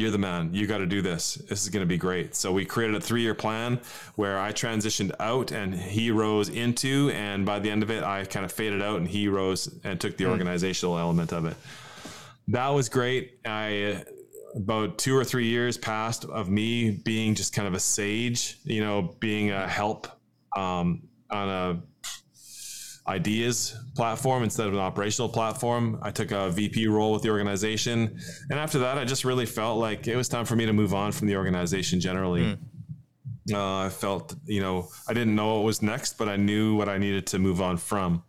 you're 0.04 0.12
the 0.12 0.18
man. 0.18 0.54
You 0.54 0.68
got 0.68 0.80
to 0.80 0.86
do 0.86 1.02
this. 1.02 1.36
This 1.36 1.64
is 1.64 1.70
going 1.70 1.82
to 1.82 1.88
be 1.88 1.98
great. 1.98 2.36
So 2.36 2.52
we 2.52 2.66
created 2.66 2.96
a 2.96 3.02
three 3.02 3.22
year 3.22 3.34
plan 3.34 3.80
where 4.16 4.38
I 4.40 4.52
transitioned 4.52 5.14
out 5.20 5.52
and 5.52 5.74
he 5.74 6.12
rose 6.12 6.50
into. 6.50 7.10
And 7.16 7.46
by 7.46 7.60
the 7.60 7.72
end 7.72 7.82
of 7.82 7.90
it, 7.90 8.04
I 8.04 8.26
kind 8.26 8.46
of 8.46 8.52
faded 8.52 8.82
out 8.82 8.98
and 8.98 9.08
he 9.08 9.28
rose 9.28 9.74
and 9.84 10.00
took 10.00 10.18
the 10.18 10.26
organizational 10.28 11.00
element 11.00 11.32
of 11.32 11.46
it. 11.46 11.56
That 12.50 12.68
was 12.68 12.90
great. 12.90 13.40
I 13.46 14.04
about 14.56 14.98
two 15.00 15.18
or 15.18 15.24
three 15.24 15.48
years 15.48 15.78
passed 15.78 16.26
of 16.26 16.50
me 16.50 16.92
being 16.92 17.34
just 17.34 17.54
kind 17.54 17.68
of 17.68 17.74
a 17.74 17.80
sage, 17.80 18.60
you 18.66 18.82
know, 18.82 19.16
being 19.20 19.50
a 19.52 19.68
help 19.68 20.08
um, 20.56 21.02
on 21.32 21.50
a 21.50 21.82
ideas 23.08 23.78
platform 23.96 24.44
instead 24.44 24.68
of 24.68 24.74
an 24.74 24.80
operational 24.80 25.30
platform. 25.30 26.00
I 26.02 26.12
took 26.12 26.32
a 26.32 26.50
VP 26.50 26.88
role 26.88 27.12
with 27.12 27.22
the 27.22 27.30
organization. 27.30 28.20
And 28.50 28.60
after 28.60 28.80
that, 28.80 28.98
I 28.98 29.06
just 29.06 29.26
really 29.26 29.46
felt 29.46 29.80
like 29.80 30.08
it 30.08 30.16
was 30.16 30.30
time 30.30 30.46
for 30.46 30.56
me 30.56 30.66
to 30.66 30.74
move 30.74 30.94
on 30.94 31.12
from 31.12 31.28
the 31.28 31.36
organization 31.36 32.00
generally. 32.00 32.58
Uh, 33.52 33.78
I 33.80 33.90
felt, 33.90 34.36
you 34.46 34.62
know, 34.62 34.88
I 35.08 35.14
didn't 35.14 35.36
know 35.36 35.56
what 35.56 35.66
was 35.66 35.82
next, 35.82 36.18
but 36.18 36.30
I 36.30 36.38
knew 36.38 36.76
what 36.76 36.88
I 36.88 36.98
needed 36.98 37.28
to 37.28 37.40
move 37.40 37.62
on 37.62 37.78
from. 37.78 38.24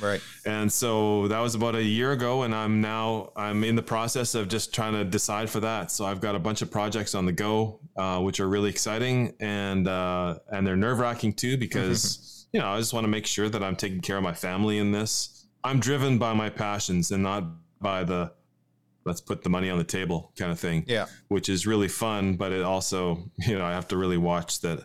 Right. 0.00 0.20
And 0.44 0.70
so 0.70 1.28
that 1.28 1.38
was 1.38 1.54
about 1.54 1.74
a 1.74 1.82
year 1.82 2.12
ago, 2.12 2.42
and 2.42 2.54
I'm 2.54 2.80
now 2.80 3.32
I'm 3.34 3.64
in 3.64 3.76
the 3.76 3.82
process 3.82 4.34
of 4.34 4.48
just 4.48 4.74
trying 4.74 4.92
to 4.92 5.04
decide 5.04 5.48
for 5.48 5.60
that. 5.60 5.90
So 5.90 6.04
I've 6.04 6.20
got 6.20 6.34
a 6.34 6.38
bunch 6.38 6.60
of 6.60 6.70
projects 6.70 7.14
on 7.14 7.24
the 7.24 7.32
go, 7.32 7.80
uh, 7.96 8.20
which 8.20 8.40
are 8.40 8.48
really 8.48 8.68
exciting, 8.68 9.34
and 9.40 9.88
uh, 9.88 10.38
and 10.50 10.66
they're 10.66 10.76
nerve 10.76 10.98
wracking 10.98 11.32
too 11.32 11.56
because 11.56 12.35
you 12.56 12.62
know 12.62 12.68
I 12.70 12.78
just 12.78 12.94
want 12.94 13.04
to 13.04 13.08
make 13.08 13.26
sure 13.26 13.50
that 13.50 13.62
I'm 13.62 13.76
taking 13.76 14.00
care 14.00 14.16
of 14.16 14.22
my 14.22 14.32
family 14.32 14.78
in 14.78 14.90
this. 14.90 15.46
I'm 15.62 15.78
driven 15.78 16.16
by 16.16 16.32
my 16.32 16.48
passions 16.48 17.10
and 17.10 17.22
not 17.22 17.44
by 17.82 18.02
the 18.04 18.32
let's 19.04 19.20
put 19.20 19.42
the 19.44 19.50
money 19.50 19.68
on 19.68 19.76
the 19.78 19.84
table 19.84 20.32
kind 20.38 20.50
of 20.50 20.58
thing, 20.58 20.84
Yeah. 20.88 21.06
which 21.28 21.48
is 21.50 21.66
really 21.66 21.88
fun. 21.88 22.36
But 22.36 22.52
it 22.52 22.62
also 22.62 23.30
you 23.46 23.58
know 23.58 23.64
I 23.66 23.72
have 23.72 23.88
to 23.88 23.96
really 23.98 24.16
watch 24.16 24.60
that 24.62 24.78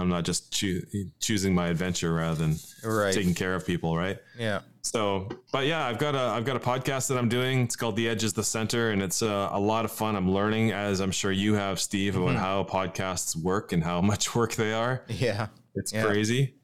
I'm 0.00 0.08
not 0.08 0.24
just 0.24 0.52
choo- 0.52 0.86
choosing 1.18 1.56
my 1.56 1.66
adventure 1.68 2.14
rather 2.14 2.36
than 2.36 2.54
Right. 2.84 3.12
taking 3.12 3.34
care 3.34 3.54
of 3.56 3.66
people, 3.66 3.96
right? 3.96 4.18
Yeah. 4.38 4.60
So, 4.82 5.28
but 5.52 5.66
yeah, 5.66 5.84
I've 5.84 5.98
got 5.98 6.14
a 6.14 6.20
I've 6.36 6.44
got 6.44 6.54
a 6.56 6.60
podcast 6.60 7.08
that 7.08 7.18
I'm 7.18 7.28
doing. 7.28 7.62
It's 7.64 7.74
called 7.74 7.96
The 7.96 8.08
Edge 8.08 8.22
is 8.22 8.32
the 8.32 8.44
Center, 8.44 8.92
and 8.92 9.02
it's 9.02 9.22
uh, 9.22 9.48
a 9.50 9.58
lot 9.58 9.84
of 9.84 9.90
fun. 9.90 10.14
I'm 10.14 10.30
learning, 10.32 10.70
as 10.70 11.00
I'm 11.00 11.10
sure 11.10 11.32
you 11.32 11.54
have, 11.54 11.80
Steve, 11.80 12.14
about 12.16 12.36
how 12.36 12.62
podcasts 12.64 13.34
work 13.36 13.72
and 13.72 13.82
how 13.82 14.00
much 14.12 14.34
work 14.36 14.54
they 14.54 14.72
are. 14.72 15.02
Yeah. 15.08 15.48
It's 15.74 15.92
Yeah. 15.92 16.04
crazy. 16.06 16.54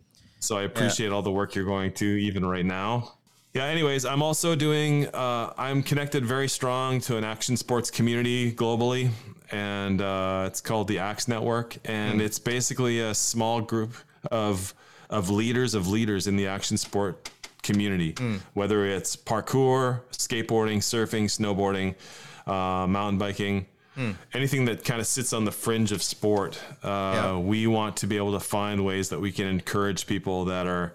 So 0.44 0.58
I 0.58 0.62
appreciate 0.62 1.10
all 1.10 1.22
the 1.22 1.30
work 1.32 1.54
you're 1.54 1.64
going 1.64 1.92
to 1.94 2.04
even 2.04 2.44
right 2.44 2.64
now. 2.66 3.14
Yeah. 3.54 3.64
Anyways, 3.64 4.04
I'm 4.04 4.22
also 4.22 4.54
doing. 4.54 5.06
Uh, 5.08 5.52
I'm 5.56 5.82
connected 5.82 6.24
very 6.26 6.48
strong 6.48 7.00
to 7.02 7.16
an 7.16 7.24
action 7.24 7.56
sports 7.56 7.90
community 7.90 8.52
globally, 8.52 9.10
and 9.52 10.00
uh, 10.02 10.44
it's 10.48 10.60
called 10.60 10.88
the 10.88 10.98
Axe 10.98 11.28
Network, 11.28 11.76
and 11.84 12.20
it's 12.20 12.38
basically 12.38 13.00
a 13.00 13.14
small 13.14 13.60
group 13.60 13.94
of 14.30 14.74
of 15.08 15.30
leaders 15.30 15.74
of 15.74 15.86
leaders 15.88 16.26
in 16.26 16.36
the 16.36 16.46
action 16.48 16.76
sport 16.76 17.30
community, 17.62 18.14
whether 18.54 18.84
it's 18.84 19.16
parkour, 19.16 20.00
skateboarding, 20.12 20.78
surfing, 20.78 21.24
snowboarding, 21.24 21.94
uh, 22.46 22.86
mountain 22.86 23.18
biking. 23.18 23.66
Anything 24.32 24.64
that 24.66 24.84
kind 24.84 25.00
of 25.00 25.06
sits 25.06 25.32
on 25.32 25.44
the 25.44 25.52
fringe 25.52 25.92
of 25.92 26.02
sport, 26.02 26.58
uh, 26.82 26.88
Yeah. 26.88 27.36
we 27.38 27.66
want 27.66 27.96
to 27.98 28.06
be 28.06 28.16
able 28.16 28.32
to 28.32 28.40
find 28.40 28.84
ways 28.84 29.08
that 29.10 29.20
we 29.20 29.30
can 29.32 29.46
encourage 29.46 30.06
people 30.06 30.44
that 30.46 30.66
are 30.66 30.94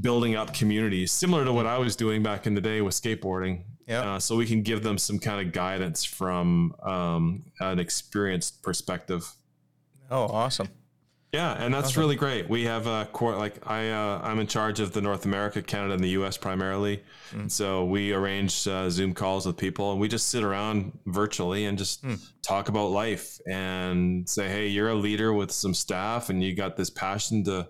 building 0.00 0.34
up 0.34 0.52
communities 0.54 1.10
similar 1.12 1.44
to 1.44 1.52
what 1.52 1.66
I 1.66 1.78
was 1.78 1.96
doing 1.96 2.22
back 2.22 2.46
in 2.46 2.54
the 2.54 2.60
day 2.60 2.80
with 2.82 2.94
skateboarding. 2.94 3.62
Yeah. 3.86 4.14
Uh, 4.16 4.18
so 4.18 4.36
we 4.36 4.46
can 4.46 4.62
give 4.62 4.82
them 4.82 4.98
some 4.98 5.18
kind 5.18 5.46
of 5.46 5.52
guidance 5.52 6.04
from 6.04 6.74
um, 6.82 7.44
an 7.60 7.78
experienced 7.78 8.62
perspective. 8.62 9.26
Oh, 10.10 10.24
awesome. 10.24 10.68
Yeah, 11.32 11.52
and 11.62 11.74
that's 11.74 11.96
really 11.98 12.16
great. 12.16 12.48
We 12.48 12.64
have 12.64 12.86
a 12.86 13.06
core 13.12 13.36
like 13.36 13.68
I 13.68 13.90
uh, 13.90 14.20
I'm 14.22 14.38
in 14.38 14.46
charge 14.46 14.80
of 14.80 14.92
the 14.92 15.02
North 15.02 15.24
America, 15.26 15.60
Canada, 15.60 15.92
and 15.94 16.02
the 16.02 16.10
U.S. 16.10 16.38
primarily. 16.38 17.02
And 17.32 17.50
so 17.52 17.84
we 17.84 18.12
arrange 18.12 18.66
uh, 18.66 18.88
Zoom 18.88 19.12
calls 19.12 19.44
with 19.44 19.56
people, 19.58 19.90
and 19.92 20.00
we 20.00 20.08
just 20.08 20.28
sit 20.28 20.42
around 20.42 20.96
virtually 21.06 21.66
and 21.66 21.76
just 21.76 22.02
talk 22.42 22.68
about 22.70 22.86
life 22.90 23.38
and 23.46 24.26
say, 24.26 24.48
"Hey, 24.48 24.68
you're 24.68 24.88
a 24.88 24.94
leader 24.94 25.32
with 25.34 25.50
some 25.50 25.74
staff, 25.74 26.30
and 26.30 26.42
you 26.42 26.54
got 26.54 26.76
this 26.76 26.88
passion 26.88 27.44
to 27.44 27.68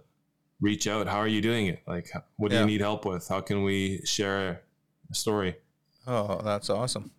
reach 0.61 0.87
out. 0.87 1.09
How 1.09 1.19
are 1.19 1.27
you 1.29 1.41
doing 1.41 1.67
it? 1.67 1.83
Like, 1.89 2.09
what 2.37 2.51
do 2.51 2.55
Yeah. 2.57 2.61
you 2.61 2.67
need 2.67 2.81
help 2.83 3.05
with? 3.05 3.27
How 3.27 3.41
can 3.41 3.65
we 3.65 4.03
share 4.05 4.63
a 5.11 5.15
story?" 5.15 5.57
Oh, 6.07 6.41
that's 6.45 6.71
awesome. 6.71 7.11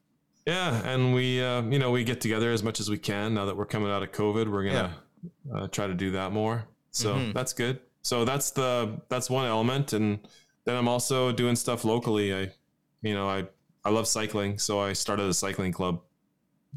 Yeah, 0.45 0.81
and 0.85 1.13
we 1.13 1.43
uh, 1.43 1.63
you 1.63 1.79
know 1.79 1.91
we 1.91 2.05
get 2.05 2.21
together 2.21 2.53
as 2.53 2.63
much 2.63 2.79
as 2.79 2.89
we 2.89 2.97
can 2.97 3.33
now 3.33 3.45
that 3.45 3.57
we're 3.57 3.65
coming 3.65 3.89
out 3.91 4.01
of 4.03 4.13
COVID. 4.13 4.47
We're 4.49 4.63
gonna 4.63 4.95
uh, 5.53 5.68
try 5.68 5.88
to 5.88 5.94
do 5.94 6.11
that 6.11 6.31
more. 6.31 6.65
So 6.91 7.15
Mhm. 7.15 7.34
that's 7.34 7.53
good. 7.53 7.80
So 8.02 8.26
that's 8.26 8.52
the 8.52 9.02
that's 9.10 9.30
one 9.30 9.45
element, 9.45 9.94
and 9.94 10.19
then 10.65 10.76
I'm 10.76 10.88
also 10.88 11.31
doing 11.31 11.56
stuff 11.56 11.84
locally. 11.85 12.34
I 12.34 12.52
you 13.02 13.14
know 13.14 13.27
I 13.30 13.48
I 13.85 13.89
love 13.89 14.07
cycling, 14.07 14.60
so 14.60 14.80
I 14.80 14.94
started 14.94 15.26
a 15.30 15.34
cycling 15.34 15.72
club. 15.73 16.02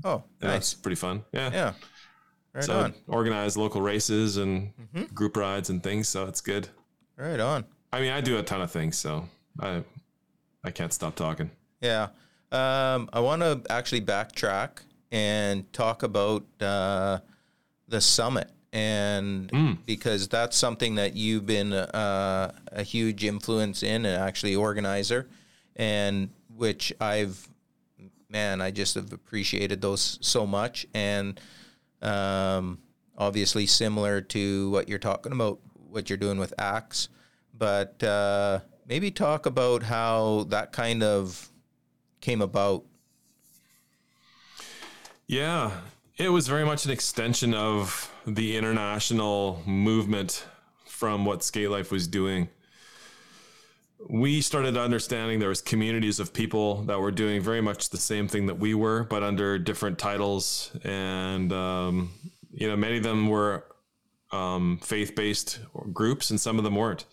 Oh, 0.04 0.22
Yeah, 0.40 0.48
nice. 0.48 0.72
It's 0.72 0.74
pretty 0.74 0.96
fun. 0.96 1.24
Yeah. 1.32 1.50
Yeah. 1.52 1.72
Right 2.52 2.64
so 2.64 2.80
on. 2.80 2.94
organize 3.06 3.56
local 3.56 3.80
races 3.80 4.36
and 4.36 4.72
Mhm. 4.94 5.12
group 5.14 5.36
rides 5.36 5.70
and 5.70 5.82
things. 5.82 6.08
So 6.08 6.26
it's 6.26 6.40
good. 6.40 6.68
Right 7.16 7.38
on. 7.40 7.64
I 7.92 8.00
mean, 8.00 8.12
I 8.12 8.20
do 8.20 8.38
a 8.38 8.42
ton 8.42 8.60
of 8.60 8.70
things, 8.70 8.96
so 8.98 9.28
I 9.60 9.84
I 10.64 10.70
can't 10.70 10.92
stop 10.92 11.14
talking. 11.16 11.50
Yeah. 11.80 12.08
Um, 12.52 13.08
I 13.12 13.20
want 13.20 13.42
to 13.42 13.62
actually 13.70 14.00
backtrack 14.02 14.82
and 15.12 15.72
talk 15.72 16.02
about 16.02 16.44
uh, 16.60 17.18
the 17.90 18.00
summit, 18.00 18.48
and 18.72 19.50
Mm. 19.50 19.78
because 19.84 20.28
that's 20.28 20.56
something 20.56 20.94
that 20.94 21.14
you've 21.16 21.44
been 21.44 21.72
uh, 21.72 22.52
a 22.72 22.82
huge 22.82 23.24
influence 23.24 23.82
in, 23.82 24.06
and 24.06 24.16
actually 24.22 24.54
organizer. 24.56 25.28
and 25.76 26.30
which 26.56 26.92
I've 27.00 27.48
man, 28.28 28.60
I 28.60 28.70
just 28.70 28.94
have 28.94 29.12
appreciated 29.12 29.80
those 29.80 30.18
so 30.20 30.46
much, 30.46 30.86
and 30.94 31.40
um, 32.02 32.78
obviously 33.18 33.66
similar 33.66 34.20
to 34.20 34.70
what 34.70 34.88
you're 34.88 34.98
talking 35.00 35.32
about, 35.32 35.58
what 35.88 36.08
you're 36.10 36.16
doing 36.18 36.38
with 36.38 36.52
Axe, 36.58 37.08
but 37.56 38.02
uh, 38.04 38.60
maybe 38.86 39.10
talk 39.10 39.46
about 39.46 39.82
how 39.84 40.44
that 40.50 40.70
kind 40.70 41.02
of 41.02 41.50
came 42.20 42.40
about. 42.42 42.84
Yeah, 45.26 45.70
it 46.20 46.28
was 46.28 46.46
very 46.46 46.64
much 46.64 46.84
an 46.84 46.90
extension 46.90 47.54
of 47.54 48.12
the 48.26 48.56
international 48.56 49.62
movement 49.66 50.44
from 50.86 51.24
what 51.24 51.42
Skate 51.42 51.70
Life 51.70 51.90
was 51.90 52.06
doing 52.06 52.48
we 54.08 54.40
started 54.40 54.76
understanding 54.76 55.38
there 55.38 55.48
was 55.48 55.60
communities 55.60 56.20
of 56.20 56.32
people 56.32 56.82
that 56.84 56.98
were 56.98 57.10
doing 57.10 57.42
very 57.42 57.60
much 57.60 57.90
the 57.90 57.98
same 57.98 58.28
thing 58.28 58.46
that 58.46 58.58
we 58.58 58.74
were, 58.74 59.04
but 59.04 59.22
under 59.22 59.58
different 59.58 59.98
titles, 59.98 60.74
and 60.84 61.52
um, 61.52 62.10
you 62.52 62.68
know, 62.68 62.76
many 62.76 62.96
of 62.96 63.02
them 63.02 63.28
were 63.28 63.64
um, 64.32 64.78
faith-based 64.82 65.60
groups, 65.92 66.30
and 66.30 66.40
some 66.40 66.58
of 66.58 66.64
them 66.64 66.76
weren't. 66.76 67.04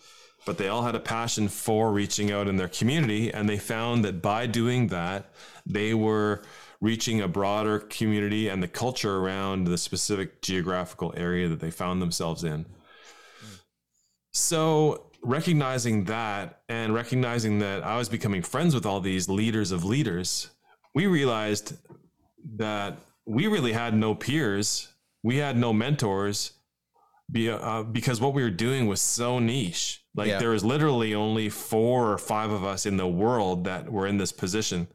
But 0.46 0.56
they 0.56 0.68
all 0.68 0.82
had 0.82 0.94
a 0.94 1.00
passion 1.00 1.48
for 1.48 1.92
reaching 1.92 2.30
out 2.32 2.48
in 2.48 2.56
their 2.56 2.68
community, 2.68 3.32
and 3.32 3.48
they 3.48 3.58
found 3.58 4.04
that 4.04 4.22
by 4.22 4.46
doing 4.46 4.86
that, 4.88 5.30
they 5.66 5.92
were 5.92 6.42
reaching 6.80 7.20
a 7.20 7.28
broader 7.28 7.80
community 7.80 8.48
and 8.48 8.62
the 8.62 8.68
culture 8.68 9.16
around 9.16 9.64
the 9.64 9.78
specific 9.78 10.40
geographical 10.42 11.12
area 11.16 11.48
that 11.48 11.60
they 11.60 11.70
found 11.70 12.00
themselves 12.00 12.44
in. 12.44 12.64
So 14.32 15.10
recognizing 15.22 16.04
that 16.04 16.60
and 16.68 16.94
recognizing 16.94 17.58
that 17.58 17.82
I 17.82 17.96
was 17.96 18.08
becoming 18.08 18.42
friends 18.42 18.74
with 18.74 18.86
all 18.86 19.00
these 19.00 19.28
leaders 19.28 19.72
of 19.72 19.84
leaders, 19.84 20.50
we 20.94 21.06
realized 21.06 21.74
that 22.56 22.98
we 23.26 23.46
really 23.46 23.72
had 23.72 23.94
no 23.94 24.14
peers. 24.14 24.88
We 25.22 25.36
had 25.36 25.56
no 25.56 25.72
mentors 25.72 26.52
be, 27.30 27.50
uh, 27.50 27.82
because 27.82 28.20
what 28.20 28.34
we 28.34 28.42
were 28.42 28.50
doing 28.50 28.86
was 28.86 29.00
so 29.00 29.38
niche. 29.38 30.02
Like 30.14 30.28
yeah. 30.28 30.38
there 30.38 30.50
was 30.50 30.64
literally 30.64 31.14
only 31.14 31.48
four 31.48 32.10
or 32.10 32.18
five 32.18 32.50
of 32.50 32.64
us 32.64 32.86
in 32.86 32.96
the 32.96 33.06
world 33.06 33.64
that 33.64 33.90
were 33.90 34.06
in 34.06 34.18
this 34.18 34.32
position. 34.32 34.88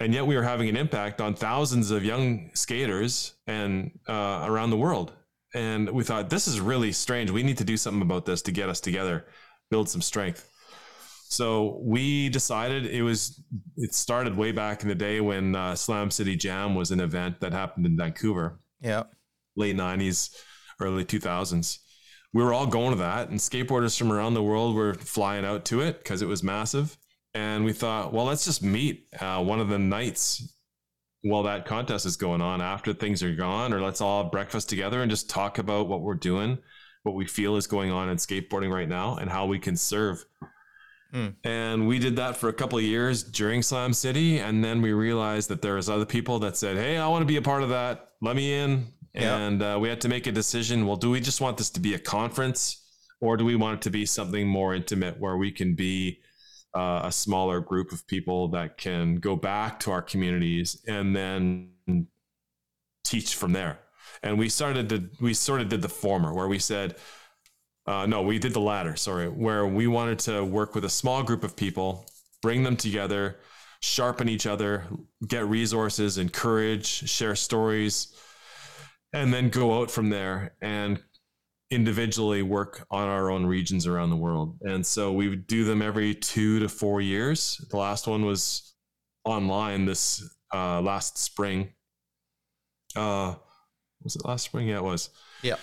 And 0.00 0.12
yet 0.12 0.26
we 0.26 0.34
were 0.34 0.42
having 0.42 0.68
an 0.68 0.76
impact 0.76 1.20
on 1.20 1.34
thousands 1.34 1.90
of 1.90 2.04
young 2.04 2.50
skaters 2.54 3.34
and 3.46 3.98
uh, 4.08 4.44
around 4.46 4.70
the 4.70 4.76
world 4.76 5.12
and 5.54 5.88
we 5.90 6.02
thought 6.02 6.28
this 6.28 6.48
is 6.48 6.60
really 6.60 6.92
strange. 6.92 7.30
We 7.30 7.42
need 7.42 7.58
to 7.58 7.64
do 7.64 7.76
something 7.76 8.02
about 8.02 8.26
this 8.26 8.42
to 8.42 8.52
get 8.52 8.68
us 8.68 8.80
together, 8.80 9.26
build 9.70 9.88
some 9.88 10.02
strength. 10.02 10.50
So 11.28 11.80
we 11.82 12.28
decided 12.28 12.86
it 12.86 13.02
was. 13.02 13.40
It 13.76 13.94
started 13.94 14.36
way 14.36 14.52
back 14.52 14.82
in 14.82 14.88
the 14.88 14.94
day 14.94 15.20
when 15.20 15.54
uh, 15.54 15.74
Slam 15.74 16.10
City 16.10 16.36
Jam 16.36 16.74
was 16.74 16.90
an 16.90 17.00
event 17.00 17.40
that 17.40 17.52
happened 17.52 17.86
in 17.86 17.96
Vancouver. 17.96 18.60
Yeah, 18.80 19.04
late 19.56 19.76
'90s, 19.76 20.34
early 20.80 21.04
2000s. 21.04 21.78
We 22.32 22.42
were 22.42 22.52
all 22.52 22.66
going 22.66 22.90
to 22.90 22.98
that, 22.98 23.30
and 23.30 23.38
skateboarders 23.38 23.96
from 23.96 24.12
around 24.12 24.34
the 24.34 24.42
world 24.42 24.74
were 24.74 24.94
flying 24.94 25.44
out 25.44 25.64
to 25.66 25.80
it 25.80 25.98
because 25.98 26.20
it 26.20 26.26
was 26.26 26.42
massive. 26.42 26.96
And 27.34 27.64
we 27.64 27.72
thought, 27.72 28.12
well, 28.12 28.26
let's 28.26 28.44
just 28.44 28.62
meet 28.62 29.08
uh, 29.20 29.42
one 29.42 29.58
of 29.58 29.68
the 29.68 29.78
nights 29.78 30.54
while 31.22 31.42
that 31.44 31.64
contest 31.64 32.06
is 32.06 32.16
going 32.16 32.40
on 32.40 32.60
after 32.60 32.92
things 32.92 33.22
are 33.22 33.34
gone 33.34 33.72
or 33.72 33.80
let's 33.80 34.00
all 34.00 34.22
have 34.22 34.30
breakfast 34.30 34.68
together 34.68 35.00
and 35.00 35.10
just 35.10 35.30
talk 35.30 35.58
about 35.58 35.88
what 35.88 36.02
we're 36.02 36.14
doing 36.14 36.58
what 37.04 37.14
we 37.14 37.26
feel 37.26 37.56
is 37.56 37.66
going 37.66 37.92
on 37.92 38.08
in 38.08 38.16
skateboarding 38.16 38.72
right 38.72 38.88
now 38.88 39.16
and 39.16 39.30
how 39.30 39.46
we 39.46 39.60
can 39.60 39.76
serve. 39.76 40.24
Mm. 41.14 41.36
and 41.44 41.86
we 41.86 42.00
did 42.00 42.16
that 42.16 42.36
for 42.36 42.48
a 42.48 42.52
couple 42.52 42.76
of 42.76 42.82
years 42.82 43.22
during 43.22 43.62
slam 43.62 43.92
city 43.92 44.40
and 44.40 44.64
then 44.64 44.82
we 44.82 44.92
realized 44.92 45.48
that 45.48 45.62
there 45.62 45.74
was 45.74 45.88
other 45.88 46.04
people 46.04 46.40
that 46.40 46.56
said 46.56 46.76
hey 46.76 46.96
i 46.96 47.06
want 47.06 47.22
to 47.22 47.26
be 47.26 47.36
a 47.36 47.42
part 47.42 47.62
of 47.62 47.68
that. 47.68 48.08
Let 48.20 48.34
me 48.34 48.52
in. 48.52 48.88
And 49.14 49.62
uh, 49.62 49.78
we 49.80 49.88
had 49.88 50.00
to 50.00 50.08
make 50.08 50.26
a 50.26 50.32
decision 50.32 50.86
well 50.86 50.96
do 50.96 51.10
we 51.10 51.20
just 51.20 51.40
want 51.40 51.56
this 51.56 51.70
to 51.70 51.80
be 51.80 51.94
a 51.94 52.00
conference 52.00 52.82
or 53.20 53.36
do 53.36 53.44
we 53.44 53.54
want 53.54 53.78
it 53.78 53.82
to 53.82 53.90
be 53.90 54.04
something 54.06 54.48
more 54.48 54.74
intimate 54.74 55.20
where 55.20 55.36
we 55.36 55.52
can 55.52 55.76
be 55.76 56.18
uh, 56.74 57.02
a 57.04 57.12
smaller 57.12 57.60
group 57.60 57.92
of 57.92 58.06
people 58.06 58.48
that 58.48 58.76
can 58.76 59.16
go 59.16 59.36
back 59.36 59.78
to 59.80 59.90
our 59.90 60.02
communities 60.02 60.82
and 60.88 61.14
then 61.14 61.70
teach 63.04 63.34
from 63.34 63.52
there. 63.52 63.78
And 64.22 64.38
we 64.38 64.48
started 64.48 64.88
to, 64.88 65.10
we 65.20 65.34
sort 65.34 65.60
of 65.60 65.68
did 65.68 65.82
the 65.82 65.88
former 65.88 66.32
where 66.32 66.48
we 66.48 66.58
said, 66.58 66.96
uh, 67.86 68.06
no, 68.06 68.22
we 68.22 68.38
did 68.38 68.54
the 68.54 68.60
latter, 68.60 68.96
sorry, 68.96 69.28
where 69.28 69.66
we 69.66 69.86
wanted 69.86 70.18
to 70.20 70.44
work 70.44 70.74
with 70.74 70.84
a 70.84 70.90
small 70.90 71.22
group 71.22 71.44
of 71.44 71.54
people, 71.54 72.06
bring 72.42 72.62
them 72.62 72.76
together, 72.76 73.36
sharpen 73.80 74.28
each 74.28 74.46
other, 74.46 74.84
get 75.28 75.46
resources, 75.46 76.16
encourage, 76.16 76.86
share 76.86 77.36
stories, 77.36 78.16
and 79.12 79.32
then 79.32 79.50
go 79.50 79.80
out 79.80 79.90
from 79.90 80.08
there 80.08 80.54
and 80.60 81.00
individually 81.74 82.42
work 82.42 82.86
on 82.90 83.08
our 83.08 83.30
own 83.30 83.46
regions 83.46 83.86
around 83.86 84.10
the 84.10 84.16
world. 84.16 84.58
And 84.62 84.86
so 84.86 85.12
we 85.12 85.28
would 85.28 85.46
do 85.46 85.64
them 85.64 85.82
every 85.82 86.14
two 86.14 86.60
to 86.60 86.68
four 86.68 87.00
years. 87.00 87.64
The 87.70 87.76
last 87.76 88.06
one 88.06 88.24
was 88.24 88.74
online 89.24 89.84
this 89.84 90.22
uh, 90.52 90.80
last 90.80 91.18
spring. 91.18 91.72
Uh, 92.94 93.34
was 94.02 94.16
it 94.16 94.24
last 94.24 94.44
spring? 94.44 94.68
Yeah, 94.68 94.76
it 94.76 94.84
was. 94.84 95.10
Yeah. 95.42 95.56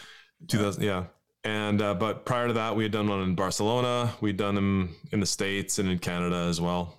2000. 0.47 0.83
Yeah. 0.83 1.05
And, 1.43 1.81
uh, 1.81 1.93
but 1.93 2.25
prior 2.25 2.47
to 2.47 2.53
that, 2.53 2.75
we 2.75 2.83
had 2.83 2.91
done 2.91 3.07
one 3.07 3.21
in 3.21 3.35
Barcelona. 3.35 4.13
We'd 4.21 4.37
done 4.37 4.55
them 4.55 4.95
in 5.11 5.19
the 5.19 5.25
States 5.25 5.79
and 5.79 5.89
in 5.89 5.99
Canada 5.99 6.47
as 6.49 6.61
well. 6.61 6.97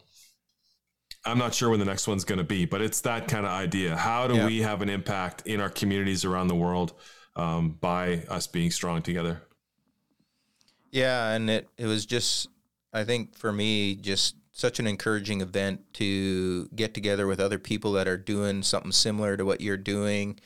I'm 1.25 1.39
not 1.39 1.55
sure 1.55 1.71
when 1.71 1.79
the 1.79 1.85
next 1.87 2.09
one's 2.09 2.25
going 2.25 2.39
to 2.39 2.45
be, 2.45 2.65
but 2.65 2.81
it's 2.81 3.03
that 3.03 3.29
kind 3.29 3.47
of 3.47 3.53
idea. 3.53 3.97
How 3.97 4.27
do 4.27 4.35
yeah. 4.35 4.47
we 4.47 4.63
have 4.63 4.83
an 4.83 4.89
impact 4.89 5.47
in 5.47 5.61
our 5.61 5.71
communities 5.71 6.25
around 6.25 6.49
the 6.49 6.57
world? 6.57 6.95
Um, 7.37 7.71
by 7.81 8.25
us 8.29 8.47
being 8.47 8.71
strong 8.71 9.03
together. 9.03 9.43
Yeah, 10.91 11.31
and 11.31 11.49
it 11.49 11.69
it 11.79 11.87
was 11.87 12.07
just 12.07 12.49
I 12.93 13.05
think 13.05 13.37
for 13.37 13.53
me 13.53 13.95
just 13.95 14.37
such 14.53 14.79
an 14.79 14.87
encouraging 14.87 15.41
event 15.41 15.81
to 15.95 16.69
get 16.75 16.93
together 16.93 17.27
with 17.27 17.41
other 17.41 17.59
people 17.59 17.93
that 17.93 18.07
are 18.07 18.19
doing 18.19 18.63
something 18.63 18.93
similar 18.93 19.37
to 19.37 19.45
what 19.45 19.63
you're 19.63 19.79
doing 19.79 20.39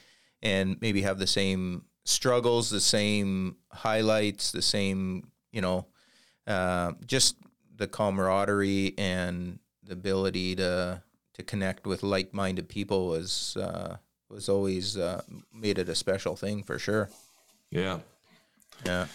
and 0.43 0.77
maybe 0.81 1.03
have 1.03 1.19
the 1.19 1.27
same 1.27 1.85
struggles, 2.05 2.71
the 2.71 2.81
same 2.81 3.57
highlights, 3.73 4.53
the 4.53 4.63
same, 4.63 5.29
you 5.51 5.61
know, 5.61 5.87
uh, 6.47 6.93
just 7.05 7.37
the 7.75 7.89
camaraderie 7.89 8.95
and 8.97 9.59
the 9.83 9.93
ability 9.93 10.57
to 10.57 11.03
to 11.35 11.43
connect 11.43 11.87
with 11.87 12.03
like-minded 12.03 12.67
people 12.67 13.09
was 13.09 13.59
uh, 13.59 13.97
was 14.29 14.49
always 14.49 14.97
uh, 14.97 15.23
made 15.53 15.79
it 15.79 15.89
a 15.89 15.95
special 15.95 16.37
thing 16.37 16.63
for 16.63 16.79
sure. 16.79 17.11
Yeah. 17.71 18.01
Yeah. 18.85 19.07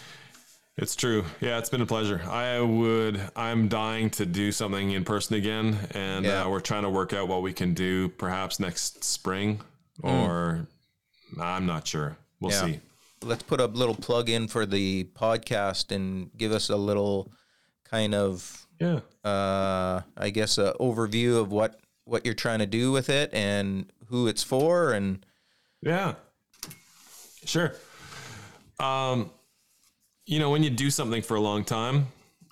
It's 0.78 0.96
true. 0.96 1.24
Yeah, 1.40 1.58
it's 1.58 1.68
been 1.68 1.82
a 1.82 1.86
pleasure. 1.86 2.22
I 2.26 2.58
would. 2.58 3.20
I'm 3.36 3.68
dying 3.68 4.08
to 4.10 4.24
do 4.24 4.50
something 4.50 4.92
in 4.92 5.04
person 5.04 5.36
again, 5.36 5.76
and 5.90 6.24
yeah. 6.24 6.44
uh, 6.44 6.48
we're 6.48 6.60
trying 6.60 6.84
to 6.84 6.90
work 6.90 7.12
out 7.12 7.28
what 7.28 7.42
we 7.42 7.52
can 7.52 7.74
do, 7.74 8.08
perhaps 8.08 8.58
next 8.58 9.04
spring, 9.04 9.60
mm. 10.02 10.10
or 10.10 10.66
I'm 11.38 11.66
not 11.66 11.86
sure. 11.86 12.16
We'll 12.40 12.52
yeah. 12.52 12.64
see. 12.64 12.80
Let's 13.22 13.42
put 13.42 13.60
a 13.60 13.66
little 13.66 13.94
plug 13.94 14.30
in 14.30 14.48
for 14.48 14.64
the 14.64 15.04
podcast 15.14 15.94
and 15.94 16.30
give 16.38 16.52
us 16.52 16.70
a 16.70 16.76
little 16.76 17.30
kind 17.84 18.14
of, 18.14 18.66
yeah, 18.80 19.00
uh, 19.24 20.00
I 20.16 20.30
guess, 20.30 20.56
a 20.56 20.74
overview 20.80 21.38
of 21.38 21.52
what 21.52 21.78
what 22.04 22.24
you're 22.24 22.34
trying 22.34 22.60
to 22.60 22.66
do 22.66 22.92
with 22.92 23.10
it 23.10 23.32
and 23.34 23.92
who 24.12 24.28
it's 24.28 24.42
for 24.42 24.92
and 24.92 25.24
yeah. 25.80 26.14
Sure. 27.44 27.74
Um 28.78 29.30
you 30.26 30.38
know 30.38 30.50
when 30.50 30.62
you 30.62 30.70
do 30.70 30.90
something 30.90 31.22
for 31.22 31.36
a 31.36 31.40
long 31.40 31.64
time 31.64 32.06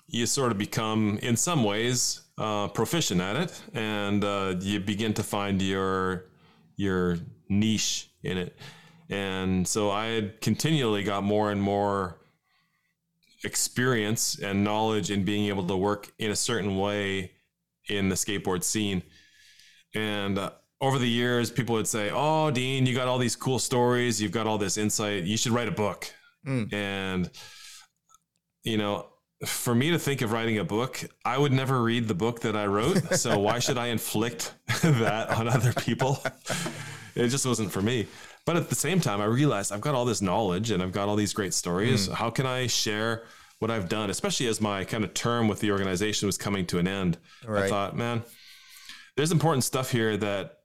you 0.07 0.25
sort 0.25 0.51
of 0.51 0.57
become 0.57 1.17
in 1.21 1.37
some 1.37 1.63
ways 1.63 2.21
uh, 2.37 2.67
proficient 2.67 3.21
at 3.21 3.35
it 3.37 3.61
and 3.73 4.25
uh, 4.25 4.55
you 4.59 4.79
begin 4.79 5.13
to 5.13 5.23
find 5.23 5.61
your 5.61 6.25
your 6.75 7.17
niche 7.47 8.09
in 8.23 8.37
it. 8.37 8.57
And 9.09 9.67
so 9.67 9.91
i 9.91 10.07
had 10.07 10.41
continually 10.41 11.03
got 11.03 11.23
more 11.23 11.51
and 11.51 11.61
more 11.61 12.17
experience 13.43 14.39
and 14.39 14.63
knowledge 14.63 15.11
in 15.11 15.23
being 15.23 15.45
able 15.45 15.65
to 15.67 15.77
work 15.77 16.11
in 16.17 16.31
a 16.31 16.35
certain 16.35 16.77
way 16.77 17.31
in 17.87 18.09
the 18.09 18.15
skateboard 18.15 18.63
scene. 18.63 19.03
And 19.93 20.39
uh, 20.39 20.51
over 20.81 20.97
the 20.97 21.07
years, 21.07 21.51
people 21.51 21.75
would 21.75 21.87
say, 21.87 22.09
"Oh, 22.11 22.51
Dean, 22.51 22.85
you 22.85 22.95
got 22.95 23.07
all 23.07 23.17
these 23.17 23.35
cool 23.35 23.59
stories. 23.59 24.21
You've 24.21 24.31
got 24.31 24.47
all 24.47 24.57
this 24.57 24.77
insight. 24.77 25.23
You 25.23 25.37
should 25.37 25.51
write 25.51 25.67
a 25.67 25.71
book." 25.71 26.11
Mm. 26.45 26.73
And 26.73 27.29
you 28.63 28.77
know, 28.77 29.07
for 29.45 29.73
me 29.73 29.91
to 29.91 29.99
think 29.99 30.21
of 30.21 30.31
writing 30.31 30.57
a 30.57 30.63
book, 30.63 31.03
I 31.25 31.37
would 31.37 31.51
never 31.51 31.81
read 31.81 32.07
the 32.07 32.15
book 32.15 32.41
that 32.41 32.55
I 32.55 32.65
wrote. 32.65 33.01
So 33.17 33.39
why 33.39 33.59
should 33.59 33.77
I 33.77 33.87
inflict 33.87 34.53
that 34.83 35.29
on 35.29 35.47
other 35.47 35.73
people? 35.73 36.23
It 37.15 37.27
just 37.27 37.45
wasn't 37.45 37.71
for 37.71 37.81
me. 37.81 38.07
But 38.45 38.55
at 38.55 38.69
the 38.69 38.75
same 38.75 38.99
time, 38.99 39.21
I 39.21 39.25
realized 39.25 39.71
I've 39.71 39.81
got 39.81 39.95
all 39.95 40.05
this 40.05 40.21
knowledge 40.21 40.71
and 40.71 40.81
I've 40.81 40.91
got 40.91 41.07
all 41.09 41.15
these 41.15 41.33
great 41.33 41.53
stories. 41.53 42.07
Mm. 42.07 42.13
How 42.13 42.29
can 42.29 42.45
I 42.45 42.67
share 42.67 43.23
what 43.61 43.69
I've 43.69 43.87
done, 43.87 44.09
especially 44.09 44.47
as 44.47 44.59
my 44.59 44.83
kind 44.83 45.03
of 45.03 45.13
term 45.13 45.47
with 45.47 45.59
the 45.59 45.71
organization 45.71 46.25
was 46.25 46.35
coming 46.35 46.65
to 46.65 46.79
an 46.79 46.87
end. 46.87 47.19
Right. 47.45 47.65
I 47.65 47.69
thought, 47.69 47.95
man, 47.95 48.23
there's 49.15 49.31
important 49.31 49.63
stuff 49.63 49.91
here 49.91 50.17
that 50.17 50.60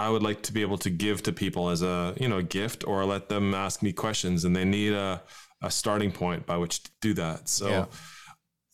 I 0.00 0.08
would 0.08 0.22
like 0.22 0.42
to 0.42 0.52
be 0.52 0.62
able 0.62 0.78
to 0.78 0.90
give 0.90 1.22
to 1.24 1.32
people 1.32 1.68
as 1.68 1.82
a 1.82 2.14
you 2.18 2.28
know 2.28 2.42
gift, 2.42 2.86
or 2.86 3.04
let 3.04 3.28
them 3.28 3.54
ask 3.54 3.82
me 3.82 3.92
questions, 3.92 4.44
and 4.44 4.56
they 4.56 4.64
need 4.64 4.92
a 4.92 5.22
a 5.62 5.70
starting 5.70 6.10
point 6.10 6.46
by 6.46 6.56
which 6.56 6.82
to 6.82 6.90
do 7.00 7.14
that. 7.14 7.48
So. 7.48 7.68
Yeah. 7.68 7.86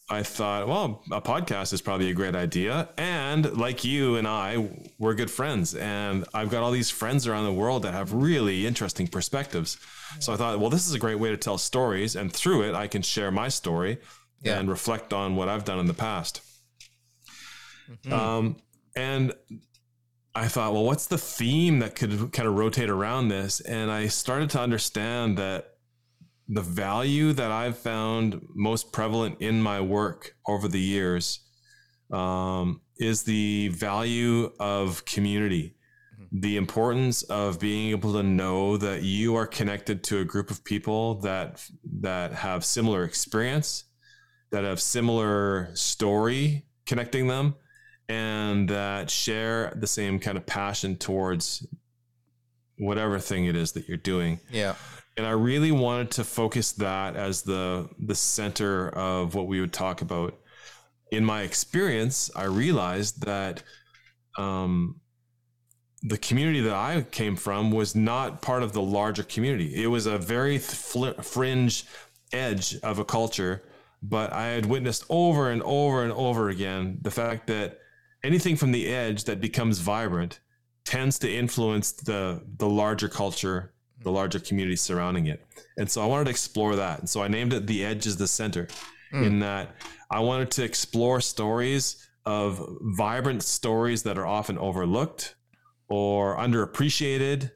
I 0.08 0.22
thought, 0.22 0.68
well, 0.68 1.02
a 1.10 1.20
podcast 1.20 1.72
is 1.72 1.82
probably 1.82 2.10
a 2.10 2.14
great 2.14 2.36
idea. 2.36 2.88
And 2.96 3.58
like 3.58 3.82
you 3.82 4.14
and 4.14 4.28
I, 4.28 4.68
we're 5.00 5.14
good 5.14 5.32
friends. 5.32 5.74
And 5.74 6.24
I've 6.32 6.48
got 6.48 6.62
all 6.62 6.70
these 6.70 6.90
friends 6.90 7.26
around 7.26 7.44
the 7.44 7.52
world 7.52 7.82
that 7.82 7.92
have 7.92 8.12
really 8.12 8.68
interesting 8.68 9.08
perspectives. 9.08 9.78
So 10.20 10.32
I 10.32 10.36
thought, 10.36 10.60
well, 10.60 10.70
this 10.70 10.86
is 10.86 10.94
a 10.94 11.00
great 11.00 11.18
way 11.18 11.30
to 11.30 11.36
tell 11.36 11.58
stories. 11.58 12.14
And 12.14 12.32
through 12.32 12.68
it, 12.68 12.74
I 12.76 12.86
can 12.86 13.02
share 13.02 13.32
my 13.32 13.48
story 13.48 13.98
yeah. 14.42 14.60
and 14.60 14.68
reflect 14.68 15.12
on 15.12 15.34
what 15.34 15.48
I've 15.48 15.64
done 15.64 15.80
in 15.80 15.86
the 15.86 15.94
past. 15.94 16.40
Mm-hmm. 17.90 18.12
Um, 18.12 18.56
and 18.94 19.34
I 20.36 20.48
thought, 20.48 20.74
well, 20.74 20.84
what's 20.84 21.06
the 21.06 21.16
theme 21.16 21.78
that 21.78 21.96
could 21.96 22.30
kind 22.30 22.46
of 22.46 22.56
rotate 22.56 22.90
around 22.90 23.28
this? 23.28 23.60
And 23.60 23.90
I 23.90 24.08
started 24.08 24.50
to 24.50 24.60
understand 24.60 25.38
that 25.38 25.76
the 26.46 26.60
value 26.60 27.32
that 27.32 27.50
I've 27.50 27.78
found 27.78 28.42
most 28.54 28.92
prevalent 28.92 29.40
in 29.40 29.62
my 29.62 29.80
work 29.80 30.36
over 30.46 30.68
the 30.68 30.78
years 30.78 31.40
um, 32.12 32.82
is 32.98 33.22
the 33.22 33.68
value 33.68 34.52
of 34.60 35.06
community, 35.06 35.74
mm-hmm. 36.14 36.40
the 36.40 36.58
importance 36.58 37.22
of 37.22 37.58
being 37.58 37.88
able 37.88 38.12
to 38.12 38.22
know 38.22 38.76
that 38.76 39.02
you 39.02 39.36
are 39.36 39.46
connected 39.46 40.04
to 40.04 40.18
a 40.18 40.24
group 40.24 40.50
of 40.50 40.62
people 40.64 41.14
that 41.20 41.64
that 42.00 42.32
have 42.32 42.62
similar 42.62 43.04
experience, 43.04 43.84
that 44.50 44.64
have 44.64 44.82
similar 44.82 45.70
story 45.74 46.66
connecting 46.84 47.26
them, 47.26 47.54
and 48.08 48.68
that 48.68 49.10
share 49.10 49.72
the 49.76 49.86
same 49.86 50.18
kind 50.18 50.36
of 50.36 50.46
passion 50.46 50.96
towards 50.96 51.66
whatever 52.78 53.18
thing 53.18 53.46
it 53.46 53.56
is 53.56 53.72
that 53.72 53.88
you're 53.88 53.96
doing. 53.96 54.40
Yeah 54.50 54.74
and 55.16 55.26
I 55.26 55.30
really 55.30 55.72
wanted 55.72 56.10
to 56.12 56.24
focus 56.24 56.72
that 56.72 57.16
as 57.16 57.42
the 57.42 57.88
the 57.98 58.14
center 58.14 58.90
of 58.90 59.34
what 59.34 59.46
we 59.46 59.60
would 59.60 59.72
talk 59.72 60.02
about. 60.02 60.38
In 61.10 61.24
my 61.24 61.42
experience, 61.42 62.30
I 62.36 62.44
realized 62.44 63.24
that 63.24 63.62
um, 64.36 65.00
the 66.02 66.18
community 66.18 66.60
that 66.60 66.74
I 66.74 67.02
came 67.10 67.36
from 67.36 67.70
was 67.70 67.94
not 67.94 68.42
part 68.42 68.62
of 68.62 68.72
the 68.72 68.82
larger 68.82 69.22
community. 69.22 69.82
It 69.82 69.86
was 69.86 70.06
a 70.06 70.18
very 70.18 70.58
fl- 70.58 71.12
fringe 71.22 71.84
edge 72.32 72.76
of 72.82 72.98
a 72.98 73.04
culture, 73.04 73.62
but 74.02 74.32
I 74.32 74.48
had 74.48 74.66
witnessed 74.66 75.04
over 75.08 75.50
and 75.50 75.62
over 75.62 76.02
and 76.02 76.12
over 76.12 76.50
again 76.50 76.98
the 77.00 77.10
fact 77.10 77.46
that 77.46 77.78
anything 78.26 78.56
from 78.56 78.72
the 78.72 78.88
edge 78.88 79.24
that 79.24 79.40
becomes 79.40 79.78
vibrant 79.78 80.40
tends 80.84 81.18
to 81.20 81.32
influence 81.32 81.92
the 81.92 82.42
the 82.58 82.68
larger 82.68 83.08
culture 83.08 83.72
the 84.02 84.10
larger 84.10 84.38
community 84.38 84.76
surrounding 84.76 85.26
it. 85.26 85.44
And 85.78 85.90
so 85.90 86.02
I 86.02 86.06
wanted 86.06 86.24
to 86.24 86.30
explore 86.30 86.76
that. 86.76 87.00
And 87.00 87.08
so 87.08 87.22
I 87.22 87.28
named 87.28 87.52
it 87.52 87.66
The 87.66 87.84
Edge 87.84 88.06
is 88.06 88.16
the 88.16 88.28
Center, 88.28 88.68
mm. 89.12 89.24
in 89.26 89.40
that 89.40 89.74
I 90.10 90.20
wanted 90.20 90.50
to 90.52 90.64
explore 90.64 91.20
stories 91.20 92.06
of 92.24 92.64
vibrant 92.96 93.42
stories 93.42 94.02
that 94.02 94.18
are 94.18 94.26
often 94.26 94.58
overlooked 94.58 95.34
or 95.88 96.36
underappreciated, 96.36 97.50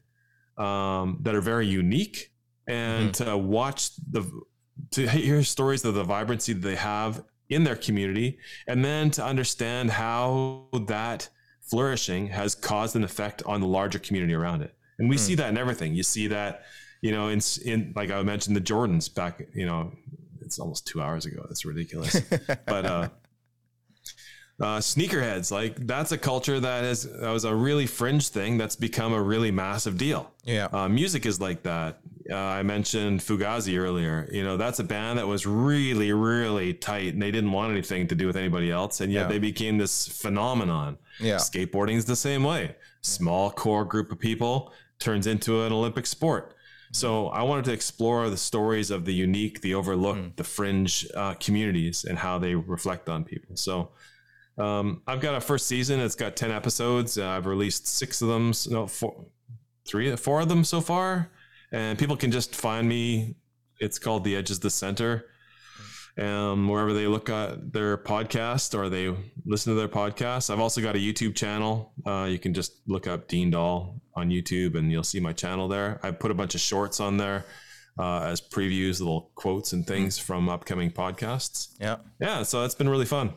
um, 0.56 1.18
that 1.22 1.34
are 1.34 1.40
very 1.40 1.66
unique, 1.66 2.32
and 2.66 3.10
mm. 3.10 3.24
to 3.24 3.36
watch 3.36 3.90
the 4.10 4.28
to 4.92 5.08
hear 5.08 5.42
stories 5.42 5.84
of 5.84 5.94
the 5.94 6.04
vibrancy 6.04 6.52
that 6.52 6.62
they 6.62 6.76
have 6.76 7.22
in 7.50 7.64
their 7.64 7.76
community, 7.76 8.38
and 8.66 8.84
then 8.84 9.10
to 9.12 9.24
understand 9.24 9.90
how 9.90 10.68
that 10.86 11.28
flourishing 11.62 12.28
has 12.28 12.54
caused 12.54 12.96
an 12.96 13.04
effect 13.04 13.42
on 13.46 13.60
the 13.60 13.66
larger 13.66 13.98
community 13.98 14.34
around 14.34 14.62
it. 14.62 14.74
And 14.98 15.08
we 15.08 15.16
mm. 15.16 15.20
see 15.20 15.34
that 15.36 15.48
in 15.48 15.58
everything. 15.58 15.94
You 15.94 16.02
see 16.02 16.26
that, 16.28 16.62
you 17.00 17.12
know, 17.12 17.28
in, 17.28 17.40
in 17.64 17.92
like 17.94 18.10
I 18.10 18.22
mentioned 18.22 18.56
the 18.56 18.60
Jordans 18.60 19.12
back, 19.12 19.42
you 19.54 19.66
know, 19.66 19.92
it's 20.40 20.58
almost 20.58 20.86
two 20.86 21.00
hours 21.00 21.26
ago. 21.26 21.44
That's 21.48 21.64
ridiculous. 21.64 22.20
but, 22.66 22.86
uh, 22.86 23.08
uh, 24.60 24.78
sneakerheads, 24.78 25.50
like 25.50 25.86
that's 25.86 26.12
a 26.12 26.18
culture 26.18 26.60
that 26.60 26.84
is 26.84 27.10
that 27.10 27.30
was 27.30 27.44
a 27.44 27.54
really 27.54 27.86
fringe 27.86 28.28
thing 28.28 28.58
that's 28.58 28.76
become 28.76 29.14
a 29.14 29.22
really 29.22 29.50
massive 29.50 29.96
deal. 29.96 30.30
Yeah, 30.44 30.68
uh, 30.70 30.86
music 30.86 31.24
is 31.24 31.40
like 31.40 31.62
that. 31.62 32.00
Uh, 32.30 32.36
I 32.36 32.62
mentioned 32.62 33.20
Fugazi 33.20 33.78
earlier. 33.78 34.28
You 34.30 34.44
know, 34.44 34.56
that's 34.56 34.78
a 34.78 34.84
band 34.84 35.18
that 35.18 35.26
was 35.26 35.46
really, 35.46 36.12
really 36.12 36.74
tight, 36.74 37.12
and 37.14 37.22
they 37.22 37.30
didn't 37.30 37.52
want 37.52 37.72
anything 37.72 38.06
to 38.08 38.14
do 38.14 38.26
with 38.26 38.36
anybody 38.36 38.70
else, 38.70 39.00
and 39.00 39.12
yet 39.12 39.22
yeah. 39.22 39.28
they 39.28 39.38
became 39.38 39.78
this 39.78 40.06
phenomenon. 40.06 40.98
Yeah, 41.18 41.36
skateboarding 41.36 41.96
is 41.96 42.04
the 42.04 42.16
same 42.16 42.44
way. 42.44 42.76
Small 43.00 43.50
core 43.50 43.84
group 43.84 44.12
of 44.12 44.18
people 44.18 44.72
turns 44.98 45.26
into 45.26 45.62
an 45.62 45.72
Olympic 45.72 46.06
sport. 46.06 46.54
So 46.92 47.28
I 47.28 47.42
wanted 47.42 47.64
to 47.66 47.72
explore 47.72 48.28
the 48.30 48.36
stories 48.36 48.90
of 48.90 49.04
the 49.04 49.14
unique, 49.14 49.60
the 49.60 49.74
overlooked, 49.74 50.20
mm. 50.20 50.36
the 50.36 50.44
fringe 50.44 51.06
uh, 51.14 51.34
communities 51.34 52.04
and 52.04 52.18
how 52.18 52.38
they 52.38 52.54
reflect 52.54 53.08
on 53.08 53.24
people. 53.24 53.56
So 53.56 53.90
um, 54.58 55.02
I've 55.06 55.20
got 55.20 55.36
a 55.36 55.40
first 55.40 55.66
season. 55.66 56.00
It's 56.00 56.16
got 56.16 56.36
10 56.36 56.50
episodes. 56.50 57.16
Uh, 57.16 57.28
I've 57.28 57.46
released 57.46 57.86
six 57.86 58.20
of 58.22 58.28
them. 58.28 58.52
No, 58.68 58.86
four, 58.86 59.24
three, 59.84 60.14
four 60.16 60.40
of 60.40 60.48
them 60.48 60.64
so 60.64 60.80
far. 60.80 61.30
And 61.72 61.98
people 61.98 62.16
can 62.16 62.30
just 62.30 62.54
find 62.54 62.88
me. 62.88 63.36
It's 63.78 63.98
called 63.98 64.24
The 64.24 64.36
Edge 64.36 64.50
is 64.50 64.60
the 64.60 64.70
Center 64.70 65.24
um, 66.18 66.68
wherever 66.68 66.92
they 66.92 67.06
look 67.06 67.28
at 67.28 67.72
their 67.72 67.96
podcast 67.96 68.76
or 68.78 68.88
they 68.88 69.14
listen 69.44 69.72
to 69.72 69.78
their 69.78 69.88
podcast. 69.88 70.50
I've 70.50 70.60
also 70.60 70.80
got 70.80 70.96
a 70.96 70.98
YouTube 70.98 71.34
channel. 71.34 71.92
Uh, 72.06 72.26
you 72.30 72.38
can 72.38 72.54
just 72.54 72.80
look 72.86 73.06
up 73.06 73.28
Dean 73.28 73.50
Dahl 73.50 74.00
on 74.14 74.30
YouTube 74.30 74.76
and 74.76 74.90
you'll 74.90 75.02
see 75.04 75.20
my 75.20 75.32
channel 75.32 75.68
there. 75.68 76.00
I 76.02 76.10
put 76.10 76.30
a 76.30 76.34
bunch 76.34 76.54
of 76.54 76.60
shorts 76.60 77.00
on 77.00 77.16
there 77.16 77.46
uh, 77.98 78.22
as 78.22 78.40
previews, 78.40 79.00
little 79.00 79.30
quotes 79.34 79.72
and 79.72 79.86
things 79.86 80.18
from 80.18 80.48
upcoming 80.48 80.90
podcasts. 80.90 81.68
Yeah. 81.80 81.96
Yeah. 82.20 82.42
So 82.42 82.64
it's 82.64 82.74
been 82.74 82.88
really 82.88 83.06
fun. 83.06 83.34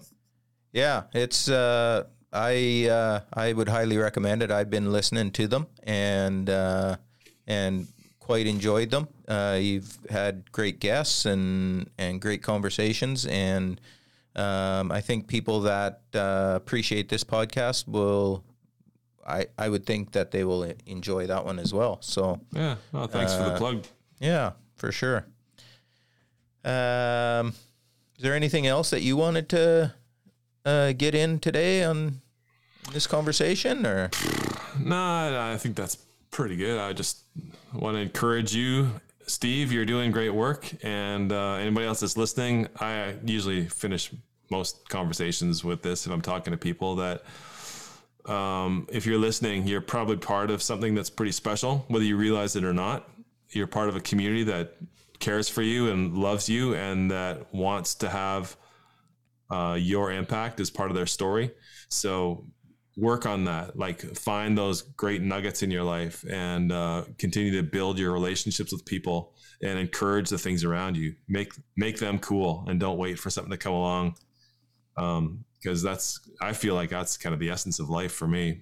Yeah. 0.72 1.03
It's, 1.14 1.49
uh, 1.49 2.05
I, 2.31 2.88
uh, 2.89 3.19
I 3.34 3.53
would 3.53 3.69
highly 3.69 3.97
recommend 3.97 4.41
it. 4.41 4.51
I've 4.51 4.69
been 4.69 4.91
listening 4.91 5.31
to 5.31 5.47
them 5.47 5.68
and, 5.84 6.49
uh, 6.49 6.97
and 7.45 7.88
quite 8.24 8.48
enjoyed 8.48 8.90
them. 8.90 9.08
Uh, 9.28 9.58
you've 9.60 9.98
had 10.10 10.50
great 10.52 10.80
guests 10.80 11.26
and 11.26 11.90
and 11.98 12.22
great 12.22 12.41
conversations, 12.41 13.26
and 13.26 13.80
um, 14.36 14.91
I 14.91 15.02
think 15.02 15.28
people 15.28 15.62
that 15.62 16.02
uh, 16.16 16.54
appreciate 16.56 17.10
this 17.10 17.24
podcast 17.24 17.88
will. 17.88 18.44
I, 19.26 19.48
I 19.58 19.70
would 19.70 19.86
think 19.86 20.12
that 20.12 20.32
they 20.32 20.44
will 20.44 20.64
enjoy 20.86 21.28
that 21.28 21.45
one 21.45 21.58
as 21.58 21.74
well. 21.74 21.98
So 22.02 22.41
yeah, 22.52 22.76
well, 22.91 23.08
thanks 23.08 23.32
uh, 23.32 23.38
for 23.38 23.44
the 23.45 23.56
uh, 23.56 23.58
plug. 23.58 23.86
Yeah, 24.20 24.52
for 24.76 24.91
sure. 24.91 25.26
Um, 26.66 27.54
is 28.18 28.24
there 28.24 28.34
anything 28.36 28.68
else 28.68 28.90
that 28.90 29.02
you 29.02 29.16
wanted 29.16 29.48
to 29.50 29.94
uh, 30.66 30.91
get 30.91 31.16
in 31.16 31.40
today 31.40 31.86
on 31.86 32.22
this 32.91 33.08
conversation, 33.08 33.86
or? 33.86 34.10
No, 34.78 34.98
I 35.54 35.58
think 35.58 35.78
that's 35.78 35.98
pretty 36.34 36.55
good. 36.55 36.80
I 36.80 36.93
just 36.93 37.23
want 37.73 37.95
to 37.95 38.01
encourage 38.01 38.53
you, 38.53 38.89
Steve. 39.27 39.72
You're 39.72 39.85
doing 39.85 40.11
great 40.11 40.31
work, 40.31 40.69
and 40.84 41.31
uh, 41.31 41.53
anybody 41.53 41.85
else 41.85 42.01
that's 42.01 42.18
listening, 42.18 42.68
I 42.80 43.15
usually 43.23 43.68
finish 43.68 44.11
most 44.49 44.89
conversations 44.89 45.64
with 45.64 45.84
this 45.84 46.05
if 46.05 46.11
I'm 46.11 46.22
talking 46.22 46.51
to 46.51 46.57
people 46.57 46.97
that. 46.97 47.23
Um, 48.26 48.88
if 48.89 49.05
you're 49.05 49.18
listening, 49.18 49.68
you're 49.68 49.81
probably 49.81 50.15
part 50.15 50.49
of 50.49 50.61
something 50.61 50.95
that's 50.95 51.10
pretty 51.10 51.34
special, 51.34 51.84
whether 51.89 52.05
you 52.05 52.15
realize 52.15 52.55
it 52.55 52.64
or 52.64 52.72
not. 52.72 53.10
You're 53.49 53.68
part 53.68 53.89
of 53.89 53.97
a 53.97 53.99
community 53.99 54.45
that 54.45 54.77
cares 55.19 55.49
for 55.49 55.61
you 55.61 55.91
and 55.91 56.18
loves 56.18 56.47
you 56.47 56.73
and 56.73 57.11
that 57.11 57.53
wants 57.53 57.95
to 57.95 58.10
have 58.10 58.55
uh, 59.51 59.77
your 59.77 60.10
impact 60.10 60.61
as 60.61 60.69
part 60.69 60.89
of 60.89 60.95
their 60.95 61.05
story. 61.05 61.51
So 61.89 62.45
work 62.95 63.26
on 63.26 63.45
that 63.45 63.78
like 63.78 64.02
find 64.15 64.57
those 64.57 64.82
great 64.82 65.22
nuggets 65.22 65.64
in 65.64 65.72
your 65.72 65.84
life 65.84 66.24
and 66.30 66.72
uh, 66.72 67.03
continue 67.18 67.52
to 67.52 67.64
build 67.64 67.98
your 67.98 68.11
relationships 68.11 68.72
with 68.72 68.86
people 68.86 69.34
and 69.64 69.80
encourage 69.80 70.30
the 70.30 70.38
things 70.38 70.64
around 70.64 70.95
you. 70.95 71.15
Make 71.28 71.53
make 71.76 71.98
them 71.98 72.20
cool 72.20 72.65
and 72.68 72.80
don't 72.80 72.98
wait 72.98 73.18
for 73.18 73.30
something 73.30 73.52
to 73.52 73.57
come 73.57 73.74
along. 73.74 74.15
Um 74.98 75.45
because 75.60 75.82
that's 75.82 76.20
i 76.41 76.52
feel 76.52 76.76
like 76.76 76.90
that's 76.90 77.15
kind 77.15 77.34
of 77.34 77.40
the 77.40 77.49
essence 77.49 77.80
of 77.80 77.90
life 77.90 78.11
for 78.11 78.28
me. 78.28 78.61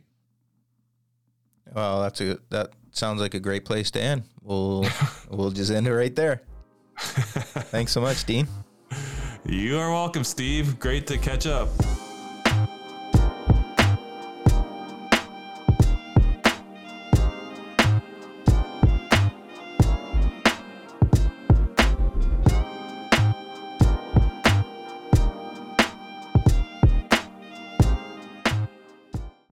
Well 1.74 2.02
that's 2.02 2.22
a 2.22 2.38
that 2.50 2.72
sounds 2.92 3.20
like 3.20 3.34
a 3.34 3.40
great 3.40 3.66
place 3.66 3.92
to 3.92 4.02
end. 4.02 4.24
We'll 4.42 4.86
we'll 5.30 5.52
just 5.52 5.72
end 5.72 5.88
it 5.88 5.96
right 5.96 6.16
there. 6.16 6.44
Thanks 6.98 7.92
so 7.92 8.00
much 8.00 8.24
dean. 8.24 8.48
You 9.46 9.78
are 9.78 9.92
welcome 9.92 10.24
steve. 10.24 10.80
Great 10.80 11.06
to 11.08 11.18
catch 11.18 11.48
up 11.48 11.70